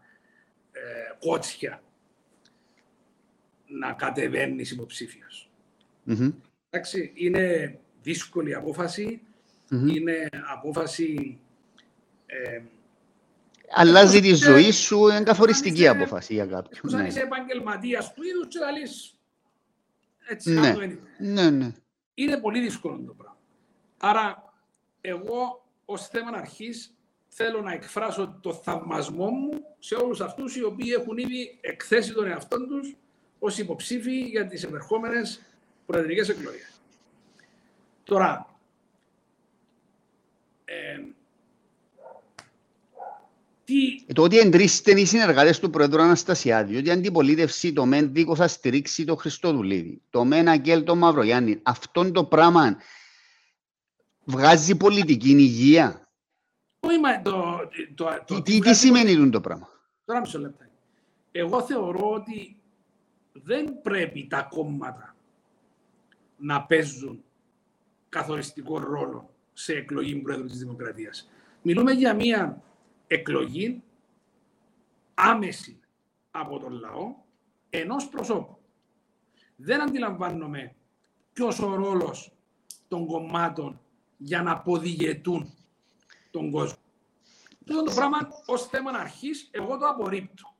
ε, 0.72 0.80
κότσια 1.20 1.84
να 3.66 3.94
κατεβαίνεις 3.94 4.72
υποψήφιος. 4.72 5.52
Mm-hmm. 6.08 6.34
Εντάξει, 6.70 7.12
είναι 7.16 7.80
δύσκολη 8.02 8.56
απόφαση. 8.56 9.22
Mm-hmm. 9.72 9.96
Είναι 9.96 10.30
απόφαση... 10.54 11.40
Ε, 12.26 12.62
Αλλάζει 13.72 14.22
τη 14.22 14.34
ζωή 14.34 14.72
σου, 14.72 15.08
είναι 15.08 15.24
καθοριστική 15.24 15.88
απόφαση 15.88 16.34
για 16.34 16.46
κάποιον. 16.46 16.96
Αν 16.96 17.02
ναι. 17.02 17.08
είσαι 17.08 17.20
επαγγελματίας 17.20 18.14
του 18.14 18.24
είδους 18.24 18.48
και 18.48 18.60
θα 18.60 18.72
έτσι 20.30 20.52
ναι. 20.54 20.76
ναι, 21.18 21.50
ναι. 21.50 21.72
Είναι 22.14 22.38
πολύ 22.38 22.60
δύσκολο 22.62 23.04
το 23.06 23.14
πράγμα. 23.14 23.38
Άρα, 23.98 24.54
εγώ 25.02 25.69
ως 25.92 26.08
θέμα 26.08 26.38
αρχής 26.38 26.94
θέλω 27.28 27.62
να 27.62 27.74
εκφράσω 27.74 28.40
το 28.42 28.54
θαυμασμό 28.54 29.30
μου 29.30 29.50
σε 29.80 29.96
όλους 29.96 30.22
αυτούς 30.22 30.56
οι 30.56 30.64
οποίοι 30.64 30.94
έχουν 30.98 31.18
ήδη 31.18 31.58
εκθέσει 31.62 32.14
τον 32.14 32.28
εαυτό 32.28 32.68
τους 32.68 32.96
ως 33.40 33.58
υποψήφοι 33.58 34.20
για 34.20 34.48
τις 34.48 34.64
επερχόμενες 34.64 35.42
προεδρικές 35.86 36.30
εκλογές. 36.30 36.82
Τώρα, 38.04 38.60
ε, 40.66 41.00
τι... 43.66 44.14
Το 44.14 44.24
ότι 44.24 44.38
εντρήστε 44.38 45.00
οι 45.00 45.06
συνεργάτες 45.06 45.60
του 45.60 45.70
Πρόεδρου 45.70 46.02
Αναστασιάδη, 46.02 46.78
ότι 46.78 46.88
η 46.88 46.92
αντιπολίτευση 46.92 47.74
το 47.74 47.86
ΜΕΝ 47.86 48.14
δίκο 48.14 48.36
θα 48.36 48.48
στηρίξει 48.48 49.06
το 49.06 49.16
Χριστόδουλίδη, 49.16 50.02
το 50.10 50.26
ΜΕΝ 50.26 50.48
Αγγέλ 50.48 50.84
το 50.84 50.96
Μαυρογιάννη, 50.96 51.60
αυτό 51.64 52.12
το 52.12 52.26
πράγμα 52.26 52.78
βγάζει 54.30 54.78
πολιτική 54.78 55.30
υγεία. 55.30 56.08
Όχι, 56.80 57.00
μα 57.00 57.22
το, 57.22 57.60
το, 57.96 58.24
το, 58.26 58.42
τι, 58.42 58.60
τι, 58.60 58.74
σημαίνει 58.76 59.30
το 59.30 59.42
πράγμα; 59.42 59.70
Τώρα 60.06 60.20
μισό 60.20 60.40
λεπτό. 60.40 60.66
Εγώ 61.32 61.62
θεωρώ 61.62 62.12
ότι 62.12 62.58
δεν 63.32 63.82
πρέπει 63.82 64.28
τα 64.28 64.42
κόμματα 64.42 65.16
να 66.38 66.64
παίζουν 66.64 67.24
καθοριστικό 68.10 68.78
ρόλο 68.80 69.30
σε 69.54 69.74
εκλογή 69.74 70.16
Πρόεδρου 70.16 70.48
της 70.48 70.60
Δημοκρατίας. 70.60 71.30
Μιλούμε 71.62 71.92
για 71.92 72.14
μια 72.14 72.62
εκλογή 73.08 73.84
άμεση 75.14 75.80
από 76.32 76.60
τον 76.60 76.72
λαό 76.72 77.16
ενός 77.70 78.08
προσώπου. 78.10 78.58
Δεν 79.56 79.82
αντιλαμβάνομαι 79.82 80.76
ποιος 81.34 81.60
ο 81.60 81.76
ρόλος 81.76 82.32
των 82.88 83.06
κομμάτων 83.06 83.80
για 84.22 84.42
να 84.42 84.52
αποδηγετούν 84.52 85.54
τον 86.32 86.52
κόσμο. 86.52 86.78
Αυτό 87.70 87.84
το 87.84 87.94
πράγμα 87.96 88.18
ως 88.46 88.68
θέμα 88.68 88.92
αρχής, 88.92 89.48
εγώ 89.52 89.78
το 89.78 89.88
απορρίπτω. 89.88 90.56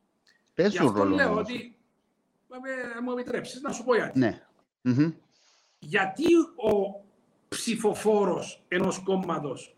Παίζουν 0.54 0.92
ρόλο. 0.92 1.16
λέω 1.16 1.34
ότι. 1.34 1.76
Μου 3.04 3.12
επιτρέψεις 3.12 3.62
να 3.62 3.72
σου 3.72 3.84
πω 3.84 3.96
γιατί. 3.96 4.20
Ναι. 4.20 4.44
Mm-hmm. 4.84 5.14
γιατί 5.80 6.36
ο 6.56 7.04
ψηφοφόρος 7.48 8.64
ενός 8.68 9.00
κόμματος 9.00 9.76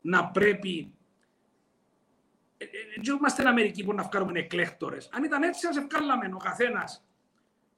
να 0.00 0.26
πρέπει 0.26 0.94
δεν 2.58 3.02
ε, 3.06 3.16
είμαστε 3.18 3.28
στην 3.28 3.46
Αμερική 3.46 3.84
που 3.84 3.92
να 3.92 4.02
βγάλουμε 4.02 4.38
εκλέκτορες. 4.38 5.08
Αν 5.12 5.24
ήταν 5.24 5.42
έτσι, 5.42 5.66
ας 5.66 5.76
ευκάλαμε 5.76 6.30
ο 6.34 6.36
καθένας 6.36 7.04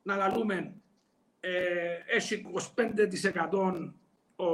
να 0.02 0.16
λαλούμε 0.16 0.74
ε, 1.40 1.50
έχει 2.06 2.46
25% 3.50 3.92
ο, 4.36 4.46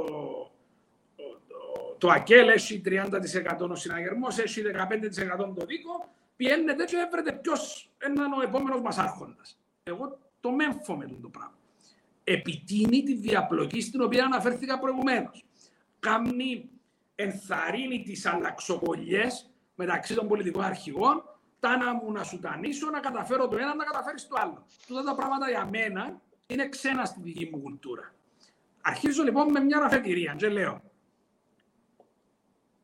το 1.97 2.09
ΑΚΕΛ, 2.09 2.47
έχει 2.47 2.81
30% 2.85 3.69
ο 3.69 3.75
συναγερμός, 3.75 4.37
έχει 4.37 4.61
15% 5.41 5.53
το 5.55 5.65
δίκο, 5.65 6.09
πιένετε 6.35 6.83
και 6.83 6.95
έβρετε 7.05 7.31
ποιος 7.31 7.91
είναι 8.07 8.21
ο 8.37 8.41
επόμενος 8.41 8.81
μας 8.81 8.97
άρχοντας. 8.97 9.59
Εγώ 9.83 10.17
το 10.39 10.51
μέμφω 10.51 10.95
με 10.95 11.05
το 11.21 11.29
πράγμα. 11.29 11.57
Επιτείνει 12.23 13.03
τη 13.03 13.13
διαπλοκή 13.13 13.81
στην 13.81 14.01
οποία 14.01 14.25
αναφέρθηκα 14.25 14.79
προηγουμένως. 14.79 15.45
Κάμνει, 15.99 16.69
ενθαρρύνει 17.15 18.03
τις 18.03 18.25
αλλαξοκολλιές 18.25 19.49
μεταξύ 19.75 20.15
των 20.15 20.27
πολιτικών 20.27 20.63
αρχηγών, 20.63 21.23
τα 21.59 21.77
να 21.77 21.93
μου 21.93 22.11
να 22.11 22.23
σου 22.23 22.39
τανίσω, 22.39 22.89
να 22.89 22.99
καταφέρω 22.99 23.47
το 23.47 23.57
ένα, 23.57 23.75
να 23.75 23.83
καταφέρεις 23.83 24.27
το 24.27 24.35
άλλο. 24.39 24.65
Τούτα 24.87 25.03
τα 25.03 25.15
πράγματα 25.15 25.49
για 25.49 25.69
μένα 25.71 26.21
είναι 26.47 26.69
ξένα 26.69 27.05
στη 27.05 27.19
δική 27.21 27.49
μου 27.51 27.59
κουλτούρα. 27.61 28.13
Αρχίζω 28.85 29.23
λοιπόν 29.23 29.51
με 29.51 29.59
μια 29.59 29.83
αφετηρία 29.83 30.35
και 30.37 30.47
λέω 30.47 30.81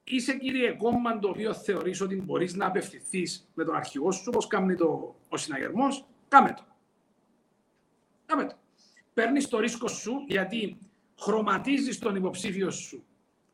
είσαι 0.10 0.38
κύριε 0.38 0.72
κόμμα 0.72 1.20
το 1.20 1.30
οποίο 1.30 1.54
θεωρείς 1.54 2.02
ότι 2.02 2.16
μπορείς 2.16 2.56
να 2.56 2.66
απευθυνθείς 2.66 3.50
με 3.54 3.64
τον 3.64 3.76
αρχηγό 3.76 4.12
σου 4.12 4.24
όπως 4.28 4.48
κάνει 4.48 4.76
το, 4.76 5.16
ο 5.30 5.38
συναγερμός, 5.38 6.06
κάμε 6.28 6.54
το. 6.54 6.64
Κάμε 8.26 8.46
το. 8.46 8.56
Παίρνεις 9.14 9.48
το 9.48 9.60
ρίσκο 9.60 9.88
σου 9.88 10.24
γιατί 10.28 10.78
χρωματίζεις 11.20 12.00
τον 12.00 12.16
υποψήφιο 12.16 12.72
σου 12.72 13.04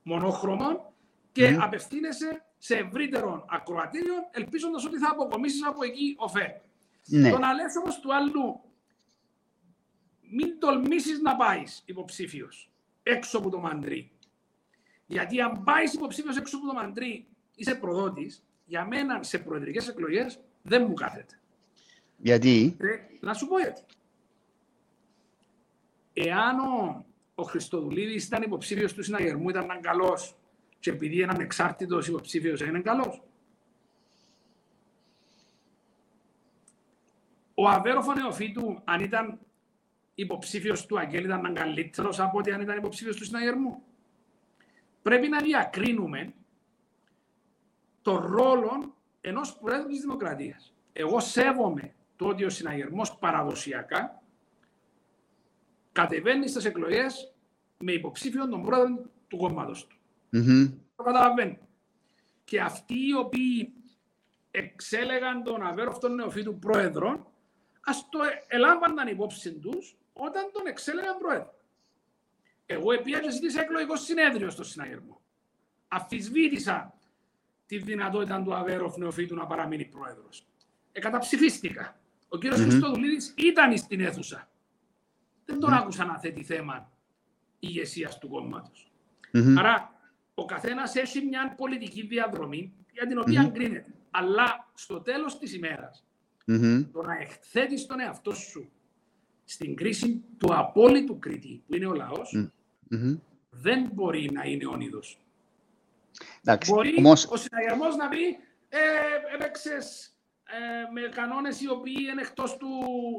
μονόχρωμο 0.04 0.94
και 1.32 1.56
mm. 1.56 1.60
απευθύνεσαι 1.62 2.46
σε 2.58 2.76
ευρύτερο 2.76 3.46
ακροατήριο, 3.50 4.16
ελπίζοντας 4.32 4.86
ότι 4.86 4.98
θα 4.98 5.10
αποκομίσεις 5.12 5.66
από 5.66 5.84
εκεί 5.84 6.16
ωφέλη. 6.18 6.62
Ναι. 7.06 7.30
Το 7.30 7.38
να 7.38 7.54
λες 7.54 7.76
όμως 7.76 8.00
του 8.00 8.16
άλλου, 8.16 8.62
μην 10.36 10.60
τολμήσεις 10.60 11.20
να 11.20 11.36
πάεις 11.36 11.84
υποψήφιος 11.86 12.70
έξω 13.04 13.38
από 13.38 13.50
το 13.50 13.60
μαντρί. 13.60 14.12
Γιατί 15.06 15.42
αν 15.42 15.64
πάεις 15.64 15.94
υποψήφιος 15.94 16.38
έξω 16.38 16.58
από 16.58 16.68
το 16.68 16.74
μαντρί, 16.74 17.28
είσαι 17.56 17.76
προδότης, 17.76 18.44
για 18.66 18.86
μένα 18.86 19.24
σε 19.24 19.40
προεδρικές 19.40 19.88
εκλογές 19.88 20.40
δεν 20.62 20.86
μου 20.88 20.94
κάθεται. 20.94 21.40
Γιατί; 22.18 22.76
Ε, 22.80 22.86
να 23.20 23.34
σου 23.34 23.48
πω 23.48 23.60
γιατί. 23.60 23.82
Εάν 26.14 26.60
ο, 26.60 27.06
ο 27.36 27.44
Χριστοδουλίδης 27.44 28.26
ήταν 28.26 28.42
υποψήφιος 28.42 28.94
του 28.94 29.04
συναγερμού, 29.04 29.50
ήταν 29.50 29.82
καλός 29.82 30.36
και 30.80 30.90
επειδή 30.90 31.22
έναν 31.22 31.40
εξάρτητος 31.40 32.08
υποψήφιος 32.08 32.62
έγινε 32.62 32.80
καλός. 32.82 33.24
Ο 37.54 37.70
Αβέροφο 37.70 38.14
Νεοφίτου, 38.14 38.82
αν 38.84 39.00
ήταν 39.02 39.40
υποψήφιος 40.16 40.86
του 40.86 41.00
Αγγέλ, 41.00 41.24
ήταν 41.24 41.54
καλύτερο 41.54 42.14
από 42.18 42.38
ότι 42.38 42.52
αν 42.52 42.62
ήταν 42.62 42.78
υποψήφιος 42.78 43.16
του 43.16 43.26
Συναγερμού. 43.26 43.84
Πρέπει 45.02 45.28
να 45.28 45.42
διακρίνουμε 45.42 46.34
το 48.02 48.18
ρόλο 48.18 48.96
ενός 49.22 49.58
Πρόεδρου 49.58 49.88
της 49.88 50.02
Δημοκρατίας. 50.02 50.74
Εγώ 50.94 51.20
σέβομαι 51.20 51.94
το 52.16 52.28
ότι 52.28 52.44
ο 52.44 52.50
συναγερμό 52.50 53.02
παραδοσιακά 53.20 54.22
κατεβαίνει 55.92 56.48
στις 56.48 56.66
εκλογές 56.66 57.34
με 57.78 57.92
υποψήφιο 57.92 58.50
τον 58.50 58.64
πρόεδρο 58.64 59.10
του 59.28 59.38
κόμματος 59.38 59.88
του. 59.88 59.98
Mm-hmm. 60.32 60.74
Το 60.96 61.04
καταλαβαίνω. 61.04 61.58
Και 62.44 62.62
αυτοί 62.62 63.08
οι 63.08 63.14
οποίοι 63.14 63.74
εξέλεγαν 64.52 65.44
τον 65.44 65.62
αβέροφτον 65.62 66.16
νεοφύτου 66.16 66.60
πρόεδρο, 66.60 67.32
ας 67.82 68.10
το 68.10 68.20
ελάμβαναν 68.48 69.08
υπόψη 69.08 69.54
τους 69.54 69.98
όταν 70.18 70.50
τον 70.54 70.68
εξέλεγαν 70.68 71.18
πρόεδρο. 71.18 71.54
Εγώ 72.66 72.92
επίση 72.92 73.32
ζήτησα 73.32 73.62
εκλογικό 73.62 73.96
συνέδριο 73.96 74.50
στο 74.50 74.64
συναγερμό. 74.64 75.22
Αφισβήτησα 75.88 76.94
τη 77.66 77.78
δυνατότητα 77.78 78.44
του 78.44 78.56
Αβέροφ 78.56 78.98
Νεοφύτου 78.98 79.36
να 79.36 79.46
παραμείνει 79.46 79.86
πρόεδρος. 79.86 80.48
Εκαταψηφίστηκα. 80.92 82.00
Ο 82.28 82.38
κύριος 82.38 82.60
mm-hmm. 82.60 82.64
Χριστοδουλίδης 82.70 83.34
ήταν 83.38 83.78
στην 83.78 84.00
αίθουσα. 84.00 84.50
Δεν 85.46 85.60
τον 85.60 85.70
mm-hmm. 85.70 85.78
άκουσα 85.78 86.06
να 86.06 86.20
θέτει 86.20 86.44
θέμα 86.44 86.92
ηγεσίας 87.60 88.18
του 88.18 88.28
κόμματος. 88.28 88.92
Mm-hmm. 89.34 89.56
Άρα 89.58 90.00
ο 90.34 90.46
καθένας 90.46 90.96
έχει 90.96 91.26
μια 91.26 91.56
πολιτική 91.58 92.06
διαδρομή 92.06 92.74
για 92.92 93.08
την 93.08 93.20
οποία 93.20 93.48
mm-hmm. 93.48 93.54
κρίνεται. 93.54 93.94
Αλλά 94.12 94.68
στο 94.74 95.02
τέλος 95.02 95.40
της 95.40 95.54
ημέρας, 95.54 96.06
mm-hmm. 96.48 96.86
το 96.92 97.02
να 97.02 97.18
εκθέτεις 97.18 97.86
τον 97.86 98.00
εαυτό 98.00 98.34
σου 98.34 98.72
στην 99.46 99.76
κρίση 99.76 100.24
του 100.38 100.56
απόλυτου 100.56 101.20
κριτή, 101.20 101.64
που 101.68 101.76
είναι 101.76 101.86
ο 101.86 101.94
λαός, 101.94 102.36
mm-hmm. 102.38 103.20
δεν 103.50 103.90
μπορεί 103.94 104.30
να 104.34 104.44
είναι 104.44 104.66
όνειδος. 104.66 105.20
Μπορεί 106.68 106.96
όμως... 106.98 107.26
ο 107.26 107.38
συναγερμός 107.38 107.96
να 107.96 108.10
πει 108.10 108.38
ε, 108.70 108.80
έπαιξες 109.34 110.16
ε, 110.44 110.92
με 110.92 111.02
κανόνες 111.02 111.62
οι 111.62 111.70
οποίοι 111.70 112.08
είναι 112.12 112.22
εκτός 112.22 112.58
του, 112.58 112.70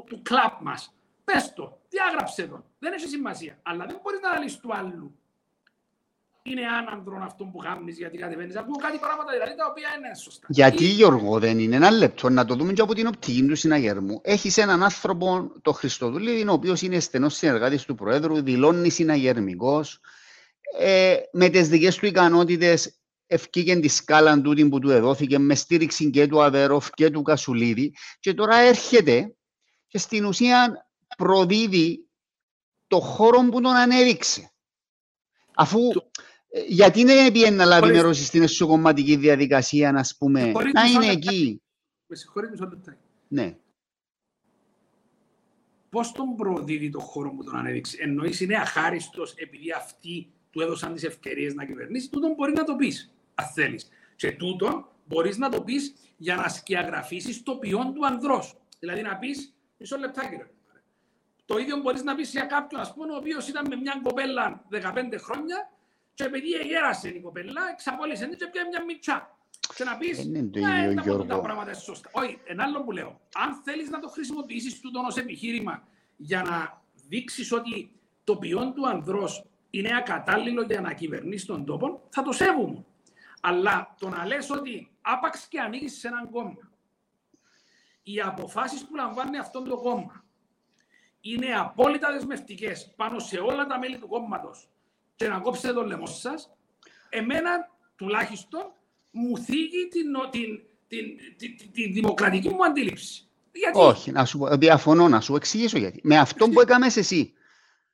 του 0.05 0.21
κλαπ 0.21 0.61
μας. 0.61 0.95
Πες 1.23 1.53
το, 1.53 1.81
διάγραψε 1.89 2.47
τον. 2.47 2.65
Δεν 2.79 2.93
έχει 2.93 3.07
σημασία. 3.07 3.59
Αλλά 3.63 3.85
δεν 3.85 3.99
μπορείς 4.03 4.19
να 4.19 4.39
λύσεις 4.39 4.59
του 4.59 4.73
άλλου 4.73 5.19
είναι 6.51 6.67
άνανδρον 6.67 7.21
αυτό 7.21 7.43
που 7.43 7.57
κάνει 7.57 7.91
γιατί 7.91 8.17
κατεβαίνεις. 8.17 8.55
Ακούω 8.55 8.75
κάτι 8.75 8.97
πράγματα 8.97 9.31
δηλαδή 9.31 9.55
τα 9.55 9.67
οποία 9.69 9.87
είναι 9.97 10.15
σωστά. 10.15 10.47
Γιατί 10.49 10.85
Γιώργο 10.85 11.39
δεν 11.39 11.59
είναι 11.59 11.75
ένα 11.75 11.91
λεπτό 11.91 12.29
να 12.29 12.45
το 12.45 12.55
δούμε 12.55 12.73
και 12.73 12.81
από 12.81 12.93
την 12.93 13.07
οπτική 13.07 13.45
του 13.45 13.55
συναγερμού. 13.55 14.19
Έχεις 14.23 14.57
έναν 14.57 14.83
άνθρωπο, 14.83 15.51
το 15.61 15.71
Χριστοδουλίδη, 15.71 16.47
ο 16.47 16.51
οποίος 16.51 16.81
είναι 16.81 16.99
στενός 16.99 17.35
συνεργάτης 17.35 17.85
του 17.85 17.95
Προέδρου, 17.95 18.41
δηλώνει 18.41 18.89
συναγερμικός. 18.89 19.99
Ε, 20.79 21.15
με 21.31 21.49
τις 21.49 21.69
δικές 21.69 21.95
του 21.95 22.05
ικανότητες 22.05 22.99
ευκήκε 23.27 23.75
τη 23.75 23.87
σκάλα 23.87 24.41
του 24.41 24.69
που 24.69 24.79
του 24.79 24.89
εδόθηκε 24.89 25.37
με 25.37 25.55
στήριξη 25.55 26.09
και 26.09 26.27
του 26.27 26.43
Αβέροφ 26.43 26.89
και 26.89 27.09
του 27.09 27.21
Κασουλίδη 27.21 27.93
και 28.19 28.33
τώρα 28.33 28.55
έρχεται 28.57 29.35
και 29.87 29.97
στην 29.97 30.25
ουσία 30.25 30.87
προδίδει 31.17 32.07
το 32.87 32.99
χώρο 32.99 33.39
που 33.51 33.61
τον 33.61 33.75
ανέδειξε. 33.75 34.51
Αφού 35.55 35.79
ε, 35.89 35.99
γιατί 36.67 37.03
δεν 37.03 37.31
πήγαινε 37.31 37.55
να 37.55 37.65
λάβει 37.65 37.91
μέρο 37.91 38.13
στην 38.13 38.41
εσωκομματική 38.41 39.15
διαδικασία, 39.15 39.91
να 39.91 40.05
πούμε, 40.17 40.51
να 40.51 40.85
είναι 40.85 41.11
εκεί. 41.11 41.61
Με 42.07 42.15
συγχωρείτε 42.15 42.51
μισό 42.51 42.65
λεπτά. 42.69 42.97
Ναι. 43.27 43.57
Πώς 45.89 46.11
τον 46.11 46.35
προδίδει 46.35 46.89
το 46.89 46.99
χώρο 46.99 47.31
που 47.31 47.43
τον 47.43 47.55
ανέδειξε, 47.55 47.97
εννοείς 47.99 48.39
είναι 48.39 48.55
αχάριστος 48.55 49.33
επειδή 49.35 49.71
αυτοί 49.71 50.31
του 50.51 50.61
έδωσαν 50.61 50.93
τις 50.93 51.03
ευκαιρίες 51.03 51.53
να 51.53 51.65
κυβερνήσει, 51.65 52.09
τούτον 52.09 52.33
μπορεί 52.33 52.53
να 52.53 52.63
το 52.63 52.75
πεις, 52.75 53.13
αν 53.35 53.45
θέλεις. 53.47 53.87
Και 54.15 54.31
τούτο 54.31 54.91
μπορείς 55.05 55.37
να 55.37 55.49
το 55.49 55.61
πεις 55.61 55.93
για 56.17 56.35
να 56.35 56.47
σκιαγραφίσεις 56.47 57.43
το 57.43 57.55
ποιόν 57.55 57.93
του 57.93 58.05
ανδρός. 58.05 58.57
Δηλαδή 58.79 59.01
να 59.01 59.17
πεις, 59.17 59.53
μισό 59.77 59.97
λεπτάκι, 59.97 60.35
Το 61.45 61.57
ίδιο 61.57 61.77
μπορείς 61.77 62.03
να 62.03 62.15
πεις 62.15 62.31
για 62.31 62.45
κάποιον, 62.45 62.81
ας 62.81 62.93
πούμε, 62.93 63.13
ο 63.13 63.15
οποίος 63.15 63.47
ήταν 63.47 63.67
με 63.67 63.75
μια 63.75 63.99
κοπέλα 64.03 64.65
15 64.69 65.17
χρόνια 65.17 65.71
και 66.17 66.23
επειδή 66.23 66.47
γέρασε 66.47 67.09
η 67.09 67.21
κοπέλα, 67.21 67.61
εξαπόλυσε 67.71 68.27
και 68.27 68.47
πια 68.47 68.67
μια 68.67 68.83
μητσά. 68.83 69.37
Και 69.75 69.83
να 69.83 69.97
πεις, 69.97 70.25
ναι, 70.25 70.43
τα 71.27 71.41
πράγματα 71.41 71.73
σωστά. 71.73 72.09
Όχι, 72.13 72.39
ένα 72.43 72.63
άλλο 72.63 72.83
που 72.83 72.91
λέω. 72.91 73.21
Αν 73.35 73.61
θέλεις 73.63 73.89
να 73.89 73.99
το 73.99 74.07
χρησιμοποιήσεις 74.07 74.79
τούτο 74.79 75.03
ως 75.07 75.17
επιχείρημα 75.17 75.87
για 76.15 76.41
να 76.41 76.81
δείξεις 77.07 77.51
ότι 77.51 77.91
το 78.23 78.37
ποιόν 78.37 78.73
του 78.73 78.87
ανδρός 78.87 79.45
είναι 79.69 79.97
ακατάλληλο 79.97 80.61
για 80.61 80.81
να 80.81 80.93
κυβερνήσει 80.93 81.45
τον 81.45 81.65
τόπο, 81.65 82.07
θα 82.09 82.23
το 82.23 82.31
σέβουμε. 82.31 82.85
Αλλά 83.41 83.95
το 83.99 84.09
να 84.09 84.25
λες 84.25 84.49
ότι 84.49 84.91
άπαξ 85.01 85.47
και 85.47 85.59
ανοίγεις 85.59 85.99
σε 85.99 86.07
έναν 86.07 86.29
κόμμα, 86.29 86.71
οι 88.03 88.21
αποφάσεις 88.21 88.85
που 88.85 88.95
λαμβάνει 88.95 89.37
αυτό 89.37 89.61
το 89.61 89.77
κόμμα 89.77 90.25
είναι 91.21 91.53
απόλυτα 91.53 92.11
δεσμευτικές 92.11 92.93
πάνω 92.95 93.19
σε 93.19 93.39
όλα 93.39 93.65
τα 93.65 93.79
μέλη 93.79 93.97
του 93.97 94.07
κόμματος 94.07 94.69
και 95.17 95.27
να 95.27 95.39
κόψετε 95.39 95.73
το 95.73 95.81
λαιμό 95.81 96.05
σας, 96.05 96.49
εμένα 97.09 97.49
τουλάχιστον 97.95 98.61
μου 99.11 99.37
θίγει 99.37 99.87
την, 99.91 100.05
την, 100.31 100.59
την, 100.87 101.05
την, 101.37 101.71
την 101.71 101.93
δημοκρατική 101.93 102.49
μου 102.49 102.65
αντίληψη. 102.65 103.27
Γιατί; 103.51 103.79
Όχι, 103.79 104.11
να 104.11 104.25
σου, 104.25 104.47
διαφωνώ 104.51 105.07
να 105.07 105.21
σου 105.21 105.35
εξηγήσω 105.35 105.77
γιατί. 105.77 105.99
Με 106.03 106.17
αυτό 106.17 106.49
που 106.49 106.61
έκαμες 106.61 106.97
εσύ, 106.97 107.33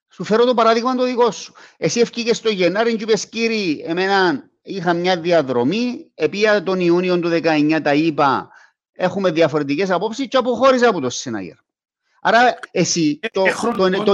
σου 0.10 0.24
φέρω 0.24 0.45
το 0.45 0.54
παράδειγμα 0.54 0.95
το 0.95 1.04
δικό 1.04 1.32
σου. 1.32 1.54
Εσύ 1.78 2.00
ευκήκες 2.00 2.38
στο 2.38 2.50
Γενάρη 2.50 2.95
και 2.95 3.04
είπες 3.04 3.30
κύριε, 3.30 3.84
εμένα 3.86 4.50
είχα 4.62 4.94
μια 4.94 5.20
διαδρομή, 5.20 6.12
επία 6.14 6.64
τον 6.64 6.80
Ιούνιο 6.80 7.20
του 7.20 7.30
19 7.44 7.80
τα 7.84 7.94
είπα, 7.94 8.50
έχουμε 8.91 9.32
διαφορετικές 9.32 9.90
απόψεις 9.90 10.28
και 10.28 10.38
αποχώρησα 10.38 10.90
από 10.90 11.00
το 11.00 11.10
Συναγέρ. 11.10 11.56
Άρα 12.22 12.60
εσύ 12.72 13.20
ε, 13.22 13.28
το, 13.28 13.44
το, 13.78 13.90
το, 13.90 14.04
το 14.04 14.14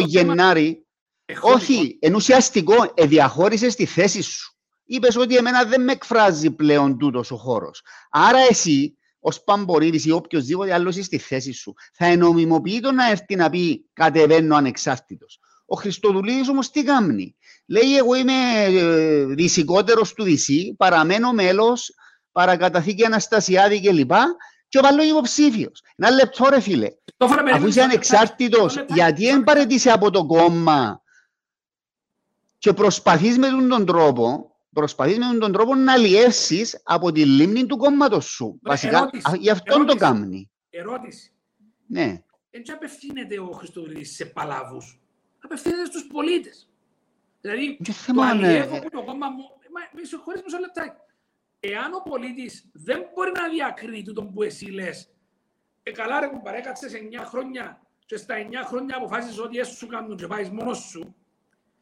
Γενάρη, 1.29 1.53
όχι, 1.55 1.97
εν 2.01 2.15
ουσιαστικό, 2.15 2.75
ε, 2.93 3.05
διαχώρισε 3.05 3.67
τη 3.67 3.85
θέση 3.85 4.21
σου. 4.21 4.53
Είπες 4.85 5.15
ότι 5.15 5.35
εμένα 5.35 5.63
δεν 5.63 5.83
με 5.83 5.91
εκφράζει 5.91 6.51
πλέον 6.51 6.97
τούτος 6.97 7.31
ο 7.31 7.35
χώρος. 7.35 7.81
Άρα 8.09 8.39
εσύ, 8.49 8.97
ως 9.19 9.43
Παμπορίδης 9.43 10.05
ή 10.05 10.11
οποιοδήποτε 10.11 10.73
άλλος 10.73 10.95
στη 10.95 11.17
θέση 11.17 11.51
σου, 11.51 11.73
θα 11.93 12.05
ενομιμοποιεί 12.05 12.79
το 12.79 12.91
να 12.91 13.09
έρθει 13.09 13.35
να 13.35 13.49
πει 13.49 13.85
κατεβαίνω 13.93 14.55
ανεξάρτητος. 14.55 15.39
Ο 15.65 15.75
Χριστοδουλίδης 15.75 16.49
όμως 16.49 16.71
τι 16.71 16.83
κάνει. 16.83 17.35
Λέει, 17.67 17.97
εγώ 17.97 18.15
είμαι 18.15 18.63
ε, 18.65 19.25
δυσικότερο 19.25 20.01
του 20.15 20.23
Δυσί, 20.23 20.75
παραμένω 20.77 21.31
μέλος, 21.31 21.93
παρακαταθήκη 22.31 23.05
Αναστασιάδη 23.05 23.81
κλπ. 23.81 24.11
Και 24.67 24.77
ο 24.77 24.81
Βαλό 24.81 25.03
υποψήφιος. 25.03 25.81
Ένα 25.95 26.09
λεπτό, 26.09 26.45
ρε 26.49 26.59
φίλε. 26.59 26.87
Αφού 27.53 27.67
είσαι 27.67 27.81
ανεξάρτητος, 27.81 28.85
γιατί 28.87 29.25
δεν 29.25 29.43
παρετήσει 29.43 29.89
από 29.89 30.11
το 30.11 30.25
κόμμα 30.25 31.01
και 32.59 32.73
προσπαθείς 32.73 33.37
με 33.37 33.47
τον 33.69 33.85
τρόπο 33.85 34.53
προσπαθείς 34.73 35.17
με 35.17 35.37
τον 35.37 35.51
τρόπο 35.51 35.75
να 35.75 35.97
λιεύσεις 35.97 36.81
από 36.83 37.11
τη 37.11 37.25
λίμνη 37.25 37.65
του 37.65 37.77
κόμματος 37.77 38.25
σου. 38.25 38.59
Βασικά, 38.61 38.97
ερώτηση, 38.97 39.37
γι' 39.37 39.49
αυτόν 39.49 39.85
το 39.85 39.95
κάνει. 39.95 40.51
Ερώτηση. 40.69 41.33
Ναι. 41.87 42.23
Έτσι 42.49 42.71
απευθύνεται 42.71 43.39
ο 43.39 43.51
Χριστοδουλής 43.51 44.15
σε 44.15 44.25
παλάβους. 44.25 45.01
Απευθύνεται 45.39 45.85
στους 45.85 46.07
πολίτες. 46.07 46.69
Δηλαδή, 47.41 47.77
το 48.13 48.21
αλλιεύω 48.21 48.79
που 48.79 48.89
το 48.89 49.03
κόμμα 49.03 49.29
μου... 49.29 49.43
Μα, 49.71 49.81
με 49.91 50.03
συγχωρείς 50.03 50.41
μισό 50.43 50.57
λεπτάκι. 50.57 51.01
Εάν 51.59 51.93
ο 51.93 52.09
πολίτης 52.09 52.69
δεν 52.73 53.05
μπορεί 53.13 53.31
να 53.31 53.49
διακρίνει 53.49 54.13
τον 54.13 54.33
που 54.33 54.43
εσύ 54.43 54.65
λες, 54.65 55.09
ε, 55.83 55.91
καλά 55.91 56.19
ρε 56.19 56.27
κουμπαρέ, 56.27 56.57
έκατσες 56.57 56.91
9 56.93 57.25
χρόνια 57.25 57.81
και 58.05 58.17
στα 58.17 58.35
9 58.37 58.53
χρόνια 58.65 58.95
αποφάσισες 58.97 59.39
ότι 59.39 59.57
έσου 59.57 59.75
σου 59.75 59.87
κάνουν 59.87 60.17
και 60.17 60.27
πάεις 60.27 60.49
μόνος 60.49 60.77
σου 60.77 61.15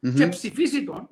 mm-hmm. 0.02 0.14
και 0.16 0.26
ψηφίσει 0.26 0.84
τον, 0.84 1.08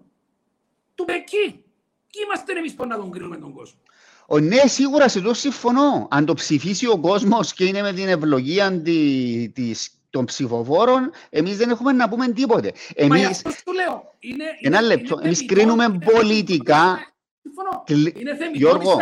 του 0.94 1.04
εκεί. 1.08 1.64
Ποιοι 2.10 2.22
είμαστε 2.24 2.52
εμείς 2.52 2.74
που 2.74 2.86
να 2.86 2.96
τον 2.96 3.10
κρίνουμε 3.10 3.36
τον 3.36 3.52
κόσμο. 3.52 3.78
Ο, 4.26 4.38
ναι, 4.38 4.66
σίγουρα 4.66 5.08
σε 5.08 5.20
το 5.20 5.34
συμφωνώ. 5.34 6.08
Αν 6.10 6.24
το 6.24 6.34
ψηφίσει 6.34 6.86
ο 6.86 6.98
κόσμος 6.98 7.52
και 7.52 7.64
είναι 7.64 7.82
με 7.82 7.92
την 7.92 8.08
ευλογία 8.08 8.80
τη, 8.82 9.48
της, 9.54 9.90
των 10.10 10.24
ψηφοφόρων, 10.24 11.10
εμείς 11.30 11.56
δεν 11.56 11.70
έχουμε 11.70 11.92
να 11.92 12.08
πούμε 12.08 12.28
τίποτε. 12.28 12.72
Εμείς... 12.94 13.22
Μα 13.22 13.28
αυτό 13.28 13.50
το 13.64 13.72
λέω. 13.72 14.14
Είναι, 14.18 14.44
ένα 14.60 14.78
είναι, 14.78 14.86
λεπτό. 14.86 15.18
Εμείς 15.22 15.46
κρίνουμε 15.46 15.84
είναι 15.84 15.98
πολιτικά. 16.12 16.98
Συμφωνώ. 17.42 17.84
Είναι 18.20 18.36
Γιώργο, 18.52 18.96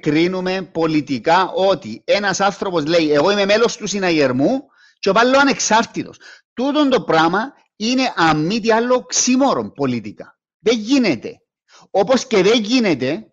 κρίνουμε 0.00 0.68
πολιτικά 0.72 1.50
ότι 1.54 2.02
ένας 2.04 2.40
άνθρωπος 2.40 2.86
λέει: 2.86 3.12
Εγώ 3.12 3.30
είμαι 3.30 3.44
μέλος 3.44 3.76
του 3.76 3.86
συναγερμού 3.86 4.66
και 4.98 5.10
βάλω 5.10 5.38
ανεξάρτητος. 5.38 6.18
Τούτο 6.54 6.88
το 6.88 7.00
πράγμα 7.00 7.52
είναι 7.76 8.12
αν 8.16 8.46
μη 8.46 8.60
τι 8.60 8.72
άλλο 8.72 9.02
ξύμορο 9.02 9.70
πολιτικά. 9.70 10.38
Δεν 10.58 10.78
γίνεται. 10.78 11.40
Όπως 11.90 12.26
και 12.26 12.42
δεν 12.42 12.62
γίνεται 12.62 13.28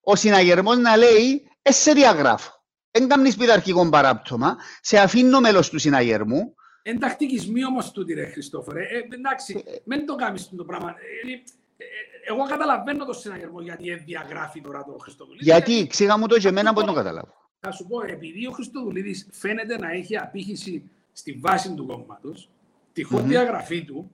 ο 0.00 0.16
συναγερμός 0.16 0.78
να 0.78 0.96
λέει 0.96 1.48
«Ε, 1.62 1.72
σε 1.72 1.92
διαγράφω». 1.92 2.64
Δεν 2.90 3.08
κάνεις 3.08 3.36
πειθαρχικό 3.36 3.88
παράπτωμα, 3.88 4.56
σε 4.80 4.98
αφήνω 4.98 5.40
μέλος 5.40 5.70
του 5.70 5.78
συναγερμού. 5.78 6.54
Εντακτικισμοί 6.82 7.64
όμως 7.64 7.90
τούτη 7.90 8.14
ρε 8.14 8.26
Χριστόφορε. 8.26 8.82
Ε, 8.82 9.14
εντάξει, 9.14 9.64
μην 9.84 10.06
το 10.06 10.14
κάνεις 10.14 10.50
το 10.56 10.64
πράγμα. 10.64 10.90
Ε, 10.90 11.32
ε, 11.76 11.84
εγώ 12.28 12.46
καταλαβαίνω 12.46 13.04
το 13.04 13.12
συναγερμό 13.12 13.60
γιατί 13.60 13.94
διαγράφει 13.94 14.60
τώρα 14.60 14.84
το 14.84 14.96
Χριστοδουλίδη. 15.00 15.44
Γιατί, 15.44 15.86
ξήγα 15.86 16.18
μου 16.18 16.26
το 16.26 16.38
και 16.38 16.48
εμένα 16.48 16.72
που 16.72 16.84
το 16.84 16.92
καταλάβω. 16.92 17.34
Θα 17.60 17.70
σου 17.72 17.86
πω, 17.86 18.00
επειδή 18.06 18.46
ο 18.46 18.50
Χριστοδουλίδης 18.50 19.28
φαίνεται 19.32 19.78
να 19.78 19.92
έχει 19.92 20.16
απήχηση 20.16 20.90
στη 21.12 21.32
βάση 21.32 21.74
του 21.74 21.86
κόμματος, 21.86 22.48
τυχόν 22.96 23.22
mm-hmm. 23.22 23.28
διαγραφή 23.28 23.84
του, 23.84 24.10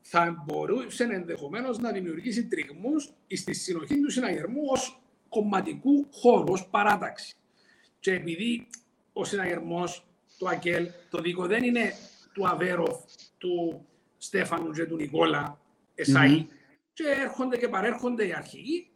θα 0.00 0.44
μπορούσε 0.44 1.04
ενδεχομένως 1.04 1.78
να 1.78 1.92
δημιουργήσει 1.92 2.46
τριγμούς 2.46 3.12
στη 3.36 3.54
συνοχή 3.54 4.00
του 4.00 4.10
συναγερμού 4.10 4.60
ως 4.68 5.02
κομματικού 5.28 6.06
χώρου, 6.12 6.52
ως 6.52 6.66
παράταξη. 6.66 7.34
Και 8.00 8.12
επειδή 8.12 8.66
ο 9.12 9.24
συναγερμός, 9.24 10.06
το 10.38 10.48
ΑΚΕΛ, 10.48 10.88
το 11.10 11.20
δίκο 11.20 11.46
δεν 11.46 11.62
είναι 11.62 11.92
του 12.32 12.48
Αβέροφ, 12.48 12.96
του 13.38 13.86
Στέφανου 14.18 14.70
και 14.70 14.84
του 14.84 14.96
Νικόλα 14.96 15.60
Εσάη, 15.94 16.46
και 16.92 17.04
έρχονται 17.22 17.56
και 17.56 17.68
παρέρχονται 17.68 18.26
οι 18.26 18.32
αρχηγοί, 18.32 18.90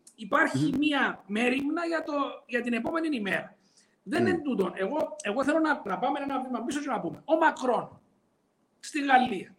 μία 0.79 1.25
μέρημνα 1.27 1.87
για, 1.87 2.03
το, 2.03 2.13
για 2.47 2.63
την 2.63 2.73
επόμενη 2.73 3.17
ημέρα. 3.17 3.57
Δεν 4.03 4.27
είναι 4.27 4.41
τούτο. 4.43 4.73
Εγώ, 4.75 5.17
εγώ 5.23 5.45
θέλω 5.45 5.59
να, 5.59 5.83
να 5.85 5.99
πάμε 5.99 6.19
ένα 6.23 6.43
βήμα 6.43 6.63
πίσω 6.65 6.81
και 6.81 6.89
να 6.89 7.01
πούμε. 7.01 7.23
Ο 7.25 7.37
Μακρόν 7.37 8.01
στη 8.81 9.05
Γαλλία 9.05 9.57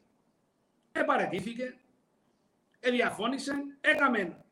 επαρετήθηκε, 0.91 1.77
εδιαφώνησε, 2.79 3.53
έκαμε 3.81 4.45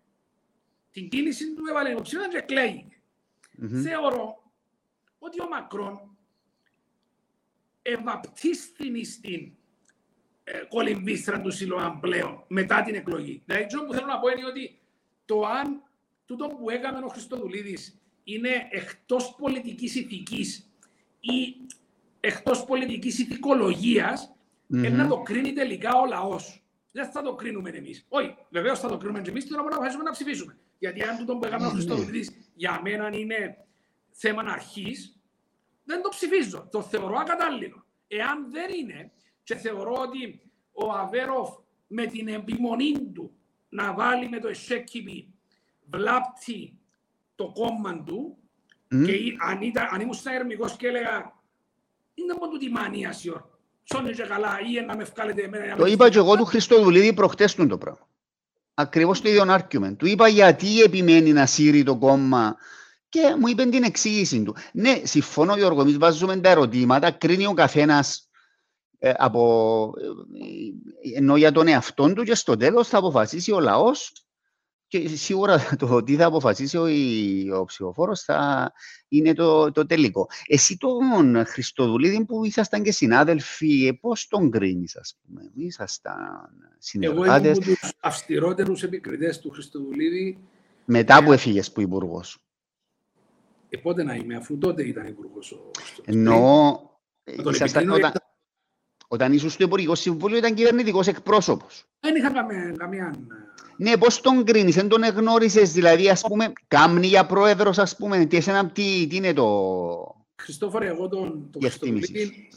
την 0.91 1.09
κίνηση 1.09 1.53
του, 1.53 1.65
έβαλε 1.69 1.89
υποψήφια 1.89 2.27
και 2.27 2.41
κλαίγει. 2.41 2.87
Mm-hmm. 3.61 3.81
Θεωρώ 3.83 4.51
ότι 5.19 5.41
ο 5.41 5.47
Μακρόν 5.47 6.17
ευαπτίστην 7.81 9.05
στην 9.05 9.51
ε, 10.43 10.59
κολυμβίστρα 10.69 11.41
του 11.41 11.51
Σιλοάν 11.51 11.99
πλέον 11.99 12.43
μετά 12.47 12.83
την 12.83 12.95
εκλογή. 12.95 13.41
Δηλαδή, 13.45 13.65
αυτό 13.65 13.85
που 13.85 13.93
θέλω 13.93 14.05
να 14.05 14.19
πω 14.19 14.27
είναι 14.27 14.45
ότι 14.45 14.79
το 15.25 15.45
αν 15.45 15.83
τούτο 16.25 16.47
που 16.47 16.69
έκαμε 16.69 17.05
ο 17.05 17.07
Χριστοδουλίδης 17.07 17.99
είναι 18.23 18.67
εκτός 18.69 19.35
πολιτικής 19.37 19.95
ηθικής 19.95 20.69
ή 21.19 21.55
εκτός 22.19 22.65
πολιτικής 22.65 23.19
ηθικολογίας, 23.19 24.35
mm-hmm. 24.73 24.91
να 24.91 25.07
το 25.07 25.17
κρίνει 25.17 25.53
τελικά 25.53 25.95
ο 25.95 26.05
λαός. 26.05 26.61
Δεν 26.91 27.11
θα 27.11 27.21
το 27.21 27.35
κρίνουμε 27.35 27.69
εμείς. 27.69 28.05
Όχι, 28.09 28.35
βεβαίως 28.49 28.79
θα 28.79 28.87
το 28.87 28.97
κρίνουμε 28.97 29.21
εμείς, 29.27 29.47
τώρα 29.47 29.63
μπορούμε 29.63 29.87
να 29.87 30.03
να 30.03 30.11
ψηφίσουμε. 30.11 30.57
Γιατί 30.79 31.03
αν 31.03 31.17
τούτο 31.17 31.37
που 31.37 31.45
έκαμε 31.45 31.65
ο 31.65 31.69
Χριστοδουλίδη 31.69 32.29
για 32.53 32.79
μένα 32.83 33.17
είναι 33.17 33.65
θέμα 34.11 34.41
αρχής, 34.41 35.19
δεν 35.83 36.01
το 36.01 36.09
ψηφίζω. 36.09 36.67
Το 36.71 36.81
θεωρώ 36.81 37.15
ακατάλληλο. 37.17 37.85
Εάν 38.07 38.51
δεν 38.51 38.69
είναι, 38.79 39.11
και 39.43 39.55
θεωρώ 39.55 39.93
ότι 39.93 40.41
ο 40.71 40.91
Αβέροφ 40.91 41.49
με 41.87 42.05
την 42.05 42.27
επιμονή 42.27 43.11
του 43.13 43.31
να 43.69 43.93
βάλει 43.93 44.29
με 44.29 44.39
το 44.39 44.47
εσέκυπη 44.47 45.33
βλάπτει 45.85 46.79
το 47.35 47.51
κόμμα 47.51 48.03
του 48.03 48.37
mm. 48.91 49.05
και 49.05 49.35
αν, 49.39 49.61
ήταν, 49.61 49.87
αν 49.91 50.01
ήμουν 50.01 50.15
ερμηγός 50.35 50.75
και 50.75 50.87
έλεγα 50.87 51.35
είναι 52.13 52.33
μόνο 52.39 52.57
τη 52.57 52.69
μανία 52.69 53.11
σιόρ 53.11 53.43
και 53.87 54.23
καλά 54.23 54.59
ή 54.71 54.85
να 54.85 54.95
με 54.95 55.03
βγάλετε 55.03 55.41
εμένα. 55.41 55.75
Το 55.75 55.85
είπα 55.85 56.09
και 56.09 56.17
εγώ 56.17 56.35
του 56.35 56.45
Χριστοδουλίδη 56.45 57.13
προχτές 57.13 57.55
του 57.55 57.67
το 57.67 57.77
πράγμα. 57.77 58.07
Ακριβώς 58.73 59.21
το 59.21 59.29
ίδιο 59.29 59.43
argument. 59.47 59.95
Του 59.97 60.05
είπα 60.05 60.27
γιατί 60.27 60.81
επιμένει 60.81 61.33
να 61.33 61.45
σύρει 61.45 61.83
το 61.83 61.97
κόμμα 61.97 62.55
και 63.09 63.35
μου 63.39 63.47
είπε 63.47 63.63
την 63.63 63.83
εξήγηση 63.83 64.43
του. 64.43 64.55
Ναι, 64.73 65.01
συμφωνώ 65.03 65.55
Γιώργο, 65.55 65.81
εμείς 65.81 65.97
βάζουμε 65.97 66.37
τα 66.37 66.49
ερωτήματα, 66.49 67.11
κρίνει 67.11 67.45
ο 67.45 67.53
καθένας 67.53 68.29
ε, 68.99 69.11
από, 69.17 69.93
ε, 71.13 71.17
ενώ 71.17 71.35
για 71.35 71.51
τον 71.51 71.67
εαυτό 71.67 72.13
του 72.13 72.23
και 72.23 72.35
στο 72.35 72.57
τέλος 72.57 72.87
θα 72.87 72.97
αποφασίσει 72.97 73.51
ο 73.51 73.59
λαός 73.59 74.11
και 74.87 75.07
σίγουρα 75.07 75.59
το 75.79 76.03
τι 76.03 76.15
θα 76.15 76.25
αποφασίσει 76.25 76.77
ο, 76.77 77.59
ο 77.59 77.65
ψηφοφόρος 77.65 78.21
θα 78.21 78.71
είναι 79.07 79.33
το, 79.33 79.71
το 79.71 79.85
τελικό. 79.85 80.29
Εσύ 80.47 80.77
τον 80.77 81.45
Χριστοδουλίδη 81.45 82.25
που 82.25 82.45
ήσασταν 82.45 82.83
και 82.83 82.91
συνάδελφοι, 82.91 83.87
ε, 83.87 83.91
πώς 83.91 84.27
τον 84.27 84.51
κρίνεις, 84.51 84.95
ας 84.95 85.17
πούμε, 85.21 85.51
ήσασταν 85.55 86.49
συνεργάτε. 86.77 87.21
Εγώ 87.21 87.25
ήμουν 87.25 87.49
από 87.49 87.59
τους 87.59 87.93
αυστηρότερους 87.99 88.83
επικριτές 88.83 89.39
του 89.39 89.49
Χριστοδουλίδη. 89.49 90.37
Μετά 90.85 91.23
που 91.23 91.31
έφυγες 91.31 91.71
που 91.71 91.81
υπουργός. 91.81 92.37
Ε, 93.69 93.77
πότε 93.77 94.03
να 94.03 94.15
είμαι, 94.15 94.35
αφού 94.35 94.57
τότε 94.57 94.87
ήταν 94.87 95.07
υπουργός 95.07 95.51
ο 95.51 95.71
Ενώ. 96.05 96.81
Ήσασταν, 97.51 97.89
όταν, 97.89 98.11
όταν 99.07 99.33
ήσουν 99.33 99.49
στο 99.49 99.63
Υπουργικό 99.63 99.95
Συμβούλιο 99.95 100.37
ήταν 100.37 100.53
κυβερνητικός 100.53 101.07
εκπρόσωπος. 101.07 101.85
Δεν 101.99 102.15
είχα 102.15 102.31
καμία 102.77 103.15
ναι, 103.77 103.97
πώς 103.97 104.21
τον 104.21 104.43
κρίνεις, 104.43 104.75
δεν 104.75 104.87
τον 104.87 105.03
εγνώρισες, 105.03 105.71
δηλαδή, 105.71 106.09
ας 106.09 106.21
πούμε, 106.21 106.53
κάμνη 106.67 107.07
για 107.07 107.25
πρόεδρος, 107.25 107.77
ας 107.77 107.95
πούμε, 107.95 108.25
τι, 108.25 108.37
εσένα, 108.37 108.67
τι, 108.67 109.07
τι 109.09 109.15
είναι 109.15 109.33
το... 109.33 110.15
Χριστόφορε, 110.41 110.87
εγώ 110.87 111.07
τον, 111.07 111.49
τον 111.51 111.71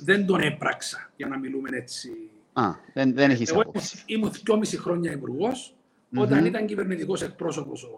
δεν 0.02 0.26
τον 0.26 0.40
έπραξα, 0.40 1.10
για 1.16 1.26
να 1.26 1.38
μιλούμε 1.38 1.68
έτσι. 1.72 2.10
Α, 2.52 2.70
δεν, 2.94 3.14
δεν 3.14 3.30
έχεις 3.30 3.50
εγώ 3.50 3.60
άποψη. 3.60 4.02
Ήμουν 4.06 4.32
δυόμιση 4.44 4.78
χρόνια 4.78 5.12
υπουργός, 5.12 5.74
mm-hmm. 5.74 6.20
όταν 6.20 6.44
ήταν 6.44 6.66
κυβερνητικός 6.66 7.22
εκπρόσωπος 7.22 7.82
ο, 7.82 7.88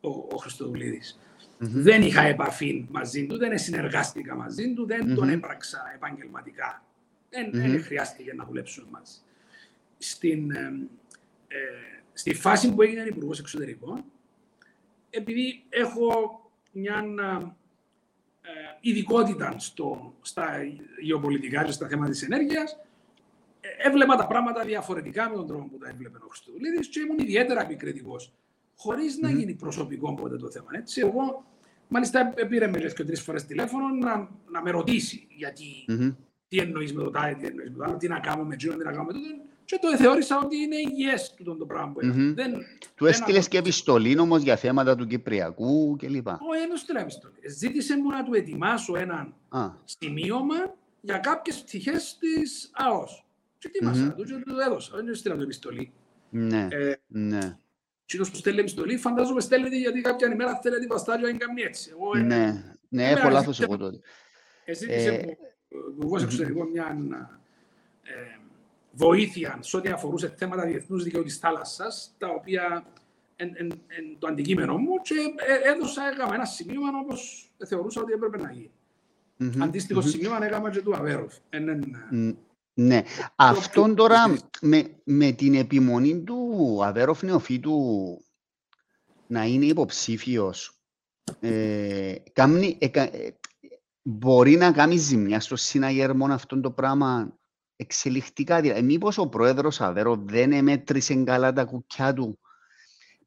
ο, 0.00 0.08
ο 0.32 0.36
Χριστοδουλίδης. 0.36 1.18
Mm-hmm. 1.18 1.66
Δεν 1.66 2.02
είχα 2.02 2.22
επαφή 2.22 2.86
μαζί 2.90 3.26
του, 3.26 3.38
δεν 3.38 3.58
συνεργάστηκα 3.58 4.34
μαζί 4.34 4.72
του, 4.74 4.86
δεν 4.86 5.00
mm-hmm. 5.04 5.14
τον 5.14 5.28
έπραξα 5.28 5.82
επαγγελματικά. 5.94 6.82
Δεν, 7.30 7.50
δεν 7.52 7.82
χρειάστηκε 7.82 8.34
να 8.34 8.44
δουλέψουμε 8.44 8.86
μαζί. 8.90 9.14
Στην, 9.98 10.50
ε, 10.50 10.72
ε, 11.48 11.99
στη 12.12 12.34
φάση 12.34 12.74
που 12.74 12.82
έγινε 12.82 13.02
υπουργός 13.02 13.38
εξωτερικών, 13.38 14.04
επειδή 15.10 15.64
έχω 15.68 16.40
μια 16.72 17.04
ε, 18.42 18.50
ειδικότητα 18.80 19.54
στο, 19.58 20.14
στα 20.20 20.46
γεωπολιτικά 21.00 21.64
και 21.64 21.72
στα 21.72 21.88
θέματα 21.88 22.10
της 22.10 22.22
ενέργειας. 22.22 22.78
Ε, 23.60 23.88
έβλεπα 23.88 24.16
τα 24.16 24.26
πράγματα 24.26 24.64
διαφορετικά 24.64 25.28
με 25.28 25.34
τον 25.34 25.46
τρόπο 25.46 25.64
που 25.64 25.78
τα 25.78 25.88
έβλεπε 25.88 26.16
ο 26.16 26.26
Χριστοδουλίδης 26.28 26.88
και 26.88 27.00
ήμουν 27.00 27.18
ιδιαίτερα 27.18 27.62
επικριτικός, 27.62 28.32
χωρίς 28.76 29.16
mm. 29.16 29.20
να 29.20 29.30
γίνει 29.30 29.54
προσωπικό 29.54 30.14
ποτέ 30.14 30.36
το 30.36 30.50
θέμα. 30.50 30.68
Έτσι, 30.72 31.00
εγώ, 31.00 31.44
μάλιστα, 31.88 32.34
πήρε 32.48 32.66
με 32.66 32.78
και 32.78 33.04
τρεις 33.04 33.20
φορές 33.20 33.46
τηλέφωνο 33.46 33.88
να, 33.88 34.28
να 34.50 34.62
με 34.62 34.70
ρωτήσει 34.70 35.26
γιατί, 35.30 35.84
mm-hmm. 35.88 36.14
τι 36.48 36.58
εννοείς 36.58 36.92
με 36.94 37.02
το 37.02 37.10
τάδε, 37.10 37.34
τι 37.34 37.46
εννοείς 37.46 37.70
με 37.70 37.76
το 37.76 37.84
άλλο, 37.84 37.96
τι 37.96 38.08
να 38.08 38.20
κάνουμε 38.20 38.48
με 38.48 38.56
τζίνο, 38.56 38.76
τι 38.76 38.84
να 38.84 38.92
κάνουμε 38.92 39.12
με 39.12 39.18
το 39.18 39.49
και 39.70 39.78
το 39.80 39.96
θεώρησα 39.96 40.40
ότι 40.44 40.56
είναι 40.56 40.76
υγιές 40.76 41.34
του 41.34 41.56
το 41.56 41.66
πράγμα 41.66 41.92
που 41.92 42.00
mm-hmm. 42.02 42.32
δεν, 42.34 42.52
Του 42.94 43.06
έστειλες 43.06 43.48
και 43.48 43.58
επιστολή 43.58 44.18
όμως 44.18 44.42
για 44.42 44.56
θέματα 44.56 44.96
του 44.96 45.06
Κυπριακού 45.06 45.96
κλπ. 45.96 46.26
Όχι, 46.28 46.60
δεν 46.60 46.70
έστειλε 46.74 47.00
επιστολή. 47.00 47.34
Ζήτησε 47.48 47.96
μου 47.96 48.10
να 48.10 48.24
του 48.24 48.34
ετοιμάσω 48.34 48.96
ένα 48.96 49.32
ah. 49.52 49.72
σημείωμα 49.84 50.74
για 51.00 51.18
κάποιες 51.18 51.62
πτυχές 51.62 52.16
της 52.20 52.70
ΑΟΣ. 52.72 53.24
Και 53.58 53.68
ετοίμασα, 53.68 54.06
mm-hmm. 54.06 54.16
του 54.16 54.24
και 54.24 54.42
του 54.46 54.58
έδωσα. 54.66 54.96
Δεν 54.96 55.08
έστειλα 55.08 55.36
του 55.36 55.42
επιστολή. 55.42 55.92
Ναι, 56.30 56.68
ε, 56.70 56.94
ναι. 57.06 57.58
Κοινός 58.04 58.30
που 58.30 58.36
στέλνει 58.36 58.60
επιστολή, 58.60 58.96
φαντάζομαι 58.96 59.40
στέλνεται 59.40 59.76
γιατί 59.76 60.00
κάποια 60.00 60.32
ημέρα 60.32 60.60
θέλετε 60.62 60.86
παστάριο 60.86 61.26
να 61.26 61.38
κάνει 61.38 61.62
έτσι. 61.62 61.90
Εγώ, 61.92 62.18
ε, 62.18 62.20
ναι, 62.20 62.64
ναι, 62.88 63.10
έχω 63.10 63.28
λάθος 63.28 63.60
εγώ 63.60 63.76
τότε. 63.76 63.98
Ζήτησε 64.66 65.08
ε, 65.08 65.26
μου, 65.26 65.36
εγώ 66.02 66.22
εξωτερικό 66.22 66.64
μια 66.64 66.96
ε, 68.02 68.40
βοήθεια 68.92 69.58
σε 69.60 69.76
ό,τι 69.76 69.88
αφορούσε 69.88 70.34
θέματα 70.36 70.66
διεθνούς 70.66 71.02
δικαίου 71.04 71.22
της 71.22 71.38
θάλασσας, 71.38 72.14
τα 72.18 72.28
οποία 72.28 72.84
είναι 73.36 73.78
το 74.18 74.26
αντικείμενο 74.26 74.76
μου 74.76 74.96
και 75.02 75.14
ε, 75.36 75.70
έδωσα, 75.72 76.02
έκανα 76.12 76.34
ένα 76.34 76.44
σημείο 76.44 76.80
όπως 77.02 77.50
θεωρούσα 77.66 78.00
ότι 78.00 78.12
έπρεπε 78.12 78.38
να 78.38 78.52
γίνει. 78.52 78.70
Mm-hmm. 79.40 79.62
Αντίστοιχο 79.62 80.00
mm-hmm. 80.00 80.08
σημείο 80.08 80.42
έκανα 80.42 80.70
και 80.70 80.82
του 80.82 80.96
Αβέροφ. 80.96 81.34
Ναι. 82.74 83.02
Αυτόν 83.36 83.94
τώρα 83.94 84.36
με, 84.60 84.84
με 85.04 85.32
την 85.32 85.54
επιμονή 85.54 86.22
του 86.22 86.78
Αβέροφ 86.82 87.22
Νεοφύτου 87.22 87.78
να 89.26 89.44
είναι 89.44 89.64
υποψήφιος. 89.64 90.80
Ε, 91.40 92.14
ε, 92.32 92.72
ε, 92.78 93.30
μπορεί 94.02 94.56
να 94.56 94.72
κάνει 94.72 94.96
ζημιά 94.96 95.40
στο 95.40 95.56
συναγερμό 95.56 96.26
αυτό 96.26 96.60
το 96.60 96.70
πράγμα 96.70 97.38
εξελιχτικά. 97.80 98.60
Δηλαδή, 98.60 98.82
μήπως 98.82 99.18
ο 99.18 99.28
πρόεδρος 99.28 99.80
Αβέρο 99.80 100.16
δεν 100.16 100.52
εμέτρησε 100.52 101.14
καλά 101.14 101.52
τα 101.52 101.64
κουκιά 101.64 102.12
του. 102.12 102.38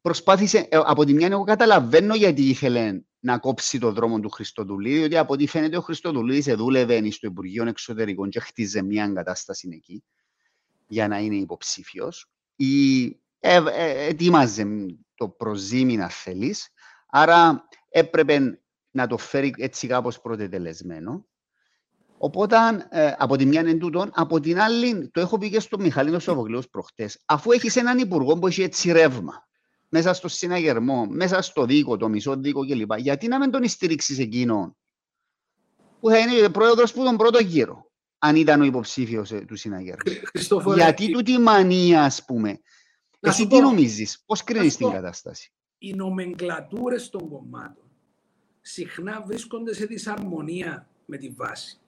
Προσπάθησε, 0.00 0.58
ε, 0.58 0.80
από 0.84 1.04
τη 1.04 1.12
μια 1.12 1.26
εγώ 1.26 1.44
καταλαβαίνω 1.44 2.14
γιατί 2.14 2.48
ήθελε 2.48 3.00
να 3.20 3.38
κόψει 3.38 3.78
το 3.78 3.92
δρόμο 3.92 4.20
του 4.20 4.30
Χριστοδουλίδη, 4.30 4.98
διότι 4.98 5.16
από 5.16 5.32
ό,τι 5.32 5.46
φαίνεται 5.46 5.76
ο 5.76 5.80
Χριστοδουλίδης 5.80 6.54
δούλευε 6.54 7.10
στο 7.10 7.26
Υπουργείο 7.26 7.68
Εξωτερικών 7.68 8.28
και 8.28 8.40
χτίζε 8.40 8.82
μια 8.82 9.04
εγκατάσταση 9.04 9.68
εκεί 9.72 10.04
για 10.86 11.08
να 11.08 11.18
είναι 11.18 11.36
υποψήφιος. 11.36 12.30
Ή 12.56 13.04
ε, 13.38 13.62
ε, 13.72 14.06
ετοίμαζε 14.06 14.66
το 15.14 15.28
προζήμι 15.28 15.96
να 15.96 16.08
θέλεις, 16.08 16.68
άρα 17.06 17.68
έπρεπε 17.88 18.60
να 18.90 19.06
το 19.06 19.18
φέρει 19.18 19.54
έτσι 19.56 19.86
κάπως 19.86 20.20
πρωτετελεσμένο. 20.20 21.26
Οπότε, 22.24 22.56
ε, 22.88 23.14
από 23.18 23.36
τη 23.36 23.46
μια 23.46 23.60
είναι 23.60 23.74
τούτο, 23.74 24.08
από 24.12 24.40
την 24.40 24.60
άλλη, 24.60 25.10
το 25.12 25.20
έχω 25.20 25.38
πει 25.38 25.50
και 25.50 25.60
στον 25.60 25.80
Μιχαλίνο 25.80 26.18
Σοβογλίου 26.18 26.60
προχτές, 26.70 27.22
αφού 27.24 27.52
έχεις 27.52 27.76
έναν 27.76 27.98
υπουργό 27.98 28.38
που 28.38 28.46
έχει 28.46 28.62
έτσι 28.62 28.92
ρεύμα, 28.92 29.46
μέσα 29.88 30.12
στο 30.12 30.28
συναγερμό, 30.28 31.06
μέσα 31.06 31.42
στο 31.42 31.64
δίκο, 31.64 31.96
το 31.96 32.08
μισό 32.08 32.36
δίκο 32.36 32.66
κλπ. 32.66 32.92
Γιατί 32.96 33.28
να 33.28 33.38
μην 33.38 33.50
τον 33.50 33.68
στηρίξεις 33.68 34.18
εκείνον, 34.18 34.76
που 36.00 36.08
θα 36.08 36.18
είναι 36.18 36.48
πρόεδρος 36.48 36.92
που 36.92 37.04
τον 37.04 37.16
πρώτο 37.16 37.38
γύρο, 37.38 37.90
αν 38.18 38.36
ήταν 38.36 38.60
ο 38.60 38.64
υποψήφιος 38.64 39.32
ε, 39.32 39.40
του 39.40 39.56
συναγερμού. 39.56 40.72
Γιατί 40.74 41.10
του 41.10 41.22
τη 41.22 41.38
μανία, 41.38 42.04
ας 42.04 42.24
πούμε. 42.24 42.60
Εσύ 43.20 43.46
τι 43.46 43.60
νομίζεις, 43.60 44.22
πώς 44.26 44.44
κρίνεις 44.44 44.76
την 44.76 44.90
κατάσταση; 44.90 45.52
Οι 45.78 45.94
νομεγκλατούρες 45.94 47.08
των 47.08 47.28
κομμάτων 47.28 47.84
συχνά 48.60 49.24
βρίσκονται 49.26 49.74
σε 49.74 49.84
δυσαρμονία 49.84 50.88
με 51.04 51.16
τη 51.16 51.28
βάση. 51.28 51.78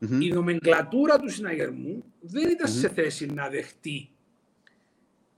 Mm-hmm. 0.00 0.20
Η 0.22 0.28
νομεγκλατούρα 0.28 1.18
του 1.18 1.30
συναγερμού 1.30 2.04
δεν 2.20 2.48
ήταν 2.50 2.70
mm-hmm. 2.70 2.78
σε 2.78 2.88
θέση 2.88 3.26
να 3.26 3.48
δεχτεί 3.48 4.10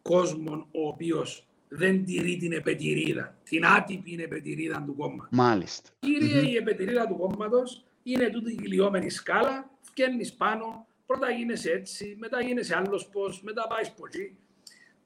κόσμο 0.02 0.66
ο 0.70 0.88
οποίος 0.88 1.46
δεν 1.68 2.04
τηρεί 2.04 2.36
την 2.36 2.52
επετηρίδα, 2.52 3.36
την 3.44 3.66
άτυπη 3.66 4.22
επετηρίδα 4.22 4.82
του 4.86 4.94
κόμματος. 4.94 5.28
Μάλιστα. 5.30 5.90
Κύριε, 5.98 6.40
mm-hmm. 6.40 6.48
η 6.48 6.56
επετηρίδα 6.56 7.06
του 7.06 7.16
κόμματος 7.16 7.84
είναι 8.02 8.28
τούτη 8.28 8.52
η 8.52 8.54
κυλιόμενη 8.54 9.10
σκάλα, 9.10 9.70
φτιάχνει 9.80 10.28
πάνω, 10.36 10.86
πρώτα 11.06 11.30
γίνεσαι 11.30 11.70
έτσι, 11.70 12.16
μετά 12.18 12.42
γίνεσαι 12.42 12.76
άλλος 12.76 13.08
πώς, 13.08 13.42
μετά 13.42 13.66
πάεις 13.68 13.90
πολύ. 13.90 14.36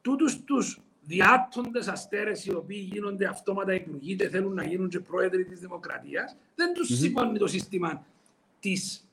Τούτους 0.02 0.44
τους 0.44 0.80
διάτοντε 1.04 1.78
αστέρες 1.86 2.44
οι 2.44 2.54
οποίοι 2.54 2.88
γίνονται 2.92 3.26
αυτόματα 3.26 3.74
υπουργοί 3.74 4.16
και 4.16 4.28
θέλουν 4.28 4.54
να 4.54 4.64
γίνουν 4.64 4.88
και 4.88 5.00
πρόεδροι 5.00 5.44
της 5.44 5.60
Δημοκρατίας, 5.60 6.36
δεν 6.54 6.74
τους 6.74 6.90
mm-hmm. 6.90 6.98
σηκώνει 6.98 7.38
το 7.38 7.46
σύστημα 7.46 8.06
της 8.60 9.06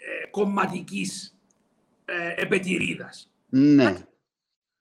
ε, 0.00 0.26
κομματικής 0.30 1.38
ε, 2.04 2.34
επετηρίδας. 2.36 3.32
Ναι. 3.48 4.04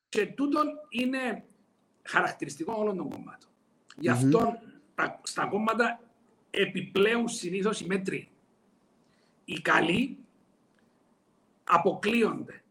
Και 0.10 0.26
τούτο 0.26 0.62
είναι 0.90 1.44
χαρακτηριστικό 2.04 2.74
όλων 2.74 2.98
των 2.98 3.10
κομμάτων. 3.10 3.50
Γι' 3.96 4.10
αυτό 4.10 4.60
τα, 4.96 5.22
στα 5.24 5.46
κόμματα 5.46 6.00
επιπλέον 6.50 7.28
συνήθως 7.28 7.82
οι 7.82 7.86
μέτροι. 7.86 8.30
Οι 9.46 9.62
καλοί 9.62 10.18
αποκλείονται. 11.64 12.64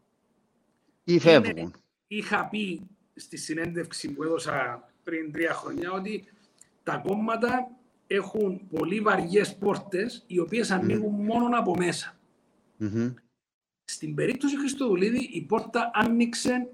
Ή 1.03 1.19
φεύγουν. 1.19 1.73
είχα 2.07 2.47
πει 2.47 2.87
στη 3.15 3.37
συνέντευξη 3.37 4.13
που 4.13 4.23
έδωσα 4.23 4.89
πριν 5.03 5.31
τρία 5.31 5.53
χρόνια 5.53 5.91
ότι 5.91 6.27
τα 6.83 6.97
κόμματα 6.97 7.71
έχουν 8.07 8.67
πολύ 8.69 8.99
βαριές 8.99 9.55
πόρτες 9.55 10.23
οι 10.27 10.39
οποίες 10.39 10.71
ανοίγουν 10.71 11.13
μόνο 11.13 11.57
από 11.57 11.75
μέσα. 11.75 12.18
Mm-hmm. 12.79 13.13
Στην 13.85 14.15
περίπτωση 14.15 14.57
Χριστοδουλίδη 14.57 15.29
η 15.31 15.41
πόρτα 15.41 15.91
άνοιξε 15.93 16.69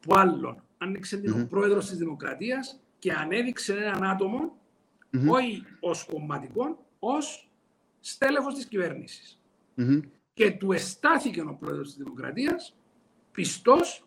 που 0.00 0.14
άλλον. 0.14 0.62
Άνοιξε 0.78 1.22
mm-hmm. 1.24 1.42
ο 1.42 1.46
πρόεδρος 1.46 1.88
της 1.88 1.96
Δημοκρατίας 1.98 2.80
και 2.98 3.12
ανέδειξε 3.12 3.76
έναν 3.76 4.04
άτομο 4.04 4.56
mm-hmm. 5.12 5.28
όχι 5.28 5.64
ως 5.80 6.04
κομματικό, 6.04 6.86
ως 6.98 7.50
στέλεχος 8.00 8.54
της 8.54 8.66
κυβέρνησης. 8.66 9.40
Και 10.34 10.50
του 10.50 10.72
εστάθηκε 10.72 11.40
ο 11.40 11.56
πρόεδρος 11.60 11.86
της 11.86 11.96
Δημοκρατίας 11.96 12.76
πιστός 13.32 14.04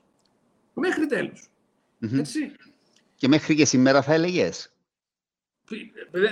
μέχρι 0.74 1.06
τέλους. 1.06 1.50
Έτσι. 2.00 2.52
Και 3.16 3.28
μέχρι 3.28 3.56
και 3.56 3.66
σήμερα 3.66 4.02
θα 4.02 4.14
έλεγες; 4.14 4.75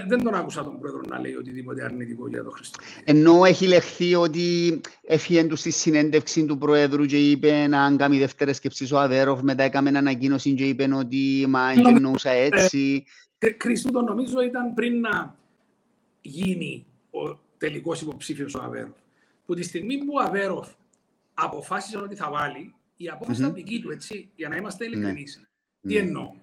Δεν 0.08 0.24
τον 0.24 0.34
άκουσα 0.36 0.64
τον 0.64 0.80
πρόεδρο 0.80 1.02
να 1.08 1.20
λέει 1.20 1.36
οτιδήποτε 1.36 1.84
αρνητικό 1.84 2.28
για 2.28 2.44
τον 2.44 2.52
Χριστό. 2.52 2.84
Ενώ 3.04 3.46
έχει 3.46 3.68
λεχθεί 3.68 4.16
ότι 4.16 4.82
έφυγε 5.02 5.44
του 5.44 5.56
στη 5.56 5.72
συνέντευξης 5.72 6.46
του 6.46 6.58
πρόεδρου 6.58 7.06
και 7.06 7.30
είπε 7.30 7.68
να 7.68 7.96
κάνει 7.96 8.18
δεύτερη 8.18 8.54
σκέψη 8.54 8.94
ο 8.94 9.00
Αβέροφ, 9.00 9.42
μετά 9.42 9.64
έκαμε 9.64 9.98
ανακοίνωση 9.98 10.54
και 10.54 10.68
είπε 10.68 10.90
ότι 10.94 11.46
μα 11.48 11.72
εννοούσα 11.72 12.30
έτσι. 12.30 13.06
Ε, 13.40 13.48
Χριστού 13.62 13.92
το 13.92 14.02
νομίζω 14.02 14.42
ήταν 14.42 14.74
πριν 14.74 15.00
να 15.00 15.36
γίνει 16.22 16.86
ο 17.12 17.40
τελικός 17.58 18.02
υποψήφιος 18.02 18.56
ο 18.56 18.62
Αβέροφ. 18.64 18.98
Που 19.46 19.54
τη 19.54 19.64
στιγμή 19.64 19.98
που 19.98 20.14
ο 20.16 20.24
Αβέροφ 20.24 20.68
αποφάσισε 21.34 21.98
ότι 21.98 22.16
θα 22.16 22.30
βάλει, 22.32 22.74
η 22.98 23.10
απόφαση 23.10 23.42
ήταν 23.42 23.54
δική 23.54 23.82
του, 23.82 23.92
έτσι, 23.92 24.30
για 24.36 24.50
να 24.50 24.56
είμαστε 24.56 24.86
ειλικρινείς. 24.86 25.42
Ναι. 25.82 25.92
Τι 25.92 25.98
εννοώ; 25.98 26.34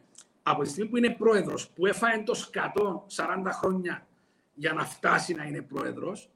Από 0.42 0.62
τη 0.62 0.68
στιγμή 0.68 0.90
που 0.90 0.96
είναι 0.96 1.10
πρόεδρος, 1.10 1.70
που 1.70 1.86
έφαγε 1.86 2.22
το 2.22 2.34
σκατό 2.34 3.06
40 3.16 3.24
χρόνια 3.50 4.06
για 4.54 4.72
να 4.72 4.84
φτάσει 4.84 5.34
να 5.34 5.44
είναι 5.44 5.62
πρόεδρος, 5.62 6.30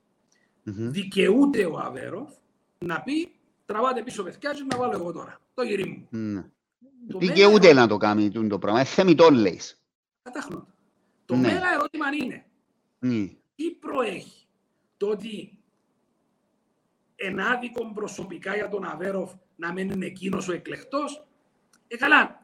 δικαιούται 0.62 1.64
ο 1.64 1.78
Αβέροφ 1.78 2.30
να 2.78 3.02
πει 3.02 3.34
τραβάτε 3.64 4.02
πίσω 4.02 4.22
παιδιά 4.22 4.52
και 4.52 4.66
να 4.70 4.76
βάλω 4.76 4.92
εγώ 4.92 5.12
τώρα, 5.12 5.40
το 5.54 5.62
γυρί 5.62 5.88
μου. 5.88 6.08
Mm. 6.12 6.44
Δικαιούται 7.18 7.72
να 7.72 7.86
το 7.86 7.96
κάνει 7.96 8.30
το 8.30 8.58
πράγμα, 8.58 8.80
ε, 8.80 8.84
θεμητό 8.84 9.30
λέεις. 9.30 9.82
Κατάχνοντα. 10.22 10.74
Το 11.24 11.34
ναι. 11.36 11.40
μέγα 11.40 11.72
ερώτημα 11.72 12.06
είναι, 12.22 12.44
mm. 13.02 13.30
τι 13.54 13.70
προέχει 13.70 14.46
το 14.96 15.06
ότι 15.06 15.58
ενάδικο 17.16 17.92
προσωπικά 17.92 18.54
για 18.54 18.68
τον 18.68 18.84
Αβέροφ 18.84 19.32
να 19.56 19.72
μην 19.72 19.90
είναι 19.90 20.06
εκείνος 20.06 20.48
ο 20.48 20.52
εκλεκτός; 20.52 21.26
Ε, 21.88 21.96
καλά, 21.96 22.43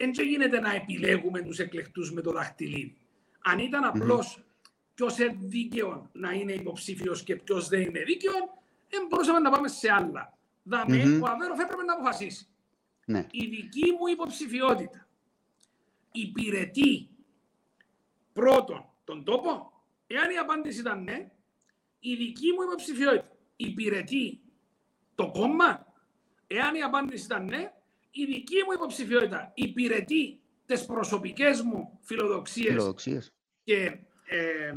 δεν 0.00 0.26
γίνεται 0.26 0.60
να 0.60 0.74
επιλέγουμε 0.74 1.42
τους 1.42 1.58
εκλεκτούς 1.58 2.12
με 2.12 2.20
το 2.20 2.32
δαχτυλίδι. 2.32 2.96
Αν 3.40 3.58
ήταν 3.58 3.84
απλώς 3.84 4.38
mm-hmm. 4.38 4.70
ποιος 4.94 5.18
είναι 5.18 5.38
δίκαιος 5.40 6.08
να 6.12 6.32
είναι 6.32 6.52
υποψήφιος 6.52 7.22
και 7.22 7.36
ποιος 7.36 7.68
δεν 7.68 7.80
είναι 7.80 8.02
δίκαιος, 8.02 8.34
δεν 8.88 9.06
μπορούσαμε 9.08 9.38
να 9.38 9.50
πάμε 9.50 9.68
σε 9.68 9.92
άλλα. 9.92 10.38
Δαμε, 10.62 11.02
mm-hmm. 11.04 11.20
ο 11.22 11.26
Αβέροφ 11.26 11.58
έπρεπε 11.58 11.82
να 11.82 11.92
αποφασίσει. 11.92 12.46
Ναι. 13.04 13.26
Η 13.30 13.46
δική 13.46 13.90
μου 13.98 14.06
υποψηφιότητα 14.06 15.08
υπηρετεί 16.12 17.08
πρώτον 18.32 18.88
τον 19.04 19.24
τόπο. 19.24 19.72
Εάν 20.06 20.30
η 20.30 20.38
απάντηση 20.38 20.80
ήταν 20.80 21.02
ναι, 21.02 21.30
η 21.98 22.14
δική 22.14 22.52
μου 22.52 22.62
υποψηφιότητα 22.62 23.36
υπηρετεί 23.56 24.40
το 25.14 25.30
κόμμα. 25.30 25.86
Εάν 26.46 26.74
η 26.74 26.82
απάντηση 26.82 27.24
ήταν 27.24 27.44
ναι, 27.44 27.72
η 28.10 28.24
δική 28.24 28.56
μου 28.66 28.72
υποψηφιότητα 28.72 29.52
υπηρετεί 29.54 30.40
τις 30.66 30.84
προσωπικές 30.84 31.62
μου 31.62 31.98
φιλοδοξίες, 32.02 32.68
φιλοδοξίες. 32.68 33.32
και 33.64 33.98
ε, 34.24 34.72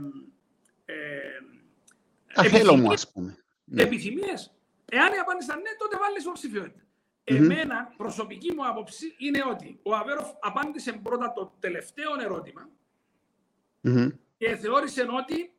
ε, 0.85 2.49
θέλω 2.49 2.75
μου, 2.75 2.91
ας 2.91 3.11
πούμε. 3.11 3.37
Ναι. 3.63 3.83
Επιθυμίες. 3.83 4.53
Εάν 4.85 5.13
η 5.13 5.17
απάντηση 5.17 5.45
ήταν 5.49 5.61
ναι, 5.61 5.69
τότε 5.77 5.97
βάλεις 5.97 6.23
υποψηφιότητα. 6.23 6.79
Mm-hmm. 6.79 7.35
Εμένα, 7.35 7.93
προσωπική 7.97 8.53
μου 8.53 8.67
άποψη 8.67 9.15
είναι 9.17 9.43
ότι 9.49 9.79
ο 9.83 9.95
Αβέροφ 9.95 10.27
απάντησε 10.39 10.91
πρώτα 10.91 11.33
το 11.33 11.53
τελευταίο 11.59 12.11
ερώτημα 12.21 12.69
mm-hmm. 13.83 14.11
και 14.37 14.55
θεώρησε 14.55 15.01
ότι 15.01 15.53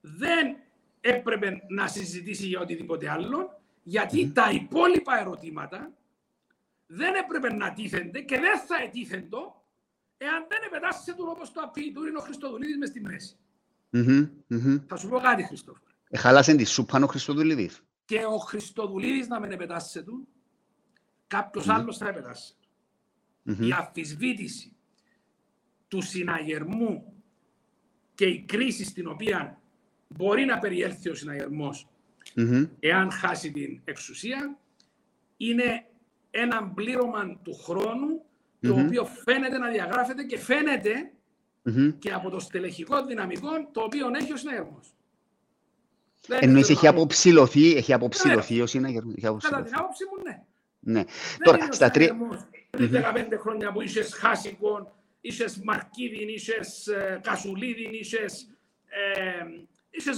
δεν 0.00 0.56
έπρεπε 1.00 1.62
να 1.68 1.86
συζητήσει 1.86 2.46
για 2.46 2.60
οτιδήποτε 2.60 3.10
άλλο, 3.10 3.60
γιατί 3.82 4.26
mm-hmm. 4.26 4.34
τα 4.34 4.50
υπόλοιπα 4.50 5.20
ερωτήματα 5.20 5.92
δεν 6.90 7.14
έπρεπε 7.14 7.52
να 7.52 7.72
τίθενται 7.72 8.20
και 8.20 8.38
δεν 8.38 8.58
θα 8.58 8.82
ετίθεντο 8.82 9.64
εάν 10.16 10.46
δεν 10.48 10.58
επετάσσεται 10.66 11.12
του 11.16 11.24
όπως 11.28 11.52
το 11.52 11.60
απειλεί 11.60 11.92
του 11.92 12.02
ο 12.18 12.20
Χριστοδουλίδης 12.20 12.76
μες 12.76 12.88
στη 12.88 13.00
μέση. 13.00 13.36
Mm-hmm. 13.92 14.28
Mm-hmm. 14.50 14.80
Θα 14.86 14.96
σου 14.96 15.08
πω 15.08 15.18
κάτι, 15.18 15.42
Χριστόφο. 15.42 15.80
Εχάλασε 16.10 16.54
τη 16.54 16.64
σούπα 16.64 17.02
ο 17.02 17.06
Χριστοδουλίδης. 17.06 17.82
Και 18.04 18.24
ο 18.24 18.36
Χριστοδουλίδης 18.36 19.28
να 19.28 19.40
με 19.40 19.48
επετάσσεται 19.48 20.04
του, 20.04 20.28
κάποιος 21.26 21.66
mm-hmm. 21.66 21.74
άλλος 21.74 21.96
θα 21.96 22.08
επετάσσεται. 22.08 22.58
Mm-hmm. 23.46 23.66
Η 23.66 23.72
αφισβήτηση 23.72 24.76
του 25.88 26.00
συναγερμού 26.00 27.12
και 28.14 28.26
η 28.26 28.42
κρίση 28.42 28.84
στην 28.84 29.06
οποία 29.06 29.60
μπορεί 30.08 30.44
να 30.44 30.58
περιέλθει 30.58 31.08
ο 31.08 31.14
συναγερμός 31.14 31.88
mm-hmm. 32.36 32.68
εάν 32.80 33.10
χάσει 33.10 33.50
την 33.50 33.80
εξουσία 33.84 34.58
είναι 35.36 35.86
ένα 36.30 36.72
πλήρωμα 36.74 37.38
του 37.42 37.54
χρόνου 37.54 38.22
το 38.60 38.80
οποίο 38.80 39.04
φαίνεται 39.04 39.58
να 39.58 39.68
διαγράφεται 39.68 40.22
και 40.22 40.38
φαίνεται 40.38 41.12
και 41.98 42.12
από 42.12 42.30
το 42.30 42.40
στελεχικό 42.40 43.04
δυναμικό 43.04 43.48
το 43.72 43.80
οποίο 43.80 44.10
έχει 44.14 44.32
ο 44.32 44.36
συναγερμός. 44.36 44.92
Εννοείς 46.28 46.70
έχει 46.70 46.86
αποψηλωθεί, 46.86 47.76
έχει 47.76 47.92
αποψηλωθεί 47.92 48.54
ναι. 48.54 48.62
ο 48.62 48.66
συναγερμός. 48.66 49.44
Κατά 49.44 49.62
την 49.62 49.74
άποψη 49.76 50.04
μου, 50.04 50.22
ναι. 50.22 50.42
Ναι. 50.80 51.04
Τώρα, 51.42 51.72
στα 51.72 51.90
τρία... 51.90 52.16
Πριν 52.70 52.90
15 52.92 53.00
χρόνια 53.38 53.72
που 53.72 53.80
είσαι 53.80 54.02
Χάσικον, 54.02 54.92
είσαι 55.20 55.44
Μαρκίδιν, 55.64 56.28
είσαι 56.28 56.60
Κασουλίδιν, 57.22 57.90
είσαι 57.92 58.24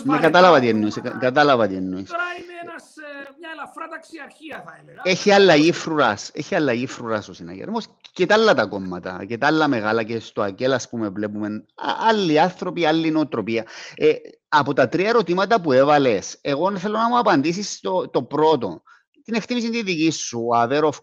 ναι, 0.04 0.18
κατάλαβα 0.18 0.60
τι 0.60 0.68
εννοείς. 0.68 1.00
Κατάλαβα 1.20 1.66
τι 1.66 1.74
εννοείς. 1.74 2.08
Τώρα 2.08 2.22
είναι 2.38 2.52
ένας, 2.70 2.96
ε, 2.96 3.34
μια 3.38 3.48
ελαφρά 3.52 3.88
ταξιαρχία 3.88 4.62
θα 4.66 4.78
έλεγα. 4.82 5.00
Έχει 5.04 5.32
αλλαγή 5.32 5.72
φρουράς. 5.72 6.30
Έχει 6.34 6.54
αλλαγή 6.54 6.86
φρουράς 6.86 7.28
ο 7.28 7.32
συναγερμός 7.32 7.86
και 8.12 8.26
τα 8.26 8.34
άλλα 8.34 8.54
τα 8.54 8.66
κόμματα 8.66 9.24
και 9.24 9.38
τα 9.38 9.46
άλλα 9.46 9.68
μεγάλα 9.68 10.02
και 10.02 10.20
στο 10.20 10.42
ΑΚΕΛ 10.42 10.72
ας 10.72 10.88
πούμε 10.88 11.08
βλέπουμε 11.08 11.64
άλλοι 12.08 12.40
άνθρωποι, 12.40 12.86
άλλη 12.86 13.10
νοοτροπία. 13.10 13.66
Ε, 13.94 14.12
από 14.48 14.72
τα 14.72 14.88
τρία 14.88 15.08
ερωτήματα 15.08 15.60
που 15.60 15.72
έβαλες, 15.72 16.38
εγώ 16.40 16.76
θέλω 16.76 16.98
να 16.98 17.08
μου 17.08 17.18
απαντήσεις 17.18 17.80
το, 17.80 18.08
το 18.08 18.22
πρώτο. 18.22 18.82
Την 19.24 19.34
εκτίμηση 19.34 19.70
τη 19.70 19.82
δική 19.82 20.10
σου, 20.10 20.48
Αβέροφ, 20.56 20.98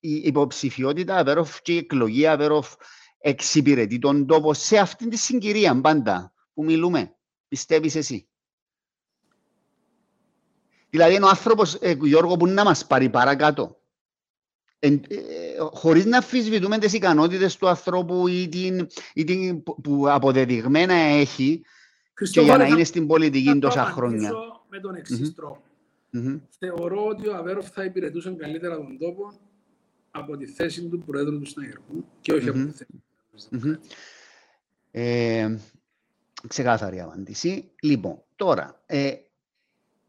η 0.00 0.14
υποψηφιότητα 0.14 1.16
Αβέροφ 1.16 1.62
και 1.62 1.72
η 1.72 1.76
εκλογή 1.76 2.26
Αβέροφ 2.26 2.74
εξυπηρετεί 3.18 3.98
τον 3.98 4.26
τόπο 4.26 4.54
σε 4.54 4.78
αυτήν 4.78 5.10
τη 5.10 5.16
συγκυρία 5.16 5.80
πάντα 5.80 6.32
που 6.54 6.64
μιλούμε 6.64 7.14
πιστεύεις 7.50 7.94
εσύ. 7.94 8.28
Δηλαδή 10.90 11.14
είναι 11.14 11.24
ο 11.24 11.28
άνθρωπος, 11.28 11.74
ε, 11.74 11.96
Γιώργο, 12.02 12.36
που 12.36 12.46
να 12.46 12.64
μας 12.64 12.86
πάρει 12.86 13.08
παρακάτω. 13.08 13.80
Ε, 14.78 14.88
ε, 14.88 14.98
χωρίς 15.58 16.04
να 16.04 16.18
αφισβητούμε 16.18 16.78
τις 16.78 16.92
ικανότητες 16.92 17.56
του 17.56 17.68
ανθρώπου 17.68 18.28
ή 18.28 18.48
την, 18.48 18.86
ή 19.14 19.24
την 19.24 19.62
που 19.62 20.04
αποδεδειγμένα 20.08 20.94
έχει 20.94 21.62
Χριστό, 22.14 22.40
και 22.40 22.46
για 22.46 22.56
να 22.56 22.66
είναι 22.66 22.84
στην 22.84 23.06
πολιτική 23.06 23.58
τόσα 23.58 23.84
χρόνια. 23.84 24.32
με 24.68 24.80
τον 24.80 24.94
εξής 24.94 25.30
mm-hmm. 25.30 25.34
τρόπο. 25.34 25.62
Mm-hmm. 26.12 26.40
Θεωρώ 26.58 27.06
ότι 27.06 27.28
ο 27.28 27.36
Αβέροφ 27.36 27.70
θα 27.70 27.84
υπηρετούσε 27.84 28.30
καλύτερα 28.30 28.76
τον 28.76 28.98
τόπο 28.98 29.32
από 30.10 30.36
τη 30.36 30.46
θέση 30.46 30.88
του 30.88 30.98
Προέδρου 30.98 31.38
του 31.38 31.46
Συναγερμού 31.46 32.04
και 32.20 32.32
όχι 32.32 32.46
mm-hmm. 32.46 32.60
από 32.60 32.70
τη 32.70 32.70
θέση 32.70 33.02
του 33.50 33.80
ε, 34.90 35.56
Ξεκάθαρη 36.48 37.00
απάντηση. 37.00 37.70
Λοιπόν, 37.82 38.22
τώρα, 38.36 38.82
ε, 38.86 39.14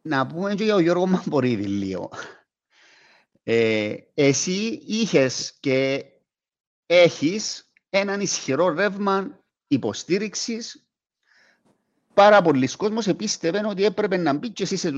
να 0.01 0.27
πούμε 0.27 0.55
και 0.55 0.63
για 0.63 0.73
τον 0.73 0.81
Γιώργο 0.81 1.05
Μαμπορίδη 1.07 1.65
λίγο. 1.65 2.11
Ε, 3.43 3.95
εσύ 4.13 4.83
είχες 4.85 5.57
και 5.59 6.05
έχεις 6.85 7.71
έναν 7.89 8.21
ισχυρό 8.21 8.69
ρεύμα 8.69 9.39
υποστήριξης. 9.67 10.85
Πάρα 12.13 12.41
πολλοί 12.41 12.67
κόσμος 12.67 13.07
επίστευαν 13.07 13.65
ότι 13.65 13.83
έπρεπε 13.85 14.17
να 14.17 14.33
μπει 14.33 14.49
και 14.49 14.63
εσύ 14.63 14.75
σε, 14.75 14.91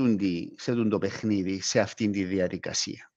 σε 0.56 0.74
το 0.74 0.98
παιχνίδι, 0.98 1.60
σε 1.60 1.80
αυτήν 1.80 2.12
τη 2.12 2.24
διαδικασία 2.24 3.13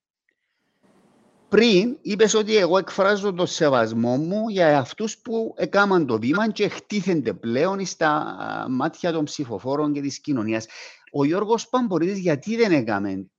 πριν 1.49 1.98
είπες 2.02 2.34
ότι 2.34 2.56
εγώ 2.56 2.78
εκφράζω 2.78 3.34
το 3.34 3.45
σεβασμό 3.45 4.18
μου 4.18 4.49
για 4.49 4.78
αυτούς 4.78 5.18
που 5.18 5.53
έκαναν 5.57 6.06
το 6.06 6.19
βήμα 6.19 6.52
και 6.52 6.68
χτίθενται 6.68 7.34
πλέον 7.34 7.86
στα 7.86 8.36
μάτια 8.69 9.11
των 9.11 9.24
ψηφοφόρων 9.24 9.94
και 9.94 10.02
της 10.02 10.19
κοινωνίας. 10.19 10.65
Ο 11.11 11.26
Γιώργος 11.26 11.69
Παμπορίδης 11.69 12.18
γιατί 12.19 12.56
δεν 12.56 12.72
έκαμε 12.72 13.30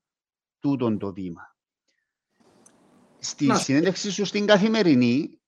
τούτον 0.58 0.98
το 0.98 1.12
βήμα; 1.12 1.56
Στη 3.18 3.46
Να. 3.46 3.54
συνέντευξη 3.54 4.10
σου 4.10 4.24
στην 4.24 4.46
καθημερινή, 4.46 5.40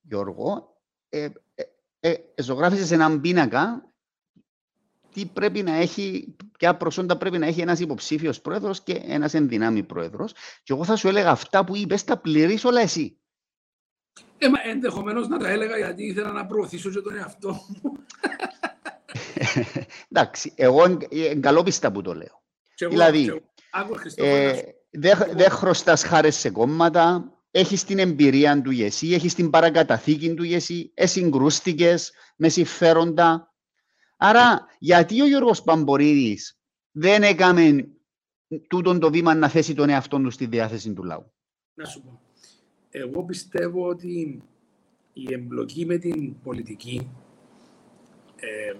Γιώργο, 0.00 0.76
ε, 1.08 1.28
ε, 1.54 1.64
ε, 2.00 2.42
ζωγράφησες 2.42 2.90
έναν 2.90 3.20
πίνακα 3.20 3.87
τι 5.18 5.26
πρέπει 5.26 5.62
να 5.62 5.74
έχει, 5.74 6.36
ποια 6.58 6.76
προσόντα 6.76 7.16
πρέπει 7.16 7.38
να 7.38 7.46
έχει 7.46 7.60
ένας 7.60 7.80
υποψήφιος 7.80 8.40
πρόεδρος 8.40 8.82
και 8.82 9.02
ένας 9.06 9.34
ενδυνάμει 9.34 9.82
πρόεδρος. 9.82 10.32
Και 10.62 10.72
εγώ 10.72 10.84
θα 10.84 10.96
σου 10.96 11.08
έλεγα 11.08 11.30
αυτά 11.30 11.64
που 11.64 11.76
είπες, 11.76 12.04
τα 12.04 12.18
πληρείς 12.18 12.64
όλα 12.64 12.80
εσύ. 12.80 13.18
Ε, 14.38 14.48
μα 14.48 14.58
ενδεχομένως 14.64 15.28
να 15.28 15.38
τα 15.38 15.48
έλεγα 15.48 15.76
γιατί 15.76 16.04
ήθελα 16.04 16.32
να 16.32 16.46
προωθήσω 16.46 16.90
και 16.90 17.00
τον 17.00 17.16
εαυτό 17.16 17.48
μου. 17.48 17.92
Εντάξει, 20.12 20.52
εγώ 20.56 20.98
εγκαλόπιστα 21.10 21.92
που 21.92 22.02
το 22.02 22.14
λέω. 22.14 22.42
Και 22.74 22.86
δηλαδή, 22.86 23.24
εγώ, 23.24 23.40
ε, 24.14 24.60
δεν 24.90 25.18
δε 25.32 25.48
χρωστάς 25.48 26.02
χάρες 26.02 26.36
σε 26.36 26.50
κόμματα, 26.50 27.32
έχεις 27.50 27.84
την 27.84 27.98
εμπειρία 27.98 28.62
του 28.62 28.70
ΓΕΣΥ, 28.70 29.14
έχεις 29.14 29.34
την 29.34 29.50
παρακαταθήκη 29.50 30.34
του 30.34 30.42
ΓΕΣΥ, 30.42 30.90
εσυγκρούστηκες 30.94 32.12
με 32.36 32.48
συμφέροντα, 32.48 33.47
Άρα, 34.20 34.66
γιατί 34.78 35.22
ο 35.22 35.26
Γιώργος 35.26 35.62
Παμπορίδης 35.62 36.58
δεν 36.90 37.22
έκαμε 37.22 37.88
τούτον 38.68 38.98
το 38.98 39.10
βήμα 39.10 39.34
να 39.34 39.48
θέσει 39.48 39.74
τον 39.74 39.88
εαυτό 39.88 40.18
του 40.18 40.30
στη 40.30 40.46
διάθεση 40.46 40.92
του 40.92 41.04
λαού; 41.04 41.32
Να 41.74 41.84
σου 41.84 42.02
πω. 42.02 42.20
Εγώ 42.90 43.24
πιστεύω 43.24 43.88
ότι 43.88 44.42
η 45.12 45.32
εμπλοκή 45.32 45.86
με 45.86 45.96
την 45.98 46.40
πολιτική 46.42 47.10
ε, 48.36 48.72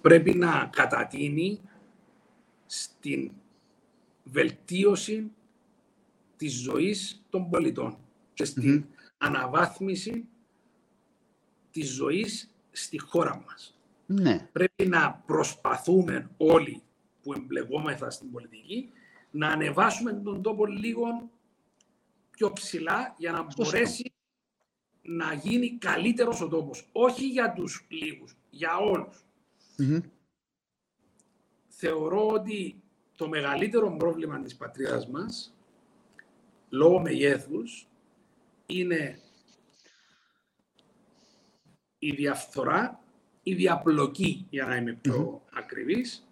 πρέπει 0.00 0.34
να 0.34 0.68
κατατείνει 0.72 1.60
στην 2.66 3.32
βελτίωση 4.24 5.30
της 6.36 6.52
ζωής 6.52 7.24
των 7.30 7.50
πολιτών 7.50 7.98
και 8.34 8.44
στην 8.44 8.84
αναβάθμιση 9.18 10.28
της 11.70 11.90
ζωής 11.90 12.50
στη 12.76 12.98
χώρα 12.98 13.44
μας. 13.46 13.78
Ναι. 14.06 14.48
Πρέπει 14.52 14.86
να 14.86 15.22
προσπαθούμε 15.26 16.30
όλοι 16.36 16.82
που 17.22 17.32
εμπλεγόμεθα 17.32 18.10
στην 18.10 18.30
πολιτική 18.30 18.90
να 19.30 19.48
ανεβάσουμε 19.48 20.12
τον 20.12 20.42
τόπο 20.42 20.66
λίγο 20.66 21.30
πιο 22.30 22.52
ψηλά 22.52 23.14
για 23.18 23.32
να 23.32 23.46
μπορέσει 23.56 24.12
να 25.02 25.32
γίνει 25.32 25.78
καλύτερος 25.78 26.40
ο 26.40 26.48
τόπος. 26.48 26.88
Όχι 26.92 27.26
για 27.28 27.52
τους 27.52 27.86
λίγους, 27.88 28.36
για 28.50 28.70
Θεωρώ 31.68 32.26
ότι 32.26 32.82
το 33.16 33.28
μεγαλύτερο 33.28 33.96
πρόβλημα 33.96 34.40
της 34.40 34.56
πατρίδας 34.56 35.08
μας, 35.08 35.54
λόγω 36.68 37.00
μεγέθους, 37.00 37.88
είναι 38.66 39.20
η 42.06 42.10
διαφθορά, 42.10 43.00
η 43.42 43.54
διαπλοκή, 43.54 44.46
για 44.50 44.66
να 44.66 44.76
είμαι 44.76 44.92
πιο 44.92 45.42
mm-hmm. 45.44 45.58
ακριβής, 45.58 46.26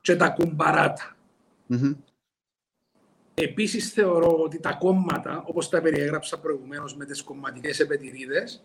και 0.00 0.16
τα 0.16 0.28
κουμπαρατα 0.28 1.16
Επίσης 3.34 3.92
θεωρώ 3.92 4.42
ότι 4.42 4.60
τα 4.60 4.72
κόμματα, 4.72 5.44
όπως 5.46 5.68
τα 5.68 5.80
περιέγραψα 5.80 6.38
προηγουμένως 6.40 6.96
με 6.96 7.04
τις 7.04 7.22
κομματικές 7.22 7.80
επετηρίδες, 7.80 8.64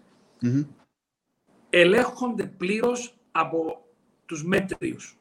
ελέγχονται 1.69 2.43
πλήρως 2.43 3.15
από 3.31 3.85
τους 4.25 4.43
μέτριους. 4.43 5.17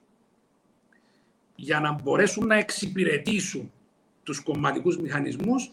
Για 1.57 1.81
να 1.81 1.93
μπορέσουν 1.93 2.47
να 2.47 2.55
εξυπηρετήσουν 2.55 3.73
τους 4.23 4.41
κομματικούς 4.41 4.99
μηχανισμούς 4.99 5.73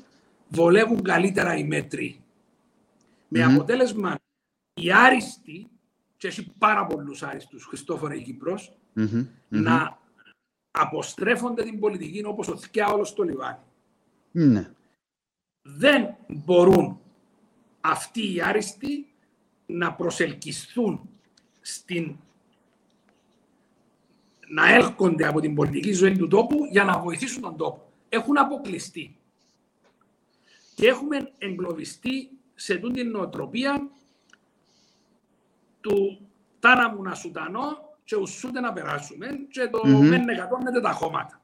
βολεύουν 0.50 1.02
καλύτερα 1.02 1.56
οι 1.56 1.64
μέτροι. 1.64 2.20
Με 3.28 3.44
αποτέλεσμα 3.44 4.21
οι 4.74 4.92
άριστοι, 4.92 5.70
και 6.18 6.28
έχει 6.28 6.52
πάρα 6.58 6.86
πολλούς 6.86 7.24
άριστους, 7.24 7.66
Χριστόφορε 7.66 8.20
Κύπρος, 8.20 8.78
να 9.48 10.00
αποστρέφονται 10.72 11.64
την 11.64 11.80
πολιτική 11.80 12.24
όπως 12.26 12.48
ο 12.48 12.58
θκιά 12.58 12.88
όλο 12.88 13.04
στο 13.04 13.24
λιβάνι. 13.24 13.64
Ναι. 14.32 14.72
Δεν 15.62 16.16
μπορούν 16.28 17.00
αυτοί 17.82 18.34
οι 18.34 18.42
άριστοι 18.42 19.14
να 19.66 19.94
προσελκυστούν 19.94 21.10
στην 21.62 22.16
να 24.48 24.74
έρχονται 24.74 25.28
από 25.28 25.40
την 25.40 25.56
πολιτική 25.56 25.92
ζωή 25.92 26.18
του 26.18 26.28
τόπου 26.28 26.66
για 26.72 26.84
να 26.84 27.00
βοηθήσουν 27.00 27.42
τον 27.42 27.58
τόπο. 27.58 27.92
Έχουν 28.10 28.38
αποκλειστεί. 28.38 29.16
Και 30.76 30.88
έχουμε 30.88 31.32
εγκλωβιστεί 31.38 32.30
σε 32.56 32.78
τούτη 32.78 33.02
την 33.02 33.12
νοοτροπία 33.12 33.90
του 35.82 36.30
τάνα 36.60 36.94
μου 36.94 37.02
να 37.02 37.16
σουτανώ 37.16 37.96
και 38.04 38.16
ουσούτε 38.16 38.60
να 38.60 38.74
περάσουμε 38.74 39.28
και 39.50 39.68
το 39.68 39.82
mm-hmm. 39.86 40.08
μεν 40.08 40.30
εκατόνεται 40.30 40.82
τα 40.82 40.92
χώματα. 40.92 41.42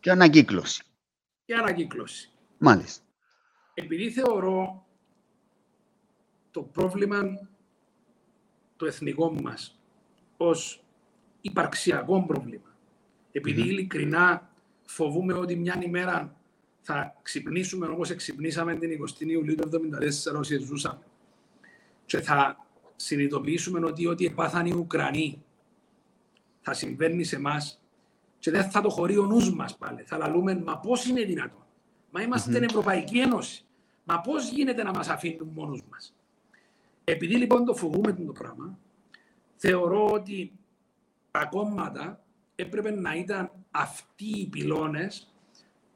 Και 0.00 0.10
ανακύκλωση. 0.10 0.82
Και 1.44 1.54
ανακύκλωση. 1.54 2.30
Μάλιστα. 2.58 3.04
Επειδή 3.74 4.10
θεωρώ 4.10 4.86
το 6.50 6.62
πρόβλημα 6.62 7.22
το 8.76 8.86
εθνικό 8.86 9.32
μας 9.42 9.80
ως 10.36 10.82
υπαρξιακό 11.40 12.24
πρόβλημα. 12.26 12.76
Επειδή 13.32 13.62
mm-hmm. 13.62 13.66
ειλικρινά 13.66 14.50
φοβούμε 14.84 15.32
ότι 15.34 15.56
μια 15.56 15.80
ημέρα 15.82 16.36
θα 16.80 17.16
ξυπνήσουμε 17.22 17.86
όπως 17.86 18.14
ξυπνήσαμε 18.14 18.74
την 18.74 18.90
20η 19.02 19.26
Ιουλίου 19.26 19.54
του 19.54 19.90
1974 20.34 20.38
όσοι 20.38 20.58
ζούσαμε 20.58 21.02
και 22.06 22.20
θα 22.20 22.66
συνειδητοποιήσουμε 23.00 23.86
ότι 23.86 24.06
ό,τι 24.06 24.24
επάθαν 24.24 24.66
οι 24.66 24.72
Ουκρανοί 24.72 25.42
θα 26.60 26.74
συμβαίνει 26.74 27.24
σε 27.24 27.36
εμάς 27.36 27.82
και 28.38 28.50
δεν 28.50 28.70
θα 28.70 28.80
το 28.80 28.90
χωρεί 28.90 29.18
ο 29.18 29.24
νους 29.24 29.54
μας 29.54 29.76
πάλι. 29.76 30.02
Θα 30.02 30.16
λαλούμε, 30.16 30.62
μα 30.64 30.78
πώς 30.78 31.04
είναι 31.04 31.24
δυνατόν; 31.24 31.66
Μα 32.10 32.22
είμαστε 32.22 32.58
mm-hmm. 32.58 32.62
Ευρωπαϊκή 32.62 33.18
Ένωση. 33.18 33.64
Μα 34.04 34.20
πώς 34.20 34.48
γίνεται 34.48 34.82
να 34.82 34.90
μας 34.90 35.08
αφήνουν 35.08 35.48
μόνους 35.54 35.82
μας; 35.90 36.14
Επειδή 37.04 37.36
λοιπόν 37.36 37.64
το 37.64 37.74
φοβούμε 37.74 38.12
το 38.12 38.32
πράγμα, 38.32 38.78
θεωρώ 39.56 40.10
ότι 40.10 40.52
τα 41.30 41.44
κόμματα 41.44 42.24
έπρεπε 42.54 42.90
να 42.90 43.14
ήταν 43.14 43.50
αυτοί 43.70 44.38
οι 44.40 44.46
πυλώνες 44.46 45.34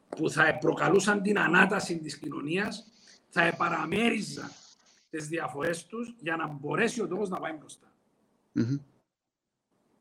που 0.08 0.30
θα 0.30 0.58
προκαλούσαν 0.58 1.22
την 1.22 1.38
ανάταση 1.38 1.98
της 1.98 2.18
κοινωνίας, 2.18 2.86
θα 3.28 3.42
επαραμέριζαν 3.42 4.50
τις 5.16 5.28
διαφορές 5.28 5.86
τους 5.86 6.14
για 6.20 6.36
να 6.36 6.46
μπορέσει 6.46 7.02
ο 7.02 7.08
τόπος 7.08 7.28
να 7.28 7.40
πάει 7.40 7.52
μπροστά. 7.52 7.92
Mm-hmm. 8.54 8.80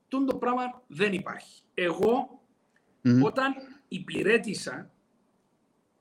το 0.07 0.37
πράγμα 0.39 0.83
δεν 0.87 1.13
υπάρχει. 1.13 1.61
Εγώ, 1.73 2.41
mm-hmm. 3.03 3.21
όταν 3.23 3.53
υπηρέτησα 3.87 4.91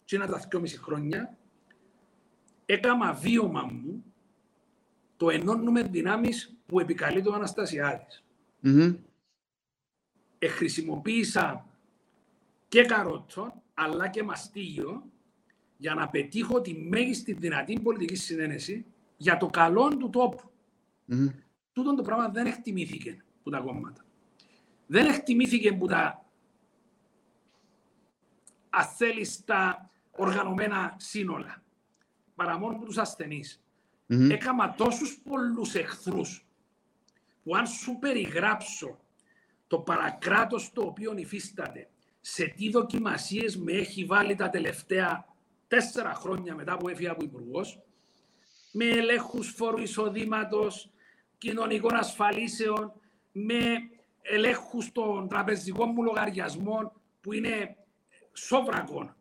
και 0.05 0.17
ένα 0.17 0.27
τα 0.27 0.39
δυόμιση 0.39 0.79
χρόνια, 0.79 1.39
έκανα 2.67 3.13
βίωμα 3.13 3.63
μου 3.63 4.05
το 5.17 5.31
ενώνουμε 5.31 5.83
δυνάμεις 5.83 6.57
που 6.67 6.81
επικαλεί 6.81 7.23
το 7.23 7.33
Αναστασιάδης. 7.33 8.25
Mm-hmm. 8.63 8.97
Εχρησιμοποίησα 10.39 11.67
και 12.69 12.85
καρότσο, 12.85 13.63
αλλά 13.75 14.09
και 14.09 14.23
μαστίγιο, 14.23 15.11
για 15.77 15.95
να 15.95 16.09
πετύχω 16.09 16.61
τη 16.61 16.75
μέγιστη 16.75 17.33
δυνατή 17.33 17.81
πολιτική 17.81 18.15
συνένεση 18.15 18.87
για 19.23 19.37
το 19.37 19.47
καλό 19.47 19.97
του 19.97 20.11
τόπου. 20.11 20.51
Mm. 21.09 21.29
Τούτο 21.73 21.95
το 21.95 22.03
πράγμα 22.03 22.29
δεν 22.29 22.47
εκτιμήθηκε 22.47 23.25
από 23.41 23.51
τα 23.51 23.59
κόμματα. 23.59 24.05
Δεν 24.87 25.07
εκτιμήθηκε 25.07 25.69
από 25.69 25.87
τα 25.87 26.25
αθέλιστα 28.71 29.91
οργανωμένα 30.11 30.95
σύνολα. 30.99 31.63
Παρά 32.35 32.59
μόνο 32.59 32.77
από 32.77 32.85
τους 32.85 32.99
ασθενείς. 32.99 33.63
Mm-hmm. 34.09 34.31
Έκαμα 34.31 34.75
τόσους 34.75 35.21
πολλούς 35.25 35.75
εχθρούς 35.75 36.47
που 37.43 37.57
αν 37.57 37.67
σου 37.67 37.99
περιγράψω 37.99 38.99
το 39.67 39.79
παρακράτος 39.79 40.73
το 40.73 40.83
οποίο 40.83 41.15
υφίσταται 41.17 41.89
σε 42.21 42.45
τι 42.45 42.71
δοκιμασίες 42.71 43.57
με 43.57 43.73
έχει 43.73 44.05
βάλει 44.05 44.35
τα 44.35 44.51
τελευταία 44.51 45.25
τέσσερα 45.69 46.15
χρόνια 46.15 46.55
μετά 46.55 46.77
που 46.77 46.89
έφυγα 46.89 47.11
από 47.11 47.25
υπουργός, 47.25 47.83
με 48.73 48.85
ελέγχους 48.85 49.49
φόρου 49.49 49.79
εισοδήματος, 49.79 50.91
κοινωνικών 51.39 51.95
ασφαλίσεων, 51.95 52.93
με 53.33 53.59
ελέγχους 54.23 54.93
των 54.93 55.29
τραπεζικών 55.29 55.91
μου 55.95 56.03
λογαριασμών 56.03 56.93
που 57.21 57.33
είναι 57.33 57.77
σόβρακον 58.33 59.17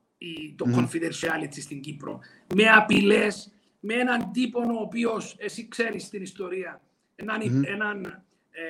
το 0.55 0.65
mm. 0.67 0.75
confidentiality 0.75 1.61
στην 1.61 1.81
Κύπρο, 1.81 2.19
με 2.55 2.69
απειλές, 2.69 3.51
με 3.79 3.93
έναν 3.93 4.31
τύπο 4.31 4.59
ο 4.59 4.81
οποίος, 4.81 5.35
εσύ 5.39 5.67
ξέρεις 5.67 6.09
την 6.09 6.21
ιστορία, 6.21 6.81
έναν, 7.15 7.41
mm. 7.41 7.67
έναν 7.67 8.23
ε, 8.51 8.61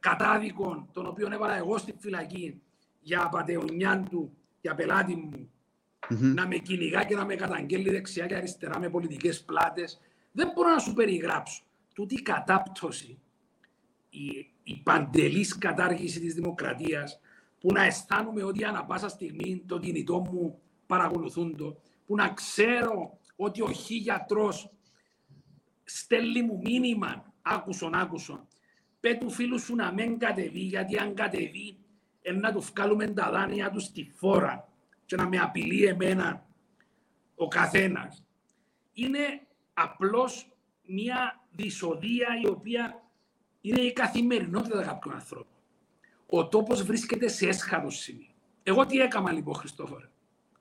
κατάδικο 0.00 0.88
τον 0.92 1.06
οποίο 1.06 1.28
έβαλα 1.32 1.56
εγώ 1.56 1.78
στη 1.78 1.94
φυλακή 1.98 2.60
για 3.00 3.22
απαταιωνιά 3.24 4.06
του, 4.10 4.36
για 4.60 4.74
πελάτη 4.74 5.14
μου, 5.14 5.50
mm-hmm. 6.10 6.32
να 6.34 6.46
με 6.46 6.56
κυνηγά 6.56 7.04
και 7.04 7.14
να 7.14 7.24
με 7.24 7.34
καταγγέλει 7.34 7.90
δεξιά 7.90 8.26
και 8.26 8.34
αριστερά 8.34 8.78
με 8.78 8.88
πολιτικές 8.88 9.42
πλάτες, 9.42 10.00
δεν 10.32 10.50
μπορώ 10.54 10.70
να 10.70 10.78
σου 10.78 10.92
περιγράψω. 10.92 11.62
Τούτη 11.94 12.14
η 12.14 12.22
κατάπτωση, 12.22 13.18
η, 14.10 14.52
η 14.62 14.80
παντελής 14.82 15.58
κατάργηση 15.58 16.20
της 16.20 16.34
δημοκρατίας, 16.34 17.20
που 17.60 17.72
να 17.72 17.84
αισθάνομαι 17.84 18.42
ότι 18.42 18.64
ανά 18.64 18.84
πάσα 18.84 19.08
στιγμή 19.08 19.64
το 19.66 19.78
κινητό 19.78 20.18
μου 20.18 20.60
παρακολουθούν 20.86 21.56
το, 21.56 21.80
που 22.06 22.14
να 22.14 22.28
ξέρω 22.28 23.18
ότι 23.36 23.62
ο 23.62 23.70
γιατρός 23.88 24.70
στέλνει 25.84 26.42
μου 26.42 26.58
μήνυμα, 26.64 27.32
άκουσον, 27.42 27.94
άκουσον, 27.94 28.46
πέ 29.00 29.14
του 29.14 29.30
φίλου 29.30 29.58
σου 29.58 29.74
να 29.74 29.92
μην 29.92 30.18
κατεβεί, 30.18 30.60
γιατί 30.60 30.98
αν 30.98 31.14
κατεβεί, 31.14 31.78
να 32.40 32.52
του 32.52 32.60
βγάλουμε 32.60 33.06
τα 33.06 33.30
δάνεια 33.30 33.70
του 33.70 33.80
στη 33.80 34.12
φόρα 34.14 34.68
και 35.06 35.16
να 35.16 35.28
με 35.28 35.38
απειλεί 35.38 35.84
εμένα 35.84 36.46
ο 37.34 37.48
καθένας. 37.48 38.24
Είναι 38.92 39.46
απλώς 39.82 40.50
μια 40.86 41.46
δυσοδεία 41.50 42.28
η 42.44 42.48
οποία 42.48 43.02
είναι 43.60 43.80
η 43.80 43.92
καθημερινότητα 43.92 44.82
κάποιου 44.82 45.12
ανθρώπου. 45.12 45.52
Ο 46.26 46.48
τόπος 46.48 46.82
βρίσκεται 46.82 47.28
σε 47.28 47.48
έσχατο 47.48 47.90
σημείο. 47.90 48.32
Εγώ 48.62 48.86
τι 48.86 48.98
έκανα 48.98 49.32
λοιπόν, 49.32 49.54
Χριστόφορε, 49.54 50.08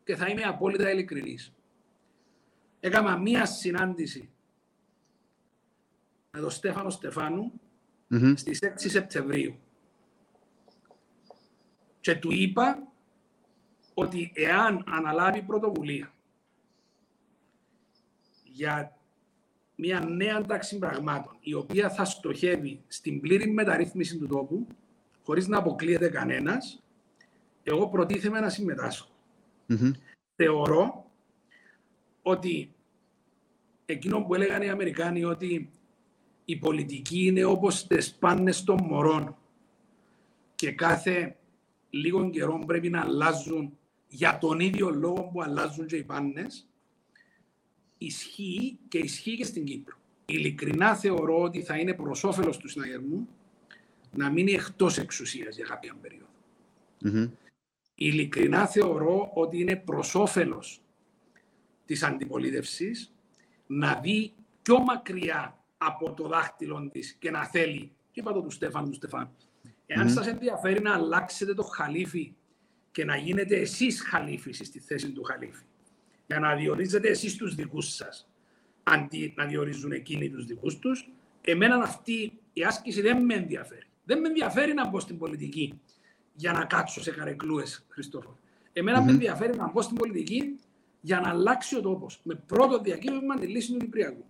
και 0.04 0.16
θα 0.16 0.28
είμαι 0.28 0.42
απόλυτα 0.42 0.92
ειλικρινής. 0.92 1.54
Έκανα 2.80 3.18
μία 3.18 3.46
συνάντηση 3.46 4.30
με 6.32 6.40
τον 6.40 6.50
Στέφανο 6.50 6.90
Στεφάνου 6.90 7.52
mm-hmm. 8.12 8.34
στις 8.36 8.60
6 8.64 8.70
Σεπτεμβρίου. 8.76 9.60
Και 12.00 12.16
του 12.16 12.32
είπα 12.32 12.88
ότι 13.94 14.32
εάν 14.36 14.84
αναλάβει 14.88 15.42
πρωτοβουλία 15.42 16.14
για 18.44 18.97
μια 19.80 20.00
νέα 20.00 20.42
τάξη 20.42 20.78
πραγμάτων, 20.80 21.38
η 21.40 21.54
οποία 21.54 21.90
θα 21.90 22.06
στοχεύει 22.06 22.82
στην 22.88 23.20
πλήρη 23.20 23.50
μεταρρύθμιση 23.52 24.18
του 24.18 24.28
τόπου, 24.28 24.68
χωρίς 25.24 25.48
να 25.48 25.58
αποκλείεται 25.58 26.10
κανένας, 26.10 26.84
εγώ 27.64 27.88
προτίθεμαι 27.90 28.40
να 28.40 28.50
συμμετάσχω. 28.50 29.10
Θεωρώ 30.36 31.12
ότι 32.22 32.74
εκείνο 33.86 34.22
που 34.22 34.36
έλεγαν 34.36 34.62
οι 34.62 34.70
Αμερικάνοι 34.70 35.24
ότι 35.24 35.70
η 36.46 36.58
πολιτική 36.58 37.26
είναι 37.26 37.44
όπως 37.44 37.88
τις 37.88 38.14
πάνες 38.14 38.64
των 38.64 38.84
μωρών 38.84 39.36
και 40.56 40.72
κάθε 40.72 41.36
λίγο 41.90 42.30
καιρό 42.30 42.64
πρέπει 42.66 42.90
να 42.90 43.02
αλλάζουν 43.02 43.78
για 44.08 44.38
τον 44.38 44.60
ίδιο 44.60 44.90
λόγο 44.90 45.24
που 45.24 45.42
αλλάζουν 45.42 45.86
και 45.86 45.96
οι 45.96 46.04
πάνες, 46.04 46.67
ισχύει 47.98 48.78
και 48.88 48.98
ισχύει 48.98 49.36
και 49.36 49.46
στην 49.46 49.64
Κύπρο. 49.64 49.98
Ειλικρινά 50.26 50.96
θεωρώ 50.96 51.42
ότι 51.42 51.62
θα 51.62 51.78
είναι 51.78 51.94
προς 51.94 52.24
όφελος 52.24 52.58
του 52.58 52.70
συναγερμού 52.70 53.28
να 54.12 54.30
μείνει 54.30 54.52
εκτός 54.52 54.98
εξουσίας 54.98 55.56
για 55.56 55.66
κάποια 55.66 55.96
περίοδο. 56.02 56.28
Mm-hmm. 57.04 57.32
Ειλικρινά 57.96 58.68
θεωρώ 58.68 59.32
ότι 59.34 59.60
είναι 59.60 59.76
προς 59.76 60.16
όφελος 60.16 60.82
της 61.86 62.04
αντιπολίτευσης 62.04 63.14
να 63.68 64.00
δει 64.00 64.34
πιο 64.62 64.80
μακριά 64.80 65.64
από 65.78 66.14
το 66.14 66.28
δάχτυλο 66.28 66.90
της 66.92 67.14
και 67.20 67.32
να 67.32 67.46
θέλει. 67.46 67.92
Είπα 68.12 68.34
το 68.34 68.42
του 68.42 68.50
Στέφανου 68.50 68.90
του 68.90 68.96
Στεφάνου. 68.96 69.36
Εάν 69.86 70.08
mm. 70.08 70.12
σας 70.12 70.28
ενδιαφέρει 70.28 70.82
να 70.82 70.94
αλλάξετε 70.94 71.54
το 71.54 71.64
χαλίφι 71.64 72.34
και 72.92 73.06
να 73.06 73.18
γίνετε 73.18 73.56
εσείς 73.56 74.02
χαλίφι 74.02 74.52
στη 74.52 74.80
θέση 74.80 75.12
του 75.12 75.24
χαλίφι, 75.24 75.64
για 76.28 76.40
να 76.40 76.56
διορίζετε 76.56 77.08
εσείς 77.08 77.36
τους 77.36 77.56
δικούς 77.56 77.94
σας, 77.94 78.30
αντί 78.84 79.34
να 79.38 79.46
διορίζουν 79.46 79.92
εκείνοι 79.92 80.30
τους 80.30 80.46
δικούς 80.46 80.80
τους, 80.80 81.10
εμένα 81.42 81.76
αυτή 81.76 82.40
η 82.54 82.64
άσκηση 82.64 83.02
δεν 83.02 83.26
με 83.26 83.34
ενδιαφέρει. 83.34 83.86
Δεν 84.04 84.20
με 84.20 84.28
ενδιαφέρει 84.28 84.74
να 84.74 84.88
μπω 84.88 85.00
στην 85.00 85.18
πολιτική 85.18 85.82
για 86.34 86.52
να 86.52 86.66
κάτσω 86.66 87.02
σε 87.02 87.12
καρεκλούες, 87.12 87.86
Χριστόφορο. 87.90 88.38
Εμένα 88.74 89.02
mm-hmm. 89.02 89.06
με 89.06 89.12
ενδιαφέρει 89.12 89.58
να 89.58 89.72
μπω 89.72 89.82
στην 89.82 89.98
πολιτική 89.98 90.60
για 91.02 91.20
να 91.20 91.30
αλλάξει 91.30 91.78
ο 91.78 91.82
τόπος. 91.82 92.20
Με 92.24 92.36
πρώτο 92.36 92.80
διακύβευμα 92.80 93.40
τη 93.40 93.48
λύση 93.48 93.72
του 93.72 93.78
Κυπριακού. 93.78 94.26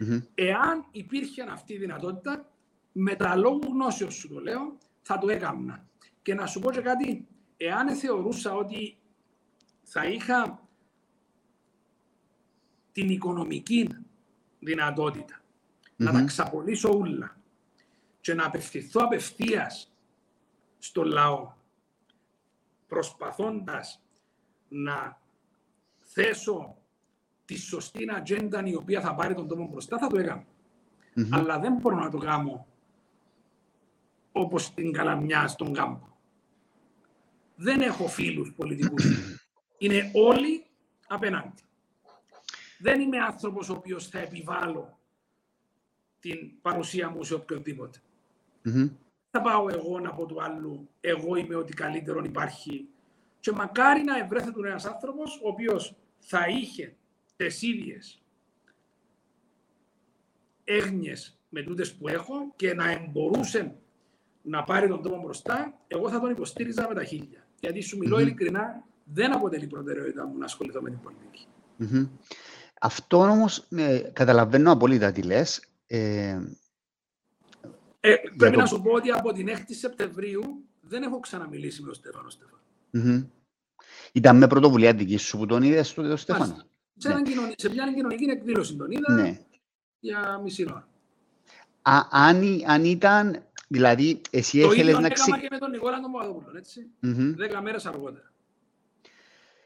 Mm-hmm. 0.00 0.22
Εάν 0.34 0.86
υπήρχε 0.90 1.42
αυτή 1.42 1.72
η 1.72 1.78
δυνατότητα, 1.78 2.50
με 2.92 3.14
τα 3.14 3.36
λόγου 3.36 3.60
γνώσεως 3.72 4.14
σου 4.14 4.28
το 4.28 4.40
λέω, 4.40 4.76
θα 5.02 5.18
το 5.18 5.28
έκανα. 5.28 5.88
Και 6.22 6.34
να 6.34 6.46
σου 6.46 6.60
πω 6.60 6.70
και 6.70 6.80
κάτι, 6.80 7.26
εάν 7.56 7.88
θεωρούσα 7.88 8.54
ότι 8.54 8.96
θα 9.82 10.04
είχα 10.04 10.68
την 12.92 13.08
οικονομική 13.08 13.88
δυνατότητα 14.58 15.40
να 15.96 16.12
τα 16.12 16.22
ξαπολύσω 16.24 16.98
όλα 16.98 17.40
και 18.20 18.34
να 18.34 18.46
απευθυνθώ 18.46 19.00
απευθείας 19.04 19.92
στο 20.78 21.02
λαό 21.02 21.52
προσπαθώντας 22.86 24.02
να 24.68 25.20
θέσω 26.00 26.76
τη 27.44 27.58
σωστή 27.58 28.06
ατζέντα 28.16 28.66
η 28.66 28.74
οποία 28.74 29.00
θα 29.00 29.14
πάρει 29.14 29.34
τον 29.34 29.48
τόπο 29.48 29.68
μπροστά, 29.70 29.98
θα 29.98 30.06
το 30.06 30.18
έκανα. 30.18 30.44
Αλλά 31.30 31.58
δεν 31.58 31.74
μπορώ 31.74 31.96
να 31.96 32.10
το 32.10 32.18
κάνω 32.18 32.66
όπως 34.32 34.74
την 34.74 34.92
Καλαμιά 34.92 35.48
στον 35.48 35.72
κάμπο. 35.72 36.08
Δεν 37.54 37.80
έχω 37.80 38.08
φίλους 38.08 38.52
πολιτικούς. 38.52 39.04
Είναι 39.78 40.10
όλοι 40.14 40.66
απέναντι. 41.06 41.62
Δεν 42.80 43.00
είμαι 43.00 43.18
άνθρωπος 43.18 43.68
ο 43.68 43.72
οποίος 43.72 44.08
θα 44.08 44.18
επιβάλλω 44.18 44.98
την 46.20 46.60
παρουσία 46.62 47.10
μου 47.10 47.22
σε 47.22 47.34
οποιοδήποτε. 47.34 47.98
Θα 49.30 49.40
πάω 49.40 49.68
εγώ 49.68 50.00
να 50.00 50.14
πω 50.14 50.26
του 50.26 50.42
άλλου, 50.42 50.88
εγώ 51.00 51.36
είμαι 51.36 51.54
ότι 51.54 51.72
καλύτερο 51.72 52.24
υπάρχει. 52.24 52.88
Και 53.40 53.52
μακάρι 53.52 54.02
να 54.02 54.18
ευρέθεται 54.18 54.68
ένας 54.68 54.84
άνθρωπος 54.84 55.40
ο 55.42 55.48
οποίος 55.48 55.96
θα 56.18 56.46
είχε 56.48 56.96
τις 57.36 57.62
ίδιες 57.62 58.22
έγνοιες 60.64 61.38
με 61.48 61.62
τούτες 61.62 61.94
που 61.94 62.08
έχω 62.08 62.52
και 62.56 62.74
να 62.74 62.90
εμπορούσε 62.90 63.74
να 64.42 64.62
πάρει 64.62 64.88
τον 64.88 65.02
τόπο 65.02 65.20
μπροστά, 65.20 65.80
εγώ 65.86 66.10
θα 66.10 66.20
τον 66.20 66.30
υποστήριζα 66.30 66.88
με 66.88 66.94
τα 66.94 67.04
χίλια. 67.04 67.46
Γιατί 67.60 67.80
σου 67.80 67.98
μιλώ 67.98 68.16
mm-hmm. 68.16 68.20
ειλικρινά, 68.20 68.84
δεν 69.04 69.32
αποτελεί 69.32 69.66
προτεραιότητα 69.66 70.26
μου 70.26 70.38
να 70.38 70.44
ασχοληθώ 70.44 70.80
με 70.82 70.90
την 70.90 71.00
πολιτική. 71.00 71.46
Mm-hmm. 71.78 72.08
Αυτό 72.82 73.18
όμως 73.18 73.66
ε, 73.70 73.98
καταλαβαίνω 74.12 74.72
απόλυτα 74.72 75.12
τι 75.12 75.22
λες. 75.22 75.64
Ε, 75.86 76.38
ε, 78.00 78.14
πρέπει 78.36 78.54
το... 78.54 78.60
να 78.60 78.66
σου 78.66 78.82
πω 78.82 78.92
ότι 78.92 79.10
από 79.10 79.32
την 79.32 79.48
6η 79.48 79.74
Σεπτεμβρίου 79.78 80.64
δεν 80.80 81.02
έχω 81.02 81.20
ξαναμιλήσει 81.20 81.80
με 81.80 81.86
τον 81.86 81.94
Στέφανο 81.94 82.30
Στέφανο. 82.30 82.60
Mm-hmm. 82.92 83.26
Ήταν 84.12 84.36
με 84.36 84.46
πρωτοβουλία 84.46 84.94
δική 84.94 85.16
σου 85.16 85.38
που 85.38 85.46
τον 85.46 85.62
είδες 85.62 85.88
στο 85.88 86.16
Στέφανο; 86.16 86.56
Σε, 86.96 87.12
ναι. 87.12 87.22
κοινωνική, 87.22 87.54
σε 87.56 87.70
μια 87.70 87.92
κοινωνική 87.94 88.24
εκδήλωση 88.24 88.76
τον 88.76 88.90
είδα 88.90 89.12
ναι. 89.12 89.40
για 90.00 90.40
μισή 90.42 90.64
ώρα. 90.68 90.88
Α, 91.82 92.00
αν, 92.10 92.62
αν 92.66 92.84
ήταν 92.84 93.50
Δηλαδή, 93.72 94.20
εσύ 94.30 94.60
έχελες 94.60 94.98
να 94.98 95.08
ξε... 95.08 95.30
Το 95.30 95.36
ίδιο 95.36 95.48
και 95.48 95.54
με 95.54 95.58
τον 95.58 95.70
Νικόλα 95.70 96.00
τον 96.00 96.12
Παπαδόπουλο, 96.12 96.56
έτσι. 96.56 96.90
Mm-hmm. 97.02 97.34
Δέκα 97.36 97.62
μέρες 97.62 97.86
αργότερα. 97.86 98.32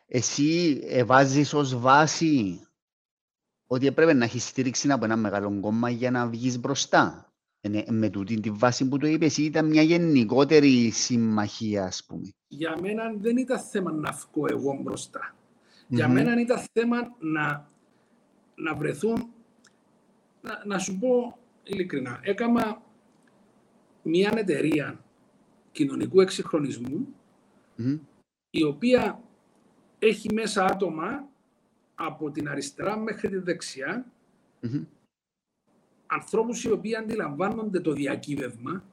Εσύ 0.07 0.81
ε, 0.85 1.05
βάζεις 1.05 1.55
ως 1.55 1.79
βάση 1.79 2.64
ότι 3.67 3.87
έπρεπε 3.87 4.13
να 4.13 4.25
έχεις 4.25 4.45
στήριξη 4.45 4.91
από 4.91 5.05
ένα 5.05 5.17
μεγάλο 5.17 5.61
κόμμα 5.61 5.91
για 5.91 6.11
να 6.11 6.27
βγεις 6.27 6.61
μπροστά. 6.61 7.29
Ε, 7.61 7.91
με 7.91 8.09
τούτη 8.09 8.41
τη 8.41 8.51
βάση 8.51 8.89
που 8.89 8.99
το 8.99 9.07
είπες, 9.07 9.37
ήταν 9.37 9.67
μια 9.67 9.83
γενικότερη 9.83 10.91
συμμαχία, 10.91 11.85
ας 11.85 12.05
πούμε. 12.07 12.33
Για 12.49 12.81
μένα 12.81 13.13
δεν 13.17 13.37
ήταν 13.37 13.61
θέμα 13.61 13.93
να 13.93 14.13
βγω 14.13 14.47
εγώ 14.51 14.79
μπροστά. 14.83 15.35
Mm-hmm. 15.35 15.87
Για 15.89 16.09
μένα 16.09 16.41
ήταν 16.41 16.65
θέμα 16.73 17.17
να, 17.19 17.69
να 18.55 18.75
βρεθούν, 18.75 19.33
να, 20.41 20.63
να 20.67 20.79
σου 20.79 20.99
πω 20.99 21.39
ειλικρινά, 21.63 22.21
έκανα 22.23 22.83
μια 24.03 24.33
εταιρεία 24.37 25.05
κοινωνικού 25.73 26.21
η 28.51 28.65
οποία 28.65 29.21
έχει 29.99 30.35
μέσα 30.35 30.65
άτομα 30.65 31.29
από 31.95 32.31
την 32.31 32.49
αριστερά 32.49 32.99
μέχρι 32.99 33.29
τη 33.29 33.39
δεξιά 33.39 34.07
ανθρώπους 36.07 36.65
οι 36.65 36.71
οποίοι 36.71 36.97
αντιλαμβάνονται 36.97 37.81
το 37.81 37.93
διακύβευμα 37.93 38.85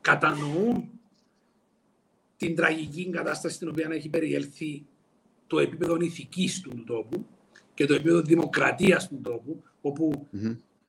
κατανοούν 0.00 0.90
την 2.36 2.54
τραγική 2.54 3.10
κατάσταση 3.10 3.54
στην 3.54 3.68
οποία 3.68 3.88
έχει 3.90 4.08
περιέλθει 4.08 4.86
το 5.46 5.58
επίπεδο 5.58 5.96
ηθικής 6.00 6.60
του 6.60 6.84
τόπου 6.84 7.26
και 7.74 7.86
το 7.86 7.94
επίπεδο 7.94 8.20
δημοκρατίας 8.20 9.08
του 9.08 9.20
τόπου, 9.22 10.28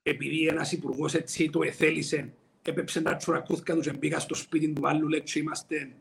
επειδή 0.03 0.47
ένας 0.47 0.71
υπουργός 0.71 1.13
έτσι 1.13 1.49
το 1.49 1.63
εθέλησε 1.63 2.33
έπεψε 2.61 3.01
τα 3.01 3.15
τσουρακούθηκα 3.15 3.75
τους 3.75 3.87
εμπήκα 3.87 4.19
στο 4.19 4.35
σπίτι 4.35 4.73
του 4.73 4.87
άλλου, 4.87 5.07
λέει 5.07 5.21
και 5.21 5.39
είμαστε 5.39 5.91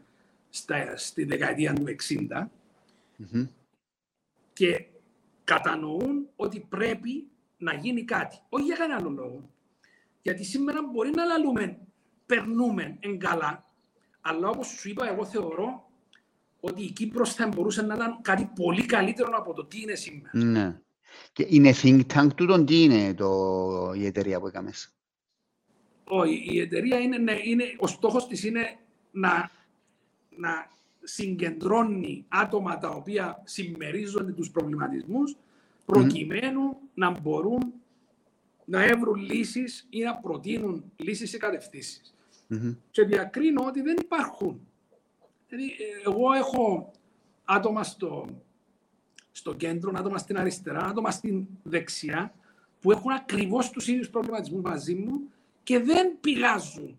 στα, 0.51 0.97
στη 0.97 1.25
δεκαετία 1.25 1.73
του 1.73 1.85
60 1.85 2.47
mm-hmm. 3.19 3.49
και 4.53 4.87
κατανοούν 5.47 6.29
ότι 6.37 6.67
πρέπει 6.69 7.29
να 7.57 7.75
γίνει 7.75 8.05
κάτι. 8.05 8.37
Όχι 8.49 8.65
για 8.65 8.77
κανένα 8.77 8.99
άλλο 8.99 9.11
λόγο. 9.11 9.51
Γιατί 10.23 10.45
σήμερα 10.45 10.79
μπορεί 10.93 11.11
να 11.11 11.25
λαλούμε, 11.25 11.79
περνούμε 12.27 12.97
εν 13.01 13.19
καλά, 13.19 13.65
αλλά 14.21 14.49
όπως 14.49 14.67
σου 14.67 14.89
είπα, 14.89 15.09
εγώ 15.09 15.25
θεωρώ 15.25 15.91
ότι 16.61 16.83
η 16.83 16.91
Κύπρος 16.91 17.35
θα 17.35 17.49
μπορούσε 17.49 17.83
να 17.83 17.95
ήταν 17.95 18.21
κάτι 18.23 18.51
πολύ 18.55 18.87
καλύτερο 18.87 19.31
από 19.37 19.53
το 19.53 19.65
τι 19.65 19.81
είναι 19.81 19.95
σήμερα. 19.95 20.31
Ναι. 20.33 20.81
Και 21.33 21.47
είναι 21.49 21.75
think 21.83 22.01
tank 22.15 22.29
του, 22.35 22.65
τι 22.65 22.83
είναι 22.83 23.15
το, 23.15 23.93
η 23.97 24.07
εταιρεία 24.07 24.41
που 24.41 24.47
έκαμες; 24.47 24.95
Όχι, 26.05 26.47
η 26.53 26.61
εταιρεία 26.61 26.99
είναι, 26.99 27.19
ναι, 27.19 27.37
είναι, 27.43 27.65
ο 27.79 27.87
στόχος 27.87 28.27
της 28.27 28.45
είναι 28.45 28.79
να, 29.11 29.51
να 30.37 30.71
συγκεντρώνει 31.09 32.25
άτομα 32.29 32.79
τα 32.79 32.89
οποία 32.89 33.43
συμμερίζονται 33.45 34.33
τους 34.33 34.51
προβληματισμούς 34.51 35.37
προκειμένου 35.85 36.77
να 36.95 37.21
μπορούν 37.21 37.73
να 38.65 38.85
έβρουν 38.85 39.17
λύσεις 39.17 39.87
ή 39.91 40.03
να 40.03 40.17
προτείνουν 40.17 40.93
λύσεις 40.97 41.31
σε 41.31 41.39
κατευθύνσεις. 41.39 42.15
Και 42.91 43.03
διακρίνω 43.03 43.65
ότι 43.67 43.81
δεν 43.81 43.97
υπάρχουν. 44.01 44.61
Δηλαδή, 45.49 45.73
εγώ 46.05 46.33
έχω 46.33 46.91
άτομα 47.45 47.85
στο, 47.85 48.29
στο 49.33 49.55
κέντρο, 49.55 49.93
άτομα 49.95 50.19
στην 50.19 50.39
αριστερά, 50.39 50.81
άτομα 50.81 51.11
στην 51.11 51.47
δεξιά, 51.63 52.35
που 52.81 52.91
έχουν 52.91 53.11
ακριβώς 53.11 53.71
τους 53.71 53.89
ίδιους 53.89 54.11
προβληματισμούς 54.11 54.63
μαζί 54.63 54.95
μου 54.95 55.31
και 55.63 55.79
δεν 55.79 56.21
πηγάζουν 56.21 56.99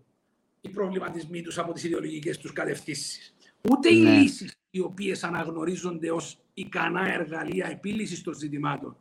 οι 0.60 0.68
προβληματισμοί 0.68 1.42
τους 1.42 1.58
από 1.58 1.72
τις 1.72 1.84
ιδεολογικές 1.84 2.38
τους 2.38 2.52
κατευθύνσεις. 2.52 3.34
Ούτε 3.70 3.90
ναι. 3.90 3.96
οι 3.96 4.20
λύσεις 4.20 4.56
οι 4.70 4.80
οποίες 4.80 5.24
αναγνωρίζονται 5.24 6.10
ως 6.10 6.38
ικανά 6.54 7.12
εργαλεία 7.12 7.66
επίλυσης 7.66 8.22
των 8.22 8.34
ζητημάτων 8.34 8.96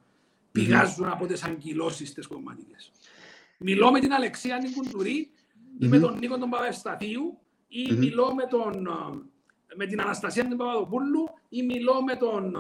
πηγάζουν 0.52 1.08
από 1.08 1.26
τις 1.26 1.44
αγκυλώσεις 1.44 2.14
τις 2.14 2.28
κομματικές. 2.28 2.92
Μιλώ 3.60 3.92
με 3.92 4.00
την 4.00 4.14
Αλεξία 4.14 4.58
Νικουντουρή 4.58 5.32
ή 5.80 5.88
με 5.88 6.00
τον 6.00 6.18
Νίκο 6.18 6.38
τον 6.38 6.50
Παπαευσταθίου 6.50 7.38
ή 7.68 7.94
μιλώ 7.94 8.34
με, 8.34 8.46
τον, 8.46 8.88
με 9.76 9.86
την 9.86 10.02
Αναστασία 10.02 10.48
την 10.48 10.58
Παπαδοπούλου 10.58 11.30
ή 11.50 11.64
μιλώ 11.64 12.04
με 12.04 12.16
τον 12.16 12.56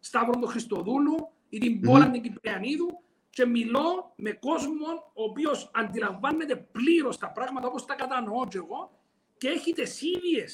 Σταύρο 0.00 0.32
τον 0.32 0.48
Χριστοδούλου 0.48 1.30
ή 1.48 1.58
την 1.58 1.80
Πόλα 1.80 2.10
την 2.10 2.22
Κυπριανίδου 2.22 3.00
και 3.30 3.46
μιλώ 3.46 4.12
με 4.16 4.32
κόσμο 4.32 4.86
ο 5.14 5.22
οποίος 5.22 5.70
αντιλαμβάνεται 5.74 6.56
πλήρως 6.56 7.18
τα 7.18 7.30
πράγματα 7.30 7.66
όπως 7.66 7.84
τα 7.84 7.94
κατανοώ 7.94 8.46
και 8.48 8.56
εγώ 8.56 8.90
και 9.38 9.48
έχει 9.48 9.72
τι 9.72 9.82
ίδιε 9.82 10.44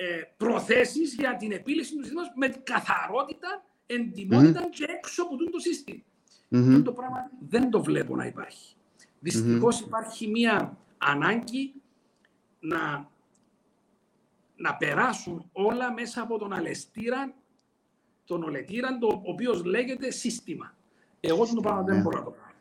ε, 0.00 0.22
προθέσεις 0.36 1.14
για 1.14 1.36
την 1.36 1.52
επίλυση 1.52 1.94
του 1.94 2.02
ζητήματο 2.02 2.30
με 2.34 2.48
καθαρότητα, 2.48 3.64
εντυμότητα 3.86 4.64
mm-hmm. 4.64 4.70
και 4.70 4.84
έξω 4.88 5.22
από 5.22 5.36
το 5.36 5.58
σύστημα. 5.58 6.02
Mm-hmm. 6.50 6.68
Αυτό 6.68 6.82
το 6.82 6.92
πράγμα 6.92 7.30
δεν 7.48 7.70
το 7.70 7.82
βλέπω 7.82 8.16
να 8.16 8.26
υπάρχει. 8.26 8.74
Δυστυχώς 9.20 9.80
mm-hmm. 9.80 9.86
υπάρχει 9.86 10.28
μια 10.28 10.78
ανάγκη 10.98 11.74
να, 12.60 13.08
να 14.56 14.76
περάσουν 14.76 15.48
όλα 15.52 15.92
μέσα 15.92 16.22
από 16.22 16.38
τον 16.38 16.52
αλεστήρα, 16.52 17.34
τον 18.24 18.42
ολετήρα, 18.42 18.98
το 18.98 19.22
οποίος 19.24 19.64
λέγεται 19.64 20.10
σύστημα. 20.10 20.74
Εγώ 21.20 21.46
το 21.54 21.60
πράγμα 21.60 21.82
δεν 21.82 21.96
ναι. 21.96 22.02
μπορώ 22.02 22.18
να 22.18 22.24
το 22.24 22.30
κάνω. 22.30 22.52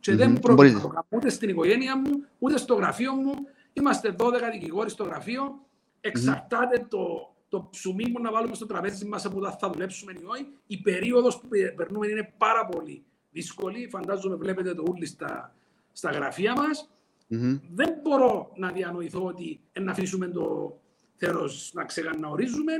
Και 0.00 0.12
mm-hmm. 0.12 0.16
δεν 0.16 0.38
πρόκειται 0.38 0.72
να 0.72 0.80
το 0.80 0.88
κάνω 0.88 1.06
ούτε 1.08 1.28
στην 1.28 1.48
οικογένεια 1.48 1.96
μου, 1.96 2.24
ούτε 2.38 2.58
στο 2.58 2.74
γραφείο 2.74 3.12
μου. 3.14 3.32
Είμαστε 3.72 4.14
12 4.18 4.32
δικηγόροι 4.52 4.90
στο 4.90 5.04
γραφείο. 5.04 5.60
Εξαρτάται 6.00 6.80
mm-hmm. 6.80 6.88
το, 6.88 7.34
το 7.48 7.68
ψουμί 7.70 8.10
που 8.10 8.20
να 8.20 8.32
βάλουμε 8.32 8.54
στο 8.54 8.66
τραπέζι 8.66 9.06
μας 9.06 9.28
που 9.28 9.40
θα 9.58 9.70
δουλέψουμε 9.70 10.12
ή 10.12 10.24
όχι. 10.24 10.46
Η 10.66 10.76
περίοδος 10.76 11.40
που 11.40 11.48
περνούμε 11.76 12.06
είναι 12.06 12.34
πάρα 12.36 12.66
πολύ 12.66 13.04
δύσκολη. 13.30 13.88
Φαντάζομαι, 13.88 14.36
βλέπετε 14.36 14.74
το 14.74 14.84
ούλι 14.90 15.06
στα, 15.06 15.56
στα 15.92 16.10
γραφεία 16.10 16.52
μας. 16.52 16.90
Mm-hmm. 17.30 17.60
Δεν 17.74 17.94
μπορώ 18.02 18.52
να 18.56 18.72
διανοηθώ 18.72 19.24
ότι 19.24 19.60
να 19.80 19.90
αφήσουμε 19.90 20.28
το 20.28 20.76
θέλω 21.16 21.50
να 21.72 21.84
ξεκαναορίζουμε. 21.84 22.72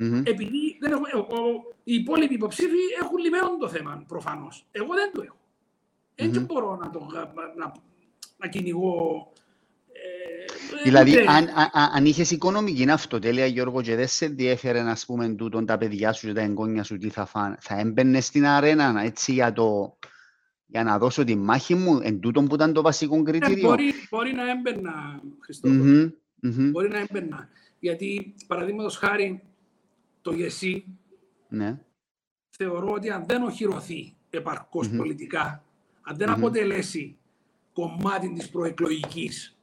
Mm-hmm. 0.00 0.22
Επειδή 0.24 0.78
δεν 0.80 0.92
έχουμε, 0.92 1.08
ο, 1.14 1.18
ο, 1.18 1.74
οι 1.84 1.94
υπόλοιποι 1.94 2.34
υποψήφοι 2.34 2.78
έχουν 3.02 3.16
λιμένο 3.16 3.56
το 3.58 3.68
θέμα 3.68 4.04
προφανώς. 4.08 4.66
Εγώ 4.70 4.94
δεν 4.94 5.12
το 5.12 5.22
έχω. 5.22 5.36
Έτσι 6.14 6.40
mm-hmm. 6.42 6.46
μπορώ 6.46 6.76
να, 6.76 6.90
το, 6.90 7.06
να, 7.56 7.72
να 8.36 8.48
κυνηγώ. 8.48 9.32
Ε, 10.72 10.82
δηλαδή, 10.82 11.10
ούτε... 11.10 11.24
αν, 11.30 11.48
αν, 11.54 11.90
αν 11.94 12.04
είχες 12.04 12.30
οικονομική 12.30 12.90
αυτοτέλεια, 12.90 13.46
Γιώργο, 13.46 13.82
και 13.82 13.94
δεν 13.94 14.08
σε 14.08 14.24
ενδιέφερε 14.24 14.82
να 14.82 14.96
πούμε 15.06 15.28
τούτον 15.28 15.66
τα 15.66 15.78
παιδιά 15.78 16.12
σου 16.12 16.26
και 16.26 16.32
τα 16.32 16.40
εγγόνια 16.40 16.82
σου 16.82 16.98
τι 16.98 17.08
θα 17.08 17.26
φάνε, 17.26 17.56
θα 17.60 17.78
έμπαινες 17.78 18.26
στην 18.26 18.46
αρένα 18.46 19.02
έτσι 19.02 19.32
για, 19.32 19.52
το, 19.52 19.98
για 20.66 20.84
να 20.84 20.98
δώσω 20.98 21.24
τη 21.24 21.36
μάχη 21.36 21.74
μου, 21.74 22.00
εν 22.02 22.20
τούτον 22.20 22.48
που 22.48 22.54
ήταν 22.54 22.72
το 22.72 22.82
βασικό 22.82 23.16
ε, 23.16 23.22
κριτήριο. 23.22 23.66
Ε, 23.66 23.70
μπορεί, 23.70 23.92
μπορεί 24.10 24.32
να 24.32 24.50
έμπαινα, 24.50 25.22
Χριστόφο. 25.40 25.82
Mm-hmm. 25.84 26.10
Mm-hmm. 26.42 26.70
Μπορεί 26.70 26.88
να 26.88 26.98
έμπαινα. 26.98 27.48
Γιατί, 27.78 28.34
παραδείγματος 28.46 28.96
χάρη, 28.96 29.42
το 30.22 30.32
ΓΕΣΥ 30.32 30.84
ναι. 31.48 31.78
θεωρώ 32.50 32.88
ότι 32.92 33.10
αν 33.10 33.24
δεν 33.26 33.42
οχυρωθεί 33.42 34.16
επαρκώς 34.30 34.88
mm-hmm. 34.88 34.96
πολιτικά, 34.96 35.64
αν 36.02 36.16
δεν 36.16 36.28
mm-hmm. 36.28 36.36
αποτελέσει 36.36 37.16
κομμάτι 37.72 38.32
της 38.32 38.48
προεκλογικής 38.48 39.57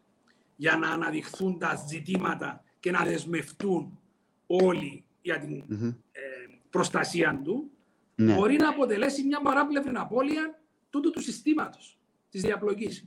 για 0.55 0.77
να 0.77 0.89
αναδειχθούν 0.89 1.59
τα 1.59 1.85
ζητήματα 1.87 2.63
και 2.79 2.91
να 2.91 3.03
δεσμευτούν 3.03 3.99
όλοι 4.45 5.05
για 5.21 5.39
την 5.39 5.63
mm-hmm. 5.69 5.95
ε, 6.11 6.21
προστασία 6.69 7.41
του, 7.43 7.71
ναι. 8.15 8.33
μπορεί 8.33 8.55
να 8.55 8.69
αποτελέσει 8.69 9.23
μια 9.23 9.41
παράπλευρη 9.41 9.91
απώλεια 9.95 10.61
τούτου 10.89 11.11
του 11.11 11.21
συστήματος, 11.21 11.99
της 12.29 12.41
διαπλοκής. 12.41 13.05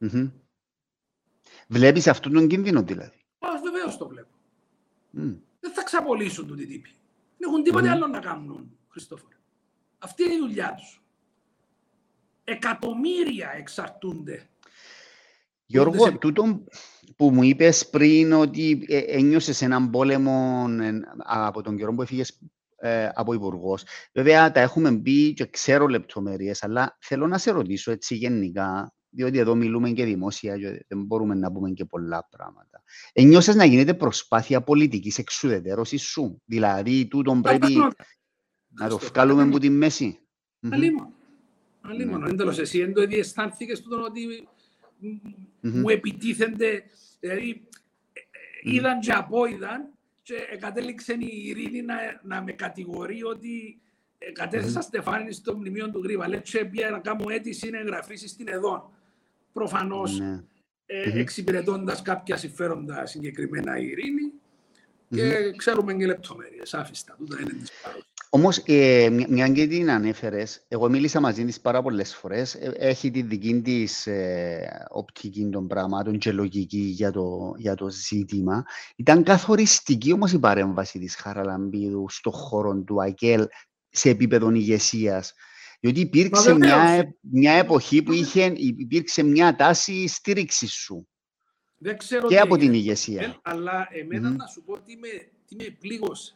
Mm-hmm. 0.00 0.32
Βλέπεις 1.68 2.06
αυτόν 2.06 2.32
τον 2.32 2.48
κίνδυνο 2.48 2.82
δηλαδή; 2.82 3.24
Βεβαίως 3.62 3.96
το 3.96 4.08
βλέπω. 4.08 4.34
Mm. 5.16 5.36
Δεν 5.60 5.72
θα 5.72 5.82
ξαπολύσουν 5.82 6.46
τούτοι 6.46 6.66
τύποι. 6.66 6.90
Δεν 7.38 7.48
έχουν 7.48 7.62
τίποτε 7.62 7.88
mm. 7.88 7.90
άλλο 7.90 8.06
να 8.06 8.18
κάνουν, 8.18 8.78
Χριστόφορε. 8.88 9.34
Αυτή 9.98 10.22
είναι 10.24 10.34
η 10.34 10.38
δουλειά 10.38 10.74
τους. 10.76 11.02
Εκατομμύρια 12.44 13.52
εξαρτούνται. 13.56 14.48
Γιώργο, 15.66 16.04
σε... 16.04 16.10
τούτο 16.10 16.64
που 17.16 17.30
μου 17.30 17.42
είπες 17.42 17.88
πριν 17.88 18.32
ότι 18.32 18.84
ε, 18.88 18.98
ένιωσες 18.98 19.62
έναν 19.62 19.90
πόλεμο 19.90 20.66
ε, 20.80 20.92
από 21.16 21.62
τον 21.62 21.76
καιρό 21.76 21.94
που 21.94 22.02
έφυγες 22.02 22.40
ε, 22.76 23.08
από 23.14 23.32
υπουργός. 23.32 23.84
Βέβαια, 24.12 24.52
τα 24.52 24.60
έχουμε 24.60 24.90
μπει 24.90 25.32
και 25.32 25.46
ξέρω 25.46 25.86
λεπτομέρειες, 25.86 26.62
αλλά 26.62 26.96
θέλω 27.00 27.26
να 27.26 27.38
σε 27.38 27.50
ρωτήσω 27.50 27.90
έτσι 27.90 28.14
γενικά, 28.14 28.94
διότι 29.08 29.38
εδώ 29.38 29.54
μιλούμε 29.54 29.90
και 29.90 30.04
δημόσια 30.04 30.58
και 30.58 30.84
δεν 30.88 31.02
μπορούμε 31.04 31.34
να 31.34 31.52
πούμε 31.52 31.70
και 31.70 31.84
πολλά 31.84 32.28
πράγματα. 32.30 32.82
Ενιώσες 33.12 33.54
να 33.54 33.64
γίνεται 33.64 33.94
προσπάθεια 33.94 34.62
πολιτικής 34.62 35.18
εξουδετερώσης 35.18 36.02
σου; 36.02 36.42
Δηλαδή, 36.44 37.08
τούτον 37.08 37.40
πρέπει 37.40 37.76
να 38.68 38.88
το 38.88 38.98
βγάλουμε 38.98 39.42
από 39.42 39.58
τη 39.58 39.70
μέση; 39.70 40.20
Αλλήμον. 40.70 41.14
Αλλήμον. 41.80 42.20
Ναι. 42.20 42.30
Εντελώς 42.30 42.58
εσύ 42.58 42.78
δεν 42.78 42.92
το 42.92 43.06
διαισθάνθηκες 43.06 43.82
τούτον 43.82 44.00
ότι 44.96 45.22
μου 45.60 45.88
επιτίθενται, 45.88 46.82
δηλαδή 47.20 47.68
είδαν 48.62 49.00
και 49.00 49.12
απόειδαν 49.12 49.88
και 50.22 50.34
κατέληξε 50.58 51.12
η 51.12 51.42
Ειρήνη 51.44 51.82
να, 51.82 51.94
να 52.22 52.42
με 52.42 52.52
κατηγορεί 52.52 53.22
ότι 53.22 53.80
κατέθεσα 54.32 54.80
στεφάνι 54.80 55.32
στο 55.32 55.56
μνημείο 55.56 55.90
του 55.90 56.02
Γρήβα. 56.02 56.28
Λέει, 56.28 56.40
και 56.40 56.64
πια 56.64 56.90
να 56.90 56.98
κάνω 56.98 57.24
αίτηση 57.28 57.68
είναι 57.68 57.78
εγγραφή 57.78 58.16
στην 58.16 58.48
Εδόν 58.48 58.90
προφανώς 59.52 60.18
ναι. 60.18 60.44
ε, 60.86 61.18
εξυπηρετώντας 61.18 62.02
κάποια 62.02 62.36
συμφέροντα 62.36 63.06
συγκεκριμένα 63.06 63.78
η 63.78 63.86
ειρήνη 63.86 64.32
και 65.08 65.52
ξέρουμε 65.56 65.94
και 65.94 66.06
λεπτομέρειες, 66.06 66.74
άφιστα. 66.74 67.14
Τούτα 67.18 67.40
είναι 67.40 67.52
της 67.52 67.70
Όμως, 68.36 68.62
ε, 68.66 69.08
μια 69.28 69.48
και 69.48 69.66
την 69.66 69.90
ανέφερες, 69.90 70.64
εγώ 70.68 70.88
μίλησα 70.88 71.20
μαζί 71.20 71.44
της 71.44 71.60
πάρα 71.60 71.82
πολλές 71.82 72.14
φορές. 72.14 72.54
Ε, 72.54 72.72
έχει 72.76 73.10
τη 73.10 73.22
δική 73.22 73.60
της 73.60 74.06
ε, 74.06 74.86
οπτική 74.90 75.48
των 75.52 75.66
πραγμάτων 75.66 76.18
και 76.18 76.32
λογική 76.32 76.78
για 76.78 77.10
το, 77.10 77.54
για 77.56 77.74
το 77.74 77.90
ζήτημα. 77.90 78.64
Ήταν 78.96 79.22
καθοριστική 79.22 80.12
όμως 80.12 80.32
η 80.32 80.38
παρέμβαση 80.38 80.98
της 80.98 81.14
Χαραλαμπίδου 81.14 82.06
στον 82.08 82.32
χώρο 82.32 82.82
του 82.82 83.02
ΑΚΕΛ 83.02 83.46
σε 83.88 84.08
επίπεδο 84.08 84.50
ηγεσίας. 84.50 85.32
Διότι 85.80 86.00
υπήρξε 86.00 86.54
μια, 86.54 87.14
μια 87.20 87.52
εποχή 87.52 88.02
που 88.02 88.12
είχε, 88.12 88.52
υπήρξε 88.56 89.22
μια 89.22 89.56
τάση 89.56 90.06
στήριξης 90.06 90.72
σου. 90.72 91.08
Δεν 91.78 91.96
ξέρω 91.96 92.28
και 92.28 92.38
από 92.38 92.56
την 92.56 92.72
ηγεσία. 92.72 93.22
Ε, 93.22 93.36
αλλά 93.42 93.88
εμένα 93.90 94.30
mm-hmm. 94.30 94.36
να 94.36 94.46
σου 94.46 94.62
πω 94.62 94.72
ότι 94.72 94.96
με, 94.96 95.08
τι 95.46 95.56
με 95.56 95.76
πλήγωσε. 95.80 96.35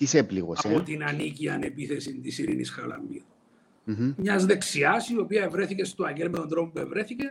Τις 0.00 0.10
σε 0.10 0.22
πλήγωσε. 0.22 0.68
Από 0.68 0.80
την 0.80 1.04
ανίκη 1.04 1.48
ανεπίθεση 1.48 2.12
της 2.12 2.38
Ειρήνης 2.38 2.70
Χαλαμπίδου. 2.70 3.24
Mm-hmm. 3.86 4.14
Μιας 4.16 4.44
δεξιάς 4.46 5.08
η 5.08 5.18
οποία 5.18 5.42
ευρέθηκε 5.42 5.84
στο 5.84 6.04
Αγγέλ 6.04 6.30
με 6.30 6.38
τον 6.38 6.48
τρόπο 6.48 6.70
που 6.70 6.78
ευρέθηκε 6.78 7.24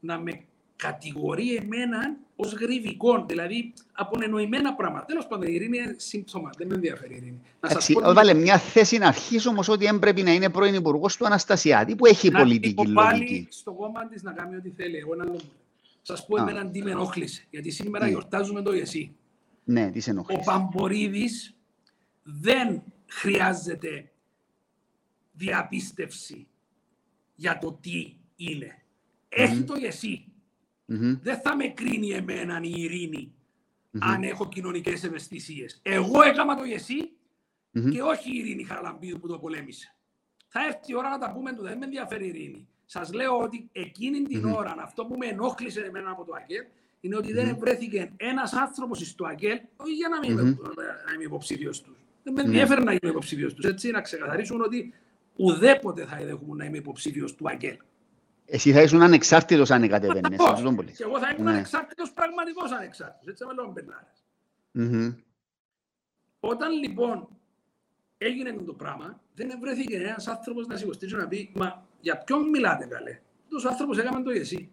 να 0.00 0.18
με 0.18 0.40
κατηγορεί 0.76 1.54
εμένα 1.54 2.16
ως 2.36 2.52
γρηβικό, 2.52 3.24
δηλαδή 3.28 3.72
από 3.92 4.18
εννοημένα 4.22 4.74
πράγματα. 4.74 5.04
Τέλος 5.04 5.26
πάντων, 5.26 5.48
η 5.48 5.54
ειρήνη 5.54 5.78
είναι 5.78 5.94
σύμπτωμα, 5.96 6.50
δεν 6.58 6.66
με 6.66 6.74
ενδιαφέρει 6.74 7.14
η 7.14 7.16
ειρήνη. 7.16 7.40
Έτσι, 7.60 7.92
πω... 7.92 8.12
Βάλε 8.12 8.34
μια 8.34 8.58
θέση 8.58 8.98
να 8.98 9.06
αρχίσει 9.06 9.48
όμως 9.48 9.68
ότι 9.68 9.84
δεν 9.84 9.98
πρέπει 9.98 10.22
να 10.22 10.32
είναι 10.32 10.50
πρώην 10.50 10.74
υπουργός 10.74 11.16
του 11.16 11.26
Αναστασιάτη, 11.26 11.96
που 11.96 12.06
έχει 12.06 12.30
να 12.30 12.38
πολιτική 12.38 12.74
λογική. 12.74 12.94
πάλι 12.94 13.46
στο 13.50 13.72
κόμμα 13.72 14.08
της 14.08 14.22
να 14.22 14.32
κάνει 14.32 14.56
ό,τι 14.56 14.70
θέλει. 14.70 14.96
Εγώ 14.96 15.14
να 15.14 15.24
Σας 16.02 16.26
πω 16.26 16.36
εμένα 16.36 16.70
τι 16.70 16.82
με 16.82 16.90
ενόχλησε. 16.90 17.44
Γιατί 17.50 17.70
σήμερα 17.70 18.04
ναι. 18.04 18.10
γιορτάζουμε 18.10 18.62
το 18.62 18.72
εσύ. 18.72 19.14
Ναι, 19.64 19.90
τις 19.90 20.04
σε 20.04 20.10
ενόχλησε. 20.10 20.40
Ο 20.40 20.52
Παμπορίδης 20.52 21.55
δεν 22.28 22.82
χρειάζεται 23.06 24.12
διαπίστευση 25.32 26.46
για 27.34 27.58
το 27.58 27.72
τι 27.72 28.16
είναι. 28.36 28.82
Έχει 29.28 29.62
το 29.62 29.74
εσύ. 29.82 30.32
Mm-hmm. 30.88 31.18
Δεν 31.22 31.40
θα 31.40 31.56
με 31.56 31.66
κρίνει 31.66 32.10
εμένα 32.10 32.60
η 32.62 32.72
ειρήνη 32.76 33.34
mm-hmm. 33.34 33.98
αν 34.00 34.22
έχω 34.22 34.48
κοινωνικές 34.48 35.04
ευαισθησίες. 35.04 35.80
Εγώ 35.82 36.22
έκανα 36.22 36.56
το 36.56 36.64
γεσί 36.64 37.10
mm-hmm. 37.74 37.90
και 37.90 38.02
όχι 38.02 38.34
η 38.34 38.38
ειρήνη 38.38 38.64
Χαραλαμπίδου 38.64 39.20
που 39.20 39.28
το 39.28 39.38
πολέμησε. 39.38 39.94
Θα 40.48 40.64
έρθει 40.64 40.92
η 40.92 40.94
ώρα 40.94 41.08
να 41.08 41.18
τα 41.18 41.32
πούμε 41.32 41.52
του, 41.54 41.62
δεν 41.62 41.78
με 41.78 41.84
ενδιαφέρει 41.84 42.24
η 42.24 42.28
ειρήνη. 42.28 42.68
Σας 42.84 43.12
λέω 43.12 43.38
ότι 43.38 43.68
εκείνη 43.72 44.22
την 44.22 44.44
ώρα 44.44 44.74
αυτό 44.78 45.06
που 45.06 45.16
με 45.16 45.26
ενόχλησε 45.26 45.80
εμένα 45.80 46.10
από 46.10 46.24
το 46.24 46.32
ΑΚΕΛ 46.34 46.64
είναι 47.00 47.16
ότι 47.16 47.32
δεν 47.32 47.56
βρέθηκε 47.58 48.12
ένας 48.16 48.52
άνθρωπος 48.52 49.08
στο 49.08 49.26
ΑΚΕΛ, 49.26 49.60
όχι 49.76 49.92
για 49.92 50.08
να 50.08 50.18
μην 50.18 50.30
είμαι, 50.30 50.42
είμαι 51.14 51.24
υποψήφιος 51.24 51.82
τους. 51.82 52.05
Δεν 52.26 52.34
με 52.34 52.42
ναι. 52.42 52.48
ενδιαφέρει 52.48 52.84
να 52.84 52.90
είμαι 52.90 53.10
υποψήφιος 53.10 53.54
τους. 53.54 53.64
Έτσι, 53.64 53.90
να 53.90 54.00
ξεκαθαρίσουν 54.00 54.60
ότι 54.60 54.94
ουδέποτε 55.36 56.04
θα 56.04 56.16
δέχομαι 56.16 56.56
να 56.56 56.64
είμαι 56.64 56.76
υποψήφιος 56.76 57.34
του 57.34 57.48
ΑΚΕΛ. 57.48 57.76
Εσύ 58.44 58.72
θα 58.72 58.82
ήσουν 58.82 59.02
ανεξάρτητος 59.02 59.70
αν 59.70 59.88
κατεβαίνεις. 59.88 60.38
Και 60.96 61.02
εγώ 61.02 61.18
θα 61.18 61.30
ήμουν 61.30 61.44
ναι. 61.44 61.50
ανεξάρτητος, 61.50 62.12
πραγματικός 62.12 62.72
ανεξάρτητος. 62.72 63.28
Έτσι 63.28 63.44
με 63.44 63.52
λέω 63.52 63.72
μπερνάρες. 63.72 64.24
Όταν 66.40 66.72
λοιπόν 66.72 67.28
έγινε 68.18 68.52
το 68.52 68.72
πράγμα, 68.72 69.20
δεν 69.34 69.58
βρέθηκε 69.60 69.96
ένας 69.96 70.26
άνθρωπος 70.26 70.66
να 70.66 70.76
σηκωστεί 70.76 71.06
να 71.06 71.28
πει 71.28 71.52
Μα 71.54 71.86
για 72.00 72.18
ποιον 72.18 72.48
μιλάτε 72.48 72.86
καλέ; 72.86 73.20
Αυτό 73.44 73.68
ο 73.68 73.70
άνθρωπος 73.70 73.98
έκαμε 73.98 74.22
το 74.22 74.30
εσύ. 74.30 74.70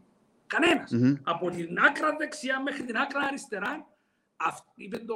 Κανένας. 0.48 0.92
Mm-hmm. 0.94 1.20
Από 1.24 1.50
την 1.50 1.80
άκρα 1.80 2.16
δεξιά 2.20 2.62
μέχρι 2.62 2.84
την 2.84 2.98
άκρα 2.98 3.20
αριστερά, 3.20 3.88
είπε 4.76 4.98
το, 4.98 5.16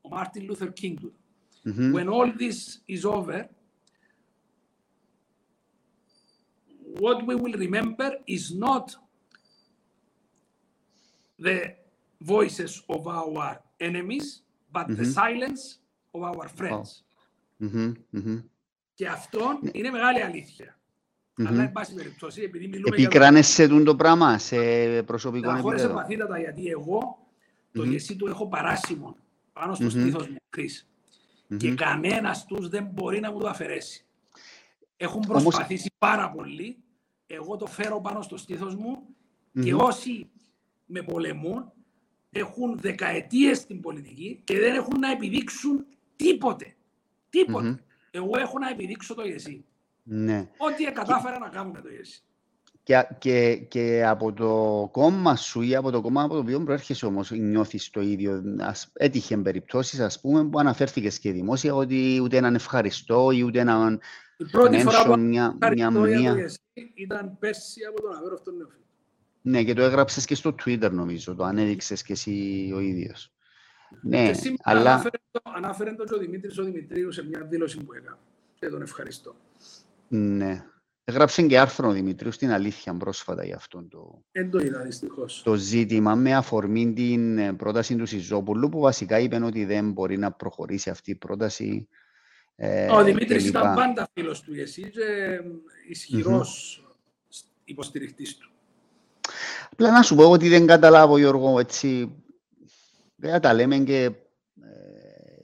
ο 0.00 0.08
Μάρτιν 0.08 0.44
Λούθερ 0.44 0.72
Κίνγκ 0.72 0.96
του. 1.00 1.14
Mm-hmm. 1.66 1.92
When 1.96 2.08
all 2.08 2.30
this 2.44 2.58
is 2.94 3.04
over, 3.04 3.48
what 7.04 7.18
we 7.26 7.34
will 7.42 7.56
remember 7.66 8.10
is 8.36 8.44
not 8.66 8.86
the 11.46 11.58
voices 12.20 12.72
of 12.88 13.02
our 13.08 13.48
enemies, 13.88 14.26
but 14.72 14.86
mm-hmm. 14.86 15.00
the 15.00 15.06
silence 15.20 15.62
of 16.14 16.20
our 16.30 16.46
friends. 16.58 16.88
Oh. 17.60 17.64
Mm-hmm. 17.64 17.92
Mm-hmm. 18.16 18.42
Και 18.94 19.08
αυτό 19.08 19.58
ναι. 19.62 19.70
είναι 19.72 19.90
μεγάλη 19.90 20.22
αλήθεια. 20.22 20.78
Mm-hmm. 21.38 21.46
Αλλά, 21.46 21.62
εν 21.62 21.72
πάση 21.72 21.94
περιπτώσει, 21.94 22.42
επειδή 22.42 22.68
μιλούμε 22.68 22.96
Επικράνεσαι 22.96 23.64
για... 23.64 23.84
το 23.84 23.96
πράγμα 23.96 24.38
σε 24.38 24.56
προσωπικό 25.02 25.50
επίπεδο. 25.50 25.68
Χωρίς 25.68 25.86
βαθύτατα, 25.86 26.38
γιατί 26.38 26.66
εγώ 26.66 27.26
το 27.72 27.82
mm-hmm. 27.82 27.86
γεσί 27.88 28.16
του 28.16 28.26
έχω 28.26 28.48
παράσιμο 28.48 29.16
πάνω 29.52 29.74
στο 29.74 29.86
mm-hmm. 29.86 29.90
στήθος 29.90 30.28
μου, 30.28 30.36
Κρίς. 30.48 30.88
Mm-hmm. 31.50 31.56
Και 31.56 31.74
κανένας 31.74 32.44
τους 32.44 32.68
δεν 32.68 32.84
μπορεί 32.84 33.20
να 33.20 33.32
μου 33.32 33.38
το 33.38 33.48
αφαιρέσει. 33.48 34.04
Έχουν 34.96 35.20
προσπαθήσει 35.20 35.92
Όμως... 36.00 36.14
πάρα 36.14 36.30
πολύ 36.30 36.76
εγώ 37.26 37.56
το 37.56 37.66
φέρω 37.66 38.00
πάνω 38.00 38.22
στο 38.22 38.36
στήθος 38.36 38.74
μου 38.74 39.02
και 39.62 39.74
όσοι 39.74 40.30
με 40.86 41.02
πολεμούν 41.02 41.72
έχουν 42.30 42.78
δεκαετίες 42.78 43.58
στην 43.58 43.80
πολιτική 43.80 44.40
και 44.44 44.58
δεν 44.58 44.74
έχουν 44.74 44.98
να 44.98 45.10
επιδείξουν 45.10 45.86
τίποτε. 46.16 46.76
Εγώ 48.10 48.38
έχω 48.38 48.58
να 48.58 48.68
επιδείξω 48.68 49.14
το 49.14 49.24
ΙΕΣΥ. 49.24 49.64
Ναι. 50.02 50.50
Ό,τι 50.56 50.84
κατάφερα 50.84 51.38
να 51.38 51.48
κάνουμε 51.48 51.80
το 51.80 51.88
ΙΕΣΥ. 51.88 52.22
Και, 52.86 53.06
και, 53.18 53.56
και, 53.56 54.04
από 54.06 54.32
το 54.32 54.88
κόμμα 54.92 55.36
σου 55.36 55.62
ή 55.62 55.74
από 55.74 55.90
το 55.90 56.00
κόμμα 56.00 56.22
από 56.22 56.34
το 56.34 56.40
οποίο 56.40 56.60
προέρχεσαι 56.60 57.06
όμως, 57.06 57.30
νιώθεις 57.30 57.90
το 57.90 58.00
ίδιο. 58.00 58.42
Ας, 58.60 58.90
έτυχε 58.92 59.36
περιπτώσεις, 59.36 60.00
ας 60.00 60.20
πούμε, 60.20 60.44
που 60.48 60.58
αναφέρθηκες 60.58 61.18
και 61.18 61.32
δημόσια 61.32 61.74
ότι 61.74 62.20
ούτε 62.22 62.36
έναν 62.36 62.54
ευχαριστώ 62.54 63.30
ή 63.30 63.42
ούτε 63.42 63.60
έναν. 63.60 64.00
Η 64.36 64.44
πρώτη 64.44 64.78
φορά 64.78 65.04
που 65.04 65.18
μια, 65.18 65.58
μια 65.72 65.90
μνήμα. 65.90 66.34
ήταν 66.94 67.36
πέρσι 67.38 67.84
από 67.84 68.02
τον 68.02 68.16
Αβέρο 68.16 68.34
αυτόν 68.34 68.56
νεοφύλο. 68.56 68.84
Ναι, 69.42 69.64
και 69.64 69.74
το 69.74 69.82
έγραψες 69.82 70.24
και 70.24 70.34
στο 70.34 70.54
Twitter, 70.64 70.90
νομίζω. 70.90 71.34
Το 71.34 71.44
ανέδειξες 71.44 72.02
και 72.02 72.12
εσύ 72.12 72.72
ο 72.74 72.80
ίδιος. 72.80 73.32
Ναι, 74.02 74.30
αλλά... 74.62 74.90
ανάφερε, 74.90 75.18
το, 75.30 75.40
ανάφερε 75.44 75.94
το 75.94 76.14
ο 76.14 76.18
Δημήτρης 76.18 76.58
ο 76.58 76.64
Δημητρίους 76.64 77.14
σε 77.14 77.26
μια 77.26 77.44
δήλωση 77.44 77.84
που 77.84 77.92
έκανα. 77.92 78.18
Και 78.58 78.68
τον 78.68 78.82
ευχαριστώ. 78.82 79.36
Ναι. 80.08 80.64
Έγραψε 81.08 81.42
και 81.42 81.58
άρθρο 81.58 81.88
ο 81.88 81.92
Δημητρίου 81.92 82.32
στην 82.32 82.50
αλήθεια 82.50 82.94
πρόσφατα 82.94 83.44
για 83.44 83.56
αυτό 83.56 83.82
το, 83.88 84.22
το, 84.50 84.58
είδα, 84.58 84.82
δυστυχώς. 84.82 85.42
το 85.44 85.54
ζήτημα 85.54 86.14
με 86.14 86.34
αφορμή 86.34 86.92
την 86.92 87.38
ε, 87.38 87.52
πρόταση 87.52 87.96
του 87.96 88.06
Σιζόπουλου 88.06 88.68
που 88.68 88.80
βασικά 88.80 89.18
είπε 89.18 89.44
ότι 89.44 89.64
δεν 89.64 89.92
μπορεί 89.92 90.18
να 90.18 90.32
προχωρήσει 90.32 90.90
αυτή 90.90 91.10
η 91.10 91.14
πρόταση. 91.14 91.88
Ε, 92.56 92.90
ο 92.92 93.04
Δημήτρης 93.04 93.46
ήταν 93.46 93.74
πάντα 93.74 94.08
φίλος 94.12 94.40
του 94.40 94.54
εσύ 94.54 94.90
και 94.90 95.40
ισχυρός 95.88 96.82
mm-hmm. 96.82 97.46
υποστηριχτής 97.64 98.36
του. 98.36 98.50
Απλά 99.72 99.90
να 99.90 100.02
σου 100.02 100.14
πω 100.14 100.30
ότι 100.30 100.48
δεν 100.48 100.66
καταλάβω 100.66 101.18
Γιώργο 101.18 101.58
έτσι 101.58 102.14
δεν 103.16 103.40
τα 103.40 103.54
λέμε 103.54 103.78
και 103.78 104.02
ε, 104.04 104.12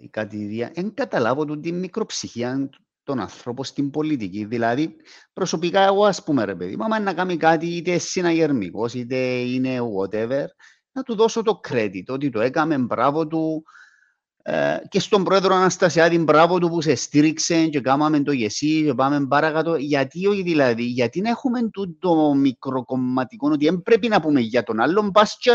η 0.01 0.09
κατηδία. 0.09 0.70
Δεν 0.74 0.94
καταλάβω 0.94 1.59
την 1.59 1.78
μικροψυχία 1.78 2.70
τον 3.03 3.20
άνθρωπο 3.20 3.65
στην 3.65 3.91
πολιτική. 3.91 4.45
Δηλαδή, 4.45 4.97
προσωπικά 5.33 5.81
εγώ, 5.81 6.05
ας 6.05 6.23
πούμε, 6.23 6.45
ρε 6.45 6.55
παιδί, 6.55 6.77
άμα 6.81 7.01
να 7.01 7.15
κάνει 7.15 7.37
κάτι 7.37 7.66
είτε 7.66 7.99
συναγερμικός, 7.99 8.95
είτε 8.95 9.16
είναι 9.16 9.79
whatever, 9.81 10.45
να 10.93 11.03
του 11.03 11.15
δώσω 11.15 11.43
το 11.43 11.61
credit, 11.69 12.05
ότι 12.09 12.31
το 12.31 12.41
έκαμε, 12.41 12.79
μπράβο 12.79 13.27
του, 13.27 13.65
ε, 14.43 14.77
και 14.89 15.01
στον 15.01 15.24
πρόεδρο 15.24 15.55
Αναστασιάδη, 15.55 16.19
μπράβο 16.19 16.59
του 16.59 16.69
που 16.69 16.81
σε 16.81 16.95
στήριξε 16.95 17.66
και 17.66 17.81
κάναμε 17.81 18.23
το 18.23 18.33
γεσί 18.33 18.85
και 18.85 18.95
πάμε 18.95 19.27
παρακάτω. 19.27 19.77
Γιατί 19.77 20.27
όχι 20.27 20.43
δηλαδή, 20.43 20.83
γιατί 20.83 21.20
να 21.20 21.29
έχουμε 21.29 21.70
το 21.99 22.35
μικροκομματικό, 22.35 23.51
ότι 23.51 23.65
δεν 23.65 23.83
πρέπει 23.83 24.09
να 24.09 24.20
πούμε 24.20 24.41
για 24.41 24.62
τον 24.62 24.81
άλλον, 24.81 25.11
πας 25.11 25.37
και 25.39 25.51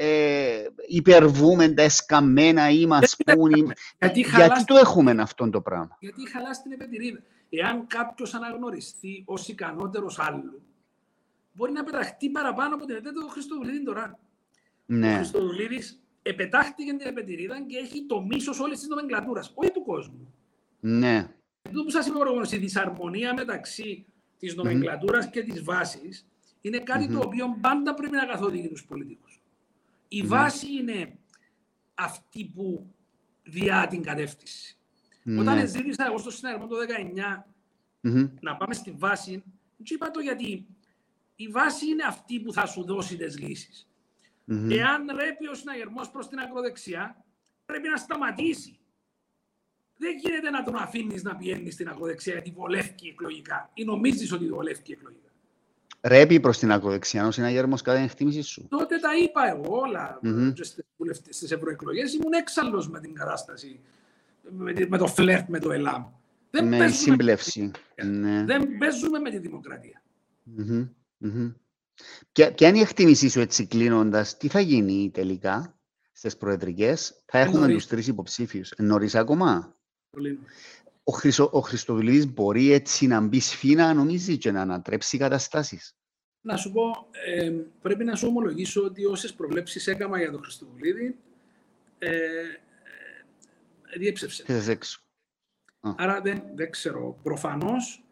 ε, 0.00 0.66
υπερβούμε 0.88 1.68
τα 1.68 1.82
εσκαμμένα 1.82 2.70
ή 2.70 2.86
μας 2.86 3.16
πούν. 3.16 3.72
Γιατί, 3.98 4.20
γιατί 4.20 4.64
το 4.64 4.76
έχουμε 4.76 5.14
αυτό 5.18 5.50
το 5.50 5.60
πράγμα; 5.60 5.96
Γιατί 6.00 6.30
χαλάσει 6.30 6.62
την 6.62 6.72
επετηρίδα. 6.72 7.18
Εάν 7.50 7.86
κάποιος 7.86 8.34
αναγνωριστεί 8.34 9.22
ως 9.26 9.48
ικανότερος 9.48 10.18
άλλου, 10.18 10.62
μπορεί 11.52 11.72
να 11.72 11.84
πεταχτεί 11.84 12.30
παραπάνω 12.30 12.74
από 12.74 12.86
την 12.86 12.94
εταιρεία 12.94 13.20
του 13.20 13.28
Χριστοδουλίδη 13.28 13.84
τώρα. 13.84 14.18
Ναι. 14.86 15.12
Ο 15.12 15.16
Χριστοδουλίδης 15.16 16.00
επετάχτηκε 16.22 16.90
την 16.90 17.06
επετηρίδα 17.06 17.62
και 17.66 17.76
έχει 17.76 18.06
το 18.06 18.20
μίσος 18.20 18.60
όλης 18.60 18.78
της 18.78 18.88
νομεγκλατούρας, 18.88 19.52
όχι 19.54 19.70
του 19.70 19.84
κόσμου. 19.84 20.34
Ναι. 20.80 21.28
Αυτό 21.62 21.82
που 21.82 21.90
σας 21.90 22.06
είπα 22.06 22.18
προηγουμένω, 22.18 22.48
η 22.52 22.56
δυσαρμονία 22.56 23.34
μεταξύ 23.34 24.06
της 24.38 24.54
νομεγκλατούρας 24.54 25.26
mm-hmm. 25.26 25.30
και 25.30 25.42
της 25.42 25.62
βάσης 25.62 26.26
είναι 26.60 26.78
κάτι 26.78 27.06
mm-hmm. 27.08 27.12
το 27.12 27.18
οποίο 27.18 27.58
πάντα 27.60 27.94
πρέπει 27.94 28.16
να 28.16 28.26
καθοδηγεί 28.26 28.68
τους 28.68 28.84
πολιτικούς. 28.84 29.42
Η 30.08 30.22
βάση 30.22 30.72
είναι 30.72 31.18
αυτή 31.94 32.44
που 32.44 32.94
διά 33.42 33.86
την 33.86 34.02
κατεύθυνση. 34.02 34.76
Ναι. 35.22 35.40
Όταν 35.40 35.68
ζήτησα 35.68 36.06
εγώ 36.06 36.18
στο 36.18 36.30
συνέδριο 36.30 36.66
το 36.66 36.76
19 38.00 38.10
να 38.40 38.56
πάμε 38.56 38.74
στη 38.74 38.90
βάση, 38.90 39.42
του 39.76 39.94
είπα 39.94 40.10
το 40.10 40.20
γιατί 40.20 40.66
η 41.36 41.48
βάση 41.48 41.86
είναι 41.86 42.04
αυτή 42.04 42.40
που 42.40 42.52
θα 42.52 42.66
σου 42.66 42.84
δώσει 42.84 43.16
τις 43.16 43.38
λύσεις. 43.38 43.88
Εάν 44.70 45.06
ρέπει 45.16 45.48
ο 45.48 45.54
συναγερμός 45.54 46.10
προς 46.10 46.28
την 46.28 46.38
ακροδεξιά, 46.38 47.24
πρέπει 47.64 47.88
να 47.88 47.96
σταματήσει. 47.96 48.78
Δεν 49.96 50.16
γίνεται 50.18 50.50
να 50.50 50.62
τον 50.62 50.76
αφήνεις 50.76 51.22
να 51.22 51.36
πηγαίνει 51.36 51.70
στην 51.70 51.88
ακροδεξιά 51.88 52.32
γιατί 52.32 52.50
βολεύει 52.50 52.94
εκλογικά 53.08 53.70
ή 53.74 53.84
νομίζεις 53.84 54.32
ότι 54.32 54.48
βολεύει 54.48 54.82
εκλογικά. 54.92 55.27
Ρέπει 56.00 56.40
προς 56.40 56.58
την 56.58 56.72
ακροδεξιά, 56.72 57.26
ο 57.26 57.30
συναγερμός 57.30 57.82
κατά 57.82 57.96
την 57.96 58.06
εκτίμηση 58.06 58.42
σου. 58.42 58.66
Τότε 58.68 58.98
τα 58.98 59.16
είπα 59.22 59.48
εγώ 59.50 59.78
όλα 59.78 60.20
mm-hmm. 60.22 60.52
στις 61.28 61.50
ευρωεκλογές. 61.50 62.12
Ήμουν 62.12 62.32
έξαλλος 62.32 62.88
με 62.88 63.00
την 63.00 63.14
κατάσταση, 63.14 63.80
με, 64.88 64.98
το 64.98 65.06
φλερτ 65.06 65.48
με 65.48 65.58
το 65.58 65.72
ΕΛΑΜ. 65.72 66.04
Δεν 66.50 66.68
με 66.68 66.88
σύμπλευση. 66.88 67.70
Ναι. 68.04 68.44
Δεν 68.44 68.78
παίζουμε 68.78 69.18
με 69.18 69.30
τη 69.30 69.38
δημοκρατία. 69.38 70.02
Mm-hmm. 70.58 70.88
Mm-hmm. 71.24 71.54
Ποια, 72.32 72.52
ποια 72.52 72.68
είναι 72.68 72.78
η 72.78 72.80
εκτίμησή 72.80 73.28
σου 73.28 73.40
έτσι 73.40 73.66
κλείνοντας, 73.66 74.36
τι 74.36 74.48
θα 74.48 74.60
γίνει 74.60 75.10
τελικά 75.14 75.78
στις 76.12 76.36
προεδρικές, 76.36 77.22
θα 77.26 77.38
έχουμε 77.38 77.68
τους 77.68 77.86
τρεις 77.86 78.06
υποψήφιους. 78.06 78.72
Νωρίς 78.78 79.14
ακόμα; 79.14 79.76
Πολύ 80.10 80.38
ο, 81.08 81.12
Χρυσο, 81.12 81.50
ο 81.52 81.60
Χριστοδουλίδης 81.60 82.32
μπορεί 82.32 82.72
έτσι 82.72 83.06
να 83.06 83.20
μπει 83.20 83.40
σφίνα, 83.40 83.94
νομίζεις, 83.94 84.38
και 84.38 84.50
να 84.50 84.60
ανατρέψει 84.60 85.18
καταστάσεις; 85.18 85.96
Να 86.40 86.56
σου 86.56 86.72
πω, 86.72 86.82
ε, 87.26 87.50
πρέπει 87.82 88.04
να 88.04 88.16
σου 88.16 88.26
ομολογήσω 88.28 88.82
ότι 88.82 89.04
όσες 89.04 89.34
προβλέψεις 89.34 89.86
έκανα 89.86 90.18
για 90.18 90.30
τον 90.30 90.42
Χριστοδουλίδη, 90.42 91.16
ε, 91.98 92.08
ε, 92.08 93.98
διέψευσε. 93.98 94.44
έξω. 94.68 95.00
Άρα 95.80 96.20
δεν, 96.20 96.42
δεν 96.54 96.70
ξέρω. 96.70 97.18
Προφανώς 97.22 98.04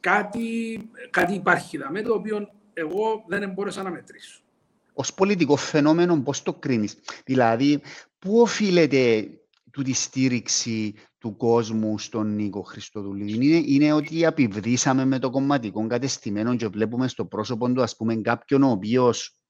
κάτι, 0.00 0.78
κάτι 1.10 1.34
υπάρχει 1.34 1.78
με 1.90 2.02
το 2.02 2.14
οποίο 2.14 2.50
εγώ 2.72 3.24
δεν 3.28 3.50
μπόρεσα 3.50 3.82
να 3.82 3.90
μετρήσω. 3.90 4.40
Ως 4.92 5.14
πολιτικό 5.14 5.56
φαινόμενο 5.56 6.20
πώς 6.22 6.42
το 6.42 6.54
κρίνεις; 6.54 6.98
Δηλαδή, 7.24 7.80
πού 8.18 8.40
οφείλεται 8.40 9.30
τη 9.70 9.92
στήριξη 9.92 10.94
του 11.18 11.36
κόσμου 11.36 11.98
στον 11.98 12.34
Νίκο 12.34 12.62
Χριστοδουλίδη 12.62 13.46
είναι, 13.46 13.62
είναι 13.66 13.92
ότι 13.92 14.26
απειβδίσαμε 14.26 15.04
με 15.04 15.18
το 15.18 15.30
κομματικό 15.30 15.86
κατεστημένο 15.86 16.56
και 16.56 16.68
βλέπουμε 16.68 17.08
στο 17.08 17.24
πρόσωπο 17.24 17.72
του 17.72 17.82
ας 17.82 17.96
πούμε 17.96 18.16
κάποιον 18.16 18.62
ο 18.62 18.70
οποίος 18.70 19.40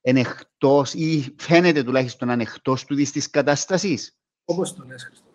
είναι 0.00 0.20
εκτός 0.20 0.94
ή 0.94 1.34
φαίνεται 1.38 1.82
τουλάχιστον 1.82 2.28
να 2.28 2.34
είναι 2.34 2.42
εκτός 2.42 2.84
του 2.84 2.94
της 2.94 3.30
κατάστασης. 3.30 4.16
Όπως 4.44 4.74
το 4.74 4.84
λες 4.86 5.04
Χριστό. 5.04 5.28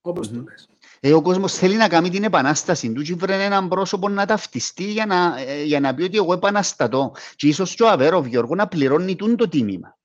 Όπως 0.00 0.30
το 0.30 0.42
λες. 0.42 0.68
Ε, 1.00 1.12
ο 1.12 1.22
κόσμος 1.22 1.54
θέλει 1.54 1.76
να 1.76 1.88
κάνει 1.88 2.10
την 2.10 2.24
επανάσταση 2.24 2.92
του 2.92 3.02
και 3.02 3.14
βρει 3.14 3.32
έναν 3.32 3.68
πρόσωπο 3.68 4.08
να 4.08 4.26
ταυτιστεί 4.26 4.92
για 4.92 5.06
να, 5.06 5.38
ε, 5.38 5.62
για 5.62 5.80
να 5.80 5.94
πει 5.94 6.02
ότι 6.02 6.16
εγώ 6.16 6.32
επαναστατώ. 6.32 7.12
Και 7.36 7.48
ίσως 7.48 7.74
και 7.74 7.82
ο 7.82 7.88
Αβέροβ 7.88 8.26
Γιώργο 8.26 8.54
να 8.54 8.68
πληρώνει 8.68 9.16
το 9.16 9.48
τίμημα 9.48 9.96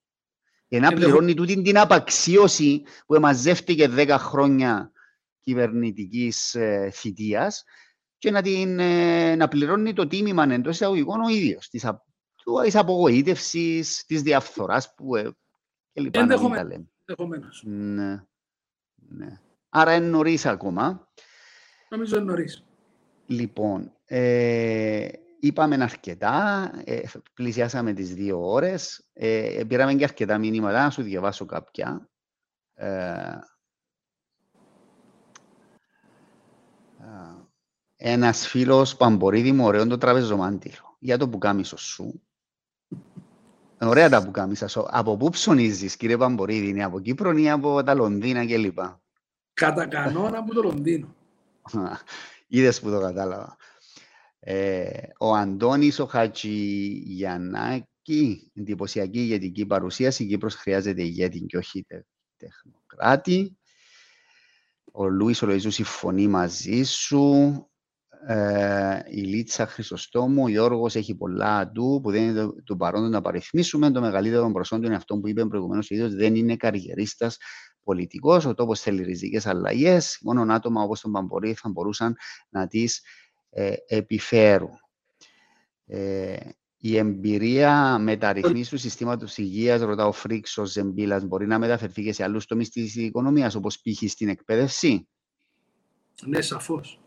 για 0.68 0.80
να 0.80 0.94
πληρώνει 0.94 1.34
τούτη 1.34 1.62
την 1.62 1.78
απαξίωση 1.78 2.84
που 3.06 3.16
εμαζεύτηκε 3.16 3.90
10 3.96 4.16
χρόνια 4.20 4.92
κυβερνητικής 5.40 6.56
ε, 6.56 6.90
θητείας 6.94 7.64
και 8.18 8.32
να, 8.32 8.42
την, 8.42 8.80
ε, 8.80 9.36
να 9.36 9.48
πληρώνει 9.48 9.94
το 9.94 10.08
τίμημα 10.08 10.44
εντός 10.44 10.76
εισαγωγικών 10.76 11.22
ο 11.22 11.30
ίδιος 11.30 11.70
της 11.70 12.76
απογοήτευσης, 12.76 14.06
της 14.06 14.22
διαφθοράς 14.22 14.94
που. 14.96 15.16
Ε, 15.16 15.32
και 15.92 16.02
λοιπά 16.02 16.20
Ενδεχομένως. 16.20 17.64
Ναι. 17.66 18.24
ναι. 18.96 19.40
Άρα 19.70 19.96
είναι 19.96 20.08
νωρίς 20.08 20.46
ακόμα. 20.46 21.12
Νομίζω 21.90 22.16
είναι 22.16 22.26
νωρίς. 22.26 22.64
Λοιπόν, 23.26 23.94
ε, 24.06 24.87
είπαμε 25.40 25.84
αρκετά, 25.84 26.72
ε, 26.84 27.02
πλησιάσαμε 27.34 27.94
τις 27.94 28.14
δύο 28.14 28.50
ώρες, 28.52 29.10
ε, 29.14 29.64
πήραμε 29.68 29.94
και 29.94 30.04
αρκετά 30.04 30.38
μηνύματα, 30.38 30.84
να 30.84 30.90
σου 30.90 31.02
διαβάσω 31.02 31.46
κάποια. 31.46 32.10
Ε, 32.74 32.86
ε 37.00 37.38
ένας 38.00 38.48
φίλος 38.48 38.96
Παμπορίδη 38.96 39.52
μου, 39.52 39.66
ωραίο 39.66 39.88
το 39.88 39.98
τραπεζομάντιλο, 39.98 40.96
για 41.00 41.18
το 41.18 41.30
πουκάμισο 41.30 41.78
σου. 41.78 42.22
Ωραία 43.82 44.10
τα 44.10 44.24
πουκάμισα 44.24 44.68
σου. 44.68 44.86
Από 44.90 45.18
πού 45.18 45.30
ψωνίζεις, 45.30 45.98
κύριε 45.98 46.18
Παμπορίδη, 46.18 46.68
είναι 46.68 46.84
από 46.84 47.00
Κύπρο 47.00 47.32
ή 47.32 47.50
από 47.50 47.84
τα 47.84 47.94
Λονδίνα 47.94 48.46
κλπ. 48.46 48.80
Κατά 49.54 49.88
κανόνα 49.88 50.38
από 50.38 50.54
το 50.54 50.62
Λονδίνο. 50.62 51.16
Είδες 52.48 52.82
που 52.82 52.90
το 52.90 53.00
κατάλαβα. 53.00 53.58
Ε, 54.50 54.90
ο 55.20 55.34
Αντώνης 55.34 56.00
ο 56.00 56.06
Χατζηγιαννάκη, 56.06 58.52
εντυπωσιακή 58.54 59.20
ηγετική 59.20 59.66
παρουσίαση. 59.66 60.24
Η 60.24 60.28
Κύπρος 60.28 60.56
χρειάζεται 60.56 61.02
ηγέτη 61.02 61.40
και 61.40 61.58
όχι 61.58 61.86
τεχνοκράτη. 62.38 63.58
Ο 64.92 65.08
Λούις 65.08 65.42
ο 65.42 65.46
Λοϊζού 65.46 65.72
συμφωνεί 65.72 66.28
μαζί 66.28 66.84
σου. 66.84 67.32
Ε, 68.28 69.00
η 69.10 69.22
Λίτσα 69.22 69.68
Χρυσοστόμου, 69.68 70.44
ο 70.44 70.48
Γιώργος 70.48 70.96
έχει 70.96 71.16
πολλά 71.16 71.72
του 71.72 72.00
που 72.04 72.12
δεν 72.12 72.24
είναι 72.24 72.42
το, 72.42 72.56
το 72.64 72.76
παρόν 72.76 73.10
να 73.10 73.22
παριθμίσουμε. 73.22 73.92
Το 73.92 74.02
μεγαλύτερο 74.02 74.52
προσόντο 74.52 74.86
είναι 74.86 74.96
αυτό 74.96 75.18
που 75.18 75.28
είπε 75.28 75.46
προηγουμένως 75.46 75.92
ο 75.92 75.96
ίδιος. 75.96 76.14
Δεν 76.14 76.36
είναι 76.36 76.56
καριερίστας 76.56 77.38
πολιτικός. 77.84 78.46
Ο 78.46 78.54
τόπος 78.54 78.82
θέλει 78.82 79.04
ριζικές 79.04 79.46
αλλαγές. 79.46 80.18
Μόνο 80.22 80.54
άτομα 80.54 80.82
όπως 80.82 81.02
τον 81.02 81.12
Παμπορή 81.12 81.54
θα 81.54 81.70
μπορούσαν 81.70 82.16
να 82.50 82.68
τις 82.68 82.98
ε, 82.98 83.02
επιφέρουν. 83.88 84.80
Ε, 85.86 86.36
η 86.78 86.98
εμπειρία 86.98 87.98
μεταρρυθμίση 87.98 88.70
του 88.70 88.78
συστήματος 88.78 89.38
υγείας, 89.38 89.82
ρωτά 89.82 90.08
ο 90.08 90.12
Φρίξος 90.12 90.72
Ζεμπίλας, 90.72 91.26
μπορεί 91.26 91.48
να 91.48 91.60
μεταφερθεί 91.60 92.04
και 92.04 92.14
σε 92.14 92.24
άλλους 92.24 92.46
τομείς 92.46 92.70
της 92.70 92.96
οικονομίας, 92.96 93.56
όπως 93.56 93.82
π.χ. 93.82 94.10
στην 94.10 94.30
εκπαίδευση; 94.30 95.08
Ναι, 96.26 96.42
σαφώς. 96.42 97.02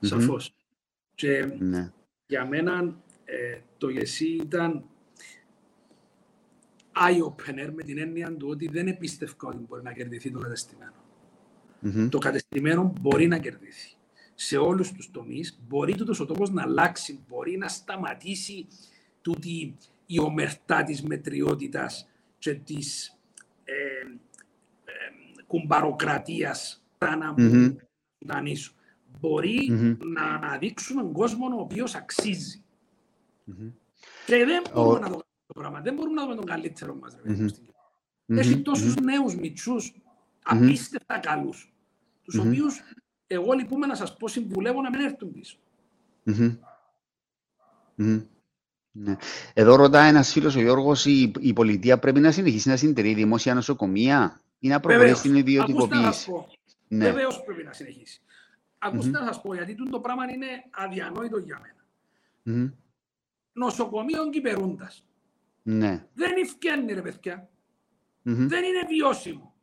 Σαφώς. 0.00 0.54
Και 1.14 1.44
ναι. 1.58 1.92
για 2.26 2.46
μένα 2.46 3.02
ε, 3.24 3.58
το 3.78 3.88
ΓΕΣΥ 3.88 4.26
ήταν 4.26 4.84
eye-opener 6.92 7.70
με 7.72 7.82
την 7.82 7.98
έννοια 7.98 8.36
του 8.36 8.48
ότι 8.48 8.68
δεν 8.68 8.86
επίστευκα 8.86 9.48
ότι 9.48 9.64
μπορεί 9.68 9.82
να 9.82 9.92
κερδιθεί 9.92 10.30
το 10.30 10.38
κατεστημένο. 10.38 10.92
Το 12.08 12.18
κατεστημένο 12.18 12.92
μπορεί 13.00 13.26
να 13.26 13.38
κερδιθεί 13.38 13.96
σε 14.34 14.56
όλους 14.56 14.92
τους 14.92 15.10
τομείς, 15.10 15.58
μπορεί 15.68 15.94
τούτος 15.94 16.20
ο 16.20 16.26
τόπος 16.26 16.50
να 16.50 16.62
αλλάξει, 16.62 17.24
μπορεί 17.28 17.56
να 17.56 17.68
σταματήσει 17.68 18.66
τούτη 19.22 19.76
η 20.06 20.18
ομερτά 20.18 20.82
της 20.82 21.02
μετριότητας 21.02 22.08
και 22.38 22.54
της 22.54 23.16
ε, 23.64 23.72
ε, 24.84 25.42
κουμπαροκρατίας 25.46 26.84
να 26.98 27.34
mm-hmm. 27.36 27.76
Μπορεί 29.20 29.68
να 29.98 30.22
αναδείξουμε 30.22 31.00
έναν 31.00 31.12
κόσμο 31.12 31.46
ο 31.46 31.60
οποίος 31.60 31.94
αξίζει. 31.94 32.62
Και 34.26 34.44
δεν 34.44 34.62
μπορούμε 34.74 34.98
να 34.98 35.10
το 35.10 35.16
κάνουμε 35.16 35.22
το 35.46 35.54
πράγμα. 35.54 35.80
Δεν 35.80 35.94
μπορούμε 35.94 36.14
να 36.14 36.22
δούμε 36.22 36.34
τον 36.34 36.44
καλύτερο 36.44 36.94
μας. 36.94 37.16
Έχει 38.26 38.60
τόσους 38.60 38.94
νέους 38.94 39.36
μητσούς, 39.36 39.94
απίστευτα 40.42 41.18
καλούς, 41.18 41.74
τους 42.22 42.38
οποίους 42.38 42.82
εγώ 43.34 43.52
λυπούμε 43.52 43.86
να 43.86 43.94
σας 43.94 44.16
πω, 44.16 44.28
συμβουλεύω 44.28 44.80
να 44.80 44.90
μην 44.90 45.00
έρθουν 45.00 45.32
πίσω. 45.32 45.56
Ναι. 48.96 49.16
Εδώ 49.54 49.74
ρωτά 49.76 50.02
ένας 50.02 50.32
φίλος 50.32 50.56
ο 50.56 50.60
Γιώργος, 50.60 51.04
η, 51.06 51.32
η 51.40 51.52
πολιτεία 51.52 51.98
πρέπει 51.98 52.20
να 52.20 52.30
συνεχίσει 52.30 52.68
να 52.68 52.76
συντηρεί 52.76 53.14
δημόσια 53.14 53.54
νοσοκομεία 53.54 54.40
ή 54.58 54.68
να 54.68 54.80
προχωρήσει 54.80 55.14
στην 55.14 55.34
ιδιωτικοποίηση; 55.34 56.32
Ναι. 56.88 57.04
Βεβαίως 57.04 57.42
πρέπει 57.44 57.62
να 57.62 57.72
συνεχίσει. 57.72 58.20
Ακούστε 58.78 59.08
mm-hmm. 59.08 59.20
να 59.20 59.26
σας 59.26 59.40
πω, 59.40 59.54
γιατί 59.54 59.90
το 59.90 60.00
πράγμα 60.00 60.24
είναι 60.30 60.46
αδιανόητο 60.70 61.38
για 61.38 61.60
μένα. 61.62 61.84
Mm-hmm. 62.46 62.72
Νοσοκομείο 63.52 64.30
κυπερούντας. 64.30 65.06
Ναι. 65.62 66.06
Δεν 66.14 66.32
ευκαινεί, 66.42 66.92
ρε 66.92 67.02
παιδιά. 67.02 67.48
Δεν 68.22 68.64
είναι 68.64 68.86
βιώσιμο. 68.88 69.54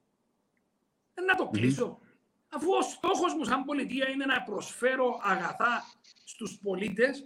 Δεν 1.14 1.26
να 1.26 1.36
το 1.36 1.48
κλείσω 1.48 2.00
αφού 2.52 2.72
ο 2.72 2.82
στόχος 2.82 3.34
μου 3.34 3.44
σαν 3.44 3.64
πολιτεία 3.64 4.10
είναι 4.10 4.26
να 4.26 4.42
προσφέρω 4.42 5.20
αγαθά 5.24 5.84
στους 6.24 6.58
πολίτες 6.62 7.26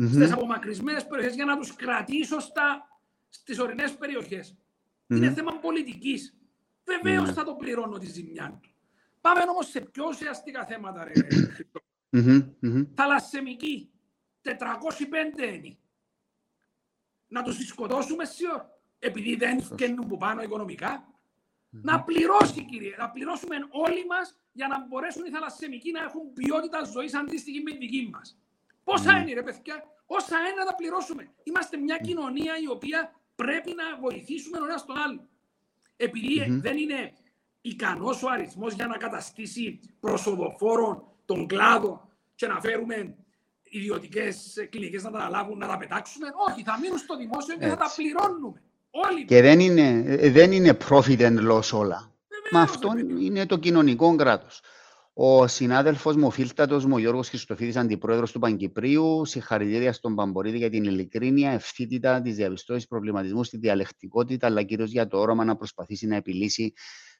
mm-hmm. 0.00 0.08
στις 0.08 0.32
απομακρυσμένες 0.32 1.06
περιοχές 1.06 1.34
για 1.34 1.44
να 1.44 1.58
τους 1.58 1.74
κρατήσω 1.74 2.40
στα, 2.40 2.88
στις 3.28 3.58
ορεινές 3.58 3.96
περιοχές. 3.96 4.54
Mm-hmm. 4.56 5.16
Είναι 5.16 5.32
θέμα 5.32 5.58
πολιτικής. 5.58 6.36
Βεβαίως 6.84 7.30
mm-hmm. 7.30 7.34
θα 7.34 7.44
το 7.44 7.54
πληρώνω 7.54 7.98
τη 7.98 8.06
ζημιά 8.06 8.58
του. 8.62 8.70
Πάμε 9.20 9.40
όμως 9.48 9.68
σε 9.68 9.80
πιο 9.80 10.04
ουσιαστικά 10.08 10.64
θέματα, 10.64 11.04
ρε 11.04 11.12
mm-hmm. 12.16 12.86
Θαλασσεμική. 12.94 13.90
405 14.42 14.52
είναι. 15.54 15.76
Να 17.28 17.42
τους 17.42 17.66
σκοτώσουμε 17.66 18.24
σιωρ. 18.24 18.62
Επειδή 18.98 19.36
δεν 19.36 19.62
φτιάχνουν 19.62 20.06
που 20.06 20.16
πάνω 20.16 20.42
οικονομικά. 20.42 21.11
Να 21.80 22.02
πληρώσει, 22.02 22.64
κύριε. 22.64 22.94
Να 22.98 23.10
πληρώσουμε 23.10 23.56
όλοι 23.70 24.06
μας 24.06 24.36
για 24.52 24.68
να 24.68 24.86
μπορέσουν 24.86 25.24
οι 25.24 25.30
θαλασσεμικοί 25.30 25.90
να 25.90 26.02
έχουν 26.02 26.32
ποιότητα 26.32 26.84
ζωής 26.84 27.14
αντίστοιχη 27.14 27.60
με 27.60 27.70
τη 27.70 27.76
δική 27.78 28.08
μας. 28.12 28.38
Πόσα 28.84 29.18
είναι, 29.18 29.32
ρε 29.32 29.42
παιδιά, 29.42 29.84
όσα 30.06 30.38
είναι 30.38 30.58
να 30.58 30.64
τα 30.64 30.74
πληρώσουμε. 30.74 31.32
Είμαστε 31.42 31.76
μια 31.76 31.98
κοινωνία 31.98 32.52
η 32.62 32.68
οποία 32.68 33.20
πρέπει 33.34 33.74
να 33.74 33.98
βοηθήσουμε 34.00 34.58
ο 34.58 34.64
ένας 34.64 34.84
τον 34.84 34.96
άλλο. 34.96 35.28
Επειδή 35.96 36.58
δεν 36.60 36.76
είναι 36.76 37.12
ικανός 37.60 38.22
ο 38.22 38.28
αριθμός 38.28 38.72
για 38.74 38.86
να 38.86 38.96
καταστήσει 38.96 39.80
προσοδοφόρων 40.00 41.04
τον 41.24 41.46
κλάδο 41.46 42.08
και 42.34 42.46
να 42.46 42.60
φέρουμε 42.60 43.16
ιδιωτικές 43.62 44.66
κλινικές 44.70 45.02
να 45.02 45.10
τα 45.10 45.18
αναλάβουν, 45.18 45.58
να 45.58 45.66
τα 45.66 45.76
πετάξουμε. 45.76 46.28
Όχι, 46.48 46.62
θα 46.62 46.78
μείνουν 46.78 46.98
στο 46.98 47.16
δημόσιο 47.16 47.56
και 47.56 47.66
θα 47.66 47.76
τα 47.76 47.92
πληρώνουμε. 47.96 48.62
Όλοι. 48.92 49.24
Και 49.24 49.40
δεν 49.40 49.60
είναι, 49.60 50.16
δεν 50.30 50.52
είναι 50.52 50.76
profit 50.88 51.18
and 51.18 51.50
loss 51.50 51.70
όλα. 51.72 52.12
Μα 52.50 52.60
αυτό 52.60 52.88
είναι 53.20 53.46
το 53.46 53.56
κοινωνικό 53.56 54.16
κράτος. 54.16 54.60
Ο 55.14 55.46
συνάδελφος 55.46 56.16
μου, 56.16 56.26
ο 56.26 56.30
φίλτατος 56.30 56.84
μου, 56.84 56.94
ο 56.94 56.98
Γιώργος 56.98 57.28
Χριστοφίδης, 57.28 57.76
αντιπρόεδρος 57.76 58.32
του 58.32 58.38
Παγκυπρίου, 58.38 59.24
συγχαρητήρια 59.24 59.92
στον 59.92 60.14
Παμπορίδη 60.14 60.56
για 60.56 60.70
την 60.70 60.84
ειλικρίνεια, 60.84 61.50
ευθύτητα 61.50 62.22
της 62.22 62.36
διαπιστώση 62.36 62.86
προβληματισμούς, 62.86 63.46
στη 63.46 63.56
διαλεκτικότητα, 63.56 64.46
αλλά 64.46 64.62
κυρίως 64.62 64.90
για 64.90 65.06
το 65.06 65.18
όραμα 65.18 65.44
να 65.44 65.56
προσπαθήσει 65.56 66.06
να 66.06 66.16
επιλύσει 66.16 66.72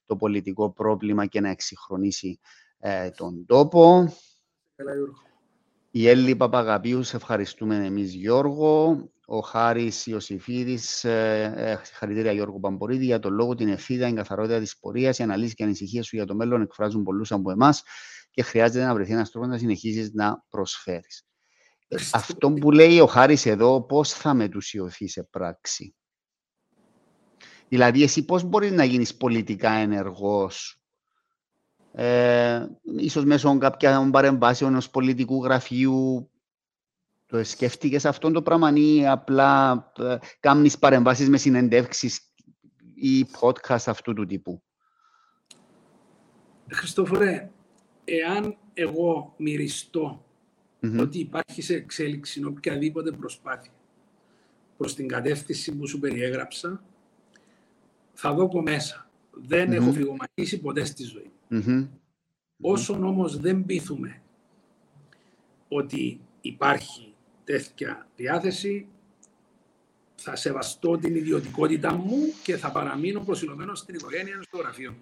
το 0.07 0.17
πολιτικό 0.17 0.73
πρόβλημα 0.73 1.27
και 1.27 1.41
να 1.41 1.49
εξυγχρονίσει 1.51 2.41
ε, 2.79 3.11
τον 3.11 3.47
τόπο. 3.47 4.13
Η 5.91 6.09
Έλλη 6.09 6.37
Παπαγαπίου, 6.37 7.03
σε 7.03 7.17
ευχαριστούμε 7.17 7.87
εμείς 7.87 8.15
Γιώργο 8.15 9.03
ο 9.27 9.41
Χάρης 9.41 10.07
Ιωσήφιδη, 10.07 10.79
ε, 11.03 11.43
ε, 11.43 11.77
χαρητήρια 11.93 12.33
Γιώργο 12.33 12.61
Παμπορίδη, 12.61 13.05
για 13.05 13.19
τον 13.19 13.33
λόγο, 13.33 13.55
την 13.55 13.69
ευθύδα, 13.69 14.07
την 14.07 14.17
καθαρότητα 14.17 14.59
της 14.59 14.79
πορείας, 14.79 15.19
οι 15.19 15.23
αναλύσεις 15.23 15.55
και 15.55 15.65
ανησυχίες 15.65 16.07
σου 16.07 16.17
για 16.17 16.27
το 16.27 16.35
μέλλον 16.35 16.63
εκφράζουν 16.63 17.03
πολλούς 17.03 17.33
από 17.33 17.51
εμάς 17.51 17.83
και 18.31 18.43
χρειάζεται 18.43 18.85
να 18.85 18.95
βρεθεί 18.95 19.13
ένας 19.13 19.31
τρόπος 19.31 19.49
να 19.49 19.59
συνεχίσει 19.59 20.11
να 20.15 20.45
προσφέρεις. 20.49 21.27
Αυτό 22.13 22.53
που 22.53 22.71
λέει 22.71 23.01
ο 23.01 23.07
Χάρης 23.07 23.47
εδώ, 23.47 23.83
πώς 23.83 24.13
θα 24.13 24.35
μετουσιωθεί 24.35 25.09
σε 25.09 25.23
πράξη; 25.23 25.95
Δηλαδή, 27.69 28.03
εσύ 28.03 28.25
πώς 28.25 28.43
μπορείς 28.43 28.73
να 28.73 28.85
γίνεις 28.85 29.17
πολιτικά 29.17 29.71
ενεργός, 29.71 30.83
ε, 31.93 32.67
ίσως 32.97 33.25
μέσω 33.25 33.59
κάποιων 33.59 34.11
παρεμβάσεων 34.11 34.71
ενός 34.71 34.91
πολιτικού 34.91 35.45
γραφείου 35.45 36.31
το 37.33 37.45
σκέφτηκες 37.45 38.05
αυτό 38.05 38.31
το 38.31 38.43
πράγμα 38.43 38.73
ή 38.75 39.07
απλά 39.07 39.73
ε, 39.99 40.17
κάνεις 40.41 40.79
παρεμβάσεις 40.79 41.29
με 41.29 41.37
συνεντεύξεις 41.37 42.33
ή 42.95 43.27
podcast 43.41 43.83
αυτού 43.87 44.15
του 44.15 44.27
τύπου; 44.27 44.63
Χριστόφορε, 46.71 47.51
εάν 48.05 48.57
εγώ 48.75 49.35
μυριστώ 49.37 50.25
mm-hmm. 50.81 50.99
ότι 51.01 51.19
υπάρχει 51.19 51.63
σε 51.63 51.75
εξέλιξη 51.75 52.45
οποιαδήποτε 52.45 53.11
προσπάθεια 53.11 53.73
προς 54.77 54.95
την 54.95 55.09
κατεύθυνση 55.09 55.77
που 55.77 55.87
σου 55.89 55.99
περιέγραψα, 55.99 56.83
θα 58.13 58.35
δω 58.35 58.45
από 58.45 58.63
μέσα. 58.63 59.11
Δεν 59.31 59.69
mm-hmm. 59.69 59.75
έχω 59.75 59.93
φυγωματίσει 59.93 60.61
ποτέ 60.61 60.85
στη 60.85 61.03
ζωή. 61.03 61.31
Mm-hmm. 61.51 61.89
Όσον 62.61 63.05
όμως 63.05 63.37
δεν 63.39 63.65
πείθουμε 63.65 64.23
ότι 65.69 66.21
υπάρχει 66.41 67.12
τέτοια 67.45 68.07
διάθεση, 68.17 68.87
θα 70.15 70.37
σεβαστώ 70.37 70.99
την 70.99 71.15
ιδιωτικότητα 71.15 71.95
μου 71.95 72.17
και 72.43 72.57
θα 72.57 72.71
παραμείνω 72.71 73.21
προσιλωμένος 73.21 73.79
στην 73.79 73.95
οικογένεια 73.95 74.43
στο 74.43 74.57
γραφείο 74.57 74.95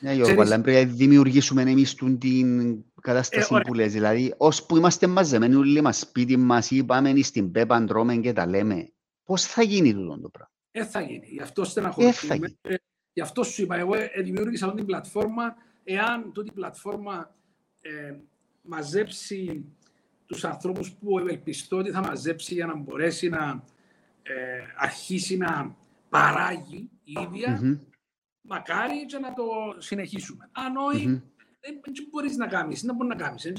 Ναι, 0.00 0.12
Γιώργο, 0.12 0.40
αλλά 0.40 0.60
πρέπει 0.60 0.86
να 0.86 0.94
δημιουργήσουμε 0.94 1.62
εμείς 1.62 1.94
την 1.94 2.84
κατάσταση 3.00 3.54
ε, 3.54 3.60
που 3.60 3.74
λες. 3.74 3.92
Δηλαδή, 3.92 4.34
ώσπου 4.36 4.76
είμαστε 4.76 5.06
μαζεμένοι 5.06 5.54
όλοι 5.54 5.80
μας 5.80 5.98
σπίτι 5.98 6.36
μας 6.36 6.70
ή 6.70 6.84
πάμε 6.84 7.14
στην 7.22 7.50
ΠΕΠΑ, 7.50 7.84
τρώμε 7.84 8.16
και 8.16 8.32
τα 8.32 8.46
λέμε, 8.46 8.92
πώς 9.24 9.42
θα 9.42 9.62
γίνει 9.62 9.92
τούτο 9.94 10.20
το 10.20 10.28
πράγμα; 10.28 10.52
Ε, 10.70 10.84
θα 10.84 11.00
γίνει. 11.00 11.26
Γι' 11.30 11.42
αυτό 11.42 11.64
στεναχωρηθούμε. 11.64 12.56
Ε, 12.62 12.74
γι' 13.12 13.20
αυτό 13.20 13.42
σου 13.42 13.62
είπα, 13.62 13.76
εγώ 13.76 13.94
ε, 13.94 14.10
δημιούργησα 14.22 14.64
αυτή 14.64 14.76
την 14.76 14.86
πλατφόρμα. 14.86 15.54
Εάν 15.84 16.32
τούτη 16.32 16.52
πλατφόρμα 16.52 17.34
ε, 17.80 18.14
μαζέψει 18.62 19.64
τους 20.26 20.44
ανθρώπους 20.44 20.92
που 20.92 21.18
ευελπιστώ 21.18 21.76
ότι 21.76 21.90
θα 21.90 22.00
μαζέψει 22.00 22.54
για 22.54 22.66
να 22.66 22.76
μπορέσει 22.76 23.28
να 23.28 23.62
ε, 24.22 24.32
αρχίσει 24.76 25.36
να 25.36 25.76
παράγει 26.08 26.90
η 27.04 27.12
ίδια, 27.22 27.60
mm-hmm. 27.62 27.78
μακάρι 28.40 29.06
και 29.06 29.18
να 29.18 29.32
το 29.34 29.44
συνεχίσουμε. 29.78 30.48
Αν 30.52 30.76
όχι, 30.76 31.06
mm-hmm. 31.08 31.44
δεν 31.60 31.80
μπορείς 32.10 32.36
να 32.36 32.46
κάνεις, 32.46 32.82
δεν 32.82 32.94
μπορεί 32.94 33.08
να 33.08 33.14
κάνεις. 33.14 33.44
Ε, 33.44 33.52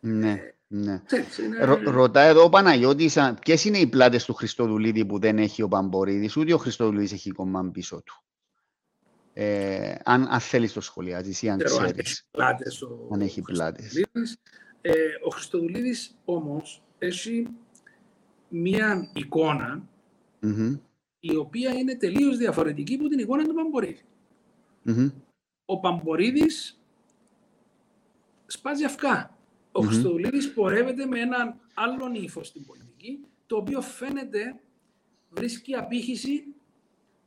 ναι. 0.00 0.52
Ναι. 0.72 1.02
Είναι... 1.44 1.64
Ρω, 1.64 1.80
ρωτά 1.84 2.20
εδώ 2.20 2.44
ο 2.44 2.48
Παναγιώτης, 2.48 3.18
ποιες 3.40 3.64
είναι 3.64 3.78
οι 3.78 3.86
πλάτες 3.86 4.24
του 4.24 4.34
Χριστοδουλίδη 4.34 5.04
που 5.04 5.18
δεν 5.18 5.38
έχει 5.38 5.62
ο 5.62 5.68
Παμπορίδης, 5.68 6.36
ούτε 6.36 6.54
ο 6.54 6.58
Χριστοδουλίδης 6.58 7.12
έχει 7.12 7.30
κομμάτι 7.30 7.70
πίσω 7.70 8.02
του; 8.02 8.22
Ε, 9.42 9.94
αν, 10.04 10.26
αν 10.28 10.40
θέλεις 10.40 10.72
το 10.72 10.80
σχολιάζεις 10.80 11.42
ή 11.42 11.48
αν 11.48 11.58
ξέρεις. 11.58 11.78
Αν 11.78 11.94
έχεις 11.96 12.26
πλάτες. 12.30 12.82
Ο, 12.82 13.08
αν 13.12 13.20
έχει 13.20 13.42
πλάτες. 13.42 14.06
Ε, 14.80 14.92
ο 15.24 15.30
Χριστοδουλίδης 15.30 16.16
όμως 16.24 16.82
έχει 16.98 17.46
μία 18.48 19.10
εικόνα 19.14 19.88
η 21.20 21.36
οποία 21.36 21.70
είναι 21.70 21.96
τελείως 21.96 22.36
διαφορετική 22.36 22.94
από 22.94 23.08
την 23.08 23.18
εικόνα 23.18 23.44
του 23.44 23.54
παμποριδη 23.54 24.02
Ο 25.64 25.80
Παμπορίδης 25.80 26.80
σπάζει 28.46 28.84
αυκά. 28.84 29.36
Ο 29.72 29.80
mm 29.80 29.86
Χριστοδουλίδης 29.86 30.52
πορεύεται 30.52 31.06
με 31.06 31.20
έναν 31.20 31.60
άλλον 31.74 32.14
ύφος 32.14 32.46
στην 32.46 32.64
πολιτική, 32.66 33.20
το 33.46 33.56
οποίο 33.56 33.80
φαίνεται 33.80 34.60
βρίσκει 35.30 35.74
απήχηση 35.74 36.44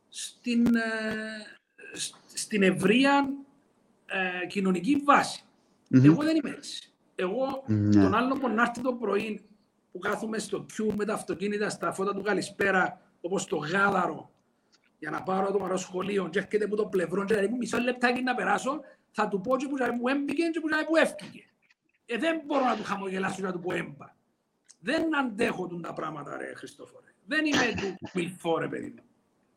στην, 0.09 0.75
ε, 0.75 1.61
στην 2.33 2.63
ευρεία 2.63 3.29
ε, 4.05 4.45
κοινωνική 4.47 5.03
Εγώ 5.89 6.23
δεν 6.23 6.35
είμαι 6.35 6.49
έτσι. 6.49 6.91
Εγώ 7.15 7.63
ναι. 7.67 8.01
τον 8.01 8.13
άλλο 8.13 8.35
που 8.35 8.49
να 8.49 8.61
έρθει 8.61 8.81
το 8.81 8.93
πρωί 8.93 9.41
που 9.91 9.99
κάθομαι 9.99 10.37
στο 10.37 10.65
κιού 10.73 10.93
με 10.95 11.05
τα 11.05 11.13
αυτοκίνητα 11.13 11.69
στα 11.69 11.93
φώτα 11.93 12.13
του 12.13 12.21
Καλησπέρα, 12.21 13.01
όπως 13.21 13.45
το 13.45 13.55
γάλαρο, 13.57 14.31
για 14.99 15.09
να 15.09 15.23
πάρω 15.23 15.51
το 15.51 15.59
μαρό 15.59 15.77
σχολείο, 15.77 16.29
και 16.29 16.39
έρχεται 16.39 16.65
από 16.65 16.75
το 16.75 16.85
πλευρό, 16.85 17.25
και 17.25 17.35
λέει 17.35 17.49
μισό 17.49 17.77
λεπτάκι 17.77 18.21
να 18.21 18.35
περάσω, 18.35 18.79
θα 19.11 19.27
του 19.27 19.41
πω 19.41 19.57
και 19.57 19.67
που 19.99 20.07
έμπηκε 20.07 20.43
και 20.43 20.59
που 20.59 20.67
έφυγε. 20.95 21.45
Ε, 22.05 22.17
δεν 22.17 22.41
μπορώ 22.45 22.65
να 22.65 22.75
του 22.75 22.83
χαμογελάσω 22.83 23.35
για 23.39 23.47
να 23.47 23.53
του 23.53 23.59
πω 23.59 23.73
έμπα. 23.73 24.15
Δεν 24.79 25.17
αντέχω 25.17 25.67
τον 25.67 25.81
τα 25.81 25.93
πράγματα, 25.93 26.37
ρε 26.37 26.53
Χριστόφορε. 26.55 27.05
Δεν 27.25 27.45
είμαι 27.45 27.73
του 27.75 28.09
μιλφό, 28.13 28.57
ρε 28.57 28.67
παιδί 28.67 28.93
μου. 28.95 29.03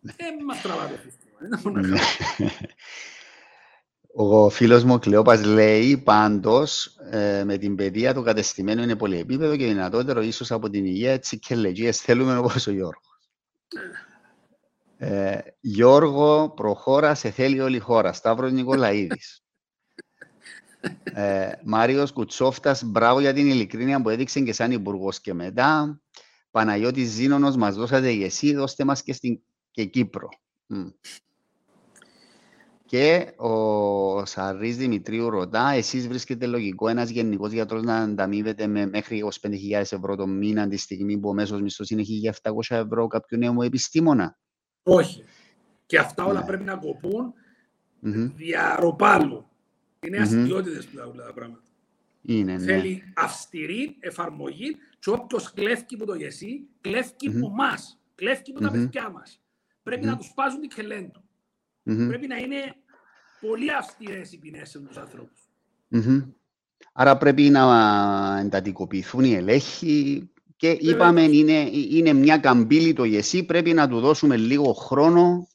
Δεν 0.01 0.45
μας 0.45 0.63
τραβά 0.63 0.89
το 0.89 0.95
σύστημα. 1.41 1.99
Ο 4.19 4.49
φίλος 4.49 4.85
μου 4.85 4.95
ο 4.95 4.99
Κλεόπας 4.99 5.45
λέει 5.45 5.99
πάντως 5.99 6.97
ε, 7.11 7.45
με 7.45 7.57
την 7.57 7.75
παιδεία 7.75 8.15
του 8.15 8.23
κατεστημένου 8.23 8.83
είναι 8.83 8.97
πολύ 8.97 9.19
επίπεδο 9.19 9.57
και 9.57 9.67
δυνατότερο 9.67 10.21
ίσως 10.21 10.51
από 10.51 10.71
την 10.71 10.85
υγεία 10.85 11.13
έτσι 11.13 11.39
και 11.39 11.55
λεγίες 11.55 12.01
θέλουμε 12.01 12.37
όπως 12.37 12.67
ο 12.67 12.71
Γιώργος. 12.71 13.31
Ε, 14.97 15.39
Γιώργο, 15.61 16.51
προχώρα, 16.51 17.15
σε 17.15 17.31
θέλει 17.31 17.61
όλη 17.61 17.77
η 17.77 17.79
χώρα. 17.79 18.13
Σταύρος 18.13 18.53
Νικολαίδης. 18.53 19.43
ε, 21.03 21.53
Μάριος 21.65 22.13
Κουτσόφτας, 22.13 22.85
μπράβο 22.85 23.21
για 23.21 23.33
την 23.33 23.47
ειλικρίνεια 23.47 24.03
που 24.03 24.09
έδειξε 24.09 24.41
και 24.41 24.53
σαν 24.53 24.71
υπουργός 24.71 25.21
και 25.21 25.35
μετά. 25.35 26.01
Παναγιώτης 26.51 27.09
Ζήνονος, 27.09 27.57
μας 27.57 27.77
δώσατε 27.77 28.11
ηγεσί, 28.11 28.55
δώστε 28.55 28.85
μας 28.85 29.03
και, 29.03 29.13
στην, 29.13 29.41
και 29.71 29.85
Κύπρο. 29.85 30.29
Και 32.87 33.33
ο 33.37 34.25
Σαρής 34.25 34.77
Δημητρίου 34.77 35.31
ρωτά, 35.31 35.69
εσείς 35.71 36.09
βρίσκεται 36.09 36.47
λογικό 36.47 36.89
ένας 36.89 37.09
γενικός 37.09 37.53
γιατρός 37.53 37.83
να 37.83 37.97
ανταμείβεται 37.97 38.67
με 38.67 38.87
μέχρι 38.87 39.25
25.000 39.41 39.51
ευρώ 39.73 40.17
το 40.17 40.27
μήνα 40.27 40.69
τη 40.69 40.77
στιγμή 40.77 41.19
που 41.19 41.29
ο 41.29 41.35
μέσος 41.35 41.61
μισθός 41.61 41.91
είναι 41.91 42.03
1.700 42.43 42.77
ευρώ 42.77 43.07
κάποιου 43.07 43.39
νέου 43.39 43.63
επιστήμονα; 43.63 44.39
Όχι. 44.83 45.25
Και 45.87 45.99
αυτά 45.99 46.25
όλα 46.25 46.41
ναι. 46.41 46.47
πρέπει 46.47 46.65
να 46.65 46.77
κοπούν 46.77 47.33
mm-hmm. 48.05 48.31
διαρροπάλου. 48.35 49.47
Είναι 50.07 50.19
αστείωτητες 50.19 50.85
mm-hmm. 50.85 51.11
που 51.13 51.17
τα 51.17 51.33
πράγματα. 51.35 51.63
Είναι, 52.23 52.53
ναι. 52.53 52.65
Θέλει 52.65 53.03
αυστηρή 53.17 53.97
εφαρμογή 54.01 54.77
και 54.99 55.11
όποιος 55.11 55.53
κλέφει 55.53 55.97
που 55.97 56.05
το 56.05 56.15
γεσί, 56.15 56.69
κλέφει 56.81 57.13
mm-hmm. 57.21 57.41
που 57.41 57.47
εμά, 57.47 57.75
κλέφει 58.15 58.53
που 58.53 58.61
τα 58.61 58.71
παιδιά 58.71 59.11
μας. 59.11 59.41
Πρέπει 59.83 60.07
να 60.07 60.17
τους 60.17 60.33
πάζουν 60.35 60.61
την 60.61 60.71
κελέντου. 60.71 61.26
Mm-hmm. 61.87 62.07
Πρέπει 62.09 62.27
να 62.27 62.37
είναι 62.37 62.75
πολύ 63.41 63.73
αυστηρές 63.73 64.33
οι 64.33 64.39
ποινές 64.39 64.69
σε 64.69 64.79
τους 64.79 64.97
ανθρώπους. 64.97 65.49
Mm-hmm. 65.91 66.25
Άρα 66.93 67.17
πρέπει 67.17 67.43
να 67.43 68.39
εντατικοποιηθούν 68.41 69.25
οι 69.25 69.35
ελέγχοι 69.35 70.31
και 70.57 70.71
είπαμε 70.71 71.23
είναι, 71.23 71.69
είναι 71.73 72.13
μια 72.13 72.39
καμπύλη 72.39 72.93
το 72.93 73.05
γεσί, 73.05 73.45
πρέπει 73.45 73.73
να 73.73 73.89
του 73.89 74.01
δώσουμε 74.01 74.37
λίγο 74.37 74.73
χρόνο 74.73 75.49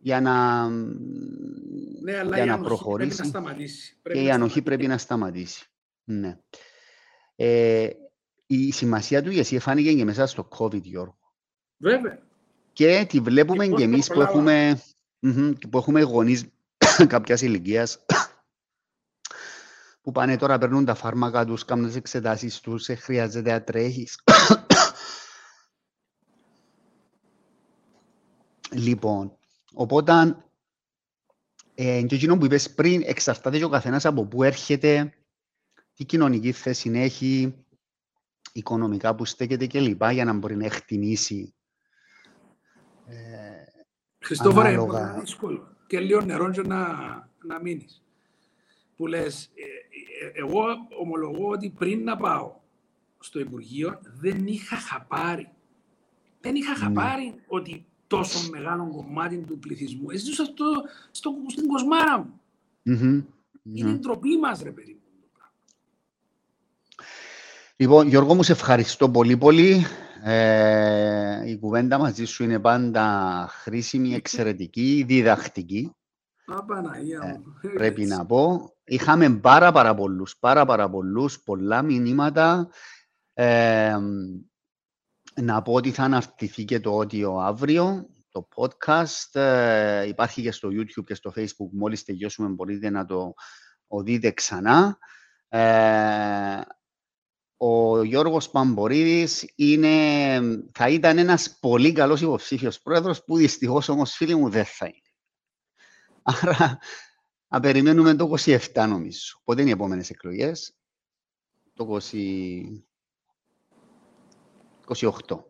για 0.00 0.20
να, 0.20 0.68
ναι, 2.02 2.18
αλλά 2.18 2.36
για 2.36 2.44
η 2.44 2.48
να 2.48 2.60
προχωρήσει. 2.60 3.16
Πρέπει 3.16 3.22
να 3.22 3.40
σταματήσει. 3.40 3.98
Πρέπει 4.02 4.18
και 4.18 4.24
η 4.24 4.30
ανοχή 4.30 4.62
πρέπει 4.62 4.86
να 4.86 4.98
σταματήσει. 4.98 5.66
Ναι. 6.04 6.38
Ε, 7.36 7.90
η 8.46 8.72
σημασία 8.72 9.22
του 9.22 9.30
γεσί 9.30 9.58
φάνηκε 9.58 9.94
και 9.94 10.04
μέσα 10.04 10.26
στο 10.26 10.48
COVID, 10.58 10.82
Γιώργο. 10.82 11.18
Βέβαια. 11.76 12.25
Και 12.76 13.06
τη 13.08 13.20
βλέπουμε 13.20 13.66
και, 13.66 13.82
εμείς 13.82 14.06
που 14.06 14.20
έχουμε, 14.20 14.82
που 15.70 15.78
έχουμε 15.78 16.02
γονείς 16.02 16.44
κάποιας 17.08 17.40
ηλικίας 17.40 18.04
που 20.02 20.12
πάνε 20.12 20.36
τώρα, 20.36 20.58
παίρνουν 20.58 20.84
τα 20.84 20.94
φάρμακα 20.94 21.44
τους, 21.44 21.64
κάνουν 21.64 21.86
τις 21.86 21.96
εξετάσεις 21.96 22.60
τους, 22.60 22.86
χρειάζεται 22.86 23.52
να 23.52 23.62
τρέχεις. 23.62 24.20
λοιπόν, 28.86 29.38
οπότε, 29.72 30.36
ε, 31.74 32.02
και 32.02 32.14
εκείνο 32.14 32.38
που 32.38 32.44
είπες 32.44 32.74
πριν, 32.74 33.02
εξαρτάται 33.04 33.58
και 33.58 33.64
ο 33.64 33.68
καθένας 33.68 34.04
από 34.04 34.26
πού 34.26 34.42
έρχεται, 34.42 35.12
τι 35.94 36.04
κοινωνική 36.04 36.52
θέση 36.52 36.90
έχει, 36.94 37.64
οικονομικά 38.52 39.14
που 39.14 39.24
στέκεται 39.24 39.66
κλπ. 39.66 40.10
για 40.10 40.24
να 40.24 40.32
μπορεί 40.32 40.56
να 40.56 40.64
εκτιμήσει 40.64 41.55
ε, 43.06 43.16
Χριστόφορε, 44.18 44.72
είναι 44.72 45.16
δύσκολο. 45.20 45.68
Και 45.86 46.00
λίγο 46.00 46.20
νερό 46.20 46.50
για 46.50 46.62
να, 46.62 46.86
να 47.44 47.60
μείνεις. 47.60 48.02
Που 48.96 49.06
λες, 49.06 49.50
ε, 49.54 49.62
ε, 50.26 50.30
εγώ 50.34 50.64
ομολογώ 51.00 51.48
ότι 51.48 51.70
πριν 51.70 52.04
να 52.04 52.16
πάω 52.16 52.54
στο 53.18 53.40
Υπουργείο 53.40 54.00
δεν 54.02 54.46
είχα 54.46 54.76
χαπάρει. 54.76 55.48
Δεν 56.40 56.54
είχα 56.54 56.70
ναι. 56.70 56.76
χαπάρει 56.78 57.34
ότι 57.46 57.86
τόσο 58.06 58.50
μεγάλο 58.50 58.90
κομμάτι 58.90 59.36
του 59.36 59.58
πληθυσμού 59.58 60.10
έζησα 60.10 60.44
στο, 60.44 60.64
στο, 61.10 61.34
στην 61.46 61.66
κοσμάρα 61.66 62.18
μου. 62.18 62.40
Mm-hmm. 62.86 63.24
Είναι 63.62 63.92
mm-hmm. 63.92 63.98
ντροπή 63.98 64.36
μας, 64.36 64.62
ρε 64.62 64.70
παιδί 64.70 65.00
Λοιπόν, 67.78 68.08
Γιώργο 68.08 68.34
μου, 68.34 68.42
σε 68.42 68.52
ευχαριστώ 68.52 69.10
πολύ 69.10 69.36
πολύ. 69.36 69.86
Ε, 70.22 71.48
η 71.50 71.58
κουβέντα 71.58 71.98
μαζί 71.98 72.24
σου 72.24 72.44
είναι 72.44 72.58
πάντα 72.58 73.46
χρήσιμη, 73.50 74.14
εξαιρετική, 74.14 75.04
διδακτική. 75.06 75.92
Ε, 77.22 77.68
πρέπει 77.74 78.04
να 78.04 78.26
πω. 78.26 78.70
Είχαμε 78.84 79.30
πάρα 79.30 79.72
πάρα 79.72 79.94
πολλούς, 79.94 80.36
πάρα 80.38 80.64
πάρα 80.64 80.90
πολλούς, 80.90 81.42
πολλά 81.42 81.82
μηνύματα. 81.82 82.68
Ε, 83.32 83.96
να 85.34 85.62
πω 85.62 85.72
ότι 85.72 85.90
θα 85.90 86.02
αναρτηθεί 86.02 86.64
και 86.64 86.80
το 86.80 86.96
ότιο 86.96 87.36
αύριο, 87.38 88.06
το 88.30 88.48
podcast. 88.54 89.40
Ε, 89.40 90.06
υπάρχει 90.06 90.42
και 90.42 90.52
στο 90.52 90.68
YouTube 90.68 91.04
και 91.04 91.14
στο 91.14 91.32
Facebook. 91.36 91.70
Μόλις 91.72 92.04
τελειώσουμε 92.04 92.48
μπορείτε 92.48 92.90
να 92.90 93.04
το 93.04 93.34
δείτε 94.02 94.30
ξανά. 94.30 94.98
Ε, 97.58 97.64
ο 97.64 98.02
Γιώργος 98.02 98.50
Παμπορίδης 98.50 99.52
είναι, 99.54 100.38
θα 100.72 100.88
ήταν 100.88 101.18
ένας 101.18 101.58
πολύ 101.60 101.92
καλός 101.92 102.20
υποψήφιος 102.20 102.80
πρόεδρος 102.80 103.24
που 103.24 103.36
δυστυχώς 103.36 103.88
όμως 103.88 104.12
φίλοι 104.12 104.34
μου 104.34 104.48
δεν 104.48 104.64
θα 104.64 104.86
είναι. 104.86 105.00
Άρα 106.22 106.78
να 107.48 107.60
περιμένουμε 107.60 108.14
το 108.14 108.34
27 108.44 108.58
νομίζω. 108.88 109.40
Πότε 109.44 109.60
είναι 109.60 109.70
οι 109.70 109.72
επόμενες 109.72 110.10
εκλογές; 110.10 110.76
Το 111.72 111.98
20... 112.12 112.82
28. 114.86 115.44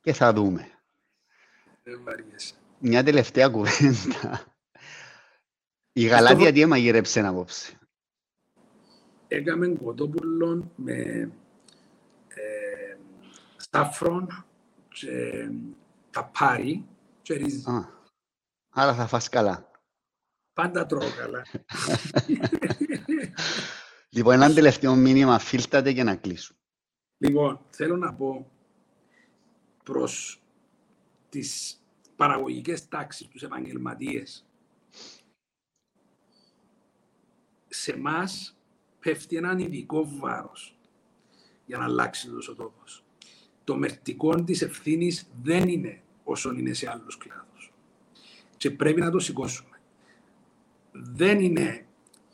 Και 0.00 0.12
θα 0.12 0.32
δούμε. 0.32 0.70
Μια 2.78 3.04
τελευταία 3.04 3.48
κουβέντα. 3.48 4.56
Η 5.92 6.06
Γαλάτια 6.06 6.52
τι 6.52 6.60
έμαγειρεψε 6.60 7.20
απόψε; 7.20 7.78
Έκαμε 9.28 9.68
κοτόπουλο 9.68 10.72
με 10.76 10.94
ε, 12.28 12.96
σαφρόν 13.56 14.44
και 14.88 15.48
καπάρι 16.10 16.86
και 17.22 17.34
ρύζι. 17.34 17.64
άρα 18.70 18.94
θα 18.94 19.06
φας 19.06 19.28
καλά. 19.28 19.70
Πάντα 20.52 20.86
τρώω 20.86 21.10
καλά. 21.16 21.42
λοιπόν, 24.14 24.34
ένα 24.34 24.54
τελευταίο 24.54 24.94
μήνυμα, 24.94 25.38
φίλτατε 25.38 25.92
και 25.92 26.02
να 26.02 26.16
κλείσω. 26.16 26.54
Λοιπόν, 27.18 27.60
θέλω 27.70 27.96
να 27.96 28.14
πω 28.14 28.50
προς 29.84 30.42
τις 31.28 31.80
παραγωγικές 32.16 32.88
τάξεις, 32.88 33.28
τους 33.28 33.42
επαγγελματίες. 33.42 34.46
Σε 37.68 37.92
εμάς 37.92 38.56
πέφτει 39.06 39.36
έναν 39.36 39.58
ειδικό 39.58 40.08
βάρος 40.18 40.78
για 41.66 41.78
να 41.78 41.84
αλλάξει 41.84 42.28
ο 42.50 42.54
τόπο. 42.54 42.82
Το 43.64 43.76
μερτικό 43.76 44.44
της 44.44 44.62
ευθύνης 44.62 45.28
δεν 45.42 45.68
είναι 45.68 46.02
όσο 46.24 46.52
είναι 46.52 46.72
σε 46.72 46.90
άλλους 46.90 47.16
κλάδους. 47.16 47.72
και 48.56 48.70
πρέπει 48.70 49.00
να 49.00 49.10
το 49.10 49.18
σηκώσουμε. 49.18 49.80
Δεν 50.92 51.40
είναι 51.40 51.86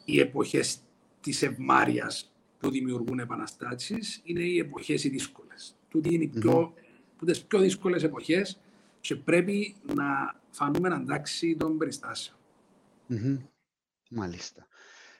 οι 0.05 0.20
εποχές 0.20 0.78
της 1.20 1.43
ευμάρειας 1.43 2.32
που 2.59 2.70
δημιουργούν 2.70 3.19
επαναστάσεις, 3.19 4.20
είναι 4.24 4.43
οι 4.43 4.59
εποχές 4.59 5.05
οι 5.05 5.09
δύσκολες. 5.09 5.77
Τούτοι 5.89 6.15
είναι 6.15 6.24
οι 6.24 6.28
πιο, 6.28 6.74
mm-hmm. 7.20 7.47
πιο 7.49 7.59
δύσκολες 7.59 8.03
εποχές 8.03 8.61
και 9.01 9.16
πρέπει 9.16 9.74
να 9.94 10.40
φανούμε 10.51 10.89
αντάξει 10.89 11.57
των 11.57 11.78
περιστάσεων. 11.78 12.36
Mm-hmm. 13.09 13.39
Μάλιστα. 14.11 14.66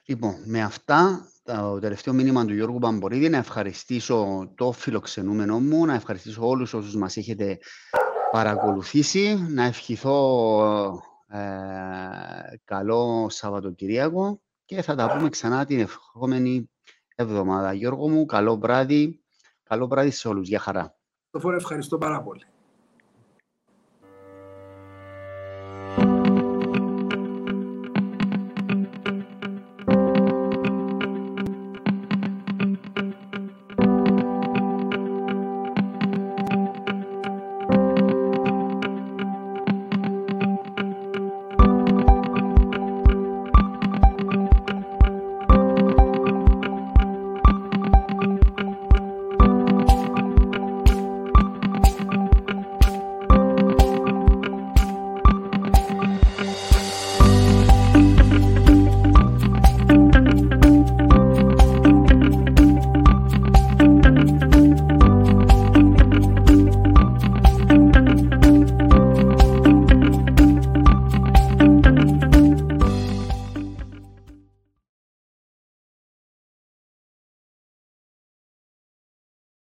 Λοιπόν, 0.05 0.35
με 0.45 0.61
αυτά, 0.61 1.27
το 1.43 1.79
τελευταίο 1.79 2.13
μήνυμα 2.13 2.45
του 2.45 2.53
Γιώργου 2.53 2.79
Παμπορίδη, 2.79 3.29
να 3.29 3.37
ευχαριστήσω 3.37 4.49
το 4.55 4.71
φιλοξενούμενο 4.71 5.59
μου, 5.59 5.85
να 5.85 5.93
ευχαριστήσω 5.93 6.47
όλους 6.47 6.73
όσους 6.73 6.95
μας 6.95 7.17
έχετε 7.17 7.57
παρακολουθήσει, 8.31 9.45
να 9.49 9.63
ευχηθώ 9.63 11.01
ε, 11.27 11.39
καλό 12.63 13.27
Σαββατοκυριακό 13.29 14.41
και 14.65 14.81
θα 14.81 14.95
τα 14.95 15.17
πούμε 15.17 15.29
ξανά 15.29 15.65
την 15.65 15.79
ευχόμενη 15.79 16.69
εβδομάδα. 17.15 17.73
Γιώργο 17.73 18.09
μου, 18.09 18.25
καλό 18.25 18.57
βράδυ. 18.57 19.23
Καλό 19.63 19.87
βράδυ 19.87 20.11
σε 20.11 20.27
όλους. 20.27 20.47
Γεια 20.47 20.59
χαρά. 20.59 20.97
Το 21.29 21.51
ευχαριστώ 21.51 21.97
πάρα 21.97 22.23
πολύ. 22.23 22.45